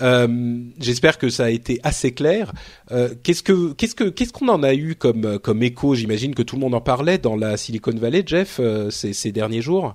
Euh, 0.00 0.58
J'espère 0.78 1.18
que 1.18 1.28
ça 1.28 1.44
a 1.44 1.50
été 1.50 1.80
assez 1.82 2.12
clair. 2.12 2.52
Qu'est-ce 3.22 3.42
que 3.42 3.72
qu'est-ce 3.72 3.94
que 3.94 4.04
qu'est-ce 4.04 4.32
qu'on 4.32 4.48
en 4.48 4.62
a 4.62 4.74
eu 4.74 4.94
comme 4.94 5.38
comme 5.38 5.62
écho? 5.62 5.94
J'imagine 5.94 6.34
que 6.34 6.42
tout 6.42 6.56
le 6.56 6.60
monde 6.60 6.74
en 6.74 6.80
parlait 6.80 7.18
dans 7.18 7.36
la 7.36 7.56
Silicon 7.56 7.94
Valley, 7.94 8.22
Jeff, 8.26 8.60
ces, 8.90 9.12
ces 9.12 9.32
derniers 9.32 9.62
jours. 9.62 9.94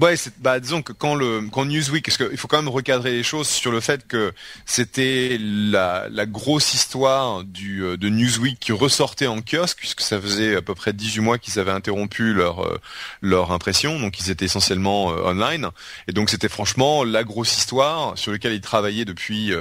Ouais, 0.00 0.14
bah 0.38 0.58
disons 0.58 0.80
que 0.80 0.94
quand 0.94 1.14
le 1.14 1.42
quand 1.52 1.66
Newsweek, 1.66 2.06
parce 2.06 2.16
qu'il 2.16 2.38
faut 2.38 2.48
quand 2.48 2.56
même 2.56 2.72
recadrer 2.72 3.12
les 3.12 3.22
choses 3.22 3.46
sur 3.46 3.70
le 3.70 3.80
fait 3.80 4.06
que 4.06 4.32
c'était 4.64 5.36
la, 5.38 6.08
la 6.10 6.24
grosse 6.24 6.72
histoire 6.72 7.44
du 7.44 7.84
euh, 7.84 7.98
de 7.98 8.08
Newsweek 8.08 8.58
qui 8.58 8.72
ressortait 8.72 9.26
en 9.26 9.42
kiosque, 9.42 9.76
puisque 9.76 10.00
ça 10.00 10.18
faisait 10.18 10.56
à 10.56 10.62
peu 10.62 10.74
près 10.74 10.94
18 10.94 11.20
mois 11.20 11.36
qu'ils 11.36 11.58
avaient 11.58 11.72
interrompu 11.72 12.32
leur 12.32 12.64
euh, 12.64 12.78
leur 13.20 13.52
impression, 13.52 14.00
donc 14.00 14.18
ils 14.18 14.30
étaient 14.30 14.46
essentiellement 14.46 15.12
euh, 15.12 15.30
online, 15.30 15.68
et 16.08 16.12
donc 16.12 16.30
c'était 16.30 16.48
franchement 16.48 17.04
la 17.04 17.22
grosse 17.22 17.54
histoire 17.58 18.16
sur 18.16 18.32
laquelle 18.32 18.54
ils 18.54 18.62
travaillaient 18.62 19.04
depuis 19.04 19.52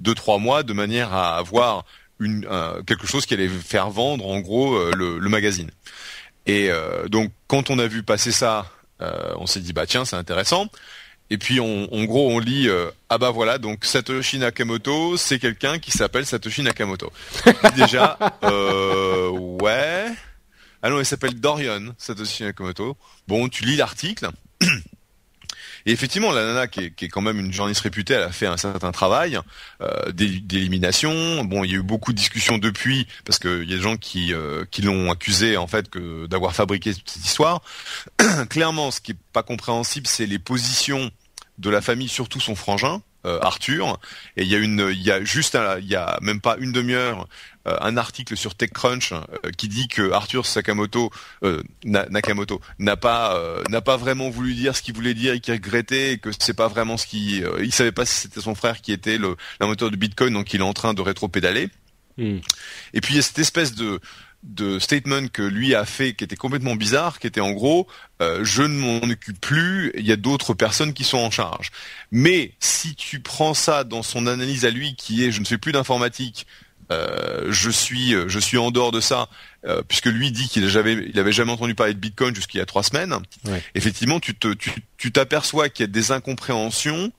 deux 0.00 0.14
trois 0.16 0.38
mois, 0.38 0.64
de 0.64 0.72
manière 0.72 1.14
à 1.14 1.36
avoir 1.36 1.84
une 2.18 2.48
quelque 2.86 3.06
chose 3.06 3.24
qui 3.24 3.34
allait 3.34 3.48
faire 3.48 3.90
vendre 3.90 4.26
en 4.26 4.40
gros 4.40 4.90
le, 4.92 5.18
le 5.20 5.28
magazine. 5.28 5.70
Et 6.46 6.70
donc 7.08 7.30
quand 7.46 7.70
on 7.70 7.78
a 7.78 7.86
vu 7.86 8.02
passer 8.02 8.32
ça 8.32 8.66
euh, 9.02 9.32
on 9.36 9.46
s'est 9.46 9.60
dit 9.60 9.72
bah 9.72 9.86
tiens 9.86 10.04
c'est 10.04 10.16
intéressant. 10.16 10.66
Et 11.28 11.38
puis 11.38 11.58
on, 11.58 11.92
en 11.92 12.04
gros 12.04 12.30
on 12.30 12.38
lit 12.38 12.68
euh, 12.68 12.90
ah 13.08 13.18
bah 13.18 13.30
voilà 13.30 13.58
donc 13.58 13.84
Satoshi 13.84 14.38
Nakamoto 14.38 15.16
c'est 15.16 15.38
quelqu'un 15.38 15.78
qui 15.78 15.90
s'appelle 15.90 16.24
Satoshi 16.26 16.62
Nakamoto. 16.62 17.12
Déjà 17.76 18.18
euh, 18.44 19.28
ouais. 19.28 20.06
Ah 20.82 20.90
non 20.90 21.00
il 21.00 21.06
s'appelle 21.06 21.34
Dorian 21.34 21.94
Satoshi 21.98 22.44
Nakamoto. 22.44 22.96
Bon 23.26 23.48
tu 23.48 23.64
lis 23.64 23.76
l'article. 23.76 24.28
Et 25.86 25.92
effectivement, 25.92 26.32
la 26.32 26.44
nana, 26.44 26.66
qui 26.66 26.80
est, 26.80 27.08
quand 27.08 27.20
même 27.20 27.38
une 27.38 27.52
journaliste 27.52 27.82
réputée, 27.82 28.14
elle 28.14 28.24
a 28.24 28.32
fait 28.32 28.46
un 28.46 28.56
certain 28.56 28.90
travail 28.90 29.38
euh, 29.80 30.10
d'élimination. 30.12 31.44
Bon, 31.44 31.62
il 31.62 31.70
y 31.70 31.74
a 31.74 31.76
eu 31.78 31.82
beaucoup 31.82 32.12
de 32.12 32.18
discussions 32.18 32.58
depuis, 32.58 33.06
parce 33.24 33.38
qu'il 33.38 33.70
y 33.70 33.72
a 33.72 33.76
des 33.76 33.82
gens 33.82 33.96
qui, 33.96 34.34
euh, 34.34 34.64
l'ont 34.82 35.10
accusé 35.12 35.56
en 35.56 35.68
fait 35.68 35.86
d'avoir 36.28 36.54
fabriqué 36.54 36.92
cette 36.92 37.16
histoire. 37.16 37.62
Clairement, 38.50 38.90
ce 38.90 39.00
qui 39.00 39.12
est 39.12 39.18
pas 39.32 39.44
compréhensible, 39.44 40.08
c'est 40.08 40.26
les 40.26 40.40
positions 40.40 41.10
de 41.58 41.70
la 41.70 41.80
famille, 41.80 42.08
surtout 42.08 42.40
son 42.40 42.56
frangin, 42.56 43.00
euh, 43.24 43.38
Arthur. 43.40 43.98
Et 44.36 44.42
il 44.42 44.48
y 44.48 44.56
a 44.56 44.58
il 44.58 45.02
y 45.02 45.10
a 45.12 45.22
juste, 45.22 45.56
il 45.80 45.86
y 45.86 45.94
a 45.94 46.18
même 46.20 46.40
pas 46.40 46.56
une 46.58 46.72
demi-heure, 46.72 47.28
un 47.80 47.96
article 47.96 48.36
sur 48.36 48.54
TechCrunch 48.54 49.12
euh, 49.12 49.50
qui 49.56 49.68
dit 49.68 49.88
que 49.88 50.12
Arthur 50.12 50.46
Sakamoto, 50.46 51.10
Nakamoto, 51.84 52.60
n'a 52.78 52.96
pas, 52.96 53.40
n'a 53.68 53.80
pas 53.80 53.96
vraiment 53.96 54.30
voulu 54.30 54.54
dire 54.54 54.76
ce 54.76 54.82
qu'il 54.82 54.94
voulait 54.94 55.14
dire 55.14 55.34
et 55.34 55.40
qu'il 55.40 55.54
regrettait 55.54 56.12
et 56.12 56.18
que 56.18 56.30
c'est 56.38 56.54
pas 56.54 56.68
vraiment 56.68 56.96
ce 56.96 57.06
qui, 57.06 57.42
il 57.60 57.72
savait 57.72 57.92
pas 57.92 58.06
si 58.06 58.14
c'était 58.14 58.40
son 58.40 58.54
frère 58.54 58.80
qui 58.80 58.92
était 58.92 59.18
le, 59.18 59.36
moteur 59.60 59.90
de 59.90 59.96
Bitcoin, 59.96 60.32
donc 60.32 60.52
il 60.54 60.60
est 60.60 60.64
en 60.64 60.72
train 60.72 60.94
de 60.94 61.02
rétro-pédaler. 61.02 61.68
Hmm. 62.18 62.38
Et 62.94 63.00
puis 63.00 63.14
il 63.14 63.16
y 63.16 63.20
a 63.20 63.22
cette 63.22 63.38
espèce 63.38 63.74
de 63.74 64.00
de 64.46 64.78
statement 64.78 65.28
que 65.28 65.42
lui 65.42 65.74
a 65.74 65.84
fait 65.84 66.14
qui 66.14 66.24
était 66.24 66.36
complètement 66.36 66.76
bizarre, 66.76 67.18
qui 67.18 67.26
était 67.26 67.40
en 67.40 67.52
gros 67.52 67.86
euh, 68.22 68.44
je 68.44 68.62
ne 68.62 68.78
m'en 68.78 68.98
occupe 68.98 69.40
plus, 69.40 69.92
il 69.96 70.06
y 70.06 70.12
a 70.12 70.16
d'autres 70.16 70.54
personnes 70.54 70.94
qui 70.94 71.04
sont 71.04 71.18
en 71.18 71.30
charge. 71.30 71.70
Mais 72.10 72.52
si 72.60 72.94
tu 72.94 73.20
prends 73.20 73.54
ça 73.54 73.84
dans 73.84 74.02
son 74.02 74.26
analyse 74.26 74.64
à 74.64 74.70
lui 74.70 74.94
qui 74.94 75.24
est 75.24 75.32
je 75.32 75.40
ne 75.40 75.44
fais 75.44 75.58
plus 75.58 75.72
d'informatique, 75.72 76.46
euh, 76.92 77.50
je 77.50 77.70
suis 77.70 78.14
je 78.26 78.38
suis 78.38 78.58
en 78.58 78.70
dehors 78.70 78.92
de 78.92 79.00
ça 79.00 79.28
euh, 79.64 79.82
puisque 79.86 80.06
lui 80.06 80.30
dit 80.30 80.48
qu'il 80.48 80.64
avait 80.76 81.08
il 81.08 81.18
avait 81.18 81.32
jamais 81.32 81.52
entendu 81.52 81.74
parler 81.74 81.94
de 81.94 81.98
Bitcoin 81.98 82.34
jusqu'il 82.34 82.58
y 82.58 82.60
a 82.60 82.66
trois 82.66 82.82
semaines. 82.82 83.14
Effectivement, 83.74 84.20
tu 84.20 84.34
te 84.34 84.54
tu 84.96 85.12
t'aperçois 85.12 85.68
qu'il 85.68 85.84
y 85.84 85.88
a 85.88 85.92
des 85.92 86.12
incompréhensions 86.12 87.12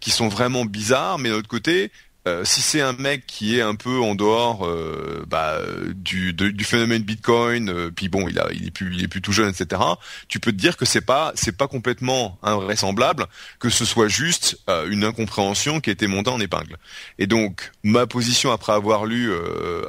qui 0.00 0.10
sont 0.10 0.28
vraiment 0.28 0.64
bizarres, 0.64 1.18
mais 1.18 1.28
de 1.28 1.34
l'autre 1.34 1.48
côté, 1.48 1.92
euh, 2.28 2.44
si 2.44 2.60
c'est 2.60 2.80
un 2.80 2.92
mec 2.92 3.26
qui 3.26 3.58
est 3.58 3.62
un 3.62 3.74
peu 3.74 4.00
en 4.00 4.14
dehors 4.14 4.64
euh, 4.64 5.24
bah, 5.26 5.58
du, 5.94 6.54
phénomène 6.62 7.02
Bitcoin, 7.02 7.68
euh, 7.68 7.90
puis 7.90 8.08
bon, 8.08 8.28
il, 8.28 8.38
est 8.38 8.70
plus, 8.70 8.94
il 8.94 9.02
est 9.02 9.08
plus 9.08 9.20
tout 9.20 9.32
jeune, 9.32 9.48
etc. 9.48 9.82
Tu 10.28 10.38
peux 10.38 10.52
te 10.52 10.56
dire 10.56 10.76
que 10.76 10.84
c'est 10.84 11.00
pas, 11.00 11.32
c'est 11.34 11.56
pas 11.56 11.66
complètement 11.66 12.38
invraisemblable 12.42 13.26
que 13.58 13.70
ce 13.70 13.84
soit 13.84 14.08
juste 14.08 14.58
une 14.88 15.04
incompréhension 15.04 15.80
qui 15.80 15.90
a 15.90 15.92
été 15.92 16.06
montée 16.06 16.30
en 16.30 16.40
épingle. 16.40 16.76
Et 17.18 17.26
donc, 17.26 17.72
ma 17.82 18.06
position 18.06 18.52
après 18.52 18.72
avoir 18.72 19.04
lu 19.04 19.32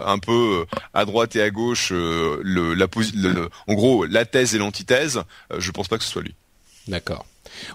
un 0.05 0.19
peu 0.19 0.65
à 0.93 1.05
droite 1.05 1.35
et 1.35 1.41
à 1.41 1.49
gauche 1.49 1.91
le, 1.91 3.49
en 3.67 3.73
gros, 3.73 4.05
la 4.05 4.25
thèse 4.25 4.55
et 4.55 4.57
l'antithèse, 4.57 5.21
je 5.57 5.71
pense 5.71 5.87
pas 5.87 5.97
que 5.97 6.03
ce 6.03 6.09
soit 6.09 6.21
lui. 6.21 6.35
D'accord. 6.87 7.25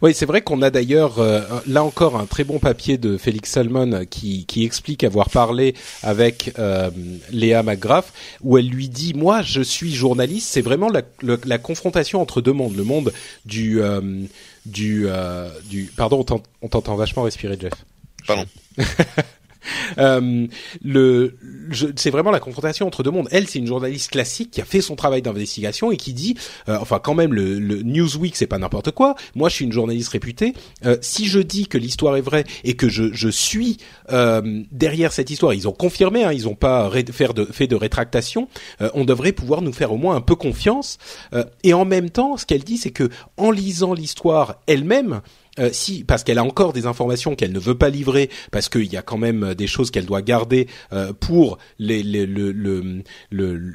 Oui, 0.02 0.14
c'est 0.14 0.26
vrai 0.26 0.42
qu'on 0.42 0.62
a 0.62 0.70
d'ailleurs 0.70 1.18
euh, 1.18 1.42
là 1.66 1.84
encore 1.84 2.16
un 2.16 2.26
très 2.26 2.44
bon 2.44 2.58
papier 2.58 2.98
de 2.98 3.16
Félix 3.16 3.50
Salmon 3.50 4.04
qui, 4.08 4.46
qui 4.46 4.64
explique 4.64 5.04
avoir 5.04 5.30
parlé 5.30 5.74
avec 6.02 6.52
euh, 6.58 6.90
Léa 7.30 7.62
McGrath 7.62 8.12
où 8.42 8.58
elle 8.58 8.68
lui 8.68 8.88
dit 8.88 9.14
moi 9.14 9.42
je 9.42 9.62
suis 9.62 9.94
journaliste, 9.94 10.48
c'est 10.48 10.62
vraiment 10.62 10.88
la, 10.88 11.02
la, 11.22 11.58
confrontation 11.58 12.20
entre 12.20 12.40
deux 12.40 12.52
mondes, 12.52 12.76
le 12.76 12.84
monde 12.84 13.12
du 13.44 13.80
euh, 13.82 14.00
du 14.66 15.06
du 15.68 15.92
pardon 15.96 16.24
on 16.62 16.68
t'entend 16.68 16.96
vachement 16.96 17.22
respirer 17.22 17.56
Jeff. 17.60 17.72
Pardon. 18.26 18.44
Euh, 19.98 20.46
c'est 21.96 22.10
vraiment 22.10 22.30
la 22.30 22.40
confrontation 22.40 22.86
entre 22.86 23.02
deux 23.02 23.10
mondes. 23.10 23.28
Elle, 23.30 23.48
c'est 23.48 23.58
une 23.58 23.66
journaliste 23.66 24.10
classique 24.10 24.50
qui 24.50 24.60
a 24.60 24.64
fait 24.64 24.80
son 24.80 24.96
travail 24.96 25.22
d'investigation 25.22 25.90
et 25.90 25.96
qui 25.96 26.12
dit, 26.12 26.36
euh, 26.68 26.78
enfin 26.80 27.00
quand 27.02 27.14
même, 27.14 27.34
le, 27.34 27.58
le 27.58 27.82
Newsweek, 27.82 28.36
c'est 28.36 28.46
pas 28.46 28.58
n'importe 28.58 28.92
quoi. 28.92 29.14
Moi, 29.34 29.48
je 29.48 29.56
suis 29.56 29.64
une 29.64 29.72
journaliste 29.72 30.10
réputée. 30.10 30.54
Euh, 30.84 30.96
si 31.00 31.26
je 31.26 31.40
dis 31.40 31.66
que 31.66 31.78
l'histoire 31.78 32.16
est 32.16 32.22
vraie 32.22 32.44
et 32.64 32.74
que 32.74 32.88
je, 32.88 33.12
je 33.12 33.28
suis 33.28 33.78
derrière 34.72 35.12
cette 35.12 35.30
histoire, 35.30 35.52
ils 35.52 35.68
ont 35.68 35.72
confirmé, 35.72 36.24
hein, 36.24 36.32
ils 36.32 36.48
ont 36.48 36.54
pas 36.54 36.90
fait 37.12 37.34
de, 37.34 37.44
fait 37.44 37.66
de 37.66 37.76
rétractation. 37.76 38.48
on 38.94 39.04
devrait 39.04 39.32
pouvoir 39.32 39.62
nous 39.62 39.72
faire 39.72 39.92
au 39.92 39.96
moins 39.96 40.16
un 40.16 40.20
peu 40.20 40.34
confiance. 40.34 40.98
et 41.62 41.74
en 41.74 41.84
même 41.84 42.10
temps, 42.10 42.36
ce 42.36 42.46
qu'elle 42.46 42.64
dit, 42.64 42.78
c'est 42.78 42.90
que 42.90 43.08
en 43.36 43.50
lisant 43.50 43.94
l'histoire 43.94 44.56
elle-même, 44.66 45.20
euh, 45.58 45.70
si 45.72 46.04
parce 46.04 46.24
qu'elle 46.24 46.38
a 46.38 46.44
encore 46.44 46.72
des 46.72 46.86
informations 46.86 47.34
qu'elle 47.34 47.52
ne 47.52 47.58
veut 47.58 47.76
pas 47.76 47.90
livrer 47.90 48.30
parce 48.50 48.68
qu'il 48.68 48.90
y 48.92 48.96
a 48.96 49.02
quand 49.02 49.18
même 49.18 49.54
des 49.54 49.66
choses 49.66 49.90
qu'elle 49.90 50.06
doit 50.06 50.22
garder 50.22 50.66
euh, 50.92 51.12
pour 51.12 51.58
les, 51.78 52.02
les, 52.02 52.26
le, 52.26 52.52
le, 52.52 53.02
le, 53.30 53.74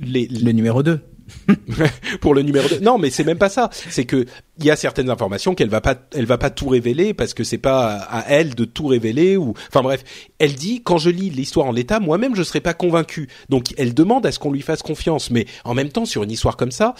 les, 0.00 0.26
le 0.26 0.52
numéro 0.52 0.82
2 0.82 1.00
pour 2.20 2.34
le 2.34 2.42
numéro 2.42 2.68
2. 2.68 2.80
Non, 2.80 2.98
mais 2.98 3.10
c'est 3.10 3.24
même 3.24 3.38
pas 3.38 3.48
ça. 3.48 3.70
C'est 3.72 4.04
que 4.04 4.26
il 4.58 4.64
y 4.64 4.70
a 4.70 4.76
certaines 4.76 5.10
informations 5.10 5.54
qu'elle 5.54 5.68
va 5.68 5.80
pas, 5.80 5.96
elle 6.12 6.26
va 6.26 6.38
pas 6.38 6.50
tout 6.50 6.68
révéler 6.68 7.14
parce 7.14 7.34
que 7.34 7.44
c'est 7.44 7.58
pas 7.58 7.96
à 7.96 8.24
elle 8.28 8.54
de 8.54 8.64
tout 8.64 8.86
révéler 8.86 9.36
ou, 9.36 9.54
enfin 9.68 9.82
bref. 9.82 10.04
Elle 10.38 10.54
dit 10.54 10.82
quand 10.82 10.98
je 10.98 11.10
lis 11.10 11.30
l'histoire 11.30 11.66
en 11.66 11.72
l'état, 11.72 12.00
moi-même 12.00 12.34
je 12.34 12.42
serais 12.42 12.60
pas 12.60 12.74
convaincu. 12.74 13.28
Donc 13.48 13.74
elle 13.78 13.94
demande 13.94 14.26
à 14.26 14.32
ce 14.32 14.38
qu'on 14.38 14.52
lui 14.52 14.62
fasse 14.62 14.82
confiance, 14.82 15.30
mais 15.30 15.46
en 15.64 15.74
même 15.74 15.88
temps 15.88 16.04
sur 16.04 16.22
une 16.22 16.30
histoire 16.30 16.56
comme 16.56 16.72
ça, 16.72 16.94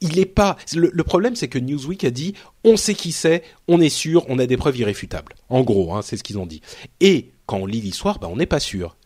il 0.00 0.18
est 0.18 0.26
pas. 0.26 0.56
Le, 0.74 1.02
problème, 1.02 1.36
c'est 1.36 1.48
que 1.48 1.58
Newsweek 1.58 2.04
a 2.04 2.10
dit 2.10 2.34
on 2.62 2.76
sait 2.76 2.94
qui 2.94 3.12
c'est, 3.12 3.42
on 3.68 3.80
est 3.80 3.88
sûr, 3.88 4.24
on 4.28 4.38
a 4.38 4.46
des 4.46 4.56
preuves 4.56 4.76
irréfutables. 4.78 5.34
En 5.48 5.62
gros, 5.62 5.94
hein, 5.94 6.02
c'est 6.02 6.16
ce 6.16 6.22
qu'ils 6.22 6.38
ont 6.38 6.46
dit. 6.46 6.60
Et 7.00 7.32
quand 7.46 7.58
on 7.58 7.66
lit 7.66 7.80
l'histoire, 7.80 8.18
ben, 8.18 8.28
on 8.30 8.36
n'est 8.36 8.46
pas 8.46 8.60
sûr. 8.60 8.96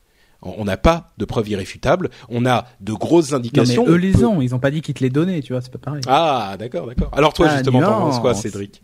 On 0.40 0.64
n'a 0.64 0.76
pas 0.76 1.12
de 1.18 1.24
preuves 1.24 1.48
irréfutables. 1.48 2.10
On 2.28 2.46
a 2.46 2.66
de 2.80 2.92
grosses 2.92 3.32
indications. 3.32 3.84
mais 3.84 3.92
eux 3.92 3.96
les 3.96 4.24
ont. 4.24 4.40
Ils 4.40 4.50
n'ont 4.50 4.60
pas 4.60 4.70
dit 4.70 4.82
qu'ils 4.82 4.94
te 4.94 5.02
les 5.02 5.10
donnaient. 5.10 5.42
Tu 5.42 5.52
vois, 5.52 5.62
c'est 5.62 5.72
pas 5.72 5.78
pareil. 5.78 6.02
Ah, 6.06 6.54
d'accord, 6.56 6.86
d'accord. 6.86 7.10
Alors 7.12 7.32
toi, 7.32 7.48
ah, 7.50 7.56
justement, 7.56 7.80
t'en 7.80 8.00
penses 8.00 8.20
quoi, 8.20 8.34
Cédric? 8.34 8.82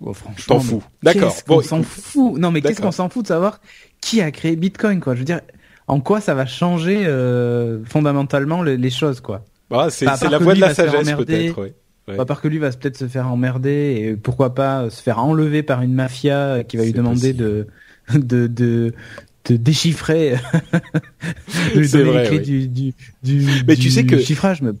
Oh, 0.00 0.12
Franchement, 0.12 0.56
t'en 0.56 0.60
fous. 0.60 0.82
D'accord. 1.02 1.34
Bon, 1.46 1.58
on 1.58 1.62
s'en 1.62 1.82
fout? 1.82 2.38
Non, 2.38 2.50
mais 2.50 2.60
qu'est-ce 2.60 2.82
qu'on 2.82 2.92
s'en 2.92 3.08
fout 3.08 3.22
de 3.22 3.28
savoir 3.28 3.60
qui 4.02 4.20
a 4.20 4.30
créé 4.30 4.56
Bitcoin, 4.56 5.00
quoi? 5.00 5.14
Je 5.14 5.20
veux 5.20 5.24
dire, 5.24 5.40
en 5.88 6.00
quoi 6.00 6.20
ça 6.20 6.34
va 6.34 6.44
changer 6.44 7.04
euh, 7.06 7.82
fondamentalement 7.86 8.62
les 8.62 8.90
choses, 8.90 9.20
quoi? 9.20 9.42
Ah, 9.78 9.90
c'est 9.90 10.28
la 10.28 10.38
voie 10.38 10.54
de 10.54 10.60
la 10.60 10.74
sagesse 10.74 11.12
peut-être. 11.12 11.60
Ouais. 11.60 11.74
Ouais. 12.06 12.20
À 12.20 12.26
part 12.26 12.42
que 12.42 12.48
lui 12.48 12.58
va 12.58 12.70
peut-être 12.70 12.98
se 12.98 13.08
faire 13.08 13.28
emmerder 13.28 13.96
et 13.98 14.16
pourquoi 14.16 14.54
pas 14.54 14.90
se 14.90 15.00
faire 15.00 15.18
enlever 15.18 15.62
par 15.62 15.80
une 15.80 15.94
mafia 15.94 16.62
qui 16.62 16.76
va 16.76 16.84
lui 16.84 16.92
demander 16.92 17.32
de, 17.32 17.66
de, 18.14 18.46
de, 18.46 18.92
de 19.46 19.56
déchiffrer, 19.56 20.34
de 21.74 22.02
vrai, 22.02 22.38
du, 22.40 22.68
du, 22.68 22.92
du, 23.22 23.46
mais 23.66 23.76
tu 23.76 23.90
sais 23.90 24.04
que 24.04 24.18
chiffrage. 24.18 24.60
Mais 24.60 24.72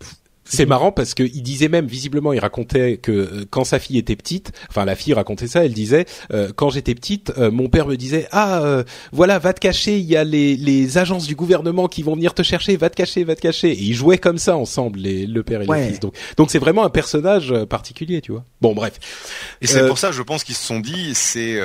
c'est 0.44 0.66
marrant 0.66 0.92
parce 0.92 1.14
que 1.14 1.22
il 1.22 1.42
disait 1.42 1.68
même 1.68 1.86
visiblement, 1.86 2.32
il 2.32 2.38
racontait 2.38 2.98
que 2.98 3.12
euh, 3.12 3.44
quand 3.50 3.64
sa 3.64 3.78
fille 3.78 3.98
était 3.98 4.16
petite, 4.16 4.52
enfin 4.68 4.84
la 4.84 4.94
fille 4.94 5.14
racontait 5.14 5.46
ça, 5.46 5.64
elle 5.64 5.72
disait 5.72 6.06
euh, 6.32 6.52
quand 6.54 6.70
j'étais 6.70 6.94
petite, 6.94 7.32
euh, 7.38 7.50
mon 7.50 7.68
père 7.68 7.86
me 7.86 7.96
disait 7.96 8.28
ah 8.32 8.84
voilà 9.12 9.38
va 9.38 9.52
te 9.52 9.60
cacher, 9.60 9.98
il 9.98 10.04
y 10.04 10.16
a 10.16 10.24
les, 10.24 10.56
les 10.56 10.98
agences 10.98 11.26
du 11.26 11.34
gouvernement 11.34 11.88
qui 11.88 12.02
vont 12.02 12.14
venir 12.14 12.34
te 12.34 12.42
chercher, 12.42 12.76
va 12.76 12.90
te 12.90 12.96
cacher, 12.96 13.24
va 13.24 13.34
te 13.34 13.40
cacher. 13.40 13.70
Et 13.70 13.80
ils 13.80 13.94
jouaient 13.94 14.18
comme 14.18 14.38
ça 14.38 14.56
ensemble 14.56 14.98
les, 14.98 15.26
le 15.26 15.42
père 15.42 15.62
et 15.62 15.66
le 15.66 15.88
fils. 15.88 16.00
Donc 16.00 16.14
donc 16.36 16.50
c'est 16.50 16.58
vraiment 16.58 16.84
un 16.84 16.90
personnage 16.90 17.54
particulier, 17.68 18.20
tu 18.20 18.32
vois. 18.32 18.44
Bon 18.60 18.74
bref. 18.74 18.98
Et 19.60 19.66
c'est 19.66 19.86
pour 19.86 19.98
ça, 19.98 20.12
je 20.12 20.22
pense 20.22 20.44
qu'ils 20.44 20.56
se 20.56 20.66
sont 20.66 20.80
dit 20.80 21.14
c'est 21.14 21.58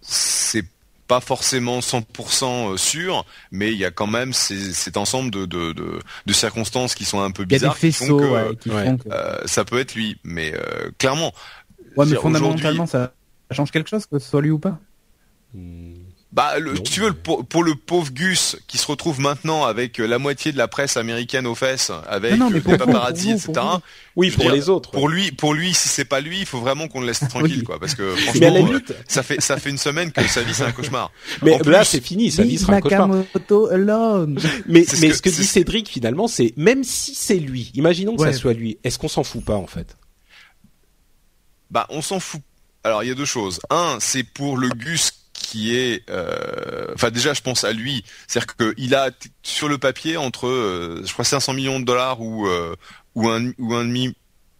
c'est 0.00 0.64
pas 1.06 1.20
forcément 1.20 1.80
100% 1.80 2.74
euh, 2.74 2.76
sûr, 2.76 3.24
mais 3.50 3.72
il 3.72 3.78
y 3.78 3.84
a 3.84 3.90
quand 3.90 4.06
même 4.06 4.32
cet 4.32 4.96
ensemble 4.96 5.30
de, 5.30 5.46
de, 5.46 5.72
de, 5.72 6.00
de, 6.26 6.32
circonstances 6.32 6.94
qui 6.94 7.04
sont 7.04 7.20
un 7.20 7.30
peu 7.30 7.44
bizarres 7.44 7.78
qui 7.78 7.92
font 7.92 8.16
que, 8.16 9.10
euh, 9.10 9.46
ça 9.46 9.64
peut 9.64 9.78
être 9.78 9.94
lui. 9.94 10.18
Mais 10.24 10.52
euh, 10.54 10.90
clairement, 10.98 11.32
ouais, 11.96 12.06
mais 12.06 12.16
fondamentalement, 12.16 12.86
ça 12.86 13.12
change 13.50 13.70
quelque 13.70 13.88
chose 13.88 14.06
que 14.06 14.18
ce 14.18 14.28
soit 14.28 14.42
lui 14.42 14.50
ou 14.50 14.58
pas. 14.58 14.78
Hmm. 15.54 15.94
Bah, 16.36 16.58
le, 16.58 16.78
tu 16.78 17.00
veux, 17.00 17.14
pour, 17.14 17.64
le 17.64 17.74
pauvre 17.74 18.12
Gus 18.12 18.58
qui 18.66 18.76
se 18.76 18.86
retrouve 18.86 19.20
maintenant 19.20 19.64
avec 19.64 19.98
euh, 19.98 20.06
la 20.06 20.18
moitié 20.18 20.52
de 20.52 20.58
la 20.58 20.68
presse 20.68 20.98
américaine 20.98 21.46
aux 21.46 21.54
fesses, 21.54 21.90
avec 22.06 22.36
non, 22.36 22.50
les 22.50 22.60
paparazzi, 22.60 23.30
etc. 23.30 23.52
oui, 24.16 24.30
pour 24.30 24.50
les 24.50 24.68
autres. 24.68 24.90
Pour 24.90 25.08
lui, 25.08 25.32
pour 25.32 25.54
lui, 25.54 25.72
si 25.72 25.88
c'est 25.88 26.04
pas 26.04 26.20
lui, 26.20 26.40
il 26.40 26.44
faut 26.44 26.60
vraiment 26.60 26.88
qu'on 26.88 27.00
le 27.00 27.06
laisse 27.06 27.20
tranquille, 27.30 27.64
quoi, 27.64 27.80
parce 27.80 27.94
que 27.94 28.14
franchement, 28.14 28.68
euh, 28.70 28.80
ça 29.08 29.22
fait 29.22 29.40
ça 29.40 29.56
fait 29.56 29.70
une 29.70 29.78
semaine 29.78 30.12
que 30.12 30.28
sa 30.28 30.42
vie 30.42 30.52
c'est 30.52 30.64
un 30.64 30.72
cauchemar. 30.72 31.10
Mais 31.42 31.58
là, 31.64 31.84
c'est 31.84 32.02
fini, 32.02 32.30
sa 32.30 32.42
vie 32.42 32.58
sera 32.58 32.74
un 32.74 32.80
cauchemar. 32.82 33.08
Mais 34.68 34.84
ce 34.84 35.00
mais 35.00 35.12
ce 35.14 35.22
que 35.22 35.30
dit 35.30 35.46
Cédric 35.46 35.88
finalement, 35.88 36.28
c'est 36.28 36.52
même 36.58 36.84
si 36.84 37.14
c'est 37.14 37.38
lui, 37.38 37.72
imaginons 37.74 38.14
que 38.14 38.24
ça 38.24 38.34
soit 38.34 38.52
lui, 38.52 38.76
est-ce 38.84 38.98
qu'on 38.98 39.08
s'en 39.08 39.24
fout 39.24 39.42
pas 39.42 39.56
en 39.56 39.66
fait? 39.66 39.96
Bah, 41.70 41.86
on 41.88 42.02
s'en 42.02 42.20
fout. 42.20 42.42
Alors, 42.84 43.02
il 43.02 43.08
y 43.08 43.10
a 43.10 43.14
deux 43.14 43.24
choses. 43.24 43.58
Un, 43.70 43.96
c'est 44.00 44.22
pour 44.22 44.58
le 44.58 44.68
Gus 44.68 45.12
qui 45.46 45.76
est, 45.76 46.02
euh, 46.10 46.88
enfin 46.94 47.10
déjà 47.12 47.32
je 47.32 47.40
pense 47.40 47.62
à 47.62 47.72
lui, 47.72 48.02
c'est-à-dire 48.26 48.56
qu'il 48.56 48.94
a 48.96 49.10
sur 49.44 49.68
le 49.68 49.78
papier 49.78 50.16
entre, 50.16 50.48
euh, 50.48 51.02
je 51.06 51.12
crois 51.12 51.24
500 51.24 51.52
millions 51.52 51.78
de 51.78 51.84
dollars 51.84 52.20
ou 52.20 52.48
euh, 52.48 52.74
ou 53.14 53.28
un 53.28 53.52
ou 53.58 53.74
un 53.74 53.84
demi 53.84 54.12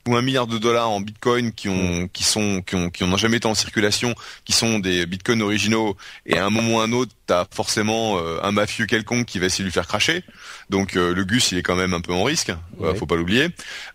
ou 0.07 0.15
un 0.15 0.23
milliard 0.23 0.47
de 0.47 0.59
dollars 0.59 0.89
en 0.89 1.01
bitcoin 1.01 1.51
qui 1.51 1.69
ont 1.69 2.07
qui 2.13 2.23
sont 2.23 2.63
qui 2.63 2.77
ont 2.77 2.91
qui 2.91 3.03
n'ont 3.03 3.17
jamais 3.17 3.39
été 3.39 3.49
en 3.49 3.57
circulation, 3.57 4.15
qui 4.45 4.53
sont 4.53 4.79
des 4.79 5.07
bitcoins 5.07 5.43
originaux 5.43 5.97
et 6.25 6.39
à 6.39 6.47
un 6.47 6.51
moment 6.51 6.77
ou 6.77 6.81
à 6.81 6.85
un 6.85 6.93
autre 6.93 7.13
t'as 7.27 7.45
forcément 7.51 8.19
euh, 8.19 8.39
un 8.43 8.53
mafieux 8.53 8.87
quelconque 8.87 9.27
qui 9.27 9.39
va 9.39 9.47
essayer 9.47 9.65
de 9.65 9.69
lui 9.69 9.73
faire 9.73 9.87
cracher. 9.87 10.23
Donc 10.71 10.97
euh, 10.97 11.15
le 11.15 11.25
Gus, 11.25 11.53
il 11.53 11.59
est 11.59 11.63
quand 11.63 11.77
même 11.77 11.93
un 11.93 12.01
peu 12.01 12.13
en 12.13 12.25
risque, 12.25 12.53
faut 12.97 13.07
pas 13.07 13.17
l'oublier. 13.17 13.49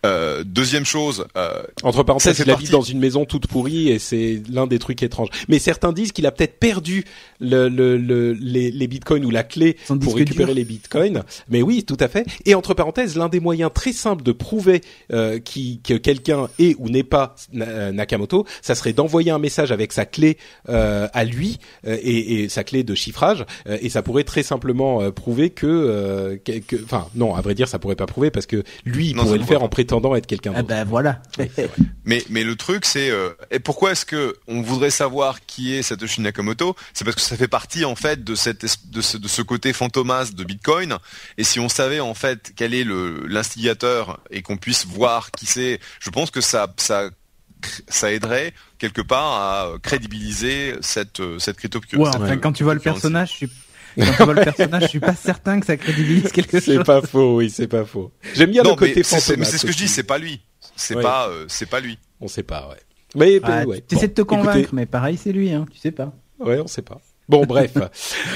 Euh, 0.05 0.43
deuxième 0.43 0.85
chose, 0.85 1.25
entre 1.83 2.03
parenthèses, 2.03 2.39
il 2.39 2.51
habite 2.51 2.71
dans 2.71 2.81
une 2.81 2.99
maison 2.99 3.25
toute 3.25 3.47
pourrie 3.47 3.89
et 3.89 3.99
c'est 3.99 4.41
l'un 4.49 4.67
des 4.67 4.79
trucs 4.79 5.01
étranges. 5.03 5.29
Mais 5.47 5.59
certains 5.59 5.93
disent 5.93 6.11
qu'il 6.11 6.25
a 6.25 6.31
peut-être 6.31 6.59
perdu 6.59 7.05
le, 7.39 7.69
le, 7.69 7.97
le, 7.97 8.33
les, 8.33 8.71
les, 8.71 8.87
bitcoins 8.87 9.25
ou 9.25 9.31
la 9.31 9.43
clé 9.43 9.77
pour 10.01 10.15
récupérer 10.15 10.53
les 10.53 10.65
bitcoins. 10.65 11.23
Mais 11.49 11.61
oui, 11.61 11.83
tout 11.83 11.97
à 11.99 12.07
fait. 12.07 12.25
Et 12.45 12.55
entre 12.55 12.73
parenthèses, 12.73 13.15
l'un 13.15 13.29
des 13.29 13.39
moyens 13.39 13.71
très 13.73 13.93
simples 13.93 14.23
de 14.23 14.31
prouver 14.31 14.81
qui, 15.43 15.81
que 15.83 15.93
quelqu'un 15.93 16.49
est 16.59 16.75
ou 16.79 16.89
n'est 16.89 17.03
pas 17.03 17.35
Nakamoto, 17.53 18.45
ça 18.61 18.75
serait 18.75 18.93
d'envoyer 18.93 19.31
un 19.31 19.39
message 19.39 19.71
avec 19.71 19.93
sa 19.93 20.05
clé 20.05 20.37
à 20.67 21.23
lui 21.23 21.59
et, 21.85 22.43
et 22.43 22.49
sa 22.49 22.63
clé 22.63 22.83
de 22.83 22.95
chiffre 22.95 23.20
euh, 23.23 23.77
et 23.81 23.89
ça 23.89 24.01
pourrait 24.01 24.23
très 24.23 24.43
simplement 24.43 25.01
euh, 25.01 25.11
prouver 25.11 25.53
euh, 25.63 26.37
que, 26.43 26.83
enfin 26.83 27.07
non, 27.15 27.35
à 27.35 27.41
vrai 27.41 27.53
dire, 27.53 27.67
ça 27.67 27.79
pourrait 27.79 27.95
pas 27.95 28.05
prouver 28.05 28.31
parce 28.31 28.45
que 28.45 28.63
lui 28.85 29.09
il 29.09 29.15
pourrait 29.15 29.37
le 29.37 29.43
faire 29.43 29.63
en 29.63 29.69
prétendant 29.69 30.15
être 30.15 30.27
quelqu'un 30.27 30.51
ah 30.55 30.61
d'autre. 30.61 30.69
ben 30.69 30.85
voilà. 30.85 31.21
mais 32.05 32.23
mais 32.29 32.43
le 32.43 32.55
truc 32.55 32.85
c'est 32.85 33.11
et 33.51 33.59
pourquoi 33.59 33.91
est-ce 33.91 34.05
que 34.05 34.35
on 34.47 34.61
voudrait 34.61 34.89
savoir 34.89 35.45
qui 35.45 35.73
est 35.73 35.81
Satoshi 35.81 36.21
Nakamoto? 36.21 36.75
C'est 36.93 37.05
parce 37.05 37.15
que 37.15 37.21
ça 37.21 37.35
fait 37.37 37.47
partie 37.47 37.85
en 37.85 37.95
fait 37.95 38.23
de 38.23 38.35
cette 38.35 38.65
de 38.91 39.01
ce, 39.01 39.17
de 39.17 39.27
ce 39.27 39.41
côté 39.41 39.73
fantomas 39.73 40.31
de 40.35 40.43
Bitcoin 40.43 40.97
et 41.37 41.43
si 41.43 41.59
on 41.59 41.69
savait 41.69 41.99
en 41.99 42.13
fait 42.13 42.53
quel 42.55 42.73
est 42.73 42.83
le 42.83 43.25
l'instigateur 43.27 44.19
et 44.29 44.41
qu'on 44.41 44.57
puisse 44.57 44.85
voir 44.85 45.31
qui 45.31 45.45
c'est, 45.45 45.79
je 45.99 46.09
pense 46.09 46.31
que 46.31 46.41
ça 46.41 46.73
ça 46.77 47.09
ça 47.87 48.11
aiderait 48.11 48.53
quelque 48.77 49.01
part 49.01 49.33
à 49.33 49.77
crédibiliser 49.81 50.75
cette 50.81 51.19
euh, 51.19 51.39
cette. 51.39 51.57
Ouais, 51.93 52.37
quand 52.41 52.51
tu 52.51 52.63
vois 52.63 52.73
le 52.73 52.79
personnage, 52.79 53.31
je 53.31 53.35
suis 53.35 53.49
quand 53.97 54.11
tu 54.17 54.23
vois 54.23 54.33
le 54.33 54.43
personnage, 54.43 54.83
je 54.83 54.87
suis 54.87 54.99
pas 54.99 55.15
certain 55.15 55.59
que 55.59 55.65
ça 55.65 55.77
crédibilise 55.77 56.31
quelque 56.33 56.59
chose. 56.59 56.77
C'est 56.77 56.83
pas 56.83 57.01
faux, 57.01 57.37
oui, 57.37 57.49
c'est 57.49 57.67
pas 57.67 57.85
faux. 57.85 58.11
J'aime 58.33 58.51
bien 58.51 58.63
le 58.63 58.75
côté 58.75 59.03
fantôme. 59.03 59.39
Mais 59.39 59.45
c'est 59.45 59.57
ce 59.57 59.65
que 59.65 59.71
je 59.71 59.77
dis, 59.77 59.87
c'est 59.87 60.03
pas 60.03 60.17
lui. 60.17 60.41
C'est 60.75 60.95
pas, 60.95 61.27
euh, 61.29 61.45
c'est 61.47 61.69
pas 61.69 61.79
lui. 61.79 61.97
On 62.19 62.27
sait 62.27 62.43
pas, 62.43 62.69
ouais. 62.69 62.77
Mais, 63.15 63.39
ah, 63.43 63.65
ouais. 63.65 63.83
Tu 63.87 63.95
essaies 63.95 64.07
de 64.07 64.13
te 64.13 64.21
convaincre, 64.21 64.69
mais 64.73 64.85
pareil, 64.85 65.17
c'est 65.17 65.33
lui, 65.33 65.51
hein. 65.51 65.65
Tu 65.71 65.77
sais 65.77 65.91
pas. 65.91 66.13
Ouais, 66.39 66.59
on 66.59 66.67
sait 66.67 66.81
pas. 66.81 67.01
Bon, 67.29 67.45
bref. 67.45 67.73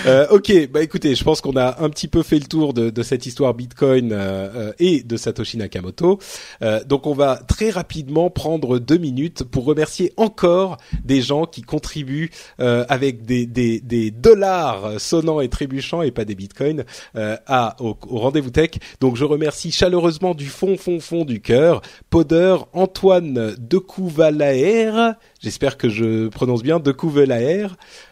Euh, 0.06 0.28
ok, 0.30 0.70
bah 0.72 0.84
écoutez, 0.84 1.16
je 1.16 1.24
pense 1.24 1.42
qu'on 1.42 1.56
a 1.56 1.82
un 1.82 1.90
petit 1.90 2.08
peu 2.08 2.22
fait 2.22 2.38
le 2.38 2.46
tour 2.46 2.74
de, 2.74 2.92
de 2.92 3.04
cette 3.04 3.26
histoire 3.26 3.56
Bitcoin 3.56 4.12
euh, 4.12 4.70
euh 4.70 4.74
et 4.78 5.02
de 5.02 5.18
Satoshi 5.18 5.58
Nakamoto. 5.58 6.20
Euh, 6.62 6.84
donc, 6.84 7.08
on 7.08 7.14
va 7.14 7.38
très 7.38 7.72
rapidement 7.72 8.30
prendre 8.30 8.78
deux 8.78 8.98
minutes 8.98 9.44
pour 9.44 9.66
remercier 9.66 10.14
encore 10.16 10.78
des 11.04 11.22
gens 11.22 11.46
qui 11.46 11.64
contribuent 11.64 12.30
euh, 12.60 12.86
avec 12.88 13.26
des, 13.26 13.48
des, 13.48 13.80
des, 13.80 14.12
dollars 14.12 15.00
sonnants 15.00 15.42
et 15.42 15.50
trébuchants 15.50 16.04
et 16.04 16.12
pas 16.12 16.26
des 16.26 16.36
Bitcoins 16.36 16.84
à 17.16 17.76
au, 17.80 17.98
au 18.08 18.20
rendez-vous 18.20 18.52
tech. 18.52 18.72
Donc, 19.00 19.16
je 19.16 19.26
remercie 19.26 19.72
chaleureusement 19.72 20.36
du 20.36 20.46
fond, 20.46 20.78
fond, 20.78 21.00
fond 21.00 21.26
du 21.26 21.42
cœur, 21.42 21.82
Poder, 22.12 22.58
Antoine 22.74 23.56
Decouvalaer, 23.58 25.14
j'espère 25.46 25.78
que 25.78 25.90
je 25.90 26.28
prononce 26.30 26.64
bien, 26.64 26.80
Decouvalaer, 26.80 27.68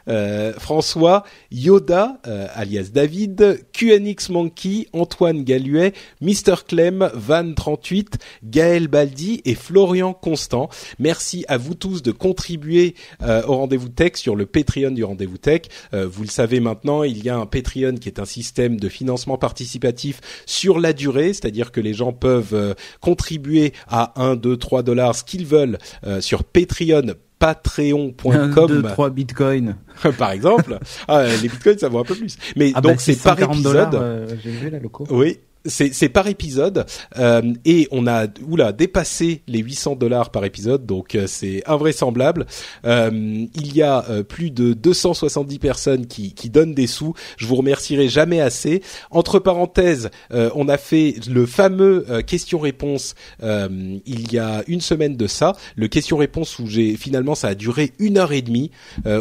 euh, 0.08 0.54
François, 0.54 1.24
Yoda, 1.50 2.20
euh, 2.28 2.46
alias 2.54 2.92
David, 2.94 3.66
QNX 3.74 4.30
Monkey, 4.30 4.88
Antoine 4.94 5.44
Galuet, 5.44 5.94
Mr 6.22 6.58
Clem, 6.68 7.10
Van38, 7.16 8.20
Gaël 8.44 8.88
Baldi 8.88 9.42
et 9.46 9.56
Florian 9.56 10.14
Constant. 10.14 10.70
Merci 11.00 11.44
à 11.48 11.58
vous 11.58 11.74
tous 11.74 12.04
de 12.04 12.12
contribuer 12.12 12.94
euh, 13.24 13.42
au 13.48 13.56
Rendez-vous 13.56 13.90
Tech 13.90 14.12
sur 14.14 14.36
le 14.36 14.46
Patreon 14.46 14.92
du 14.92 15.04
Rendez-vous 15.04 15.40
Tech. 15.40 15.62
vous 15.92 16.22
le 16.22 16.30
savez 16.30 16.60
maintenant, 16.60 17.02
il 17.02 17.24
y 17.24 17.30
a 17.30 17.36
un 17.36 17.48
Patreon 17.48 17.96
qui 17.96 18.10
est 18.10 18.20
un 18.20 18.26
système 18.26 18.80
de 18.80 18.90
financement 18.90 19.40
participatif 19.40 20.22
sur 20.46 20.80
la 20.80 20.94
durée, 20.94 21.34
c'est-à-dire 21.34 21.72
que 21.72 21.82
les 21.82 21.96
gens 21.96 22.14
peuvent 22.14 22.76
contribuer 23.02 23.74
à 23.88 24.22
1, 24.22 24.36
2, 24.36 24.56
3 24.56 24.84
dollars, 24.84 25.16
ce 25.16 25.24
qu'ils 25.24 25.48
veulent 25.48 25.80
sur 26.20 26.44
Patreon 26.44 27.16
patreon.com 27.44 28.68
2 28.68 28.82
3 28.84 29.10
bitcoins. 29.10 29.76
Par 30.18 30.32
exemple. 30.32 30.80
Ah, 31.08 31.26
les 31.42 31.50
bitcoins 31.50 31.78
ça 31.78 31.90
vaut 31.90 32.00
un 32.00 32.04
peu 32.04 32.16
plus. 32.16 32.38
Mais 32.56 32.72
ah 32.74 32.82
donc 32.82 32.94
bah, 32.94 32.98
c'est 33.00 33.22
par 33.22 33.40
épisode. 33.40 33.96
euh, 33.96 34.28
j'ai 34.42 34.52
vu 34.52 34.70
là 34.70 34.80
oui 35.10 35.40
c'est 35.66 36.10
par 36.10 36.28
épisode 36.28 36.86
euh, 37.18 37.54
et 37.64 37.88
on 37.92 38.06
a 38.08 38.28
oula 38.48 38.74
dépassé 38.74 39.44
les 39.48 39.60
800 39.60 39.96
dollars 39.96 40.30
par 40.30 40.44
épisode 40.44 40.86
donc 40.86 41.16
euh, 41.16 41.26
c'est 41.28 41.64
invraisemblable. 41.66 42.46
Euh, 42.86 43.10
il 43.56 43.76
y 43.76 43.82
a 43.82 44.06
euh, 44.10 44.24
plus 44.24 44.52
de 44.52 44.74
270 44.74 45.60
personnes 45.60 46.08
qui, 46.08 46.34
qui 46.34 46.50
donnent 46.50 46.74
des 46.74 46.88
sous. 46.88 47.14
Je 47.38 47.46
vous 47.46 47.56
remercierai 47.56 48.10
jamais 48.10 48.42
assez. 48.42 48.82
Entre 49.12 49.40
parenthèses 49.40 50.10
euh, 50.34 50.50
on 50.56 50.68
a 50.68 50.78
fait 50.78 51.16
le 51.30 51.46
fameux 51.46 52.06
question-réponse 52.26 53.16
il 53.42 54.34
y 54.34 54.38
a 54.38 54.64
une 54.68 54.82
semaine 54.82 55.16
de 55.16 55.28
ça. 55.28 55.56
Le 55.76 55.88
question-réponse 55.88 56.60
où 56.60 56.68
j'ai 56.68 56.96
finalement 56.96 57.36
ça 57.36 57.50
a 57.50 57.56
duré 57.56 57.92
une 58.00 58.18
heure 58.18 58.34
et 58.34 58.42
demie 58.42 58.72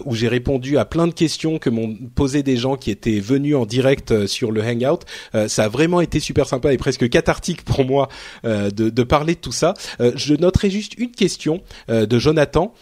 où 0.05 0.15
j'ai 0.15 0.29
répondu 0.29 0.79
à 0.79 0.85
plein 0.85 1.07
de 1.07 1.13
questions 1.13 1.59
que 1.59 1.71
m'ont 1.71 1.97
posé 2.15 2.43
des 2.43 2.57
gens 2.57 2.77
qui 2.77 2.91
étaient 2.91 3.21
venus 3.21 3.57
en 3.57 3.67
direct 3.67 4.27
sur 4.27 4.51
le 4.53 4.63
hangout. 4.63 5.01
Ça 5.49 5.65
a 5.65 5.69
vraiment 5.69 6.01
été 6.01 6.21
super 6.21 6.32
super 6.33 6.49
sympa 6.49 6.73
et 6.73 6.79
presque 6.79 7.11
cathartique 7.11 7.63
pour 7.63 7.85
moi 7.85 8.09
euh, 8.47 8.71
de, 8.71 9.03
parler 9.03 9.35
de 9.35 9.41
tout 9.41 9.53
ça. 9.53 9.75
Euh, 10.01 10.13
je 10.17 10.35
noterai 10.35 10.71
juste 10.71 10.95
une 10.97 11.11
question 11.11 11.61
euh, 11.91 12.07
de 12.07 12.19
Jonathan, 12.19 12.73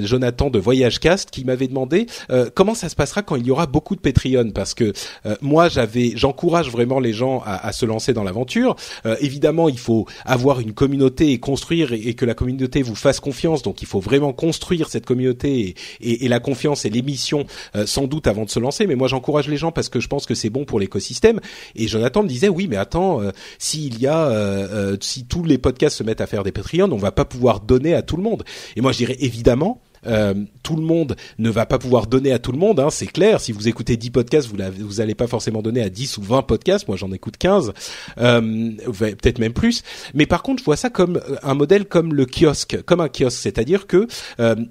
Jonathan 0.00 0.48
de 0.48 0.58
Voyage 0.58 0.98
Cast, 0.98 1.30
qui 1.30 1.44
m'avait 1.44 1.68
demandé 1.68 2.06
comment 2.54 2.74
ça 2.74 2.88
se 2.88 2.94
passera 2.96 3.22
quand 3.22 3.36
il 3.36 3.46
y 3.46 3.50
aura 3.50 3.66
beaucoup 3.66 3.96
de 3.96 4.00
Patreon, 4.00 4.50
parce 4.54 4.74
que 4.74 4.92
moi 5.40 5.68
j'avais, 5.68 6.12
j'encourage 6.14 6.70
vraiment 6.70 7.00
les 7.00 7.12
gens 7.12 7.42
à, 7.44 7.72
se 7.72 7.84
lancer 7.84 8.12
dans 8.12 8.22
l'aventure. 8.22 8.76
évidemment, 9.20 9.68
il 9.68 9.78
faut 9.78 10.06
avoir 10.24 10.60
une 10.60 10.72
communauté 10.72 11.32
et 11.32 11.40
construire 11.40 11.92
et, 11.92 12.14
que 12.14 12.24
la 12.24 12.34
communauté 12.34 12.82
vous 12.82 12.94
fasse 12.94 13.20
confiance. 13.20 13.62
Donc, 13.62 13.82
il 13.82 13.88
faut 13.88 14.00
vraiment 14.00 14.32
construire 14.32 14.88
cette 14.88 15.04
communauté 15.04 15.74
et, 16.00 16.28
la 16.28 16.40
confiance 16.40 16.84
et 16.84 16.90
l'émission 16.90 17.44
sans 17.84 18.06
doute 18.06 18.26
avant 18.26 18.44
de 18.44 18.50
se 18.50 18.60
lancer. 18.60 18.86
Mais 18.86 18.94
moi, 18.94 19.08
j'encourage 19.08 19.48
les 19.48 19.56
gens 19.56 19.72
parce 19.72 19.88
que 19.88 20.00
je 20.00 20.08
pense 20.08 20.26
que 20.26 20.34
c'est 20.34 20.50
bon 20.50 20.64
pour 20.64 20.80
l'écosystème. 20.80 21.40
Et 21.74 21.88
Jonathan 21.88 22.22
me 22.22 22.28
disait 22.28 22.48
oui, 22.48 22.68
mais 22.68 22.76
attends, 22.86 23.20
euh, 23.20 23.30
s'il 23.58 24.00
y 24.00 24.06
a, 24.06 24.28
euh, 24.28 24.92
euh, 24.92 24.96
si 25.00 25.26
tous 25.26 25.42
les 25.42 25.58
podcasts 25.58 25.96
se 25.96 26.04
mettent 26.04 26.20
à 26.20 26.26
faire 26.26 26.44
des 26.44 26.52
Patreon, 26.52 26.90
on 26.92 26.96
va 26.96 27.12
pas 27.12 27.24
pouvoir 27.24 27.60
donner 27.60 27.94
à 27.94 28.02
tout 28.02 28.16
le 28.16 28.22
monde. 28.22 28.44
Et 28.76 28.80
moi, 28.80 28.92
je 28.92 28.98
dirais 28.98 29.16
évidemment, 29.18 29.82
euh, 30.06 30.34
tout 30.62 30.76
le 30.76 30.82
monde 30.82 31.16
ne 31.38 31.50
va 31.50 31.66
pas 31.66 31.78
pouvoir 31.78 32.06
donner 32.06 32.32
à 32.32 32.38
tout 32.38 32.52
le 32.52 32.58
monde, 32.58 32.80
hein, 32.80 32.90
c'est 32.90 33.06
clair. 33.06 33.40
Si 33.40 33.52
vous 33.52 33.68
écoutez 33.68 33.96
10 33.96 34.10
podcasts, 34.10 34.48
vous 34.48 34.56
vous 34.86 35.00
allez 35.00 35.14
pas 35.14 35.26
forcément 35.26 35.62
donner 35.62 35.82
à 35.82 35.88
10 35.88 36.18
ou 36.18 36.22
20 36.22 36.42
podcasts. 36.42 36.86
Moi, 36.86 36.96
j'en 36.96 37.12
écoute 37.12 37.36
15, 37.38 37.72
euh, 38.18 38.70
peut-être 38.92 39.38
même 39.38 39.52
plus. 39.52 39.82
Mais 40.14 40.26
par 40.26 40.42
contre, 40.42 40.60
je 40.60 40.64
vois 40.64 40.76
ça 40.76 40.90
comme 40.90 41.20
un 41.42 41.54
modèle 41.54 41.86
comme 41.86 42.14
le 42.14 42.26
kiosque, 42.26 42.80
comme 42.82 43.00
un 43.00 43.08
kiosque, 43.08 43.40
c'est-à-dire 43.40 43.86
que 43.86 44.06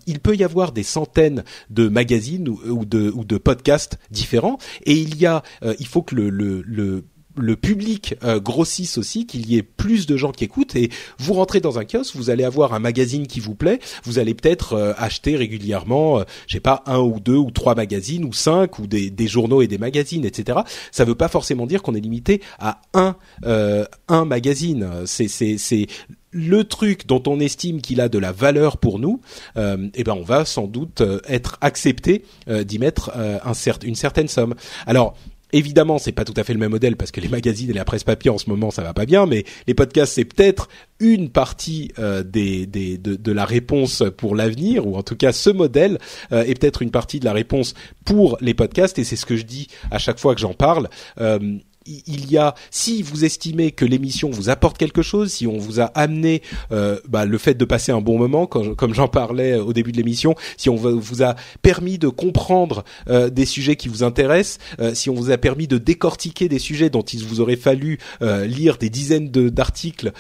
il 0.08 0.20
peut 0.20 0.36
y 0.36 0.44
avoir 0.44 0.72
des 0.72 0.84
centaines 0.84 1.44
de 1.70 1.90
magazines 1.90 2.48
ou, 2.48 2.86
de, 2.86 3.12
ou 3.14 3.26
de 3.26 3.38
podcasts 3.38 3.98
différents, 4.12 4.58
et 4.86 4.94
il 4.94 5.18
y 5.18 5.26
a, 5.26 5.44
il 5.80 5.88
faut 5.88 6.02
que 6.02 6.16
le, 6.16 6.30
le, 6.30 6.62
le 6.62 7.04
le 7.38 7.56
public 7.56 8.16
euh, 8.24 8.40
grossisse 8.40 8.98
aussi, 8.98 9.26
qu'il 9.26 9.50
y 9.50 9.58
ait 9.58 9.64
plus 9.64 10.08
de 10.08 10.18
gens 10.18 10.32
qui 10.32 10.44
écoutent. 10.44 10.76
Et 10.76 10.90
vous 11.18 11.34
rentrez 11.34 11.60
dans 11.60 11.80
un 11.80 11.86
kiosque, 11.86 12.16
vous 12.16 12.30
allez 12.30 12.44
avoir 12.44 12.74
un 12.74 12.80
magazine 12.80 13.28
qui 13.28 13.40
vous 13.40 13.56
plaît. 13.56 13.80
Vous 14.04 14.20
allez 14.20 14.34
peut-être 14.34 14.74
euh, 14.74 14.94
acheter 14.98 15.36
régulièrement, 15.36 16.20
euh, 16.20 16.24
je 16.48 16.54
sais 16.54 16.60
pas, 16.60 16.84
un 16.86 17.00
ou 17.00 17.20
deux 17.20 17.36
ou 17.36 17.52
trois 17.52 17.76
magazines 17.76 18.26
ou 18.26 18.34
cinq 18.34 18.80
ou 18.80 18.88
des, 18.88 19.10
des 19.10 19.28
journaux 19.28 19.62
et 19.62 19.68
des 19.68 19.78
magazines, 19.78 20.26
etc. 20.26 20.60
Ça 20.92 21.06
veut 21.06 21.16
pas 21.16 21.28
forcément 21.28 21.66
dire 21.66 21.82
qu'on 21.82 21.96
est 21.96 22.00
limité 22.02 22.42
à 22.60 22.82
un 22.94 23.16
euh, 23.46 23.86
un 24.08 24.26
magazine. 24.26 24.88
C'est 25.06 25.28
c'est 25.28 25.58
c'est 25.58 25.88
le 26.32 26.66
truc 26.66 27.08
dont 27.08 27.24
on 27.28 27.40
estime 27.40 27.82
qu'il 27.82 28.02
a 28.02 28.10
de 28.10 28.20
la 28.20 28.34
valeur 28.34 28.78
pour 28.78 29.00
nous, 29.00 29.22
euh, 29.58 29.88
eh 29.94 30.04
ben 30.04 30.14
on 30.14 30.24
va 30.24 30.44
sans 30.44 30.68
doute 30.68 31.02
être 31.28 31.58
accepté 31.62 32.24
d'y 32.48 32.78
mettre 32.78 33.12
un 33.16 33.54
une 33.84 33.96
certaine 33.96 34.28
somme. 34.28 34.54
Alors 34.86 35.16
Évidemment, 35.56 36.00
c'est 36.00 36.12
pas 36.12 36.26
tout 36.26 36.34
à 36.36 36.44
fait 36.44 36.52
le 36.52 36.60
même 36.60 36.72
modèle 36.72 36.98
parce 36.98 37.12
que 37.12 37.22
les 37.22 37.30
magazines 37.30 37.70
et 37.70 37.74
la 37.74 37.86
presse 37.86 38.04
papier 38.04 38.30
en 38.30 38.38
ce 38.38 38.50
moment 38.50 38.72
ça 38.72 38.84
va 38.84 38.94
pas 38.94 39.06
bien, 39.06 39.26
mais 39.26 39.46
les 39.68 39.74
podcasts 39.74 40.12
c'est 40.12 40.26
peut-être 40.26 40.68
une 41.00 41.30
partie 41.30 41.94
euh, 41.98 42.24
de, 42.24 43.32
la 43.32 43.46
réponse 43.46 44.04
pour 44.18 44.36
l'avenir 44.36 44.86
ou 44.86 44.98
en 44.98 45.02
tout 45.02 45.16
cas 45.16 45.32
ce 45.32 45.50
modèle 45.50 45.98
euh, 46.34 46.44
est 46.44 46.60
peut-être 46.60 46.82
une 46.82 46.92
partie 46.92 47.22
de 47.22 47.26
la 47.26 47.32
réponse 47.32 47.74
pour 48.04 48.38
les 48.42 48.54
podcasts 48.54 49.00
et 49.00 49.06
c'est 49.06 49.16
ce 49.16 49.26
que 49.26 49.38
je 49.38 49.44
dis 49.44 49.70
à 49.92 49.98
chaque 49.98 50.20
fois 50.20 50.36
que 50.36 50.42
j'en 50.42 50.54
parle. 50.54 50.90
Euh, 51.22 51.40
il 51.86 52.32
y 52.32 52.38
a, 52.38 52.56
si 52.72 53.04
vous 53.04 53.26
estimez 53.26 53.72
que 53.72 53.86
l'émission 53.86 54.30
vous 54.30 54.50
apporte 54.50 54.78
quelque 54.78 55.02
chose, 55.02 55.32
si 55.32 55.46
on 55.46 55.58
vous 55.58 55.80
a 55.80 55.86
amené 55.86 56.42
euh, 56.72 57.00
bah, 57.08 57.26
le 57.26 57.38
fait 57.38 57.54
de 57.54 57.66
passer 57.66 57.92
un 57.92 58.02
bon 58.02 58.18
moment, 58.18 58.48
comme 58.48 58.94
j'en 58.94 59.08
parlais 59.08 59.56
au 59.56 59.74
début 59.74 59.92
de 59.92 59.98
l'émission, 59.98 60.36
si 60.58 60.70
on 60.70 60.76
vous 60.76 61.24
a 61.24 61.36
permis 61.62 61.98
de 61.98 62.08
comprendre 62.08 62.84
euh, 63.10 63.30
des 63.30 63.46
sujets 63.46 63.76
qui 63.76 63.88
vous 63.88 64.04
intéressent, 64.04 64.60
euh, 64.80 64.94
si 64.94 65.10
on 65.10 65.14
vous 65.14 65.30
a 65.32 65.38
permis 65.38 65.68
de 65.68 65.78
décortiquer 65.78 66.50
des 66.50 66.60
sujets 66.60 66.90
dont 66.90 67.02
il 67.02 67.24
vous 67.24 67.40
aurait 67.42 67.56
fallu 67.56 68.00
lire 68.22 68.78
des 68.78 68.90
dizaines 68.90 69.30
d'articles 69.30 70.12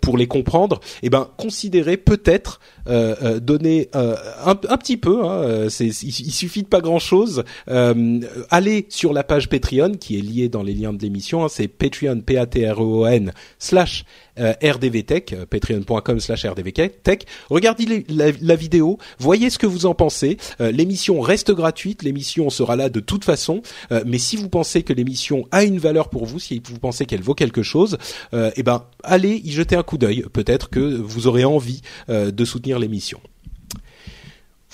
pour 0.00 0.18
les 0.18 0.26
comprendre, 0.26 0.80
eh 1.02 1.10
ben 1.10 1.28
considérez 1.36 1.96
peut-être 1.96 2.60
donner 2.86 3.88
un, 3.94 4.16
un, 4.46 4.76
petit 4.76 4.96
peu. 4.96 5.24
Hein, 5.24 5.68
il, 5.80 5.86
il, 5.86 6.32
suffit 6.32 6.62
de 6.62 6.68
pas 6.68 6.80
grand 6.80 6.98
chose. 6.98 7.44
allez 7.66 8.86
sur 8.88 9.12
la 9.12 9.24
page 9.24 9.48
Patreon 9.48 9.92
qui 9.92 10.18
est 10.18 10.22
liée 10.22 10.48
dans 10.48 10.62
les 10.62 10.74
liens 10.74 10.92
de 10.92 11.02
l'émission, 11.02 11.44
hein, 11.44 11.48
c'est 11.48 11.68
Patreon, 11.68 12.20
p 12.20 12.36
a 12.36 12.46
t 12.46 12.66
r 12.68 12.80
e 12.80 12.84
o 12.84 13.06
n 13.06 13.32
slash 13.58 14.04
euh, 14.04 14.23
rdvtech, 14.38 15.32
euh, 15.32 15.46
patreon.com 15.46 16.20
slash 16.20 16.44
rdvtech. 16.44 17.26
Regardez 17.50 18.04
la, 18.08 18.56
vidéo, 18.56 18.98
voyez 19.18 19.50
ce 19.50 19.58
que 19.58 19.66
vous 19.66 19.86
en 19.86 19.94
pensez. 19.94 20.36
Euh, 20.60 20.70
l'émission 20.70 21.20
reste 21.20 21.52
gratuite, 21.52 22.02
l'émission 22.02 22.50
sera 22.50 22.76
là 22.76 22.88
de 22.88 23.00
toute 23.00 23.24
façon, 23.24 23.62
mais 24.06 24.18
si 24.18 24.36
vous 24.36 24.48
pensez 24.48 24.82
que 24.82 24.92
l'émission 24.92 25.46
a 25.50 25.64
une 25.64 25.78
valeur 25.78 26.08
pour 26.08 26.26
vous, 26.26 26.38
si 26.38 26.60
vous 26.64 26.78
pensez 26.78 27.06
qu'elle 27.06 27.22
vaut 27.22 27.34
quelque 27.34 27.62
chose, 27.62 27.98
eh 28.32 28.62
ben 28.62 28.84
allez 29.02 29.40
y 29.44 29.52
jeter 29.52 29.76
un 29.76 29.82
coup 29.82 29.98
d'œil. 29.98 30.24
Peut-être 30.32 30.70
que 30.70 30.80
vous 30.80 31.26
aurez 31.26 31.44
envie 31.44 31.80
de 32.08 32.44
soutenir 32.44 32.78
l'émission. 32.78 33.20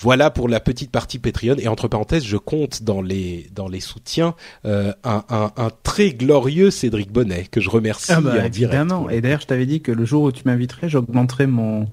Voilà 0.01 0.31
pour 0.31 0.49
la 0.49 0.59
petite 0.59 0.89
partie 0.89 1.19
Patreon. 1.19 1.55
Et 1.59 1.67
entre 1.67 1.87
parenthèses, 1.87 2.25
je 2.25 2.37
compte 2.37 2.81
dans 2.83 3.01
les 3.01 3.49
dans 3.53 3.67
les 3.67 3.79
soutiens 3.79 4.33
euh, 4.65 4.93
un, 5.03 5.23
un, 5.29 5.51
un, 5.57 5.69
très 5.83 6.11
glorieux 6.11 6.71
Cédric 6.71 7.11
Bonnet 7.11 7.45
que 7.51 7.61
je 7.61 7.69
remercie 7.69 8.11
ah 8.11 8.19
bah, 8.19 8.45
évidemment. 8.45 9.09
Et 9.09 9.21
d'ailleurs, 9.21 9.41
je 9.41 9.47
t'avais 9.47 9.67
dit 9.67 9.81
que 9.81 9.91
le 9.91 10.03
jour 10.03 10.23
où 10.23 10.31
tu 10.31 10.41
m'inviterais, 10.45 10.89
j'augmenterai 10.89 11.45
mon 11.45 11.87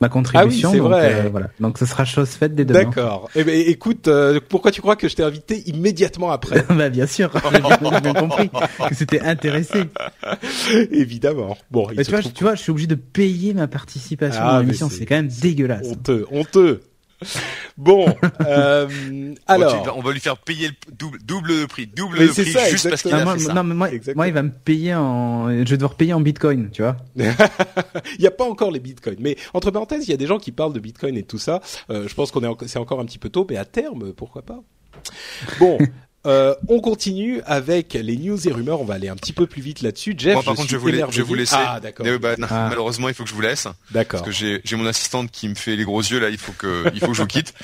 ma 0.00 0.10
contribution. 0.10 0.68
Ah 0.68 0.72
oui, 0.72 0.78
c'est 0.78 0.82
vrai. 0.82 1.14
Euh, 1.14 1.28
voilà. 1.30 1.48
Donc 1.58 1.78
ce 1.78 1.86
sera 1.86 2.04
chose 2.04 2.28
faite 2.30 2.54
dès 2.54 2.66
demain. 2.66 2.84
D'accord. 2.84 3.30
Eh 3.34 3.44
ben, 3.44 3.54
écoute, 3.54 4.08
euh, 4.08 4.40
pourquoi 4.46 4.70
tu 4.70 4.82
crois 4.82 4.96
que 4.96 5.08
je 5.08 5.16
t'ai 5.16 5.22
invité 5.22 5.62
immédiatement 5.66 6.32
après 6.32 6.66
Bah 6.68 6.90
bien 6.90 7.06
sûr, 7.06 7.32
j'ai 7.52 8.00
bien 8.00 8.14
compris 8.14 8.50
que 8.50 8.94
c'était 8.94 9.20
intéressé. 9.20 9.84
Évidemment. 10.90 11.56
Bon, 11.70 11.86
mais 11.96 12.04
tu 12.04 12.10
vois, 12.10 12.20
tu 12.20 12.44
vois, 12.44 12.56
je 12.56 12.60
suis 12.62 12.70
obligé 12.70 12.88
de 12.88 12.94
payer 12.94 13.54
ma 13.54 13.68
participation 13.68 14.42
ah, 14.44 14.52
dans 14.54 14.60
l'émission. 14.60 14.90
C'est 14.90 15.06
quand 15.06 15.16
même 15.16 15.28
dégueulasse. 15.28 15.88
Honteux, 15.88 16.26
honteux. 16.30 16.82
Bon, 17.76 18.06
euh, 18.46 19.34
alors, 19.46 19.96
on 19.96 20.00
va 20.00 20.12
lui 20.12 20.20
faire 20.20 20.36
payer 20.38 20.68
le 20.68 20.92
double, 20.92 21.18
double 21.24 21.66
prix, 21.66 21.86
double 21.86 22.18
le 22.18 22.28
prix 22.28 22.44
juste 22.44 22.88
parce 22.88 23.02
qu'il 23.02 23.12
a 23.12 23.24
moi, 23.24 23.34
fait 23.34 23.40
ça. 23.40 23.52
Non, 23.52 23.64
mais 23.64 23.74
moi, 23.74 23.88
moi, 24.14 24.28
il 24.28 24.32
va 24.32 24.42
me 24.42 24.50
payer 24.50 24.94
en, 24.94 25.48
je 25.50 25.70
vais 25.70 25.76
devoir 25.76 25.94
payer 25.94 26.12
en 26.12 26.20
Bitcoin, 26.20 26.70
tu 26.70 26.82
vois. 26.82 26.96
il 27.16 28.20
n'y 28.20 28.26
a 28.26 28.30
pas 28.30 28.44
encore 28.44 28.70
les 28.70 28.80
Bitcoins, 28.80 29.18
mais 29.18 29.36
entre 29.54 29.70
parenthèses, 29.70 30.06
il 30.06 30.10
y 30.10 30.14
a 30.14 30.16
des 30.16 30.26
gens 30.26 30.38
qui 30.38 30.52
parlent 30.52 30.72
de 30.72 30.80
Bitcoin 30.80 31.16
et 31.16 31.24
tout 31.24 31.38
ça. 31.38 31.60
Euh, 31.90 32.06
je 32.08 32.14
pense 32.14 32.30
qu'on 32.30 32.42
est, 32.42 32.68
c'est 32.68 32.78
encore 32.78 33.00
un 33.00 33.04
petit 33.04 33.18
peu 33.18 33.28
tôt, 33.28 33.46
mais 33.48 33.56
à 33.56 33.64
terme, 33.64 34.12
pourquoi 34.12 34.42
pas? 34.42 34.62
Bon, 35.58 35.78
euh, 36.26 36.54
on 36.68 36.80
continue 36.80 37.42
avec 37.44 37.94
les 37.94 38.16
news 38.16 38.48
et 38.48 38.52
rumeurs. 38.52 38.80
On 38.80 38.84
va 38.84 38.94
aller 38.94 39.08
un 39.08 39.16
petit 39.16 39.32
peu 39.32 39.46
plus 39.46 39.60
vite 39.60 39.82
là-dessus. 39.82 40.14
Jeff, 40.16 40.34
Moi, 40.34 40.42
par 40.42 40.54
contre, 40.54 40.70
je, 40.70 40.76
voulais, 40.76 41.02
je 41.10 41.18
vais 41.18 41.22
vous 41.22 41.34
laisser. 41.34 41.56
Ah, 41.58 41.80
d'accord. 41.80 42.06
Bah, 42.20 42.34
ah. 42.48 42.66
Malheureusement, 42.68 43.08
il 43.08 43.14
faut 43.14 43.24
que 43.24 43.28
je 43.28 43.34
vous 43.34 43.40
laisse. 43.40 43.68
D'accord. 43.90 44.22
Parce 44.22 44.36
que 44.36 44.60
j'ai 44.64 44.76
mon 44.76 44.86
assistante 44.86 45.30
qui 45.30 45.48
me 45.48 45.54
fait 45.54 45.76
les 45.76 45.84
gros 45.84 46.00
yeux 46.00 46.18
là. 46.18 46.30
Il 46.30 46.38
faut 46.38 46.52
que 46.52 46.84
il 46.94 47.00
faut 47.00 47.08
que 47.08 47.14
je 47.14 47.22
vous 47.22 47.28
quitte. 47.28 47.54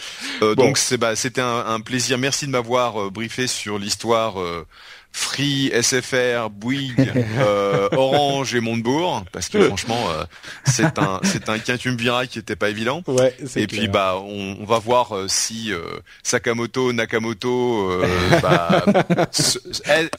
Euh, 0.42 0.54
Donc 0.54 0.78
c'est 0.78 0.96
bah 0.96 1.16
c'était 1.16 1.40
un, 1.40 1.64
un, 1.66 1.80
plaisir. 1.80 2.18
Merci 2.18 2.46
de 2.46 2.50
m'avoir 2.50 3.00
euh, 3.00 3.10
briefé 3.10 3.46
sur 3.46 3.78
l'histoire. 3.78 4.36
Free, 5.12 5.70
SFR, 5.74 6.50
Bouygues, 6.50 7.12
euh, 7.38 7.88
Orange 7.92 8.54
et 8.54 8.60
Montebourg, 8.60 9.24
parce 9.32 9.48
que 9.48 9.62
franchement, 9.66 10.08
euh, 10.10 10.24
c'est 10.64 10.98
un 10.98 11.20
c'est 11.24 11.48
un 11.48 11.58
quintumvirat 11.58 12.26
qui 12.26 12.38
était 12.38 12.56
pas 12.56 12.70
évident. 12.70 13.02
Ouais, 13.06 13.36
et 13.56 13.66
puis 13.66 13.88
bah 13.88 14.16
on, 14.18 14.58
on, 14.60 14.64
va 14.64 14.78
voir 14.78 15.16
euh, 15.16 15.26
si 15.28 15.72
Sakamoto, 16.22 16.92
Nakamoto 16.92 18.00
bah, 18.40 18.84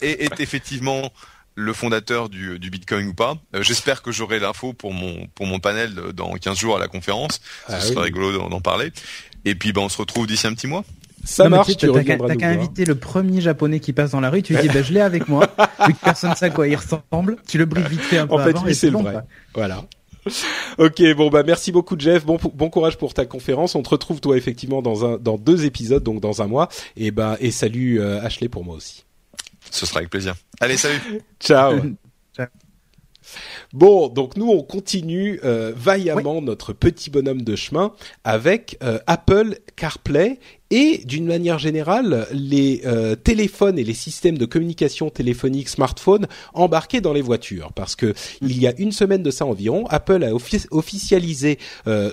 est, 0.02 0.22
est, 0.22 0.40
effectivement 0.40 1.10
le 1.54 1.72
fondateur 1.72 2.28
du, 2.28 2.58
du 2.58 2.70
Bitcoin 2.70 3.08
ou 3.08 3.14
pas. 3.14 3.36
J'espère 3.60 4.02
que 4.02 4.12
j'aurai 4.12 4.38
l'info 4.40 4.72
pour 4.74 4.92
mon 4.92 5.26
pour 5.34 5.46
mon 5.46 5.58
panel 5.58 5.94
dans 6.14 6.34
15 6.34 6.58
jours 6.58 6.76
à 6.76 6.80
la 6.80 6.88
conférence. 6.88 7.40
Ce 7.66 7.72
ah 7.72 7.80
serait 7.80 8.04
rigolo 8.04 8.48
d'en 8.48 8.60
parler. 8.60 8.92
Et 9.44 9.54
puis 9.54 9.72
bah 9.72 9.80
on 9.80 9.88
se 9.88 9.98
retrouve 9.98 10.26
d'ici 10.26 10.46
un 10.46 10.54
petit 10.54 10.66
mois. 10.66 10.84
Ça 11.24 11.48
marche, 11.48 11.76
tu 11.76 11.88
T'as 11.90 12.36
qu'à 12.36 12.48
inviter 12.48 12.84
le 12.84 12.94
premier 12.94 13.40
japonais 13.40 13.80
qui 13.80 13.92
passe 13.92 14.10
dans 14.10 14.20
la 14.20 14.30
rue, 14.30 14.42
tu 14.42 14.54
lui 14.54 14.62
dis, 14.62 14.68
bah, 14.68 14.82
je 14.82 14.92
l'ai 14.92 15.00
avec 15.00 15.28
moi, 15.28 15.46
vu 15.86 15.94
que 15.94 16.00
personne 16.00 16.30
ne 16.30 16.34
sait 16.34 16.46
à 16.46 16.50
quoi 16.50 16.66
il 16.66 16.76
ressemble, 16.76 17.36
tu 17.46 17.58
le 17.58 17.64
briefes 17.64 17.88
vite 17.88 18.00
fait 18.00 18.18
un 18.18 18.26
peu 18.26 18.34
en 18.34 18.38
fait, 18.38 18.56
avant. 18.56 18.64
c'est 18.72 18.90
le 18.90 18.98
vrai. 18.98 19.22
Voilà. 19.54 19.84
Ok, 20.78 21.02
bon 21.16 21.30
bah 21.30 21.42
merci 21.44 21.72
beaucoup 21.72 21.96
Jeff, 21.98 22.24
bon 22.24 22.38
bon 22.54 22.70
courage 22.70 22.96
pour 22.96 23.12
ta 23.12 23.26
conférence. 23.26 23.74
On 23.74 23.82
te 23.82 23.88
retrouve 23.88 24.20
toi 24.20 24.36
effectivement 24.36 24.80
dans 24.80 25.04
un 25.04 25.18
dans 25.18 25.36
deux 25.36 25.64
épisodes 25.64 26.02
donc 26.02 26.20
dans 26.20 26.42
un 26.42 26.46
mois 26.46 26.68
et 26.96 27.10
bah 27.10 27.36
et 27.40 27.50
salut 27.50 28.00
euh, 28.00 28.22
Ashley 28.22 28.48
pour 28.48 28.64
moi 28.64 28.76
aussi. 28.76 29.04
Ce 29.70 29.84
sera 29.84 29.98
avec 29.98 30.10
plaisir. 30.10 30.36
Allez 30.60 30.76
salut. 30.76 31.00
Ciao. 31.40 31.80
Ciao. 32.36 32.46
Bon, 33.72 34.08
donc 34.08 34.36
nous 34.36 34.50
on 34.50 34.62
continue 34.62 35.40
euh, 35.44 35.72
vaillamment 35.74 36.42
notre 36.42 36.74
petit 36.74 37.08
bonhomme 37.08 37.40
de 37.40 37.56
chemin 37.56 37.94
avec 38.22 38.76
euh, 38.82 38.98
Apple 39.06 39.60
CarPlay 39.76 40.38
et 40.70 40.98
d'une 41.04 41.24
manière 41.24 41.58
générale 41.58 42.26
les 42.32 42.82
euh, 42.84 43.14
téléphones 43.14 43.78
et 43.78 43.84
les 43.84 43.94
systèmes 43.94 44.36
de 44.36 44.44
communication 44.44 45.08
téléphonique 45.08 45.70
smartphone 45.70 46.26
embarqués 46.52 47.00
dans 47.00 47.14
les 47.14 47.22
voitures. 47.22 47.72
Parce 47.72 47.96
que 47.96 48.12
il 48.42 48.58
y 48.60 48.66
a 48.66 48.74
une 48.76 48.92
semaine 48.92 49.22
de 49.22 49.30
ça 49.30 49.46
environ 49.46 49.86
Apple 49.88 50.22
a 50.22 50.34
officialisé 50.34 51.58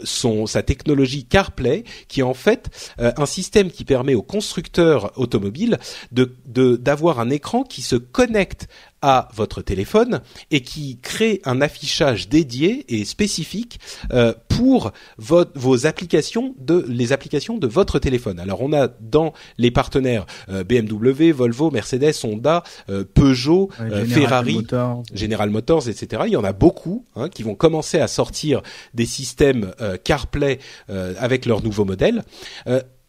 son 0.04 0.46
sa 0.46 0.64
technologie 0.64 1.26
CarPlay 1.26 1.84
qui 2.08 2.22
est 2.22 2.24
en 2.24 2.34
fait 2.34 2.94
un 2.98 3.26
système 3.26 3.70
qui 3.70 3.84
permet 3.84 4.16
aux 4.16 4.22
constructeurs 4.22 5.12
automobiles 5.18 5.78
de 6.14 6.30
d'avoir 6.78 7.20
un 7.20 7.30
écran 7.30 7.64
qui 7.64 7.82
se 7.82 7.96
connecte 7.98 8.68
à 9.02 9.30
votre 9.34 9.62
téléphone 9.62 10.22
et 10.52 10.62
qui 10.62 11.00
crée 11.02 11.42
un 11.46 11.62
affichage 11.62 12.30
dédié 12.30 12.86
et 12.90 13.06
spécifique 13.06 13.80
euh, 14.12 14.34
pour 14.48 14.92
vos 15.18 15.86
applications 15.86 16.54
de 16.60 16.86
les 16.88 17.14
applications 17.14 17.58
de 17.58 17.68
votre 17.68 18.00
téléphone. 18.00 18.40
Alors 18.40 18.62
on 18.62 18.74
a 18.74 18.88
dans 18.88 19.34
les 19.58 19.72
partenaires 19.72 20.26
euh, 20.50 20.64
BMW, 20.64 21.32
Volvo, 21.32 21.72
Mercedes, 21.72 22.14
Honda, 22.24 22.64
euh, 22.90 23.06
Peugeot, 23.06 23.70
Ferrari, 24.08 24.66
General 25.14 25.50
Motors, 25.50 25.88
etc. 25.88 26.24
Il 26.26 26.34
y 26.34 26.38
en 26.38 26.44
a 26.44 26.54
beaucoup 26.54 27.06
hein, 27.16 27.30
qui 27.30 27.44
vont 27.44 27.56
commencer 27.56 28.00
à 28.00 28.08
sortir 28.08 28.62
des 28.94 29.06
systèmes 29.06 29.72
CarPlay 30.04 30.60
avec 30.88 31.46
leurs 31.46 31.64
nouveaux 31.64 31.86
modèles 31.86 32.24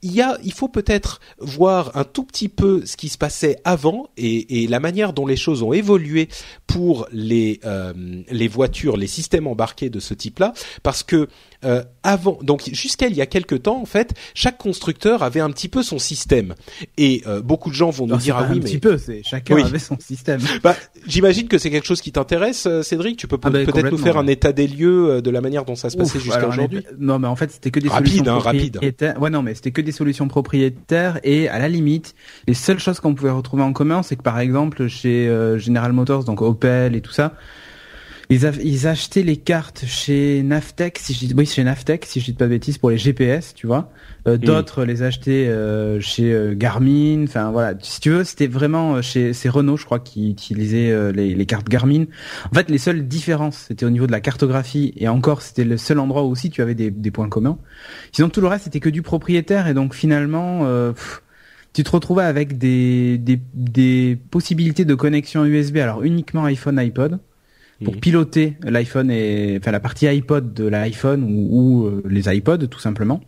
il 0.02 0.12
y 0.12 0.22
a, 0.22 0.38
il 0.42 0.52
faut 0.52 0.68
peut-être 0.68 1.20
voir 1.38 1.96
un 1.96 2.04
tout 2.04 2.24
petit 2.24 2.48
peu 2.48 2.84
ce 2.86 2.96
qui 2.96 3.08
se 3.08 3.18
passait 3.18 3.56
avant 3.64 4.08
et, 4.16 4.66
la 4.68 4.80
manière 4.80 5.12
dont 5.12 5.26
les 5.26 5.36
choses 5.36 5.62
ont 5.62 5.72
évolué 5.72 6.28
pour 6.66 7.06
les 7.12 7.60
euh, 7.64 7.92
les 8.30 8.48
voitures, 8.48 8.96
les 8.96 9.06
systèmes 9.06 9.46
embarqués 9.46 9.90
de 9.90 10.00
ce 10.00 10.14
type-là, 10.14 10.52
parce 10.82 11.02
que 11.02 11.28
euh, 11.64 11.82
avant, 12.02 12.38
donc 12.42 12.68
jusqu'à 12.72 13.08
il 13.08 13.14
y 13.14 13.20
a 13.20 13.26
quelques 13.26 13.62
temps, 13.62 13.80
en 13.80 13.84
fait, 13.84 14.14
chaque 14.34 14.58
constructeur 14.58 15.22
avait 15.22 15.40
un 15.40 15.50
petit 15.50 15.68
peu 15.68 15.82
son 15.82 15.98
système. 15.98 16.54
Et 16.96 17.22
euh, 17.26 17.42
beaucoup 17.42 17.70
de 17.70 17.74
gens 17.74 17.90
vont 17.90 18.06
nous 18.06 18.16
dire 18.16 18.36
ah 18.38 18.46
oui, 18.48 18.52
un 18.52 18.54
mais 18.56 18.60
petit 18.60 18.78
peu, 18.78 18.96
c'est 18.98 19.22
chacun 19.22 19.62
avait 19.64 19.78
son 19.78 19.98
système. 19.98 20.40
Bah, 20.62 20.76
j'imagine 21.06 21.48
que 21.48 21.58
c'est 21.58 21.70
quelque 21.70 21.86
chose 21.86 22.00
qui 22.00 22.12
t'intéresse, 22.12 22.66
euh, 22.66 22.82
Cédric. 22.82 23.16
Tu 23.16 23.26
peux 23.26 23.38
Ah 23.42 23.50
bah, 23.50 23.64
peut-être 23.64 23.90
nous 23.90 23.98
faire 23.98 24.16
un 24.18 24.26
état 24.26 24.52
des 24.52 24.66
lieux 24.66 25.10
euh, 25.10 25.20
de 25.20 25.30
la 25.30 25.40
manière 25.40 25.64
dont 25.64 25.74
ça 25.74 25.90
se 25.90 25.96
passait 25.96 26.20
jusqu'à 26.20 26.48
aujourd'hui. 26.48 26.84
Non, 26.98 27.18
mais 27.18 27.28
en 27.28 27.36
fait, 27.36 27.50
c'était 27.50 27.70
que 27.70 27.80
des 27.80 27.88
Rapide, 27.88 28.12
solutions 28.12 28.34
hein, 28.34 28.38
rapide. 28.38 28.72
propriétaires. 28.72 29.20
Ouais, 29.20 29.30
non, 29.30 29.42
mais 29.42 29.54
c'était 29.54 29.70
que 29.70 29.80
des 29.80 29.92
solutions 29.92 30.28
propriétaires 30.28 31.20
et 31.22 31.48
à 31.48 31.58
la 31.58 31.68
limite, 31.68 32.14
les 32.46 32.54
seules 32.54 32.78
choses 32.78 33.00
qu'on 33.00 33.14
pouvait 33.14 33.30
retrouver 33.30 33.62
en 33.62 33.72
commun, 33.72 34.02
c'est 34.02 34.16
que 34.16 34.22
par 34.22 34.38
exemple 34.38 34.88
chez 34.88 35.28
euh, 35.28 35.58
General 35.58 35.92
Motors, 35.92 36.24
donc 36.24 36.42
Opel 36.42 36.94
et 36.94 37.00
tout 37.00 37.12
ça, 37.12 37.34
ils, 38.30 38.50
ils 38.62 38.86
achetaient 38.86 39.22
les 39.22 39.36
cartes 39.36 39.84
chez 39.86 40.42
Navtec, 40.42 40.98
si 40.98 41.14
je 41.14 41.26
dis, 41.26 41.34
oui, 41.36 41.46
chez 41.46 41.64
Navtec, 41.64 42.06
si 42.06 42.20
je 42.20 42.26
dis 42.26 42.32
pas 42.32 42.44
de 42.44 42.50
bêtises, 42.50 42.78
pour 42.78 42.90
les 42.90 42.96
GPS, 42.98 43.54
tu 43.54 43.66
vois. 43.66 43.90
Euh, 44.28 44.36
D'autres 44.36 44.84
les 44.84 45.02
achetaient 45.02 45.48
euh, 45.48 46.00
chez 46.00 46.32
euh, 46.32 46.54
Garmin. 46.54 47.24
Enfin 47.24 47.50
voilà, 47.50 47.74
si 47.80 48.00
tu 48.00 48.10
veux, 48.10 48.24
c'était 48.24 48.46
vraiment 48.46 48.96
euh, 48.96 49.02
chez 49.02 49.32
c'est 49.32 49.48
Renault, 49.48 49.76
je 49.76 49.84
crois, 49.84 49.98
qui 49.98 50.30
utilisait 50.30 50.90
euh, 50.90 51.10
les, 51.12 51.34
les 51.34 51.46
cartes 51.46 51.68
Garmin. 51.68 52.04
En 52.50 52.54
fait, 52.54 52.70
les 52.70 52.78
seules 52.78 53.08
différences, 53.08 53.64
c'était 53.68 53.84
au 53.86 53.90
niveau 53.90 54.06
de 54.06 54.12
la 54.12 54.20
cartographie 54.20 54.92
et 54.96 55.08
encore, 55.08 55.42
c'était 55.42 55.64
le 55.64 55.76
seul 55.76 55.98
endroit 55.98 56.22
où 56.22 56.30
aussi 56.30 56.50
tu 56.50 56.62
avais 56.62 56.74
des, 56.74 56.90
des 56.90 57.10
points 57.10 57.28
communs. 57.28 57.58
Sinon, 58.12 58.28
tout 58.28 58.40
le 58.40 58.46
reste, 58.46 58.64
c'était 58.64 58.80
que 58.80 58.90
du 58.90 59.02
propriétaire 59.02 59.66
et 59.66 59.74
donc 59.74 59.94
finalement. 59.94 60.60
euh, 60.64 60.92
pff, 60.92 61.22
tu 61.72 61.84
te 61.84 61.90
retrouvais 61.92 62.24
avec 62.24 62.58
des, 62.58 63.16
des, 63.18 63.40
des 63.54 64.18
possibilités 64.32 64.84
de 64.84 64.94
connexion 64.96 65.44
USB, 65.44 65.76
alors 65.76 66.02
uniquement 66.02 66.44
iPhone, 66.44 66.78
iPod, 66.80 67.20
pour 67.84 67.96
piloter 67.96 68.56
l'iPhone 68.62 69.10
et 69.10 69.58
enfin 69.60 69.70
la 69.70 69.80
partie 69.80 70.06
iPod 70.06 70.52
de 70.54 70.64
l'iPhone 70.66 71.24
ou, 71.24 71.48
ou, 71.50 71.86
euh, 71.86 72.02
les 72.08 72.34
iPods 72.34 72.66
tout 72.68 72.80
simplement. 72.80 73.20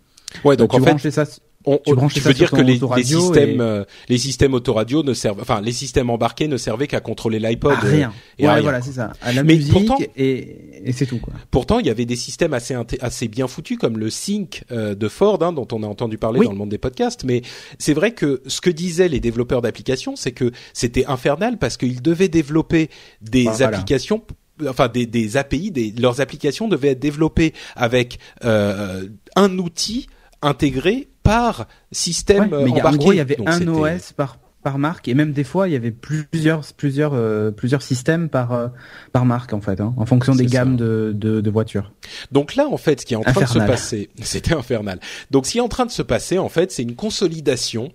Ouais, 0.44 0.56
donc 0.56 0.70
tu 0.70 0.80
en 0.80 0.96
fait, 0.98 1.10
ça 1.10 1.24
on, 1.64 1.78
tu 2.08 2.14
tu 2.14 2.20
veux 2.20 2.34
dire 2.34 2.50
que 2.50 2.60
les, 2.60 2.80
les 2.96 3.04
systèmes, 3.04 3.60
et- 3.60 3.60
euh, 3.60 3.84
les 4.08 4.18
systèmes 4.18 4.52
autoradio 4.52 5.04
ne 5.04 5.14
servent, 5.14 5.38
enfin 5.40 5.60
les 5.60 5.70
systèmes 5.70 6.10
embarqués 6.10 6.48
ne 6.48 6.56
servaient 6.56 6.88
qu'à 6.88 6.98
contrôler 6.98 7.38
l'iPod. 7.38 7.70
à 7.80 7.84
euh, 7.84 7.88
rien. 7.88 8.12
et 8.36 8.46
à 8.46 8.48
ouais, 8.48 8.54
rien, 8.54 8.62
voilà, 8.64 8.82
c'est 8.82 8.90
ça. 8.90 9.12
À 9.22 9.32
la 9.32 9.44
Mais 9.44 9.54
musique 9.54 9.72
pourtant- 9.72 9.98
et, 10.16 10.80
et 10.84 10.90
c'est 10.90 11.06
tout 11.06 11.18
quoi. 11.18 11.32
Pourtant, 11.52 11.78
il 11.78 11.86
y 11.86 11.90
avait 11.90 12.04
des 12.04 12.16
systèmes 12.16 12.52
assez 12.52 12.74
assez 13.00 13.28
bien 13.28 13.46
foutus 13.46 13.78
comme 13.78 13.96
le 13.96 14.10
Sync 14.10 14.64
euh, 14.72 14.96
de 14.96 15.06
Ford, 15.06 15.40
hein, 15.42 15.52
dont 15.52 15.68
on 15.70 15.84
a 15.84 15.86
entendu 15.86 16.18
parler 16.18 16.40
Oui. 16.40 16.46
dans 16.46 16.52
le 16.52 16.58
monde 16.58 16.70
des 16.70 16.78
podcasts. 16.78 17.22
Mais 17.22 17.42
c'est 17.78 17.94
vrai 17.94 18.10
que 18.10 18.42
ce 18.48 18.60
que 18.60 18.70
disaient 18.70 19.08
les 19.08 19.20
développeurs 19.20 19.62
d'applications, 19.62 20.16
c'est 20.16 20.32
que 20.32 20.50
c'était 20.72 21.06
infernal 21.06 21.58
parce 21.58 21.76
qu'ils 21.76 22.02
devaient 22.02 22.26
développer 22.28 22.90
des 23.20 23.44
Voilà. 23.44 23.68
applications. 23.68 24.20
Enfin, 24.68 24.88
des, 24.88 25.06
des 25.06 25.36
API, 25.36 25.70
des, 25.70 25.92
leurs 25.92 26.20
applications 26.20 26.68
devaient 26.68 26.90
être 26.90 27.00
développées 27.00 27.52
avec 27.74 28.18
euh, 28.44 29.08
un 29.34 29.58
outil 29.58 30.06
intégré 30.42 31.08
par 31.22 31.66
système 31.90 32.50
Ouais, 32.52 32.64
mais 32.64 32.70
il 32.70 32.76
y 32.76 32.80
a- 32.80 32.80
embarqué. 32.80 32.96
en 32.96 33.00
gros, 33.00 33.12
il 33.12 33.16
y 33.16 33.20
avait 33.20 33.36
Donc, 33.36 33.48
un 33.48 33.66
OS 33.68 34.12
par 34.12 34.38
par 34.62 34.78
marque 34.78 35.09
et 35.09 35.14
même 35.14 35.32
des 35.32 35.44
fois 35.44 35.68
il 35.68 35.72
y 35.72 35.76
avait 35.76 35.90
plusieurs 35.90 36.62
plusieurs 36.76 37.14
euh, 37.14 37.51
plusieurs 37.51 37.82
systèmes 37.82 38.28
par 38.28 38.52
euh, 38.52 38.68
par 39.12 39.24
marque 39.24 39.52
en 39.52 39.60
fait 39.60 39.80
hein, 39.80 39.93
en 39.97 40.06
fonction 40.06 40.34
des 40.34 40.47
gammes 40.47 40.76
de, 40.76 41.12
de 41.14 41.40
de 41.40 41.51
voitures. 41.51 41.93
Donc 42.30 42.55
là, 42.55 42.66
en 42.68 42.76
fait, 42.76 43.01
ce 43.01 43.06
qui 43.06 43.14
est 43.14 43.16
en 43.16 43.22
train 43.22 43.43
de 43.43 43.47
se 43.47 43.59
passer, 43.59 44.10
c'était 44.22 44.55
infernal. 44.55 45.01
Donc, 45.30 45.47
ce 45.47 45.52
qui 45.52 45.59
est 45.59 45.62
en 45.62 45.68
train 45.68 45.86
de 45.86 45.90
se 45.90 46.02
passer, 46.02 46.39
en 46.39 46.48
fait, 46.48 46.72
c'est 46.72 46.82
une 46.82 46.94
consolidation 46.94 47.93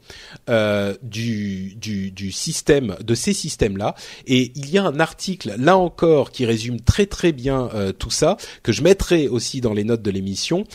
euh, 0.49 0.95
du, 1.01 1.75
du 1.75 2.11
du 2.11 2.31
système, 2.31 2.95
de 3.03 3.15
ces 3.15 3.33
systèmes-là. 3.33 3.95
Et 4.25 4.51
il 4.55 4.69
y 4.69 4.77
a 4.77 4.83
un 4.83 4.99
article, 4.99 5.55
là 5.57 5.77
encore, 5.77 6.31
qui 6.31 6.45
résume 6.45 6.79
très 6.81 7.05
très 7.05 7.31
bien 7.31 7.69
tout 7.97 8.11
ça, 8.11 8.37
que 8.63 8.71
je 8.71 8.81
mettrai 8.81 9.27
aussi 9.27 9.61
dans 9.61 9.73
les 9.73 9.83
notes 9.83 10.01
de 10.01 10.11
l'émission, 10.11 10.65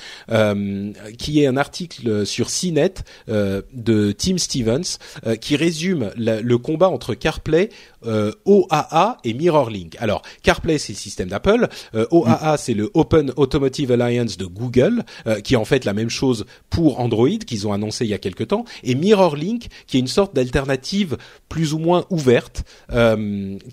qui 1.18 1.42
est 1.42 1.46
un 1.46 1.56
article 1.56 2.26
sur 2.26 2.48
CNET 2.48 2.94
de 3.28 4.12
Tim 4.12 4.38
Stevens, 4.38 4.98
qui 5.40 5.56
résume 5.56 5.81
la- 6.16 6.40
le 6.40 6.58
combat 6.58 6.88
entre 6.88 7.14
CarPlay, 7.14 7.68
euh, 8.06 8.32
OAA 8.44 9.18
et 9.24 9.34
MirrorLink. 9.34 9.96
Alors, 10.00 10.22
CarPlay, 10.42 10.78
c'est 10.78 10.92
le 10.92 10.98
système 10.98 11.28
d'Apple. 11.28 11.68
Euh, 11.94 12.06
OAA, 12.10 12.56
c'est 12.56 12.74
le 12.74 12.90
Open 12.94 13.32
Automotive 13.36 13.92
Alliance 13.92 14.36
de 14.36 14.46
Google, 14.46 15.04
euh, 15.26 15.40
qui 15.40 15.54
est 15.54 15.56
en 15.56 15.64
fait 15.64 15.84
la 15.84 15.92
même 15.92 16.10
chose 16.10 16.46
pour 16.70 17.00
Android, 17.00 17.28
qu'ils 17.46 17.66
ont 17.66 17.72
annoncé 17.72 18.04
il 18.04 18.10
y 18.10 18.14
a 18.14 18.18
quelque 18.18 18.44
temps. 18.44 18.64
Et 18.82 18.94
MirrorLink, 18.94 19.68
qui 19.86 19.96
est 19.96 20.00
une 20.00 20.06
sorte 20.06 20.34
d'alternative 20.34 21.16
plus 21.48 21.74
ou 21.74 21.78
moins 21.78 22.04
ouverte, 22.10 22.64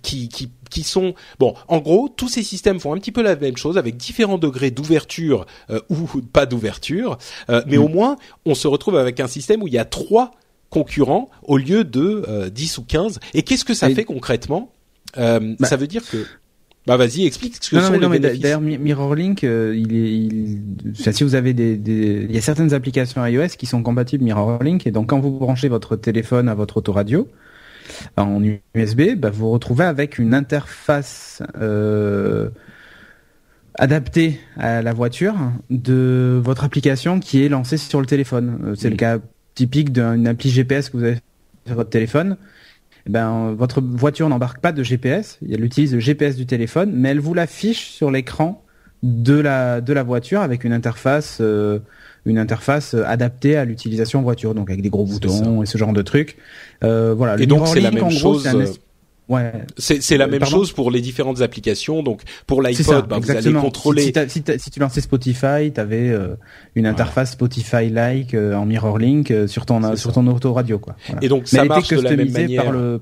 qui, 0.04 0.30
qui 0.30 0.50
qui 0.70 0.84
sont 0.84 1.16
bon 1.40 1.56
en 1.68 1.80
gros 1.80 2.10
tous 2.16 2.30
ces 2.30 2.44
systèmes 2.44 2.80
font 2.80 2.94
un 2.94 2.98
petit 3.00 3.12
peu 3.12 3.24
la 3.24 3.36
même 3.36 3.58
chose 3.58 3.78
avec 3.80 3.98
différents 3.98 4.38
degrés 4.38 4.70
d'ouverture 4.70 5.48
euh, 5.72 5.80
ou 5.90 6.06
pas 6.32 6.46
d'ouverture 6.46 7.18
euh, 7.50 7.64
mais 7.66 7.78
au 7.78 7.88
moins 7.88 8.18
on 8.46 8.54
se 8.54 8.68
retrouve 8.68 8.96
avec 8.96 9.20
un 9.20 9.28
système 9.28 9.64
où 9.64 9.68
il 9.68 9.74
y 9.74 9.80
a 9.80 9.86
trois 9.86 10.32
concurrents 10.70 11.30
au 11.44 11.58
lieu 11.58 11.84
de 11.84 12.24
euh, 12.28 12.50
10 12.50 12.78
ou 12.80 12.84
15 12.84 13.20
et 13.34 13.42
qu'est-ce 13.44 13.66
que 13.66 13.74
ça 13.74 13.90
Et- 13.90 13.96
fait 13.96 14.04
concrètement? 14.06 14.72
Euh, 15.18 15.56
Bah- 15.60 15.68
ça 15.68 15.76
veut 15.76 15.88
dire 15.88 16.04
que 16.10 16.18
bah 16.88 16.98
vas-y 16.98 17.26
explique 17.26 17.56
ce 17.62 17.70
que 17.72 17.76
Non, 17.76 17.82
non, 17.82 17.88
sont 17.88 17.92
mais, 17.94 17.98
les 18.00 18.04
non, 18.06 18.10
mais 18.10 18.38
d'ailleurs 18.38 18.62
Mi- 18.62 18.78
MirrorLink, 18.78 19.44
euh, 19.44 19.76
il 19.76 19.94
est, 19.96 20.12
il, 20.12 20.62
enfin, 21.00 21.12
si 21.12 21.24
vous 21.24 21.36
avez 21.36 21.54
des, 21.54 21.76
des, 21.78 22.26
il 22.30 22.34
y 22.34 22.38
a 22.38 22.42
certaines 22.42 22.74
applications 22.74 23.24
iOS 23.26 23.50
qui 23.58 23.66
sont 23.66 23.84
compatibles 23.84 24.24
MirrorLink 24.24 24.88
et 24.88 24.92
donc 24.92 25.10
quand 25.10 25.20
vous 25.20 25.32
branchez 25.32 25.68
votre 25.70 25.96
téléphone 25.96 26.48
à 26.50 26.56
votre 26.56 26.78
autoradio 26.78 27.28
en 28.18 28.42
USB, 28.76 29.16
bah, 29.18 29.30
vous 29.30 29.40
vous 29.46 29.52
retrouvez 29.52 29.84
avec 29.86 30.20
une 30.20 30.34
interface 30.34 31.42
euh, 31.60 32.50
adaptée 33.76 34.40
à 34.58 34.82
la 34.82 34.94
voiture 34.94 35.36
de 35.70 36.40
votre 36.44 36.64
application 36.64 37.20
qui 37.20 37.44
est 37.44 37.50
lancée 37.50 37.78
sur 37.78 38.00
le 38.00 38.06
téléphone. 38.06 38.60
Euh, 38.64 38.76
C'est 38.76 38.90
le 38.90 38.96
cas 38.96 39.20
typique 39.60 39.92
d'une 39.92 40.26
appli 40.26 40.50
GPS 40.50 40.90
que 40.90 40.96
vous 40.96 41.04
avez 41.04 41.18
sur 41.66 41.76
votre 41.76 41.90
téléphone. 41.90 42.38
Eh 43.06 43.10
ben, 43.10 43.54
votre 43.58 43.82
voiture 43.82 44.30
n'embarque 44.30 44.62
pas 44.62 44.72
de 44.72 44.84
GPS, 44.84 45.38
elle 45.52 45.66
utilise 45.66 45.94
le 45.94 46.00
GPS 46.00 46.38
du 46.38 46.46
téléphone, 46.46 46.92
mais 46.94 47.10
elle 47.10 47.20
vous 47.20 47.34
l'affiche 47.34 47.90
sur 47.90 48.10
l'écran 48.10 48.64
de 49.04 49.34
la 49.34 49.82
de 49.82 49.92
la 49.92 50.04
voiture 50.04 50.42
avec 50.42 50.64
une 50.64 50.72
interface 50.72 51.40
euh, 51.42 51.80
une 52.26 52.38
interface 52.38 52.94
adaptée 52.94 53.58
à 53.58 53.66
l'utilisation 53.66 54.22
voiture, 54.22 54.56
donc 54.56 54.70
avec 54.70 54.82
des 54.82 54.90
gros 54.90 55.06
boutons 55.06 55.62
et 55.62 55.66
ce 55.66 55.78
genre 55.78 55.94
de 55.94 56.02
trucs. 56.02 56.38
Euh, 56.86 57.14
voilà. 57.14 57.36
Et 57.36 57.40
Le 57.40 57.46
donc, 57.48 57.68
c'est 57.68 57.82
la 57.82 57.92
même 57.92 58.12
chose, 58.12 58.48
un 58.48 58.66
Ouais. 59.30 59.54
c'est 59.78 60.02
c'est 60.02 60.18
la 60.18 60.26
Euh, 60.26 60.28
même 60.28 60.40
pardon 60.40 60.58
chose 60.58 60.72
pour 60.74 60.90
les 60.92 61.02
différentes 61.02 61.42
applications 61.42 62.02
donc 62.04 62.24
pour 62.48 62.62
l'iPod 62.64 63.08
bah, 63.08 63.20
vous 63.22 63.30
allez 63.32 63.54
contrôler 63.54 64.02
Si, 64.02 64.14
si, 64.28 64.44
si 64.58 64.70
tu 64.72 64.80
lançais 64.80 65.02
Spotify, 65.02 65.72
tu 65.74 65.80
avais 65.80 66.12
une 66.76 66.86
interface 66.88 67.32
Spotify-like 67.34 68.34
euh, 68.34 68.56
en 68.56 68.66
Mirrorlink 68.66 69.32
euh, 69.32 69.48
sur 69.48 69.66
ton 69.66 69.96
sur 69.96 70.10
ça. 70.10 70.16
ton 70.16 70.28
autoradio 70.28 70.80
quoi. 70.80 70.96
Voilà. 71.08 71.24
et 71.24 71.28
donc 71.30 71.48
ça 71.48 71.64
marche 71.66 71.90
de 71.90 72.02
la 72.02 72.16
même 72.16 72.32
manière 72.32 72.64
par 72.64 72.72
le 72.74 73.02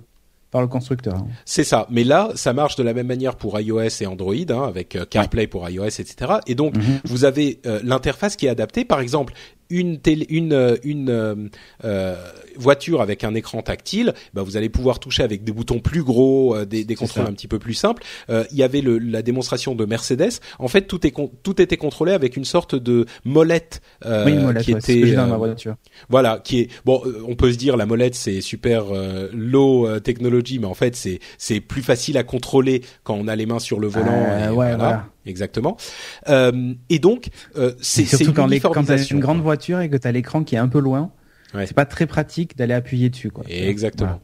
par 0.52 0.62
le 0.62 0.68
constructeur. 0.68 1.16
hein. 1.16 1.28
C'est 1.44 1.66
ça. 1.66 1.88
Mais 1.90 2.06
là, 2.06 2.30
ça 2.36 2.54
marche 2.54 2.78
de 2.78 2.84
la 2.84 2.94
même 2.94 3.08
manière 3.08 3.36
pour 3.36 3.60
iOS 3.60 3.82
et 3.99 4.06
Android, 4.06 4.34
hein, 4.49 4.64
avec 4.66 4.95
euh, 4.95 5.04
CarPlay 5.06 5.45
pour 5.45 5.70
iOS, 5.70 5.84
etc. 5.88 6.36
Et 6.48 6.56
donc, 6.56 6.78
Mhm. 6.78 6.99
vous 7.04 7.26
avez 7.26 7.60
euh, 7.66 7.82
l'interface 7.84 8.38
qui 8.38 8.45
est 8.45 8.49
adaptée. 8.49 8.86
Par 8.86 9.02
exemple, 9.02 9.34
une 9.69 9.99
télé, 9.99 10.26
une 10.30 10.53
euh, 10.53 10.76
une 10.84 11.10
euh, 11.10 11.35
euh, 11.84 12.15
voiture 12.57 13.02
avec 13.02 13.23
un 13.23 13.35
écran 13.35 13.61
tactile, 13.61 14.14
bah, 14.34 14.41
vous 14.44 14.57
allez 14.57 14.69
pouvoir 14.69 14.99
toucher 14.99 15.23
avec 15.23 15.44
des 15.44 15.52
boutons 15.52 15.80
plus 15.80 16.03
gros, 16.03 16.56
euh, 16.56 16.65
des, 16.65 16.84
des 16.85 16.95
contrôles 16.95 17.26
ça. 17.26 17.30
un 17.30 17.34
petit 17.34 17.48
peu 17.48 17.60
plus 17.60 17.73
simples. 17.73 18.03
Euh, 18.30 18.44
Il 18.52 18.57
y 18.57 18.64
avait 18.64 18.81
le, 18.81 18.98
la 18.98 19.22
démonstration 19.22 19.76
de 19.76 19.85
Mercedes. 19.85 20.39
En 20.60 20.68
fait, 20.68 20.84
tout 20.84 21.06
est 21.06 21.11
con- 21.11 21.31
tout 21.44 21.61
était 21.61 21.77
contrôlé 21.77 22.14
avec 22.14 22.38
une 22.38 22.45
sorte 22.45 22.76
de 22.76 23.06
molette, 23.26 23.81
euh, 24.06 24.26
oui, 24.26 24.34
molette, 24.35 24.64
qui 24.64 24.73
ouais, 24.73 24.80
était 24.80 25.11
dans 25.14 25.27
ma 25.27 25.38
voiture. 25.38 25.76
voilà, 26.10 26.39
qui 26.44 26.61
est 26.61 26.69
bon. 26.85 27.02
On 27.27 27.35
peut 27.35 27.52
se 27.52 27.57
dire 27.57 27.77
la 27.77 27.85
molette 27.85 28.15
c'est 28.15 28.41
super 28.41 28.85
euh, 28.91 29.30
low 29.34 29.99
technology, 29.99 30.60
mais 30.60 30.68
en 30.68 30.73
fait 30.73 30.95
c'est 30.95 31.19
c'est 31.38 31.60
plus 31.60 31.81
facile 31.81 32.18
à 32.18 32.23
contrôler 32.23 32.81
quand 33.03 33.15
on 33.15 33.27
a 33.27 33.35
les 33.35 33.45
mains 33.45 33.60
sur 33.60 33.80
le 33.80 33.88
volant. 33.88 34.07
Et 34.07 34.44
ouais, 34.44 34.49
voilà, 34.49 34.76
voilà. 34.77 35.06
Exactement. 35.28 35.78
Euh, 36.30 36.74
et 36.90 36.99
donc 36.99 37.28
euh, 37.58 37.74
c'est 37.82 38.06
surtout 38.06 38.34
quand, 38.34 38.49
quand 38.74 38.84
t'as 38.84 38.98
une 38.98 39.20
grande 39.20 39.41
voiture 39.41 39.80
et 39.82 39.90
que 39.90 39.98
t'as 39.98 40.12
l'écran 40.12 40.44
qui 40.44 40.56
est 40.56 40.60
un 40.60 40.68
peu 40.70 40.80
loin, 40.80 41.12
Ouais. 41.54 41.66
c'est 41.66 41.74
pas 41.76 41.86
très 41.86 42.08
pratique 42.08 42.58
d'aller 42.58 42.74
appuyer 42.74 43.10
dessus 43.10 43.32
quoi. 43.32 43.45
Exactement. 43.48 44.20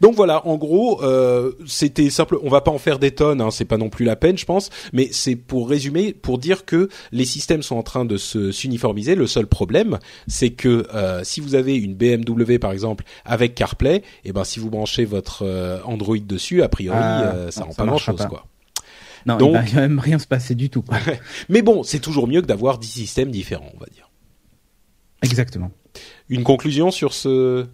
Donc 0.00 0.16
voilà, 0.16 0.44
en 0.48 0.56
gros, 0.56 1.00
euh, 1.04 1.52
c'était 1.66 2.10
simple. 2.10 2.38
On 2.42 2.48
va 2.48 2.60
pas 2.60 2.72
en 2.72 2.78
faire 2.78 2.98
des 2.98 3.12
tonnes, 3.12 3.40
hein, 3.40 3.50
c'est 3.52 3.64
pas 3.64 3.76
non 3.76 3.88
plus 3.88 4.04
la 4.04 4.16
peine, 4.16 4.36
je 4.36 4.44
pense. 4.44 4.68
Mais 4.92 5.08
c'est 5.12 5.36
pour 5.36 5.68
résumer, 5.68 6.12
pour 6.12 6.38
dire 6.38 6.64
que 6.64 6.88
les 7.12 7.24
systèmes 7.24 7.62
sont 7.62 7.76
en 7.76 7.82
train 7.84 8.04
de 8.04 8.16
se 8.16 8.50
s'uniformiser. 8.50 9.14
Le 9.14 9.28
seul 9.28 9.46
problème, 9.46 9.98
c'est 10.26 10.50
que 10.50 10.86
euh, 10.94 11.22
si 11.22 11.40
vous 11.40 11.54
avez 11.54 11.76
une 11.76 11.94
BMW 11.94 12.58
par 12.58 12.72
exemple 12.72 13.04
avec 13.24 13.54
CarPlay, 13.54 14.02
et 14.24 14.32
ben 14.32 14.42
si 14.44 14.58
vous 14.58 14.70
branchez 14.70 15.04
votre 15.04 15.44
euh, 15.44 15.78
Android 15.84 16.18
dessus, 16.18 16.62
a 16.62 16.68
priori, 16.68 16.98
Ah, 17.00 17.22
euh, 17.34 17.50
ça 17.52 17.60
non, 17.60 17.66
rend 17.66 17.72
ça 17.72 17.82
pas 17.82 17.86
grand 17.86 17.98
chose, 17.98 18.16
pas. 18.16 18.26
quoi. 18.26 18.46
Non, 19.26 19.36
Donc- 19.36 19.56
il 19.68 19.74
va 19.74 19.80
même 19.82 19.98
rien 19.98 20.18
se 20.18 20.26
passer 20.26 20.54
du 20.54 20.70
tout. 20.70 20.82
quoi. 20.82 20.98
Mais 21.48 21.62
bon, 21.62 21.82
c'est 21.82 22.00
toujours 22.00 22.26
mieux 22.28 22.40
que 22.40 22.46
d'avoir 22.46 22.78
10 22.78 22.88
systèmes 22.88 23.30
différents, 23.30 23.70
on 23.74 23.80
va 23.80 23.86
dire. 23.92 24.10
Exactement. 25.22 25.70
Une 26.28 26.44
conclusion 26.44 26.90
sur 26.90 27.12
ce 27.12 27.66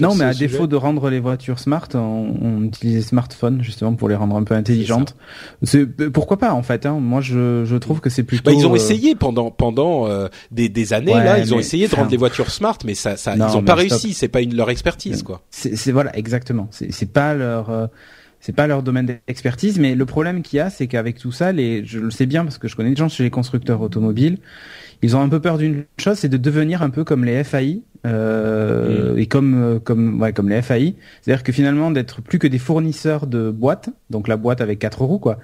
non, 0.00 0.14
mais 0.14 0.24
à 0.24 0.34
défaut 0.34 0.66
de 0.66 0.76
rendre 0.76 1.08
les 1.08 1.18
voitures 1.18 1.58
smart, 1.58 1.88
on, 1.94 1.98
on 2.40 2.62
utilise 2.64 2.94
les 2.96 3.02
smartphones 3.02 3.62
justement 3.62 3.94
pour 3.94 4.08
les 4.08 4.14
rendre 4.14 4.36
un 4.36 4.44
peu 4.44 4.54
intelligentes. 4.54 5.16
C'est 5.62 5.86
pourquoi 5.86 6.38
pas 6.38 6.52
en 6.52 6.62
fait. 6.62 6.84
Hein. 6.84 6.98
Moi, 7.00 7.20
je, 7.22 7.64
je 7.64 7.76
trouve 7.76 8.00
que 8.00 8.10
c'est 8.10 8.22
plutôt. 8.22 8.50
Bah, 8.50 8.56
ils 8.56 8.66
ont 8.66 8.72
euh, 8.72 8.76
essayé 8.76 9.14
pendant 9.14 9.50
pendant 9.50 10.06
euh, 10.06 10.28
des, 10.50 10.68
des 10.68 10.92
années 10.92 11.14
là. 11.14 11.38
Ils 11.38 11.54
ont 11.54 11.58
essayé 11.58 11.88
de 11.88 11.94
rendre 11.94 12.10
les 12.10 12.16
voitures 12.16 12.50
smart, 12.50 12.78
mais 12.84 12.94
ça, 12.94 13.16
ça 13.16 13.34
ils 13.34 13.56
ont 13.56 13.62
pas 13.62 13.74
réussi. 13.74 14.12
C'est 14.12 14.28
pas 14.28 14.42
une, 14.42 14.54
leur 14.54 14.70
expertise 14.70 15.22
quoi. 15.22 15.42
C'est 15.50 15.92
voilà 15.92 16.16
exactement. 16.16 16.68
C'est 16.70 17.12
pas 17.12 17.34
leur 17.34 17.70
euh, 17.70 17.86
c'est 18.40 18.54
pas 18.54 18.66
leur 18.66 18.82
domaine 18.82 19.06
d'expertise, 19.06 19.78
mais 19.78 19.94
le 19.94 20.06
problème 20.06 20.42
qu'il 20.42 20.58
y 20.58 20.60
a, 20.60 20.70
c'est 20.70 20.86
qu'avec 20.86 21.18
tout 21.18 21.32
ça, 21.32 21.52
les, 21.52 21.84
je 21.84 21.98
le 21.98 22.10
sais 22.10 22.26
bien 22.26 22.44
parce 22.44 22.58
que 22.58 22.68
je 22.68 22.76
connais 22.76 22.90
des 22.90 22.96
gens 22.96 23.08
chez 23.08 23.24
les 23.24 23.30
constructeurs 23.30 23.80
automobiles, 23.80 24.38
ils 25.02 25.16
ont 25.16 25.20
un 25.20 25.28
peu 25.28 25.40
peur 25.40 25.58
d'une 25.58 25.84
chose, 25.98 26.18
c'est 26.18 26.28
de 26.28 26.36
devenir 26.36 26.82
un 26.82 26.90
peu 26.90 27.04
comme 27.04 27.24
les 27.24 27.42
FAI 27.44 27.82
euh, 28.06 29.14
mm. 29.14 29.18
et 29.18 29.26
comme 29.26 29.62
euh, 29.62 29.78
comme 29.78 30.20
ouais, 30.20 30.32
comme 30.32 30.48
les 30.48 30.62
FAI, 30.62 30.94
c'est-à-dire 31.20 31.42
que 31.42 31.52
finalement 31.52 31.90
d'être 31.90 32.22
plus 32.22 32.38
que 32.38 32.46
des 32.46 32.58
fournisseurs 32.58 33.26
de 33.26 33.50
boîtes, 33.50 33.90
donc 34.10 34.28
la 34.28 34.36
boîte 34.36 34.60
avec 34.60 34.78
quatre 34.78 35.02
roues 35.02 35.18
quoi, 35.18 35.38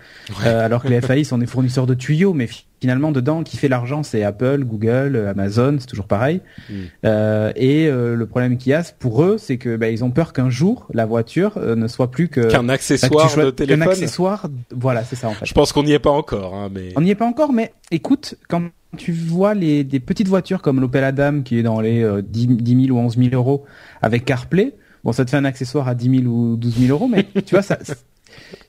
euh, 0.47 0.65
alors 0.65 0.83
que 0.83 0.89
les 0.89 1.01
FAI 1.01 1.25
sont 1.25 1.39
des 1.39 1.47
fournisseurs 1.47 1.87
de 1.87 1.95
tuyaux, 1.95 2.35
mais 2.35 2.49
finalement 2.83 3.13
dedans 3.13 3.45
qui 3.45 3.57
fait 3.57 3.69
l'argent 3.69 4.03
c'est 4.03 4.25
Apple, 4.25 4.65
Google, 4.65 5.29
Amazon, 5.31 5.77
c'est 5.79 5.87
toujours 5.87 6.09
pareil. 6.09 6.41
Mm. 6.69 6.75
Euh, 7.05 7.53
et 7.55 7.87
euh, 7.87 8.17
le 8.17 8.27
problème 8.27 8.59
qu'il 8.59 8.71
y 8.71 8.75
a 8.75 8.83
pour 8.99 9.23
eux, 9.23 9.37
c'est 9.39 9.57
que 9.57 9.77
bah, 9.77 9.89
ils 9.89 10.03
ont 10.03 10.11
peur 10.11 10.33
qu'un 10.33 10.51
jour 10.51 10.89
la 10.93 11.07
voiture 11.07 11.61
ne 11.61 11.87
soit 11.87 12.11
plus 12.11 12.27
que 12.27 12.51
qu'un 12.51 12.69
accessoire 12.69 13.37
de 13.37 13.51
téléphone. 13.51 13.85
Qu'un 13.85 13.91
accessoire, 13.93 14.49
voilà, 14.75 15.05
c'est 15.05 15.15
ça 15.15 15.29
en 15.29 15.35
fait. 15.35 15.47
Je 15.47 15.55
pense 15.55 15.73
qu'on 15.73 15.85
n'y 15.85 15.93
est 15.93 16.01
pas 16.01 16.11
encore, 16.11 16.57
hein, 16.57 16.71
mais 16.75 16.89
on 16.97 17.03
n'y 17.03 17.11
est 17.11 17.15
pas 17.15 17.27
encore, 17.27 17.53
mais 17.53 17.73
écoute, 17.93 18.35
quand 18.49 18.65
tu 18.97 19.13
vois 19.13 19.55
les, 19.55 19.85
des 19.85 20.01
petites 20.01 20.29
voitures 20.29 20.61
comme 20.61 20.81
l'Opel 20.81 21.05
Adam 21.05 21.43
qui 21.43 21.61
est 21.61 21.63
dans 21.63 21.81
les 21.81 22.05
10, 22.21 22.49
10 22.49 22.87
000 22.87 22.99
ou 22.99 23.01
11 23.01 23.17
000 23.17 23.29
euros 23.33 23.65
avec 24.03 24.25
CarPlay, 24.25 24.75
bon, 25.05 25.13
ça 25.13 25.25
te 25.25 25.31
fait 25.31 25.37
un 25.37 25.45
accessoire 25.45 25.87
à 25.87 25.95
10 25.95 26.23
000 26.23 26.25
ou 26.25 26.57
12 26.57 26.79
000 26.81 26.91
euros, 26.91 27.07
mais 27.07 27.29
tu 27.47 27.55
vois, 27.55 27.63
ça, 27.63 27.79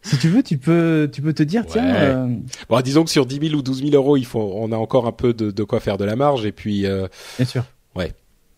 si 0.01 0.17
tu 0.17 0.29
veux, 0.29 0.43
tu 0.43 0.57
peux, 0.57 1.09
tu 1.11 1.21
peux 1.21 1.33
te 1.33 1.43
dire, 1.43 1.65
tiens. 1.65 1.95
Euh... 1.95 2.27
Bon, 2.69 2.81
disons 2.81 3.03
que 3.03 3.09
sur 3.09 3.25
10 3.25 3.49
000 3.49 3.59
ou 3.59 3.61
12 3.61 3.83
000 3.83 3.95
euros, 3.95 4.17
il 4.17 4.25
faut, 4.25 4.53
on 4.55 4.71
a 4.71 4.77
encore 4.77 5.07
un 5.07 5.11
peu 5.11 5.33
de, 5.33 5.51
de 5.51 5.63
quoi 5.63 5.79
faire 5.79 5.97
de 5.97 6.05
la 6.05 6.15
marge, 6.15 6.45
et 6.45 6.51
puis. 6.51 6.85
Euh... 6.85 7.07
Bien 7.37 7.45
sûr. 7.45 7.63
Ouais. 7.95 8.11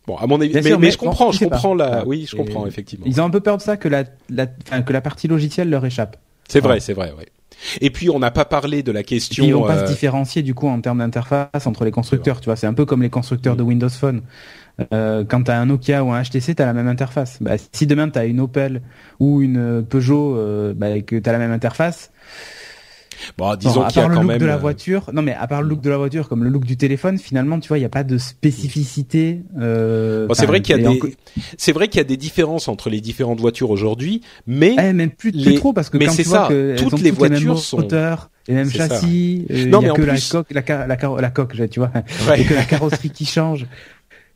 Bon, 0.08 0.18
à 0.18 0.28
mon 0.28 0.40
avis, 0.40 0.54
mais, 0.54 0.78
mais, 0.78 0.92
je 0.92 0.98
comprends, 0.98 1.32
je 1.32 1.44
comprends 1.46 1.74
la, 1.74 2.06
oui, 2.06 2.28
je 2.30 2.36
comprends 2.36 2.68
effectivement. 2.68 3.06
Ils 3.08 3.20
ont 3.22 3.26
un 3.26 3.30
peu 3.30 3.40
peur 3.40 3.58
de 3.58 3.62
ça 3.62 3.76
que 3.76 3.88
la, 3.88 4.04
la, 4.30 4.46
que 4.46 4.94
la 4.94 5.02
partie 5.02 5.28
logicielle 5.28 5.70
leur 5.70 5.84
échappe. 5.84 6.18
C'est 6.48 6.60
vrai, 6.60 6.80
c'est 6.80 6.94
vrai. 6.94 7.12
Et 7.82 7.90
puis 7.90 8.10
on 8.10 8.20
n'a 8.20 8.32
pas 8.32 8.46
parlé 8.46 8.84
de 8.84 8.92
la 8.92 9.04
question. 9.04 9.44
ils 9.44 9.54
vont 9.54 9.66
pas 9.66 9.80
se 9.80 9.84
euh, 9.84 9.88
différencier 9.88 10.44
du 10.44 10.54
coup 10.54 10.68
en 10.68 10.80
termes 10.82 11.00
d'interface 11.00 11.66
entre 11.66 11.86
les 11.86 11.92
constructeurs. 11.92 12.40
Tu 12.40 12.46
vois, 12.46 12.56
c'est 12.56 12.68
un 12.68 12.74
peu 12.74 12.86
comme 12.86 13.02
les 13.02 13.10
constructeurs 13.10 13.56
de 13.56 13.64
mm. 13.64 13.68
Windows 13.68 13.90
Phone. 13.90 14.22
Euh, 14.94 15.24
quand 15.28 15.44
tu 15.44 15.52
as 15.52 15.60
un 15.60 15.68
Nokia 15.68 16.04
ou 16.04 16.12
un 16.12 16.22
HTC, 16.22 16.56
tu 16.56 16.62
as 16.62 16.66
la 16.66 16.74
même 16.74 16.88
interface. 16.88 17.38
Bah, 17.42 17.54
si 17.72 17.88
demain 17.88 18.10
tu 18.10 18.20
as 18.20 18.26
une 18.26 18.40
Opel 18.40 18.82
ou 19.20 19.42
une 19.42 19.84
Peugeot, 19.84 20.38
euh, 20.38 20.74
bah, 20.76 21.00
que 21.02 21.16
tu 21.16 21.30
as 21.30 21.34
la 21.34 21.40
même 21.40 21.52
interface, 21.52 22.12
Bon, 23.38 23.56
disons 23.56 23.86
qu'il 23.88 24.02
y 24.02 24.06
a 24.06 24.08
quand 24.08 24.22
le 24.22 24.28
look 24.28 24.38
de 24.38 24.46
la 24.46 24.56
euh, 24.56 24.58
voiture, 24.58 25.10
non 25.14 25.22
mais 25.22 25.34
à 25.34 25.48
part 25.48 25.62
le 25.62 25.70
look 25.70 25.82
de 25.82 25.90
la 25.90 25.98
voiture, 25.98 26.28
comme 26.28 26.44
le 26.44 26.50
look 26.50 26.66
du 26.66 26.78
téléphone, 26.78 27.18
finalement, 27.18 27.60
tu 27.60 27.68
vois, 27.68 27.78
il 27.78 27.82
n'y 27.82 27.86
a 27.86 27.90
pas 27.90 28.04
de 28.04 28.18
spécificité. 28.18 29.42
Euh, 29.60 30.28
bon, 30.28 30.34
c'est 30.34 30.46
vrai 30.46 30.62
qu'il 30.62 30.78
y 30.78 30.86
a 30.86 30.90
des, 30.90 31.00
c'est 31.58 31.72
vrai 31.72 31.88
qu'il 31.88 31.98
y 32.00 32.02
a 32.02 32.06
des 32.06 32.18
différences 32.18 32.68
entre 32.68 32.90
les 32.90 33.02
différentes 33.02 33.40
voitures 33.40 33.70
aujourd'hui, 33.70 34.22
mais 34.48 34.76
eh, 34.80 34.94
même 34.94 35.12
plus, 35.12 35.32
plus 35.32 35.56
trop 35.56 35.74
parce 35.74 35.90
que 35.90 35.98
mais 35.98 36.06
quand 36.06 36.16
tu 36.16 36.24
ça, 36.24 36.40
vois 36.40 36.50
que 36.50 36.76
toutes 36.78 37.02
les 37.02 37.12
voitures 37.12 37.60
sont 37.60 37.78
moteurs, 37.78 38.30
les 38.48 38.56
mêmes 38.56 38.70
châssis, 38.70 39.46
euh, 39.50 39.56
il 39.56 39.70
y 39.70 39.90
a 39.90 39.94
que 39.94 40.02
la 40.02 40.18
coque, 40.18 40.52
la, 40.52 40.88
la, 40.88 40.98
la, 41.22 41.30
coque, 41.30 41.70
tu 41.70 41.80
vois, 41.80 41.92
ouais. 42.28 42.42
et 42.42 42.46
que 42.46 42.54
la 42.54 42.64
carrosserie 42.64 43.10
qui 43.10 43.26
change. 43.26 43.66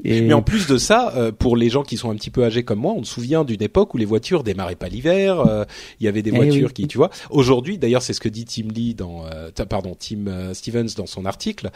Mais 0.03 0.33
en 0.33 0.41
plus 0.41 0.67
de 0.67 0.77
ça, 0.77 1.13
euh, 1.15 1.31
pour 1.31 1.57
les 1.57 1.69
gens 1.69 1.83
qui 1.83 1.97
sont 1.97 2.09
un 2.09 2.15
petit 2.15 2.29
peu 2.29 2.43
âgés 2.43 2.63
comme 2.63 2.79
moi, 2.79 2.93
on 2.95 3.03
se 3.03 3.13
souvient 3.13 3.43
d'une 3.43 3.61
époque 3.61 3.93
où 3.93 3.97
les 3.97 4.05
voitures 4.05 4.43
démarraient 4.43 4.75
pas 4.75 4.87
l'hiver. 4.87 5.39
Euh, 5.41 5.65
il 5.99 6.05
y 6.05 6.07
avait 6.07 6.21
des 6.21 6.31
eh 6.33 6.35
voitures 6.35 6.73
qui, 6.73 6.87
tu 6.87 6.97
vois. 6.97 7.09
Aujourd'hui, 7.29 7.77
d'ailleurs, 7.77 8.01
c'est 8.01 8.13
ce 8.13 8.21
que 8.21 8.29
dit 8.29 8.45
Tim 8.45 8.69
Lee 8.73 8.93
dans, 8.93 9.25
euh, 9.25 9.49
pardon, 9.69 9.95
Tim 9.99 10.53
Stevens 10.53 10.89
dans 10.95 11.05
son 11.05 11.25
article. 11.25 11.69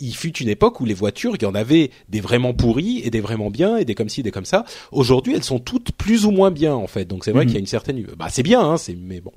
il 0.00 0.14
fut 0.14 0.36
une 0.38 0.48
époque 0.48 0.80
où 0.80 0.84
les 0.84 0.94
voitures, 0.94 1.34
il 1.36 1.42
y 1.42 1.46
en 1.46 1.54
avait 1.54 1.90
des 2.08 2.20
vraiment 2.20 2.54
pourries 2.54 3.00
et 3.04 3.10
des 3.10 3.20
vraiment 3.20 3.50
bien 3.50 3.76
et 3.76 3.84
des 3.84 3.94
comme 3.94 4.08
ci, 4.08 4.22
des 4.22 4.30
comme 4.30 4.44
ça. 4.44 4.64
Aujourd'hui, 4.92 5.34
elles 5.34 5.44
sont 5.44 5.58
toutes 5.58 5.92
plus 5.92 6.26
ou 6.26 6.30
moins 6.30 6.50
bien 6.50 6.74
en 6.74 6.86
fait. 6.86 7.04
Donc 7.04 7.24
c'est 7.24 7.32
vrai 7.32 7.44
mhm. 7.44 7.46
qu'il 7.46 7.54
y 7.54 7.58
a 7.58 7.60
une 7.60 7.66
certaine, 7.66 8.04
bah 8.16 8.28
c'est 8.30 8.42
bien, 8.42 8.60
hein, 8.60 8.76
c'est 8.76 8.94
mais 8.94 9.20
bon. 9.20 9.32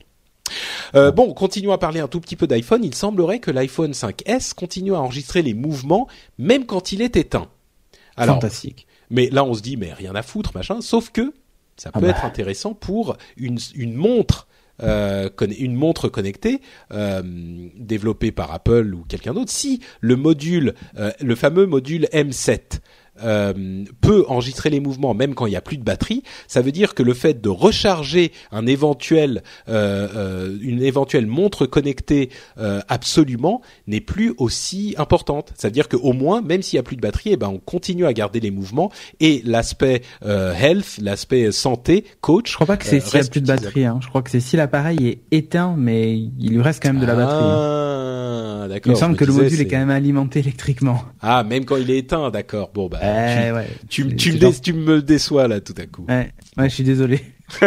Euh, 0.95 1.11
bon, 1.11 1.33
continuons 1.33 1.71
à 1.71 1.77
parler 1.77 1.99
un 1.99 2.07
tout 2.07 2.19
petit 2.19 2.35
peu 2.35 2.47
d'iPhone. 2.47 2.83
Il 2.83 2.95
semblerait 2.95 3.39
que 3.39 3.51
l'iPhone 3.51 3.91
5S 3.91 4.53
continue 4.53 4.93
à 4.93 4.99
enregistrer 4.99 5.41
les 5.41 5.53
mouvements 5.53 6.07
même 6.37 6.65
quand 6.65 6.91
il 6.91 7.01
est 7.01 7.15
éteint. 7.15 7.47
Alors, 8.17 8.35
Fantastique. 8.35 8.87
Mais 9.09 9.29
là, 9.29 9.43
on 9.43 9.53
se 9.53 9.61
dit, 9.61 9.77
mais 9.77 9.93
rien 9.93 10.15
à 10.15 10.21
foutre, 10.21 10.51
machin. 10.55 10.81
Sauf 10.81 11.11
que 11.11 11.33
ça 11.77 11.91
ah 11.93 11.99
peut 11.99 12.05
bah. 12.05 12.11
être 12.11 12.25
intéressant 12.25 12.73
pour 12.73 13.17
une, 13.37 13.57
une 13.75 13.93
montre. 13.93 14.47
Euh, 14.83 15.29
une 15.59 15.75
montre 15.75 16.09
connectée 16.09 16.59
euh, 16.91 17.21
développée 17.75 18.31
par 18.31 18.51
Apple 18.51 18.95
ou 18.95 19.03
quelqu'un 19.07 19.35
d'autre, 19.35 19.51
si 19.51 19.79
le 19.99 20.15
module, 20.15 20.73
euh, 20.97 21.11
le 21.19 21.35
fameux 21.35 21.67
module 21.67 22.07
M7 22.11 22.79
euh, 23.23 23.83
peut 23.99 24.23
enregistrer 24.29 24.69
les 24.69 24.79
mouvements 24.79 25.13
même 25.13 25.35
quand 25.35 25.45
il 25.45 25.51
n'y 25.51 25.55
a 25.55 25.61
plus 25.61 25.77
de 25.77 25.83
batterie, 25.83 26.23
ça 26.47 26.61
veut 26.61 26.71
dire 26.71 26.95
que 26.95 27.03
le 27.03 27.13
fait 27.13 27.41
de 27.41 27.49
recharger 27.49 28.31
un 28.51 28.65
éventuel, 28.65 29.43
euh, 29.69 30.07
euh 30.15 30.57
une 30.61 30.81
éventuelle 30.81 31.27
montre 31.27 31.65
connectée 31.65 32.29
euh, 32.57 32.79
absolument 32.87 33.61
n'est 33.87 34.01
plus 34.01 34.33
aussi 34.37 34.95
importante. 34.97 35.53
Ça 35.55 35.67
veut 35.67 35.73
dire 35.73 35.89
qu'au 35.89 36.13
moins, 36.13 36.41
même 36.41 36.61
s'il 36.61 36.77
n'y 36.77 36.79
a 36.79 36.83
plus 36.83 36.95
de 36.95 37.01
batterie, 37.01 37.31
eh 37.33 37.37
ben 37.37 37.49
on 37.49 37.59
continue 37.59 38.05
à 38.05 38.13
garder 38.13 38.39
les 38.39 38.51
mouvements 38.51 38.91
et 39.19 39.41
l'aspect 39.45 40.01
health, 40.23 40.97
l'aspect 41.01 41.51
santé, 41.51 42.05
coach. 42.21 42.49
Je 42.51 42.55
crois 42.55 42.67
pas 42.67 42.77
que 42.77 42.85
c'est 42.85 42.99
s'il 43.01 43.19
n'y 43.19 43.25
a 43.25 43.29
plus 43.29 43.41
de 43.41 43.47
batterie. 43.47 43.85
Hein. 43.85 43.99
Je 44.01 44.07
crois 44.07 44.21
que 44.21 44.29
c'est 44.29 44.39
si 44.39 44.55
l'appareil 44.55 45.07
est 45.07 45.21
éteint, 45.31 45.75
mais 45.77 46.17
il 46.17 46.53
lui 46.53 46.61
reste 46.61 46.81
quand 46.81 46.93
même 46.93 47.01
de 47.01 47.05
la 47.05 47.15
batterie. 47.15 47.43
Ah, 47.43 48.67
d'accord. 48.67 48.91
Il 48.91 48.91
me 48.91 48.95
semble 48.95 49.15
que 49.15 49.25
le 49.25 49.33
module 49.33 49.59
est... 49.59 49.67
quand 49.67 49.77
même 49.77 49.89
alimenté 49.89 50.39
électriquement. 50.41 51.03
Ah, 51.21 51.43
même 51.43 51.65
quand 51.65 51.77
il 51.77 51.89
est 51.89 51.97
éteint, 51.97 52.29
d'accord. 52.29 52.71
Bon 52.73 52.87
bah 52.87 52.99
tu, 53.01 53.53
ouais, 53.53 53.67
tu, 53.89 54.03
me 54.05 54.61
tu 54.61 54.73
me 54.73 55.01
déçois 55.01 55.47
là 55.47 55.59
tout 55.59 55.75
à 55.77 55.85
coup. 55.85 56.05
Ouais, 56.07 56.31
ouais 56.57 56.69
je 56.69 56.75
suis 56.75 56.83
désolé. 56.83 57.21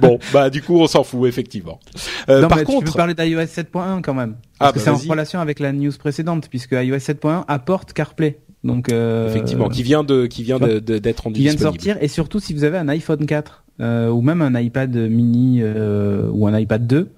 bon, 0.00 0.18
bah 0.32 0.50
du 0.50 0.60
coup 0.62 0.78
on 0.78 0.86
s'en 0.86 1.04
fout 1.04 1.28
effectivement. 1.28 1.80
Euh, 2.28 2.42
non, 2.42 2.48
par 2.48 2.62
contre, 2.64 2.86
tu 2.86 2.92
peux 2.92 2.96
parler 2.96 3.14
d'iOS 3.14 3.40
7.1 3.40 4.02
quand 4.02 4.14
même, 4.14 4.36
parce 4.58 4.70
ah, 4.70 4.72
que 4.72 4.78
bah, 4.78 4.96
c'est 4.98 5.08
en 5.08 5.10
relation 5.10 5.40
avec 5.40 5.58
la 5.58 5.72
news 5.72 5.92
précédente, 5.98 6.48
puisque 6.50 6.72
iOS 6.72 6.96
7.1 6.96 7.44
apporte 7.48 7.92
CarPlay. 7.92 8.40
Donc 8.62 8.92
euh, 8.92 9.30
effectivement, 9.30 9.68
qui 9.68 9.82
vient 9.82 10.04
de 10.04 10.26
qui 10.26 10.42
vient 10.42 10.58
de 10.58 10.78
d'être 10.78 11.20
rendu 11.20 11.36
qui 11.36 11.42
vient 11.42 11.54
de 11.54 11.60
sortir 11.60 11.96
et 12.00 12.08
surtout 12.08 12.40
si 12.40 12.52
vous 12.52 12.64
avez 12.64 12.76
un 12.76 12.88
iPhone 12.88 13.24
4 13.24 13.64
euh, 13.80 14.08
ou 14.08 14.20
même 14.20 14.42
un 14.42 14.58
iPad 14.60 14.94
mini 14.94 15.60
euh, 15.62 16.28
ou 16.30 16.46
un 16.46 16.58
iPad 16.58 16.86
2 16.86 17.10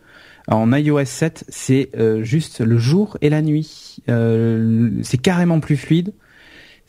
en 0.47 0.73
iOS 0.73 1.05
7 1.05 1.45
c'est 1.49 1.91
euh, 1.97 2.23
juste 2.23 2.61
le 2.61 2.79
jour 2.79 3.19
et 3.23 3.29
la 3.29 3.43
nuit 3.43 3.97
euh, 4.09 4.91
c'est 5.03 5.19
carrément 5.19 5.59
plus 5.59 5.77
fluide 5.77 6.13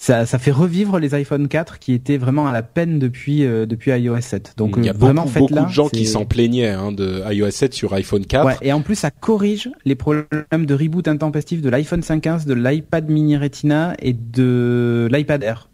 ça, 0.03 0.25
ça 0.25 0.37
fait 0.37 0.51
revivre 0.51 0.99
les 0.99 1.13
iPhone 1.13 1.47
4 1.47 1.79
qui 1.79 1.93
étaient 1.93 2.17
vraiment 2.17 2.45
à 2.45 2.51
la 2.51 2.61
peine 2.61 2.99
depuis 2.99 3.45
euh, 3.45 3.65
depuis 3.65 3.91
iOS 3.91 4.19
7. 4.19 4.55
Donc 4.57 4.73
il 4.75 4.83
y 4.83 4.89
a 4.89 4.91
euh, 4.91 4.97
vraiment 4.97 5.23
beaucoup, 5.23 5.39
beaucoup 5.39 5.55
là, 5.55 5.61
de 5.63 5.69
gens 5.69 5.87
qui 5.87 6.05
s'en 6.05 6.25
plaignaient 6.25 6.67
hein, 6.67 6.91
de 6.91 7.23
iOS 7.31 7.51
7 7.51 7.73
sur 7.73 7.93
iPhone 7.93 8.25
4. 8.25 8.45
Ouais, 8.45 8.57
et 8.61 8.73
en 8.73 8.81
plus 8.81 8.95
ça 8.95 9.11
corrige 9.11 9.69
les 9.85 9.95
problèmes 9.95 10.25
de 10.51 10.73
reboot 10.73 11.07
intempestif 11.07 11.61
de 11.61 11.69
l'iPhone 11.69 12.01
5S, 12.01 12.45
de 12.45 12.53
l'iPad 12.53 13.09
mini 13.09 13.37
Retina 13.37 13.95
et 13.99 14.11
de 14.11 15.07
l'iPad 15.09 15.41
Air. 15.41 15.69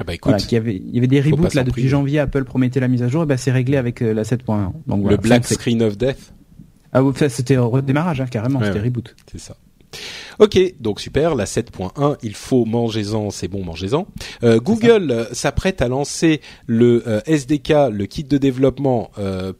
Ah 0.00 0.04
bah 0.04 0.14
écoute, 0.14 0.34
il 0.50 0.54
y 0.54 0.56
avait 0.56 0.74
il 0.74 0.92
y 0.92 0.98
avait 0.98 1.06
des 1.06 1.20
reboots 1.20 1.54
là 1.54 1.62
depuis 1.62 1.86
janvier, 1.86 2.18
Apple 2.18 2.42
promettait 2.42 2.80
la 2.80 2.88
mise 2.88 3.04
à 3.04 3.08
jour 3.08 3.22
et 3.22 3.26
ben 3.26 3.36
c'est 3.36 3.52
réglé 3.52 3.76
avec 3.76 4.02
euh, 4.02 4.12
la 4.12 4.24
7.1. 4.24 4.72
Donc 4.88 5.08
le 5.08 5.16
Black 5.16 5.46
Screen 5.46 5.80
of 5.84 5.96
Death. 5.96 6.32
Ah 6.92 7.02
c'était 7.28 7.56
redémarrage 7.56 8.20
hein, 8.20 8.26
carrément, 8.28 8.60
c'était 8.64 8.80
reboot. 8.80 9.14
C'est 9.30 9.38
ça. 9.38 9.54
Ok, 10.38 10.58
donc 10.80 11.00
super, 11.00 11.34
la 11.34 11.44
7.1, 11.44 12.16
il 12.22 12.34
faut 12.34 12.64
mangez-en, 12.64 13.30
c'est 13.30 13.48
bon, 13.48 13.64
mangez-en. 13.64 14.06
Euh, 14.42 14.58
Google 14.58 15.10
euh, 15.10 15.24
s'apprête 15.32 15.82
à 15.82 15.88
lancer 15.88 16.40
le 16.66 17.02
euh, 17.06 17.20
SDK, 17.26 17.90
le 17.92 18.06
kit 18.06 18.24
de 18.24 18.38
développement 18.38 19.10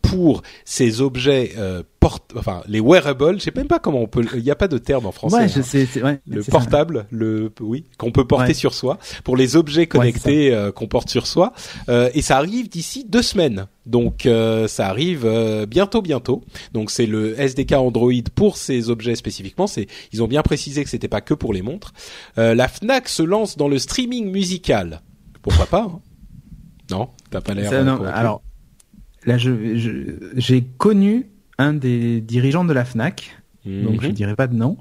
pour 0.02 0.42
ses 0.64 1.00
objets 1.00 1.52
porte, 2.00 2.32
enfin 2.36 2.62
les 2.66 2.80
wearables, 2.80 3.38
je 3.38 3.44
sais 3.44 3.52
même 3.54 3.68
pas 3.68 3.78
comment 3.78 4.00
on 4.00 4.06
peut, 4.06 4.24
il 4.34 4.42
n'y 4.42 4.50
a 4.50 4.56
pas 4.56 4.68
de 4.68 4.78
terme 4.78 5.04
en 5.04 5.12
français. 5.12 5.36
Ouais, 5.36 5.48
je 5.48 5.60
hein. 5.60 5.62
sais, 5.62 6.02
ouais, 6.02 6.20
le 6.26 6.42
portable, 6.42 7.06
le 7.10 7.52
oui, 7.60 7.84
qu'on 7.98 8.10
peut 8.10 8.26
porter 8.26 8.54
sur 8.54 8.72
soi, 8.72 8.98
pour 9.22 9.36
les 9.36 9.54
objets 9.54 9.86
connectés 9.86 10.52
euh, 10.52 10.72
qu'on 10.72 10.88
porte 10.88 11.10
sur 11.10 11.26
soi, 11.26 11.52
euh, 11.90 12.10
et 12.14 12.22
ça 12.22 12.38
arrive 12.38 12.70
d'ici 12.70 13.04
deux 13.06 13.22
semaines. 13.22 13.66
Donc 13.86 14.24
euh, 14.24 14.66
ça 14.66 14.88
arrive 14.88 15.28
bientôt, 15.68 16.00
bientôt. 16.00 16.42
Donc 16.72 16.90
c'est 16.90 17.06
le 17.06 17.38
SDK 17.38 17.72
Android 17.72 18.12
pour 18.34 18.56
ces 18.56 18.88
objets 18.88 19.14
spécifiquement. 19.14 19.66
C'est, 19.66 19.86
ils 20.12 20.22
ont 20.22 20.28
bien 20.28 20.42
précisé 20.42 20.82
que 20.82 20.90
c'était 20.90 21.08
pas 21.08 21.20
que 21.20 21.34
pour 21.34 21.52
les 21.52 21.62
montres. 21.62 21.92
la 22.36 22.68
Fnac 22.68 23.08
se 23.08 23.22
lance 23.22 23.56
dans 23.56 23.68
le 23.68 23.78
streaming 23.78 24.30
musical. 24.30 25.02
Pourquoi 25.42 25.66
pas 25.66 25.82
hein 25.82 26.00
Non, 26.90 27.10
t'as 27.30 27.40
pas 27.40 27.54
l'air. 27.54 27.72
alors 28.14 28.42
là, 29.26 29.36
je, 29.36 29.50
j'ai 30.36 30.62
connu 30.62 31.30
un 31.60 31.74
des 31.74 32.20
dirigeants 32.20 32.64
de 32.64 32.72
la 32.72 32.84
Fnac 32.84 33.40
donc 33.66 34.00
je 34.02 34.08
dirais 34.08 34.36
pas 34.36 34.46
de 34.46 34.54
nom. 34.54 34.78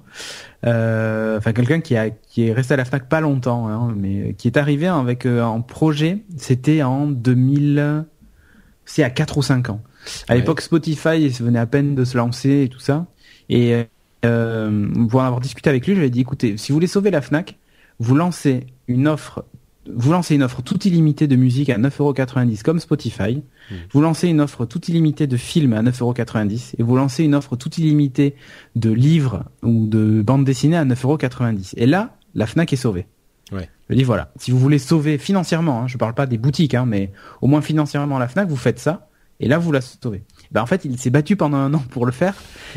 Euh, 0.66 1.38
enfin, 1.38 1.52
quelqu'un 1.52 1.82
qui 1.82 1.98
a 1.98 2.10
qui 2.10 2.48
est 2.48 2.54
resté 2.54 2.76
à 2.76 2.78
la 2.78 2.86
Fnac 2.86 3.10
pas 3.10 3.20
longtemps, 3.20 3.68
hein, 3.68 3.94
mais 3.96 4.34
qui 4.36 4.48
est 4.48 4.58
arrivé 4.58 4.88
avec 4.88 5.26
euh, 5.26 5.44
un 5.44 5.62
projet. 5.62 6.20
C'était 6.38 6.82
en 6.82 7.08
2000, 7.08 8.06
c'est 8.86 9.04
à 9.04 9.10
4 9.10 9.38
ou 9.38 9.42
5 9.42 9.70
ans. 9.70 9.82
À 10.30 10.36
l'époque, 10.36 10.62
Spotify 10.62 11.28
venait 11.28 11.60
à 11.60 11.66
peine 11.66 11.94
de 11.94 12.06
se 12.06 12.18
lancer 12.18 12.64
et 12.64 12.70
tout 12.70 12.80
ça. 12.80 13.08
Et 13.50 13.84
euh, 14.26 14.88
pour 15.10 15.20
en 15.20 15.26
avoir 15.26 15.42
discuté 15.42 15.70
avec 15.70 15.86
lui, 15.86 15.96
je 15.96 16.00
lui 16.00 16.08
ai 16.08 16.10
dit 16.10 16.22
écoutez, 16.22 16.56
si 16.58 16.72
vous 16.72 16.78
voulez 16.78 16.88
sauver 16.88 17.12
la 17.12 17.22
Fnac, 17.22 17.58
vous 18.00 18.16
lancez 18.16 18.66
une 18.88 19.10
offre 19.10 19.44
vous 19.96 20.12
lancez 20.12 20.36
une 20.36 20.44
offre 20.44 20.62
toute 20.62 20.86
illimitée 20.86 21.28
de 21.28 21.36
musique 21.36 21.70
à 21.70 21.78
9,90€ 21.78 22.62
comme 22.64 22.80
Spotify, 22.80 23.44
hmm. 23.72 23.76
vous 23.92 24.02
lancez 24.02 24.28
une 24.28 24.42
offre 24.42 24.66
toute 24.66 24.90
illimitée 24.90 25.28
de 25.28 25.38
films 25.38 25.74
à 25.74 25.82
9,90€ 25.82 26.76
et 26.78 26.84
vous 26.84 26.96
lancez 26.96 27.24
une 27.24 27.36
offre 27.36 27.56
toute 27.56 27.78
illimitée 27.78 28.36
de 28.76 28.92
livres 28.92 29.46
ou 29.64 29.88
de 29.88 30.22
bandes 30.22 30.46
dessinées 30.46 30.78
à 30.78 30.86
9,90€. 30.86 31.74
Et 31.78 31.86
là, 31.86 32.16
la 32.36 32.46
Fnac 32.46 32.72
est 32.74 32.78
sauvée. 32.78 33.08
Ouais. 33.52 33.70
Je 33.90 33.96
dis 33.96 34.04
voilà, 34.04 34.32
si 34.38 34.52
vous 34.52 34.60
voulez 34.60 34.80
sauver 34.80 35.18
financièrement, 35.18 35.82
hein, 35.82 35.88
je 35.88 35.98
parle 35.98 36.14
pas 36.14 36.28
des 36.28 36.38
boutiques, 36.38 36.76
hein, 36.76 36.86
mais 36.86 37.12
au 37.42 37.48
moins 37.48 37.62
financièrement 37.62 38.20
la 38.20 38.28
Fnac, 38.28 38.48
vous 38.48 38.56
faites 38.56 38.80
ça 38.80 39.10
et 39.40 39.48
là 39.48 39.58
vous 39.58 39.72
la 39.72 39.82
sauvez. 39.82 40.24
Ben 40.52 40.62
en 40.62 40.66
fait, 40.66 40.86
il 40.86 41.00
s'est 41.00 41.10
battu 41.10 41.36
pendant 41.36 41.58
un 41.58 41.74
an 41.74 41.84
pour 41.90 42.06
le 42.06 42.12
faire 42.12 42.36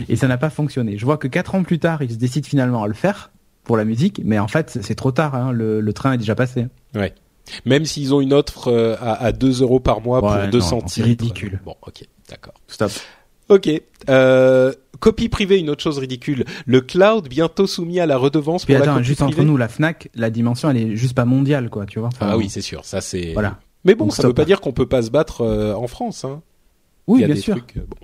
et 0.09 0.17
ça 0.17 0.29
n'a 0.29 0.39
pas 0.39 0.51
fonctionné. 0.51 0.97
Je 0.97 1.05
vois 1.05 1.19
que 1.19 1.29
quatre 1.29 1.55
ans 1.55 1.63
plus 1.63 1.79
tard, 1.79 2.03
il 2.03 2.11
se 2.11 2.17
décide 2.17 2.47
finalement 2.47 2.83
à 2.83 2.89
le 2.89 2.95
faire 2.95 3.32
pour 3.73 3.79
la 3.79 3.87
musique, 3.87 4.21
mais 4.23 4.39
en 4.39 4.49
fait 4.49 4.79
c'est 4.83 4.95
trop 4.95 5.13
tard, 5.13 5.35
hein, 5.35 5.51
le, 5.51 5.81
le, 5.81 5.93
train 5.95 6.13
est 6.13 6.19
déjà 6.19 6.35
passé. 6.35 6.67
Ouais. 6.95 7.15
Même 7.65 7.87
s'ils 7.87 8.13
ont 8.13 8.21
une 8.21 8.35
offre 8.35 8.69
euh, 8.69 8.97
à, 9.01 9.15
à 9.15 9.33
2 9.33 9.63
euros 9.63 9.81
par 9.81 10.03
mois 10.03 10.21
pour 10.21 10.37
200 10.51 10.77
titres. 10.81 10.91
C'est 10.91 11.03
ridicule. 11.03 11.59
Bon, 11.65 11.75
ok, 11.87 12.05
d'accord. 12.29 12.53
Stop. 12.69 12.93
Ok. 13.49 13.71
Euh, 14.11 14.75
copie 15.01 15.31
privée, 15.31 15.59
une 15.59 15.71
autre 15.71 15.83
chose 15.83 15.97
ridicule. 15.97 16.45
Le 16.67 16.83
cloud 16.83 17.29
bientôt 17.31 17.67
soumis 17.67 17.99
à 17.99 18.05
la 18.05 18.19
redevance 18.19 18.67
Puis 18.67 18.75
pour 18.75 18.83
attends, 18.83 18.93
la 18.93 18.97
copie 18.99 19.07
juste 19.07 19.21
privée. 19.23 19.41
entre 19.41 19.47
nous, 19.47 19.57
la 19.57 19.69
Fnac, 19.69 20.11
la 20.15 20.29
dimension, 20.29 20.69
elle 20.69 20.77
est 20.77 20.97
juste 20.97 21.15
pas 21.15 21.25
mondiale, 21.25 21.71
quoi, 21.71 21.87
tu 21.87 21.99
vois. 21.99 22.09
Enfin, 22.09 22.29
Ah 22.31 22.37
oui, 22.37 22.51
c'est 22.51 22.61
sûr. 22.61 22.85
Ça 22.85 23.01
c'est. 23.01 23.33
Voilà. 23.33 23.59
Mais 23.87 23.95
bon, 23.95 24.05
Donc, 24.05 24.13
ça 24.13 24.23
veut 24.25 24.29
stop. 24.29 24.37
pas 24.37 24.45
dire 24.45 24.61
qu'on 24.61 24.73
peut 24.73 24.85
pas 24.87 25.01
se 25.01 25.11
battre 25.11 25.41
euh, 25.41 25.73
en 25.73 25.87
France. 25.87 26.27
Hein. 26.27 26.43
Oui, 27.07 27.25
bien 27.25 27.37
sûr. 27.37 27.57
trucs, 27.57 27.79
bon. 27.79 27.97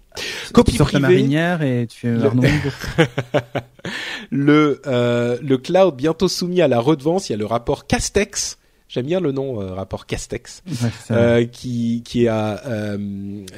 Copie 0.52 0.76
privée. 0.76 1.00
marinière 1.00 1.62
et 1.62 1.86
tu 1.86 2.08
Montebourg. 2.08 2.72
Le 4.30 4.82
euh, 4.86 5.38
le 5.42 5.58
cloud 5.58 5.96
bientôt 5.96 6.28
soumis 6.28 6.60
à 6.60 6.68
la 6.68 6.80
redevance. 6.80 7.28
Il 7.28 7.32
y 7.32 7.34
a 7.34 7.38
le 7.38 7.46
rapport 7.46 7.86
Castex. 7.86 8.58
J'aime 8.88 9.06
bien 9.06 9.20
le 9.20 9.32
nom 9.32 9.60
euh, 9.60 9.74
rapport 9.74 10.06
Castex. 10.06 10.62
Ouais, 10.66 10.90
euh, 11.10 11.44
qui 11.46 12.02
qui 12.04 12.28
a 12.28 12.62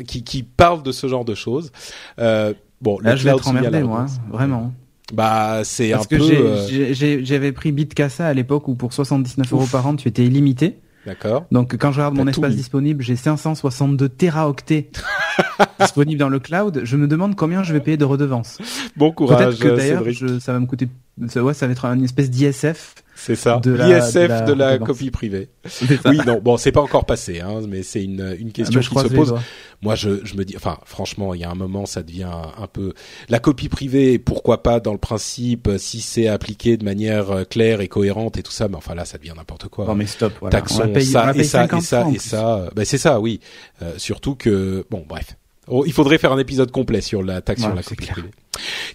qui 0.07 0.23
qui 0.25 0.43
parle 0.43 0.83
de 0.83 0.93
ce 0.93 1.07
genre 1.09 1.25
de 1.25 1.35
choses. 1.35 1.73
Bon, 2.19 2.99
Là, 3.01 3.11
le 3.13 3.17
je 3.17 3.25
vais 3.25 3.31
être 3.31 3.47
emmerdé, 3.47 3.83
moi, 3.83 4.07
vraiment. 4.31 4.73
Bah, 5.13 5.63
c'est 5.65 5.93
un 5.93 5.97
Parce 5.97 6.07
que 6.07 6.17
peu 6.17 7.25
j'avais 7.25 7.53
pris 7.53 7.73
Bitcasa 7.73 8.27
à 8.27 8.33
l'époque 8.33 8.69
où 8.69 8.75
pour 8.75 8.93
79 8.93 9.53
euros 9.53 9.67
par 9.71 9.87
an, 9.87 9.97
tu 9.97 10.09
étais 10.09 10.25
illimité. 10.25 10.79
d'accord. 11.05 11.47
Donc 11.51 11.77
quand 11.77 11.93
je 11.93 11.99
regarde 11.99 12.17
mon 12.17 12.27
espace 12.27 12.51
mis. 12.51 12.57
disponible, 12.57 13.03
j'ai 13.03 13.17
562 13.17 14.09
téraoctets 14.09 14.91
disponibles 15.81 16.19
dans 16.21 16.29
le 16.29 16.39
cloud. 16.39 16.83
Je 16.85 16.97
me 16.97 17.09
demande 17.09 17.35
combien 17.35 17.63
je 17.63 17.73
vais 17.73 17.81
payer 17.81 17.97
de 17.97 18.05
redevances. 18.05 18.59
Bon 18.97 19.13
courage, 19.13 19.59
Peut-être 19.59 19.59
que 19.59 19.77
d'ailleurs, 19.77 20.41
ça 20.41 20.53
va 20.53 20.61
me 20.61 20.67
coûter, 20.67 20.89
ça, 21.29 21.43
ouais, 21.43 21.55
ça 21.55 21.67
va 21.67 21.73
être 21.73 21.85
une 21.85 22.05
espèce 22.05 22.31
d'ISF. 22.31 22.95
C'est 23.15 23.37
ça. 23.37 23.61
L'ISF 23.63 24.45
de 24.47 24.53
la 24.55 24.79
copie 24.79 25.11
privée. 25.11 25.51
Ça. 25.69 25.85
Oui, 26.07 26.19
non, 26.27 26.41
bon, 26.43 26.57
c'est 26.57 26.73
pas 26.73 26.81
encore 26.81 27.05
passé, 27.05 27.41
hein, 27.41 27.61
mais 27.69 27.83
c'est 27.83 28.03
une 28.03 28.35
une 28.39 28.49
Ah, 28.49 28.53
question 28.53 28.81
je 28.81 28.89
qui 28.89 28.99
se 28.99 29.09
pose. 29.09 29.35
Moi, 29.83 29.95
je, 29.95 30.25
je 30.25 30.37
me 30.37 30.45
dis, 30.45 30.57
enfin, 30.57 30.79
franchement, 30.87 31.35
il 31.35 31.41
y 31.43 31.45
a 31.45 31.51
un 31.51 31.55
moment, 31.55 31.85
ça 31.85 32.03
devient 32.03 32.31
un 32.57 32.67
peu 32.67 32.95
la 33.29 33.39
copie 33.39 33.69
privée. 33.69 34.19
Pourquoi 34.19 34.63
pas 34.63 34.81
dans 34.81 34.93
le 34.93 34.99
principe, 34.99 35.69
si 35.77 36.01
c'est 36.01 36.29
appliqué 36.29 36.79
de 36.79 36.85
manière 36.85 37.31
euh, 37.31 37.45
claire 37.45 37.83
et 37.83 37.89
cohérente 37.89 38.39
et 38.39 38.43
tout 38.43 38.53
ça, 38.53 38.69
mais 38.69 38.77
enfin 38.77 38.95
là, 38.95 39.05
ça 39.05 39.19
devient 39.19 39.35
n'importe 39.37 39.69
quoi. 39.69 39.85
Non 39.85 39.95
mais 39.95 40.07
stop. 40.07 40.33
Voilà. 40.41 40.57
on 40.57 40.61
Taxons 40.61 40.79
la 40.81 40.89
paye, 40.89 41.09
on 41.09 41.13
ça 41.13 41.27
la 41.27 41.37
et 41.37 41.45
ça 41.45 41.65
et 41.65 41.69
50 41.69 41.83
ça 41.83 42.01
francs, 42.01 42.11
en 42.11 42.15
et 42.15 42.19
ça. 42.19 42.71
Ben 42.75 42.85
c'est 42.87 42.99
ça, 42.99 43.21
oui. 43.21 43.41
Euh, 43.83 43.93
surtout 43.99 44.35
que, 44.35 44.87
bon, 44.91 45.05
bref. 45.07 45.37
Oh, 45.71 45.85
il 45.87 45.93
faudrait 45.93 46.19
faire 46.19 46.33
un 46.33 46.39
épisode 46.39 46.71
complet 46.71 47.01
sur 47.01 47.23
la 47.23 47.41
taxe 47.41 47.63
sur 47.63 47.75
la 47.75 47.83
copie 47.83 48.07
privée. 48.07 48.31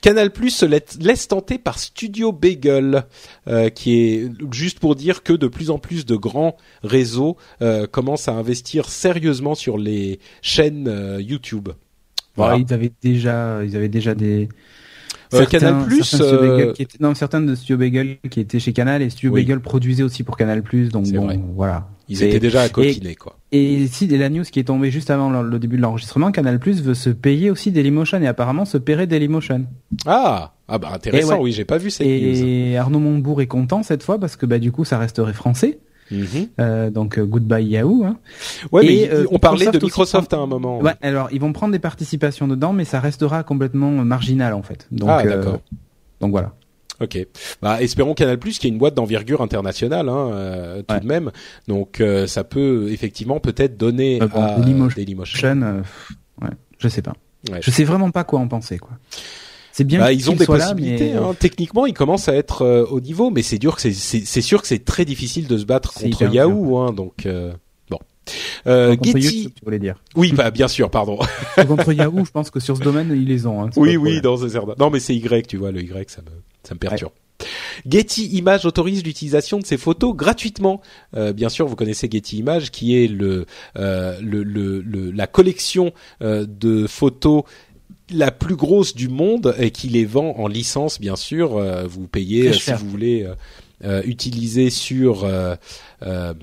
Canal 0.02 0.32
Plus 0.32 0.52
se 0.52 0.66
laisse, 0.66 0.98
laisse 1.00 1.28
tenter 1.28 1.58
par 1.58 1.80
Studio 1.80 2.32
Bagel, 2.32 3.06
euh, 3.48 3.70
qui 3.70 4.00
est 4.00 4.30
juste 4.52 4.80
pour 4.80 4.96
dire 4.96 5.24
que 5.24 5.34
de 5.34 5.48
plus 5.48 5.70
en 5.70 5.80
plus 5.80 6.06
de 6.06 6.16
grands 6.16 6.58
réseaux 6.84 7.38
euh, 7.62 7.88
commencent 7.88 8.28
à 8.28 8.34
investir 8.34 8.90
sérieusement 8.90 9.56
sur 9.56 9.78
les 9.78 10.20
chaînes 10.42 10.88
euh, 10.88 11.22
YouTube. 11.22 11.70
Voilà. 12.36 12.56
Ouais, 12.56 12.66
ils 12.68 12.74
avaient 12.74 12.92
déjà, 13.02 13.64
ils 13.64 13.76
avaient 13.76 13.90
déjà 13.90 14.14
des. 14.14 14.50
Certains- 15.38 15.60
Canal+, 15.60 15.82
certains 15.92 16.04
Studio 16.04 16.28
euh, 16.42 16.74
étaient- 16.78 16.98
non, 17.00 17.14
certains 17.16 17.42
de 17.42 17.56
Studio 17.56 17.78
Bagel 17.78 18.18
qui 18.30 18.40
étaient 18.40 18.60
chez 18.60 18.74
Canal 18.74 19.02
et 19.02 19.10
Studio 19.10 19.32
Oui. 19.32 19.42
Bagel 19.42 19.60
produisait 19.60 20.04
aussi 20.04 20.24
pour 20.24 20.38
Canal+. 20.38 20.62
Donc 20.92 21.06
C'est 21.08 21.14
bon, 21.14 21.26
vrai. 21.26 21.40
voilà. 21.56 21.88
Ils 22.08 22.22
étaient 22.22 22.40
déjà 22.40 22.62
à 22.62 22.70
coquiner, 22.70 23.16
quoi. 23.16 23.38
Et 23.52 23.88
si 23.88 24.06
et 24.06 24.18
la 24.18 24.30
news 24.30 24.44
qui 24.44 24.60
est 24.60 24.66
tombée 24.66 24.92
juste 24.92 25.10
avant 25.10 25.30
le, 25.32 25.50
le 25.50 25.58
début 25.60 25.78
de 25.78 25.82
l'enregistrement, 25.82 26.32
Canal+ 26.32 26.60
veut 26.60 26.94
se 26.94 27.10
payer 27.10 27.50
aussi 27.50 27.72
Dailymotion 27.72 28.22
et 28.22 28.28
apparemment 28.28 28.66
se 28.66 28.78
paierait 28.78 29.08
Dailymotion. 29.08 29.66
Ah, 30.06 30.54
ah 30.68 30.78
bah 30.78 30.90
intéressant. 30.94 31.32
Et 31.32 31.34
ouais. 31.34 31.40
Oui, 31.46 31.52
j'ai 31.52 31.66
pas 31.66 31.78
vu 31.80 31.90
cette 31.90 32.06
news. 32.06 32.14
Et 32.14 32.78
Arnaud 32.78 33.00
Montebourg 33.00 33.42
est 33.42 33.48
content 33.48 33.82
cette 33.82 34.04
fois 34.04 34.20
parce 34.20 34.36
que 34.36 34.46
bah 34.46 34.60
du 34.60 34.72
coup 34.72 34.86
ça 34.86 35.00
resterait 35.00 35.34
français. 35.34 35.80
Mhm. 36.12 36.48
Euh, 36.60 36.90
donc 36.92 37.18
euh, 37.18 37.26
goodbye 37.26 37.66
Yahoo. 37.66 38.04
Hein. 38.06 38.18
Ouais, 38.72 38.84
mais 38.84 38.96
Et, 38.96 39.12
euh, 39.12 39.26
on 39.32 39.40
parlait 39.40 39.66
de 39.66 39.80
Microsoft 39.80 40.32
aussi 40.34 40.40
à 40.40 40.44
un 40.44 40.48
moment. 40.48 40.80
Ouais, 40.80 40.94
alors 41.02 41.30
ils 41.32 41.42
vont 41.42 41.52
prendre 41.54 41.72
des 41.72 41.80
participations 41.80 42.48
dedans, 42.48 42.74
mais 42.74 42.86
ça 42.86 43.00
restera 43.00 43.44
complètement 43.44 43.90
marginal 43.92 44.54
en 44.54 44.62
fait. 44.62 44.88
Donc, 44.92 45.10
Ah, 45.12 45.22
euh, 45.26 45.38
d'accord. 45.38 45.60
donc 46.22 46.32
voilà. 46.32 46.54
Ok. 47.02 47.18
Bah, 47.62 47.82
espérons 47.82 48.14
Canal 48.14 48.38
Plus, 48.40 48.58
qui 48.58 48.68
est 48.68 48.70
une 48.70 48.78
boîte 48.78 48.94
d'envergure 48.94 49.42
internationale, 49.42 50.08
hein, 50.08 50.30
euh, 50.32 50.82
tout 50.82 50.94
Ouais. 50.94 51.02
de 51.02 51.06
même. 51.08 51.32
Donc, 51.68 52.00
euh, 52.00 52.26
ça 52.26 52.46
peut 52.46 52.88
effectivement 52.90 53.42
peut-être 53.42 53.76
donner 53.76 54.22
Euh, 54.22 54.28
bon, 54.28 54.42
à 54.42 54.56
Dailymotion. 54.60 54.96
Dailymotion. 54.96 55.62
Euh, 55.62 55.82
ouais, 56.42 56.52
je 56.80 56.88
sais 56.88 57.02
pas. 57.02 57.14
Ouais. 57.52 57.60
Je 57.62 57.70
sais 57.70 57.84
vraiment 57.84 58.12
pas 58.12 58.24
quoi 58.24 58.40
en 58.40 58.48
penser 58.48 58.78
quoi. 58.78 58.92
C'est 59.78 59.84
bien 59.84 60.00
Bah, 60.00 60.14
ils 60.14 60.30
ont 60.30 60.34
des 60.36 60.46
là, 60.46 60.46
possibilités. 60.46 61.12
mais- 61.12 61.18
hein. 61.18 61.36
Techniquement, 61.38 61.86
ils 61.86 61.94
commencent 61.94 62.30
à 62.30 62.34
être 62.34 62.62
euh, 62.62 62.86
au 62.86 63.02
niveau, 63.02 63.30
mais 63.30 63.42
c'est 63.42 63.58
dur 63.58 63.76
que 63.76 63.82
c'est 63.82 63.92
c'est 63.92 64.22
c'est 64.26 64.40
sûr 64.40 64.62
que 64.62 64.70
c'est 64.70 64.86
très 64.86 65.04
difficile 65.04 65.48
de 65.48 65.58
se 65.58 65.66
battre 65.66 65.94
contre 65.94 66.24
Yahoo. 66.34 66.78
Hein, 66.78 66.94
donc 66.94 67.26
euh, 67.26 67.52
bon. 67.90 68.00
Euh, 68.68 68.96
Getty. 69.04 69.20
YouTube, 69.20 69.52
tu 69.54 69.66
voulais 69.66 69.80
dire. 69.80 69.96
Oui, 70.16 70.32
bah 70.32 70.50
bien 70.50 70.70
sûr, 70.70 70.90
pardon. 70.90 71.20
contre 71.68 71.92
Yahoo, 71.92 72.24
je 72.24 72.32
pense 72.32 72.52
que 72.52 72.62
sur 72.62 72.78
ce 72.78 72.84
domaine, 72.84 73.12
ils 73.14 73.26
les 73.28 73.46
ont. 73.48 73.64
Hein, 73.66 73.70
oui, 73.76 73.98
oui, 73.98 74.22
dans 74.22 74.38
certain. 74.38 74.76
Non, 74.80 74.90
mais 74.90 75.02
c'est 75.02 75.14
Y, 75.14 75.46
tu 75.46 75.58
vois, 75.58 75.72
le 75.74 75.82
Y, 75.84 76.10
ça 76.10 76.22
me 76.22 76.30
ça 76.64 76.74
me 76.74 76.80
perturbe. 76.80 77.12
Getty 77.86 78.28
Images 78.38 78.66
autorise 78.66 79.04
l'utilisation 79.04 79.60
de 79.60 79.66
ces 79.66 79.78
photos 79.78 80.16
gratuitement. 80.16 80.82
Euh, 81.18 81.34
bien 81.34 81.50
sûr, 81.50 81.68
vous 81.68 81.76
connaissez 81.76 82.08
Getty 82.10 82.38
Images, 82.38 82.72
qui 82.72 82.96
est 83.04 83.08
le, 83.08 83.46
euh, 83.78 84.18
le, 84.22 84.44
le, 84.44 84.80
le- 84.82 85.12
la 85.12 85.28
collection 85.28 85.92
euh, 86.22 86.46
de 86.48 86.88
photos 86.88 87.44
la 88.12 88.32
plus 88.32 88.56
grosse 88.56 88.96
du 88.96 89.10
monde 89.10 89.56
et 89.58 89.72
qui 89.72 89.88
les 89.88 90.06
vend 90.06 90.36
en 90.38 90.48
licence, 90.48 91.00
bien 91.00 91.16
sûr. 91.16 91.58
Euh, 91.58 91.86
vous 91.88 92.08
payez 92.08 92.50
euh, 92.50 92.54
si 92.54 92.72
vous 92.74 92.90
voulez 92.90 93.24
euh, 93.24 93.34
euh, 93.84 94.02
utiliser 94.06 94.70
sur 94.70 95.24
euh, 95.24 95.56
euh, 96.04 96.34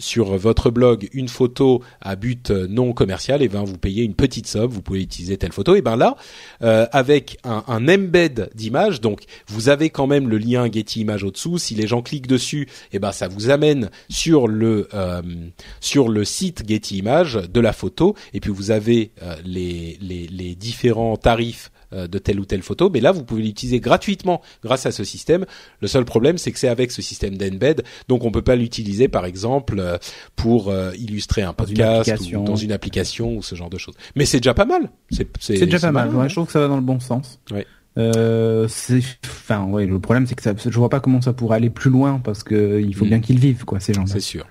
sur 0.00 0.36
votre 0.36 0.70
blog 0.70 1.08
une 1.12 1.28
photo 1.28 1.82
à 2.00 2.16
but 2.16 2.50
non 2.50 2.92
commercial, 2.92 3.42
et 3.42 3.48
ben 3.48 3.62
vous 3.62 3.78
payez 3.78 4.02
une 4.02 4.14
petite 4.14 4.46
somme, 4.46 4.70
vous 4.70 4.82
pouvez 4.82 5.02
utiliser 5.02 5.36
telle 5.36 5.52
photo. 5.52 5.74
Et 5.76 5.82
ben 5.82 5.96
là, 5.96 6.16
euh, 6.62 6.86
avec 6.92 7.38
un, 7.44 7.88
embed 7.88 8.50
d'image, 8.54 9.00
donc 9.00 9.22
vous 9.46 9.68
avez 9.68 9.90
quand 9.90 10.06
même 10.06 10.28
le 10.28 10.38
lien 10.38 10.70
Getty 10.70 11.00
Images 11.00 11.24
au-dessous. 11.24 11.58
Si 11.58 11.74
les 11.74 11.86
gens 11.86 12.02
cliquent 12.02 12.26
dessus, 12.26 12.68
et 12.92 12.98
ben 12.98 13.12
ça 13.12 13.28
vous 13.28 13.50
amène 13.50 13.90
sur 14.08 14.48
le 14.48 14.88
euh, 14.94 15.22
sur 15.80 16.08
le 16.08 16.24
site 16.24 16.68
Getty 16.68 16.98
Images 16.98 17.34
de 17.34 17.60
la 17.60 17.72
photo, 17.72 18.14
et 18.32 18.40
puis 18.40 18.50
vous 18.50 18.70
avez 18.70 19.12
euh, 19.22 19.34
les, 19.44 20.56
différents 20.56 21.16
tarifs 21.16 21.70
de 21.92 22.18
telle 22.18 22.38
ou 22.40 22.44
telle 22.44 22.62
photo, 22.62 22.88
mais 22.88 23.00
là 23.00 23.12
vous 23.12 23.24
pouvez 23.24 23.42
l'utiliser 23.42 23.80
gratuitement 23.80 24.42
grâce 24.62 24.86
à 24.86 24.92
ce 24.92 25.04
système. 25.04 25.44
Le 25.80 25.88
seul 25.88 26.04
problème 26.04 26.38
c'est 26.38 26.52
que 26.52 26.58
c'est 26.58 26.68
avec 26.68 26.92
ce 26.92 27.02
système 27.02 27.36
d'embed, 27.36 27.82
donc 28.08 28.24
on 28.24 28.30
peut 28.30 28.42
pas 28.42 28.56
l'utiliser 28.56 29.08
par 29.08 29.24
exemple 29.26 29.76
euh, 29.78 29.98
pour 30.36 30.68
euh, 30.68 30.92
illustrer 30.98 31.42
un 31.42 31.48
Dans 31.48 31.54
podcast 31.54 31.80
ou 31.90 32.10
application. 32.12 32.44
dans 32.44 32.56
une 32.56 32.72
application 32.72 33.34
ou 33.36 33.42
ce 33.42 33.54
genre 33.54 33.70
de 33.70 33.78
choses. 33.78 33.94
Mais 34.16 34.24
c'est 34.26 34.38
déjà 34.40 34.54
pas 34.54 34.64
mal. 34.66 34.90
C'est 35.10 35.26
déjà 35.64 35.78
pas 35.80 35.92
mal. 35.92 36.14
Ouais, 36.14 36.28
je 36.28 36.34
trouve 36.34 36.46
que 36.46 36.52
ça 36.52 36.60
va 36.60 36.68
dans 36.68 36.76
le 36.76 36.82
bon 36.82 37.00
sens. 37.00 37.40
Ouais. 37.50 37.66
Euh, 37.98 38.68
c'est, 38.68 39.00
enfin, 39.24 39.64
ouais, 39.64 39.84
le 39.84 39.98
problème 39.98 40.26
c'est 40.26 40.36
que 40.36 40.42
ça, 40.42 40.54
je 40.56 40.78
vois 40.78 40.88
pas 40.88 41.00
comment 41.00 41.20
ça 41.20 41.32
pourrait 41.32 41.56
aller 41.56 41.70
plus 41.70 41.90
loin 41.90 42.20
parce 42.22 42.44
que 42.44 42.80
il 42.80 42.94
faut 42.94 43.04
Mm. 43.04 43.08
bien 43.08 43.20
qu'ils 43.20 43.38
vivent, 43.40 43.64
quoi, 43.64 43.80
ces 43.80 43.92
gens-là. 43.94 44.06
C'est 44.12 44.20
sûr. 44.20 44.46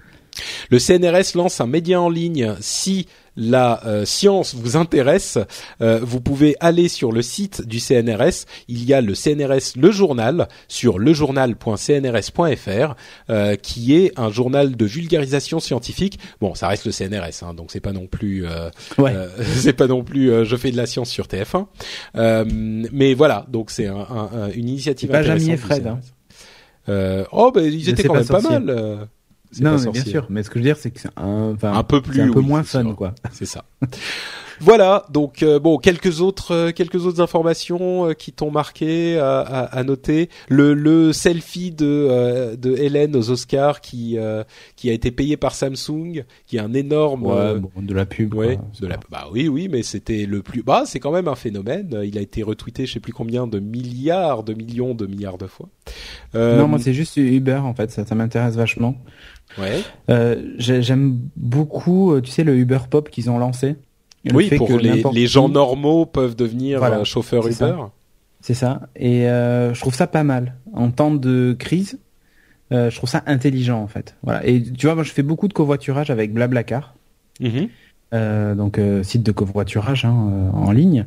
Le 0.70 0.78
CNRS 0.80 1.36
lance 1.36 1.60
un 1.62 1.68
média 1.68 2.00
en 2.02 2.10
ligne. 2.10 2.54
Si 2.62 3.08
la 3.40 3.84
euh, 3.86 4.06
science 4.06 4.54
vous 4.54 4.76
intéresse, 4.76 5.40
euh, 5.82 6.00
vous 6.04 6.20
pouvez 6.22 6.56
aller 6.60 6.90
sur 6.90 7.12
le 7.12 7.22
site 7.22 7.66
du 7.66 7.80
CNRS. 7.80 8.46
Il 8.68 8.84
y 8.84 8.94
a 8.94 9.02
le 9.02 9.16
CNRS 9.16 9.78
le 9.78 9.92
journal 9.92 10.48
sur 10.68 11.00
lejournal.cnrs.fr 11.00 12.96
euh, 13.30 13.56
qui 13.56 13.96
est 13.96 14.12
un 14.20 14.30
journal 14.30 14.76
de 14.76 14.86
vulgarisation 14.86 15.60
scientifique. 15.60 16.20
Bon, 16.42 16.54
ça 16.54 16.68
reste 16.68 16.86
le 16.86 16.92
CNRS, 16.92 17.44
hein, 17.44 17.54
donc 17.54 17.72
c'est 17.72 17.80
pas 17.80 17.94
non 17.94 18.08
plus 18.08 18.46
c'est 19.56 19.74
pas 19.74 19.88
non 19.88 20.04
plus 20.04 20.46
je 20.46 20.56
fais 20.58 20.72
de 20.72 20.78
la 20.78 20.86
science 20.86 21.10
sur 21.10 21.28
TF1. 21.28 21.66
mais 22.92 23.14
voilà, 23.14 23.46
donc 23.50 23.72
c'est 23.72 23.88
un, 23.88 24.50
une 24.54 24.68
initiative. 24.68 25.10
Pas 25.10 25.24
Jamie 25.24 25.52
et 25.52 25.58
Fred. 25.58 25.88
Hein. 25.88 26.00
oh, 27.32 27.52
ben 27.54 27.64
ils 27.64 27.88
étaient 27.90 28.04
quand 28.04 28.16
même 28.16 28.26
pas 28.28 28.42
mal. 28.42 29.08
Non, 29.60 29.78
mais 29.78 29.92
bien 29.92 30.04
sûr. 30.04 30.28
Mais 30.30 30.44
ce 30.44 30.50
que 30.50 30.60
je 30.60 30.64
veux 30.64 30.70
dire, 30.70 30.78
c'est 30.78 30.92
que 30.92 31.00
c'est 31.00 31.10
un, 31.18 31.56
un 31.62 31.84
peu 31.84 32.02
plus, 32.02 32.22
un 32.22 32.32
peu 32.32 32.42
moins 32.42 32.64
fun, 32.64 32.94
quoi. 32.94 33.16
C'est 33.32 33.46
ça. 33.46 33.66
voilà. 34.60 35.06
Donc 35.10 35.42
euh, 35.42 35.60
bon, 35.60 35.78
quelques 35.78 36.22
autres, 36.22 36.54
euh, 36.54 36.72
quelques 36.72 37.06
autres 37.06 37.22
informations 37.22 38.10
euh, 38.10 38.14
qui 38.14 38.32
t'ont 38.32 38.52
marqué 38.52 39.18
à, 39.18 39.40
à, 39.40 39.84
noter. 39.84 40.30
Le, 40.50 40.74
le 40.74 41.14
selfie 41.14 41.72
de 41.72 42.56
de 42.56 42.76
Hélène 42.76 43.16
aux 43.16 43.32
Oscars 43.32 43.82
qui 43.82 44.18
qui 44.76 44.90
a 44.90 44.94
été 44.94 45.12
payé 45.12 45.36
par 45.36 45.56
Samsung, 45.56 46.24
qui 46.46 46.58
est 46.58 46.60
un 46.60 46.74
énorme 46.74 47.26
ouais, 47.26 47.60
bon, 47.60 47.72
de 47.78 47.94
la 47.94 48.06
pub. 48.06 48.34
Ouais, 48.36 48.60
de 48.80 48.88
la. 48.88 49.00
Bah 49.10 49.28
oui, 49.32 49.48
oui, 49.48 49.68
mais 49.70 49.82
c'était 49.82 50.26
le 50.26 50.44
plus. 50.44 50.62
Bah, 50.62 50.84
c'est 50.86 51.00
quand 51.00 51.12
même 51.12 51.28
un 51.28 51.36
phénomène. 51.36 52.00
Il 52.04 52.18
a 52.18 52.22
été 52.22 52.44
retweeté, 52.44 52.86
je 52.86 52.94
sais 52.94 53.00
plus 53.00 53.14
combien 53.14 53.48
de 53.48 53.60
milliards, 53.60 54.44
de 54.44 54.54
millions, 54.54 54.94
de 54.94 55.08
milliards 55.08 55.40
de 55.40 55.48
fois. 55.48 55.70
non, 56.36 56.68
moi 56.68 56.78
c'est 56.78 56.94
juste 56.94 57.18
Uber 57.18 57.62
en 57.64 57.74
fait. 57.74 57.90
Ça, 57.90 58.06
ça 58.06 58.14
m'intéresse 58.14 58.56
vachement. 58.56 58.96
Ouais. 59.60 59.82
Euh, 60.10 60.54
J'aime 60.58 61.20
beaucoup, 61.36 62.14
euh, 62.14 62.22
tu 62.22 62.32
sais, 62.32 62.44
le 62.44 62.56
Uber 62.56 62.80
Pop 62.90 63.10
qu'ils 63.10 63.30
ont 63.30 63.38
lancé. 63.38 63.76
oui, 64.34 64.50
pour 64.58 64.68
que 64.68 64.74
les, 64.74 65.04
les, 65.12 65.28
gens 65.28 65.50
normaux 65.50 66.06
peuvent 66.06 66.36
devenir 66.36 66.80
voilà, 66.80 67.00
euh, 67.00 67.04
chauffeurs 67.04 67.48
Uber. 67.48 67.76
C'est 68.42 68.54
ça. 68.54 68.82
Et 68.96 69.28
euh, 69.28 69.74
je 69.74 69.80
trouve 69.82 69.96
ça 69.96 70.08
pas 70.08 70.24
mal. 70.24 70.56
En 70.74 70.92
temps 70.92 71.14
de 71.14 71.56
crise, 71.58 72.00
euh, 72.72 72.90
je 72.90 72.96
trouve 72.96 73.10
ça 73.10 73.24
intelligent 73.26 73.82
en 73.82 73.88
fait. 73.88 74.16
Voilà. 74.24 74.46
Et 74.46 74.62
tu 74.62 74.86
vois, 74.86 74.96
moi 74.96 75.04
je 75.04 75.12
fais 75.12 75.24
beaucoup 75.24 75.48
de 75.48 75.54
covoiturage 75.54 76.10
avec 76.10 76.34
Blablacar. 76.34 76.96
Mm 77.40 77.66
euh, 78.12 78.56
donc 78.56 78.80
euh, 78.80 79.04
site 79.04 79.22
de 79.22 79.32
covoiturage 79.32 80.04
hein, 80.04 80.50
en 80.52 80.72
ligne. 80.72 81.06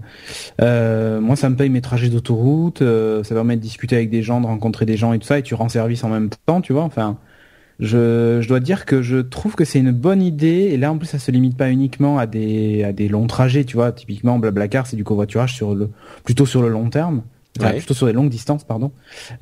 moi, 0.60 1.34
ça 1.34 1.50
me 1.50 1.56
paye 1.56 1.68
mes 1.68 1.80
trajets 1.80 2.08
d'autoroute, 2.08 2.78
ça 2.78 3.34
permet 3.34 3.56
de 3.56 3.60
discuter 3.60 3.96
avec 3.96 4.08
des 4.08 4.22
gens, 4.22 4.40
de 4.40 4.46
rencontrer 4.46 4.86
des 4.86 4.96
gens 4.96 5.12
et 5.12 5.18
tout 5.18 5.26
ça, 5.26 5.40
et 5.40 5.42
tu 5.42 5.54
rends 5.54 5.68
service 5.68 6.04
en 6.04 6.10
même 6.10 6.30
temps, 6.46 6.60
tu 6.60 6.72
vois. 6.72 6.84
Enfin, 6.84 7.18
je, 7.82 8.38
je 8.40 8.48
dois 8.48 8.60
dire 8.60 8.86
que 8.86 9.02
je 9.02 9.18
trouve 9.18 9.56
que 9.56 9.64
c'est 9.64 9.80
une 9.80 9.90
bonne 9.90 10.22
idée. 10.22 10.70
Et 10.70 10.76
là, 10.76 10.92
en 10.92 10.98
plus, 10.98 11.08
ça 11.08 11.18
se 11.18 11.32
limite 11.32 11.56
pas 11.56 11.68
uniquement 11.68 12.16
à 12.16 12.26
des, 12.26 12.84
à 12.84 12.92
des 12.92 13.08
longs 13.08 13.26
trajets, 13.26 13.64
tu 13.64 13.76
vois. 13.76 13.90
Typiquement, 13.90 14.38
Blablacar, 14.38 14.86
c'est 14.86 14.96
du 14.96 15.02
covoiturage 15.02 15.54
sur 15.54 15.74
le, 15.74 15.90
plutôt 16.24 16.46
sur 16.46 16.62
le 16.62 16.68
long 16.68 16.90
terme. 16.90 17.22
plutôt 17.58 17.92
sur 17.92 18.06
les 18.06 18.12
longues 18.12 18.30
distances, 18.30 18.62
pardon. 18.62 18.92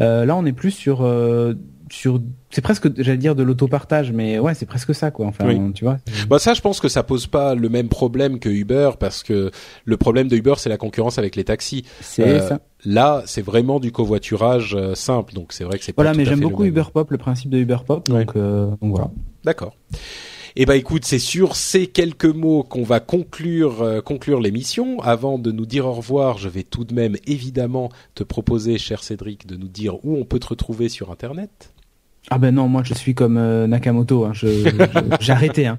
Euh, 0.00 0.24
là, 0.24 0.34
on 0.36 0.46
est 0.46 0.52
plus 0.52 0.70
sur 0.70 1.02
euh, 1.02 1.52
sur 1.92 2.20
c'est 2.50 2.60
presque 2.60 2.88
j'allais 3.00 3.18
dire 3.18 3.34
de 3.34 3.42
l'autopartage 3.42 4.12
mais 4.12 4.38
ouais 4.38 4.54
c'est 4.54 4.66
presque 4.66 4.94
ça 4.94 5.10
quoi. 5.10 5.26
Enfin 5.26 5.72
tu 5.74 5.84
vois. 5.84 5.98
Bah 6.28 6.38
ça 6.38 6.54
je 6.54 6.60
pense 6.60 6.80
que 6.80 6.88
ça 6.88 7.02
pose 7.02 7.26
pas 7.26 7.54
le 7.54 7.68
même 7.68 7.88
problème 7.88 8.38
que 8.38 8.48
Uber 8.48 8.90
parce 8.98 9.22
que 9.22 9.50
le 9.84 9.96
problème 9.96 10.28
de 10.28 10.36
Uber 10.36 10.54
c'est 10.56 10.68
la 10.68 10.76
concurrence 10.76 11.18
avec 11.18 11.36
les 11.36 11.44
taxis. 11.44 11.84
C'est 12.00 12.22
euh, 12.22 12.48
ça. 12.48 12.60
là 12.84 13.22
c'est 13.26 13.42
vraiment 13.42 13.80
du 13.80 13.92
covoiturage 13.92 14.74
euh, 14.74 14.94
simple 14.94 15.34
donc 15.34 15.52
c'est 15.52 15.64
vrai 15.64 15.78
que 15.78 15.84
c'est 15.84 15.94
voilà 15.94 16.14
mais 16.14 16.24
j'aime 16.24 16.40
beaucoup 16.40 16.64
Uber 16.64 16.84
Pop 16.92 17.10
le 17.10 17.18
principe 17.18 17.50
de 17.50 17.58
Uber 17.58 17.78
Pop 17.86 18.08
donc, 18.08 18.36
euh, 18.36 18.70
donc 18.80 18.94
voilà. 18.94 19.10
D'accord. 19.44 19.76
Eh 20.56 20.66
ben 20.66 20.74
écoute, 20.74 21.04
c'est 21.04 21.20
sur 21.20 21.54
ces 21.54 21.86
quelques 21.86 22.24
mots 22.24 22.64
qu'on 22.64 22.82
va 22.82 22.98
conclure 22.98 24.02
conclure 24.04 24.40
l'émission. 24.40 25.00
Avant 25.00 25.38
de 25.38 25.52
nous 25.52 25.64
dire 25.64 25.86
au 25.86 25.92
revoir, 25.92 26.38
je 26.38 26.48
vais 26.48 26.64
tout 26.64 26.82
de 26.82 26.92
même 26.92 27.14
évidemment 27.24 27.88
te 28.16 28.24
proposer, 28.24 28.76
cher 28.76 29.04
Cédric, 29.04 29.46
de 29.46 29.56
nous 29.56 29.68
dire 29.68 30.04
où 30.04 30.16
on 30.16 30.24
peut 30.24 30.40
te 30.40 30.48
retrouver 30.48 30.88
sur 30.88 31.12
Internet. 31.12 31.72
Ah 32.28 32.38
ben 32.38 32.54
non, 32.54 32.68
moi 32.68 32.82
je 32.84 32.92
suis 32.94 33.14
comme 33.14 33.38
euh, 33.38 33.66
Nakamoto. 33.66 34.24
Hein. 34.24 34.32
j'ai 34.34 35.32
arrêté. 35.32 35.66
Hein. 35.66 35.78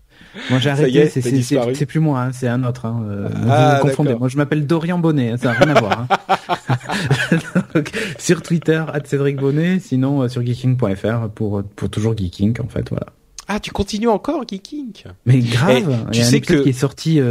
Moi 0.49 0.59
j'ai 0.59 0.69
arrêté. 0.69 1.07
C'est 1.07 1.85
plus 1.85 1.99
moi, 1.99 2.21
hein. 2.21 2.31
c'est 2.33 2.47
un 2.47 2.63
autre. 2.63 2.85
Hein. 2.85 3.03
Euh, 3.07 3.29
ah, 3.47 3.79
vous 3.81 3.87
confondez. 3.87 4.15
Moi 4.15 4.27
je 4.27 4.37
m'appelle 4.37 4.65
Dorian 4.65 4.97
Bonnet. 4.97 5.31
Hein. 5.31 5.37
Ça 5.37 5.49
n'a 5.49 5.59
rien 5.59 5.75
à 5.75 5.79
voir. 5.79 6.07
Hein. 6.09 7.37
sur 8.17 8.41
Twitter, 8.41 8.83
Cédric 9.05 9.37
Bonnet. 9.37 9.79
Sinon 9.79 10.23
euh, 10.23 10.27
sur 10.27 10.43
geeking.fr 10.43 11.29
pour 11.33 11.63
pour 11.63 11.89
toujours 11.89 12.17
geeking 12.17 12.59
en 12.61 12.67
fait. 12.67 12.89
Voilà. 12.89 13.07
Ah, 13.47 13.59
tu 13.59 13.71
continues 13.71 14.09
encore 14.09 14.43
geeking? 14.47 14.93
Mais 15.25 15.39
grave. 15.39 16.07
tu 16.11 16.23
sais 16.23 16.41
que 16.41 16.63
qui 16.63 16.69
est 16.69 16.73
sorti 16.73 17.21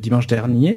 dimanche 0.00 0.26
dernier. 0.26 0.76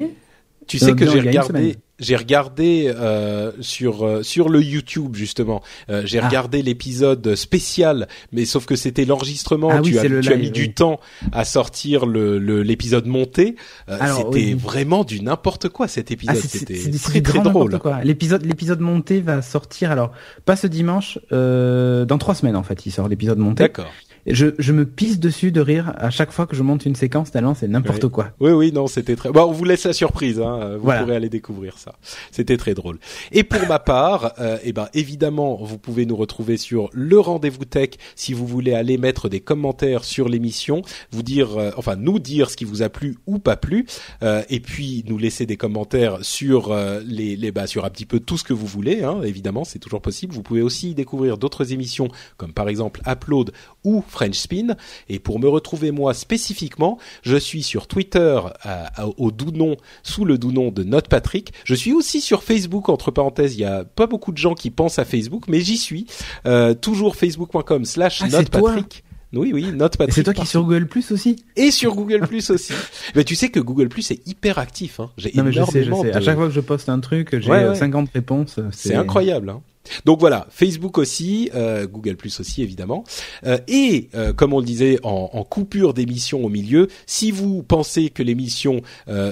Tu 0.66 0.78
sais 0.78 0.94
que 0.94 1.08
j'ai 1.08 1.20
regardé 1.20 1.76
j'ai 2.02 2.16
regardé 2.16 2.92
euh, 2.94 3.52
sur 3.60 4.04
euh, 4.04 4.22
sur 4.22 4.48
le 4.48 4.60
YouTube 4.60 5.14
justement. 5.14 5.62
Euh, 5.88 6.02
j'ai 6.04 6.18
ah. 6.18 6.26
regardé 6.26 6.60
l'épisode 6.60 7.34
spécial, 7.36 8.08
mais 8.32 8.44
sauf 8.44 8.66
que 8.66 8.76
c'était 8.76 9.04
l'enregistrement. 9.04 9.70
Ah 9.70 9.80
tu, 9.80 9.98
as, 9.98 10.02
tu 10.02 10.32
as, 10.32 10.36
mis 10.36 10.50
du 10.50 10.74
temps 10.74 11.00
à 11.32 11.44
sortir 11.44 12.04
le 12.04 12.38
l'épisode 12.62 13.06
monté. 13.06 13.56
Euh, 13.88 13.98
c'était 14.16 14.54
vraiment 14.54 15.04
du 15.04 15.22
n'importe 15.22 15.68
quoi 15.68 15.88
cet 15.88 16.10
ah, 16.10 16.14
épisode. 16.14 16.36
c'était 16.36 16.98
très 16.98 17.20
très 17.22 17.40
drôle. 17.40 17.78
L'épisode 18.02 18.44
l'épisode 18.44 18.80
monté 18.80 19.20
va 19.20 19.40
sortir 19.40 19.90
alors 19.92 20.12
pas 20.44 20.56
ce 20.56 20.66
dimanche, 20.66 21.18
dans 21.30 22.18
trois 22.18 22.34
semaines 22.34 22.56
en 22.56 22.62
fait. 22.62 22.84
Il 22.84 22.90
sort 22.90 23.08
l'épisode 23.08 23.38
monté. 23.38 23.62
D'accord 23.62 23.92
je, 24.26 24.48
je 24.58 24.72
me 24.72 24.86
pisse 24.86 25.18
dessus 25.18 25.52
de 25.52 25.60
rire 25.60 25.92
à 25.96 26.10
chaque 26.10 26.32
fois 26.32 26.46
que 26.46 26.56
je 26.56 26.62
monte 26.62 26.86
une 26.86 26.94
séquence 26.94 27.30
tellement 27.30 27.54
c'est 27.54 27.68
n'importe 27.68 28.08
quoi. 28.08 28.30
Oui 28.40 28.52
oui 28.52 28.72
non 28.72 28.86
c'était 28.86 29.16
très. 29.16 29.30
Bon 29.30 29.42
on 29.42 29.52
vous 29.52 29.64
laisse 29.64 29.84
la 29.84 29.92
surprise 29.92 30.40
hein. 30.40 30.76
Vous 30.76 30.90
pourrez 30.90 31.16
aller 31.16 31.28
découvrir 31.28 31.78
ça. 31.78 31.94
C'était 32.30 32.56
très 32.56 32.74
drôle. 32.74 32.98
Et 33.32 33.42
pour 33.42 33.66
ma 33.68 33.78
part, 33.78 34.34
euh, 34.38 34.58
eh 34.62 34.72
ben 34.72 34.88
évidemment 34.94 35.56
vous 35.62 35.78
pouvez 35.78 36.06
nous 36.06 36.16
retrouver 36.16 36.56
sur 36.56 36.90
le 36.92 37.18
rendez-vous 37.18 37.64
tech 37.64 37.90
si 38.14 38.32
vous 38.32 38.46
voulez 38.46 38.74
aller 38.74 38.98
mettre 38.98 39.28
des 39.28 39.40
commentaires 39.40 40.04
sur 40.04 40.28
l'émission, 40.28 40.82
vous 41.10 41.22
dire 41.22 41.56
euh, 41.56 41.70
enfin 41.76 41.96
nous 41.96 42.18
dire 42.18 42.50
ce 42.50 42.56
qui 42.56 42.64
vous 42.64 42.82
a 42.82 42.88
plu 42.88 43.16
ou 43.26 43.38
pas 43.38 43.56
plu, 43.56 43.86
euh, 44.22 44.42
et 44.48 44.60
puis 44.60 45.04
nous 45.06 45.18
laisser 45.18 45.46
des 45.46 45.56
commentaires 45.56 46.18
sur 46.22 46.72
euh, 46.72 47.00
les 47.04 47.36
les 47.36 47.50
bah 47.52 47.66
sur 47.66 47.84
un 47.84 47.90
petit 47.90 48.06
peu 48.06 48.20
tout 48.20 48.38
ce 48.38 48.44
que 48.44 48.52
vous 48.52 48.66
voulez. 48.66 49.02
Hein, 49.02 49.22
évidemment 49.22 49.64
c'est 49.64 49.78
toujours 49.78 50.02
possible. 50.02 50.34
Vous 50.34 50.42
pouvez 50.42 50.62
aussi 50.62 50.94
découvrir 50.94 51.38
d'autres 51.38 51.72
émissions 51.72 52.08
comme 52.36 52.52
par 52.52 52.68
exemple 52.68 53.00
Upload 53.06 53.52
ou 53.84 54.02
French 54.12 54.36
Spin. 54.36 54.76
Et 55.08 55.18
pour 55.18 55.40
me 55.40 55.48
retrouver 55.48 55.90
moi 55.90 56.14
spécifiquement, 56.14 56.98
je 57.22 57.36
suis 57.36 57.62
sur 57.62 57.86
Twitter 57.86 58.40
euh, 58.66 58.84
au 59.16 59.30
doux 59.30 59.50
nom, 59.50 59.76
sous 60.02 60.24
le 60.24 60.38
doux 60.38 60.52
nom 60.52 60.70
de 60.70 60.84
Note 60.84 61.08
Patrick. 61.08 61.52
Je 61.64 61.74
suis 61.74 61.92
aussi 61.92 62.20
sur 62.20 62.42
Facebook, 62.42 62.88
entre 62.88 63.10
parenthèses, 63.10 63.54
il 63.54 63.60
y 63.60 63.64
a 63.64 63.84
pas 63.84 64.06
beaucoup 64.06 64.32
de 64.32 64.38
gens 64.38 64.54
qui 64.54 64.70
pensent 64.70 64.98
à 64.98 65.04
Facebook, 65.04 65.44
mais 65.48 65.60
j'y 65.60 65.78
suis. 65.78 66.06
Euh, 66.46 66.74
toujours 66.74 67.16
facebook.com 67.16 67.84
slash 67.84 68.22
ah, 68.22 68.42
Patrick. 68.50 69.04
Oui, 69.32 69.50
oui, 69.54 69.72
Note 69.72 69.96
Patrick. 69.96 70.14
C'est 70.14 70.22
toi 70.24 70.34
qui 70.34 70.42
es 70.42 70.46
sur 70.46 70.62
Google 70.62 70.86
Plus 70.86 71.10
aussi 71.10 71.42
Et 71.56 71.70
sur 71.70 71.94
Google 71.94 72.26
Plus 72.26 72.50
aussi. 72.50 72.74
mais 73.14 73.24
tu 73.24 73.34
sais 73.34 73.48
que 73.48 73.60
Google 73.60 73.88
Plus 73.88 74.10
est 74.10 74.26
hyper 74.26 74.58
actif. 74.58 75.00
Hein. 75.00 75.10
J'ai 75.16 75.32
énormément 75.32 75.66
je 75.66 75.72
sais, 75.72 75.84
je 75.84 75.92
sais. 75.94 76.12
À 76.12 76.20
chaque 76.20 76.36
fois 76.36 76.48
que 76.48 76.52
je 76.52 76.60
poste 76.60 76.88
un 76.90 77.00
truc, 77.00 77.38
j'ai 77.40 77.74
50 77.74 78.10
réponses. 78.12 78.60
C'est 78.72 78.94
incroyable. 78.94 79.50
Hein. 79.50 79.62
Donc 80.04 80.20
voilà, 80.20 80.46
Facebook 80.50 80.98
aussi, 80.98 81.50
euh, 81.54 81.86
Google 81.86 82.16
Plus 82.16 82.40
aussi 82.40 82.62
évidemment. 82.62 83.04
Euh, 83.44 83.58
et 83.68 84.08
euh, 84.14 84.32
comme 84.32 84.52
on 84.52 84.60
le 84.60 84.64
disait 84.64 84.98
en, 85.02 85.30
en 85.32 85.44
coupure 85.44 85.94
d'émission 85.94 86.44
au 86.44 86.48
milieu, 86.48 86.88
si 87.06 87.30
vous 87.30 87.62
pensez 87.62 88.10
que 88.10 88.22
l'émission 88.22 88.82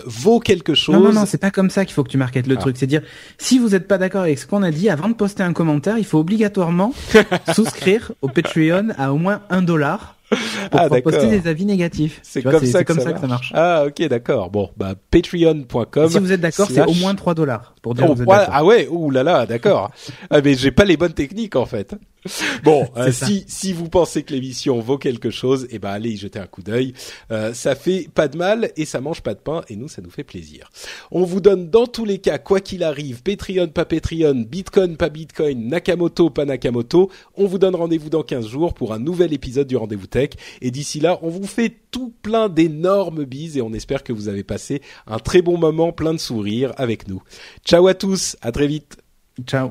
vaut 0.05 0.41
quelque 0.41 0.75
chose, 0.75 0.95
non 0.95 1.01
non 1.01 1.13
non, 1.13 1.27
c'est 1.27 1.39
pas 1.39 1.51
comme 1.51 1.71
ça 1.71 1.85
qu'il 1.85 1.95
faut 1.95 2.05
que 2.05 2.11
tu 2.11 2.19
marketes 2.19 2.47
le 2.47 2.57
ah. 2.59 2.61
truc. 2.61 2.77
C'est 2.77 2.87
dire 2.87 3.03
si 3.39 3.59
vous 3.59 3.71
n'êtes 3.71 3.89
pas 3.89 3.99
d'accord 3.99 4.23
avec 4.23 4.39
ce 4.39 4.47
qu'on 4.47 4.63
a 4.63 4.71
dit, 4.71 4.89
avant 4.89 5.09
de 5.09 5.15
poster 5.15 5.43
un 5.43 5.53
commentaire, 5.53 5.99
il 5.99 6.05
faut 6.05 6.19
obligatoirement 6.19 6.93
souscrire 7.55 8.13
au 8.23 8.29
Patreon 8.29 8.89
à 8.99 9.13
au 9.13 9.19
moins 9.19 9.43
un 9.51 9.63
dollar 9.63 10.17
pour 10.71 10.81
ah, 10.81 10.89
poster 11.03 11.29
des 11.29 11.49
avis 11.49 11.65
négatifs. 11.65 12.21
C'est 12.23 12.43
comme, 12.43 12.65
ça, 12.65 12.85
que, 12.85 13.01
ça, 13.01 13.27
marche. 13.27 13.53
Ah 13.55 13.85
ok 13.87 14.07
d'accord. 14.09 14.51
Bon 14.51 14.71
bah 14.77 14.95
patreon.com. 15.11 16.09
Si 16.09 16.19
vous 16.19 16.33
êtes 16.33 16.41
d'accord, 16.41 16.69
c'est 16.71 16.85
au 16.85 16.95
moins 16.95 17.15
3 17.15 17.35
dollars 17.35 17.75
pour 17.83 17.95
dire 17.95 18.07
oh, 18.09 18.15
vous 18.15 18.23
êtes 18.23 18.29
Ah 18.31 18.65
ouais, 18.65 18.87
ouh 18.89 19.11
là 19.11 19.23
là, 19.23 19.47
d'accord. 19.47 19.91
ah 20.31 20.41
mais 20.41 20.55
j'ai 20.55 20.71
pas 20.71 20.85
les 20.85 20.97
bonnes 20.97 21.13
techniques 21.13 21.57
en 21.57 21.67
fait. 21.67 21.95
Bon, 22.65 22.89
euh, 22.97 23.11
si 23.13 23.45
si 23.49 23.73
vous 23.73 23.89
pensez 23.89 24.23
que 24.23 24.33
l'émission 24.33 24.79
vaut 24.81 24.99
quelque 24.99 25.31
chose, 25.31 25.67
eh 25.71 25.79
ben 25.79 25.91
allez 25.91 26.11
y 26.11 26.17
jeter 26.17 26.39
un 26.39 26.47
coup 26.47 26.63
d'œil. 26.63 26.93
Euh, 27.31 27.55
ça 27.55 27.75
fait 27.75 28.09
pas 28.15 28.29
de 28.29 28.37
mal 28.37 28.71
et 28.77 28.85
ça 28.85 29.01
mange 29.01 29.23
pas 29.23 29.35
de 29.35 29.39
pain 29.39 29.63
et 29.69 29.77
nous 29.77 29.89
ça 29.89 30.03
nous 30.03 30.11
fait 30.11 30.25
plaisir. 30.25 30.71
On 31.11 31.25
vous 31.25 31.41
donne 31.41 31.71
dans 31.71 31.87
tous 31.87 32.05
les 32.05 32.19
cas 32.19 32.39
quoi 32.39 32.61
qu'il 32.61 32.83
arrive, 32.83 33.23
Patreon 33.23 33.69
pas 33.69 33.85
Patreon, 33.85 34.45
Bitcoin 34.49 34.97
pas 34.97 35.09
Bitcoin, 35.09 35.69
Nakamoto 35.69 36.31
pas 36.31 36.45
Nakamoto, 36.45 37.11
on 37.37 37.47
vous 37.47 37.59
donne 37.59 37.75
rendez-vous 37.75 38.11
dans 38.11 38.23
15 38.23 38.47
jours 38.47 38.75
pour 38.75 38.93
un 38.93 38.99
nouvel 38.99 39.33
épisode 39.33 39.67
du 39.67 39.77
rendez-vous 39.77 40.07
tech 40.07 40.31
et 40.61 40.71
d'ici 40.71 41.01
là, 41.01 41.19
on 41.23 41.29
vous 41.29 41.47
fait 41.47 41.75
tout 41.91 42.13
plein 42.23 42.49
d'énormes 42.49 43.25
bises 43.25 43.57
et 43.57 43.63
on 43.63 43.73
espère 43.73 44.03
que 44.03 44.13
vous 44.13 44.29
avez 44.29 44.45
passé 44.45 44.83
un 45.07 45.19
très 45.19 45.43
bon 45.43 45.59
moment 45.59 45.93
plein 45.93 46.13
de 46.13 46.19
sourires 46.19 46.73
avec 46.77 47.09
nous. 47.09 47.23
Ciao 47.65 47.87
à 47.87 47.95
tous, 47.95 48.37
à 48.43 48.53
très 48.53 48.67
vite. 48.67 48.99
Ciao. 49.47 49.71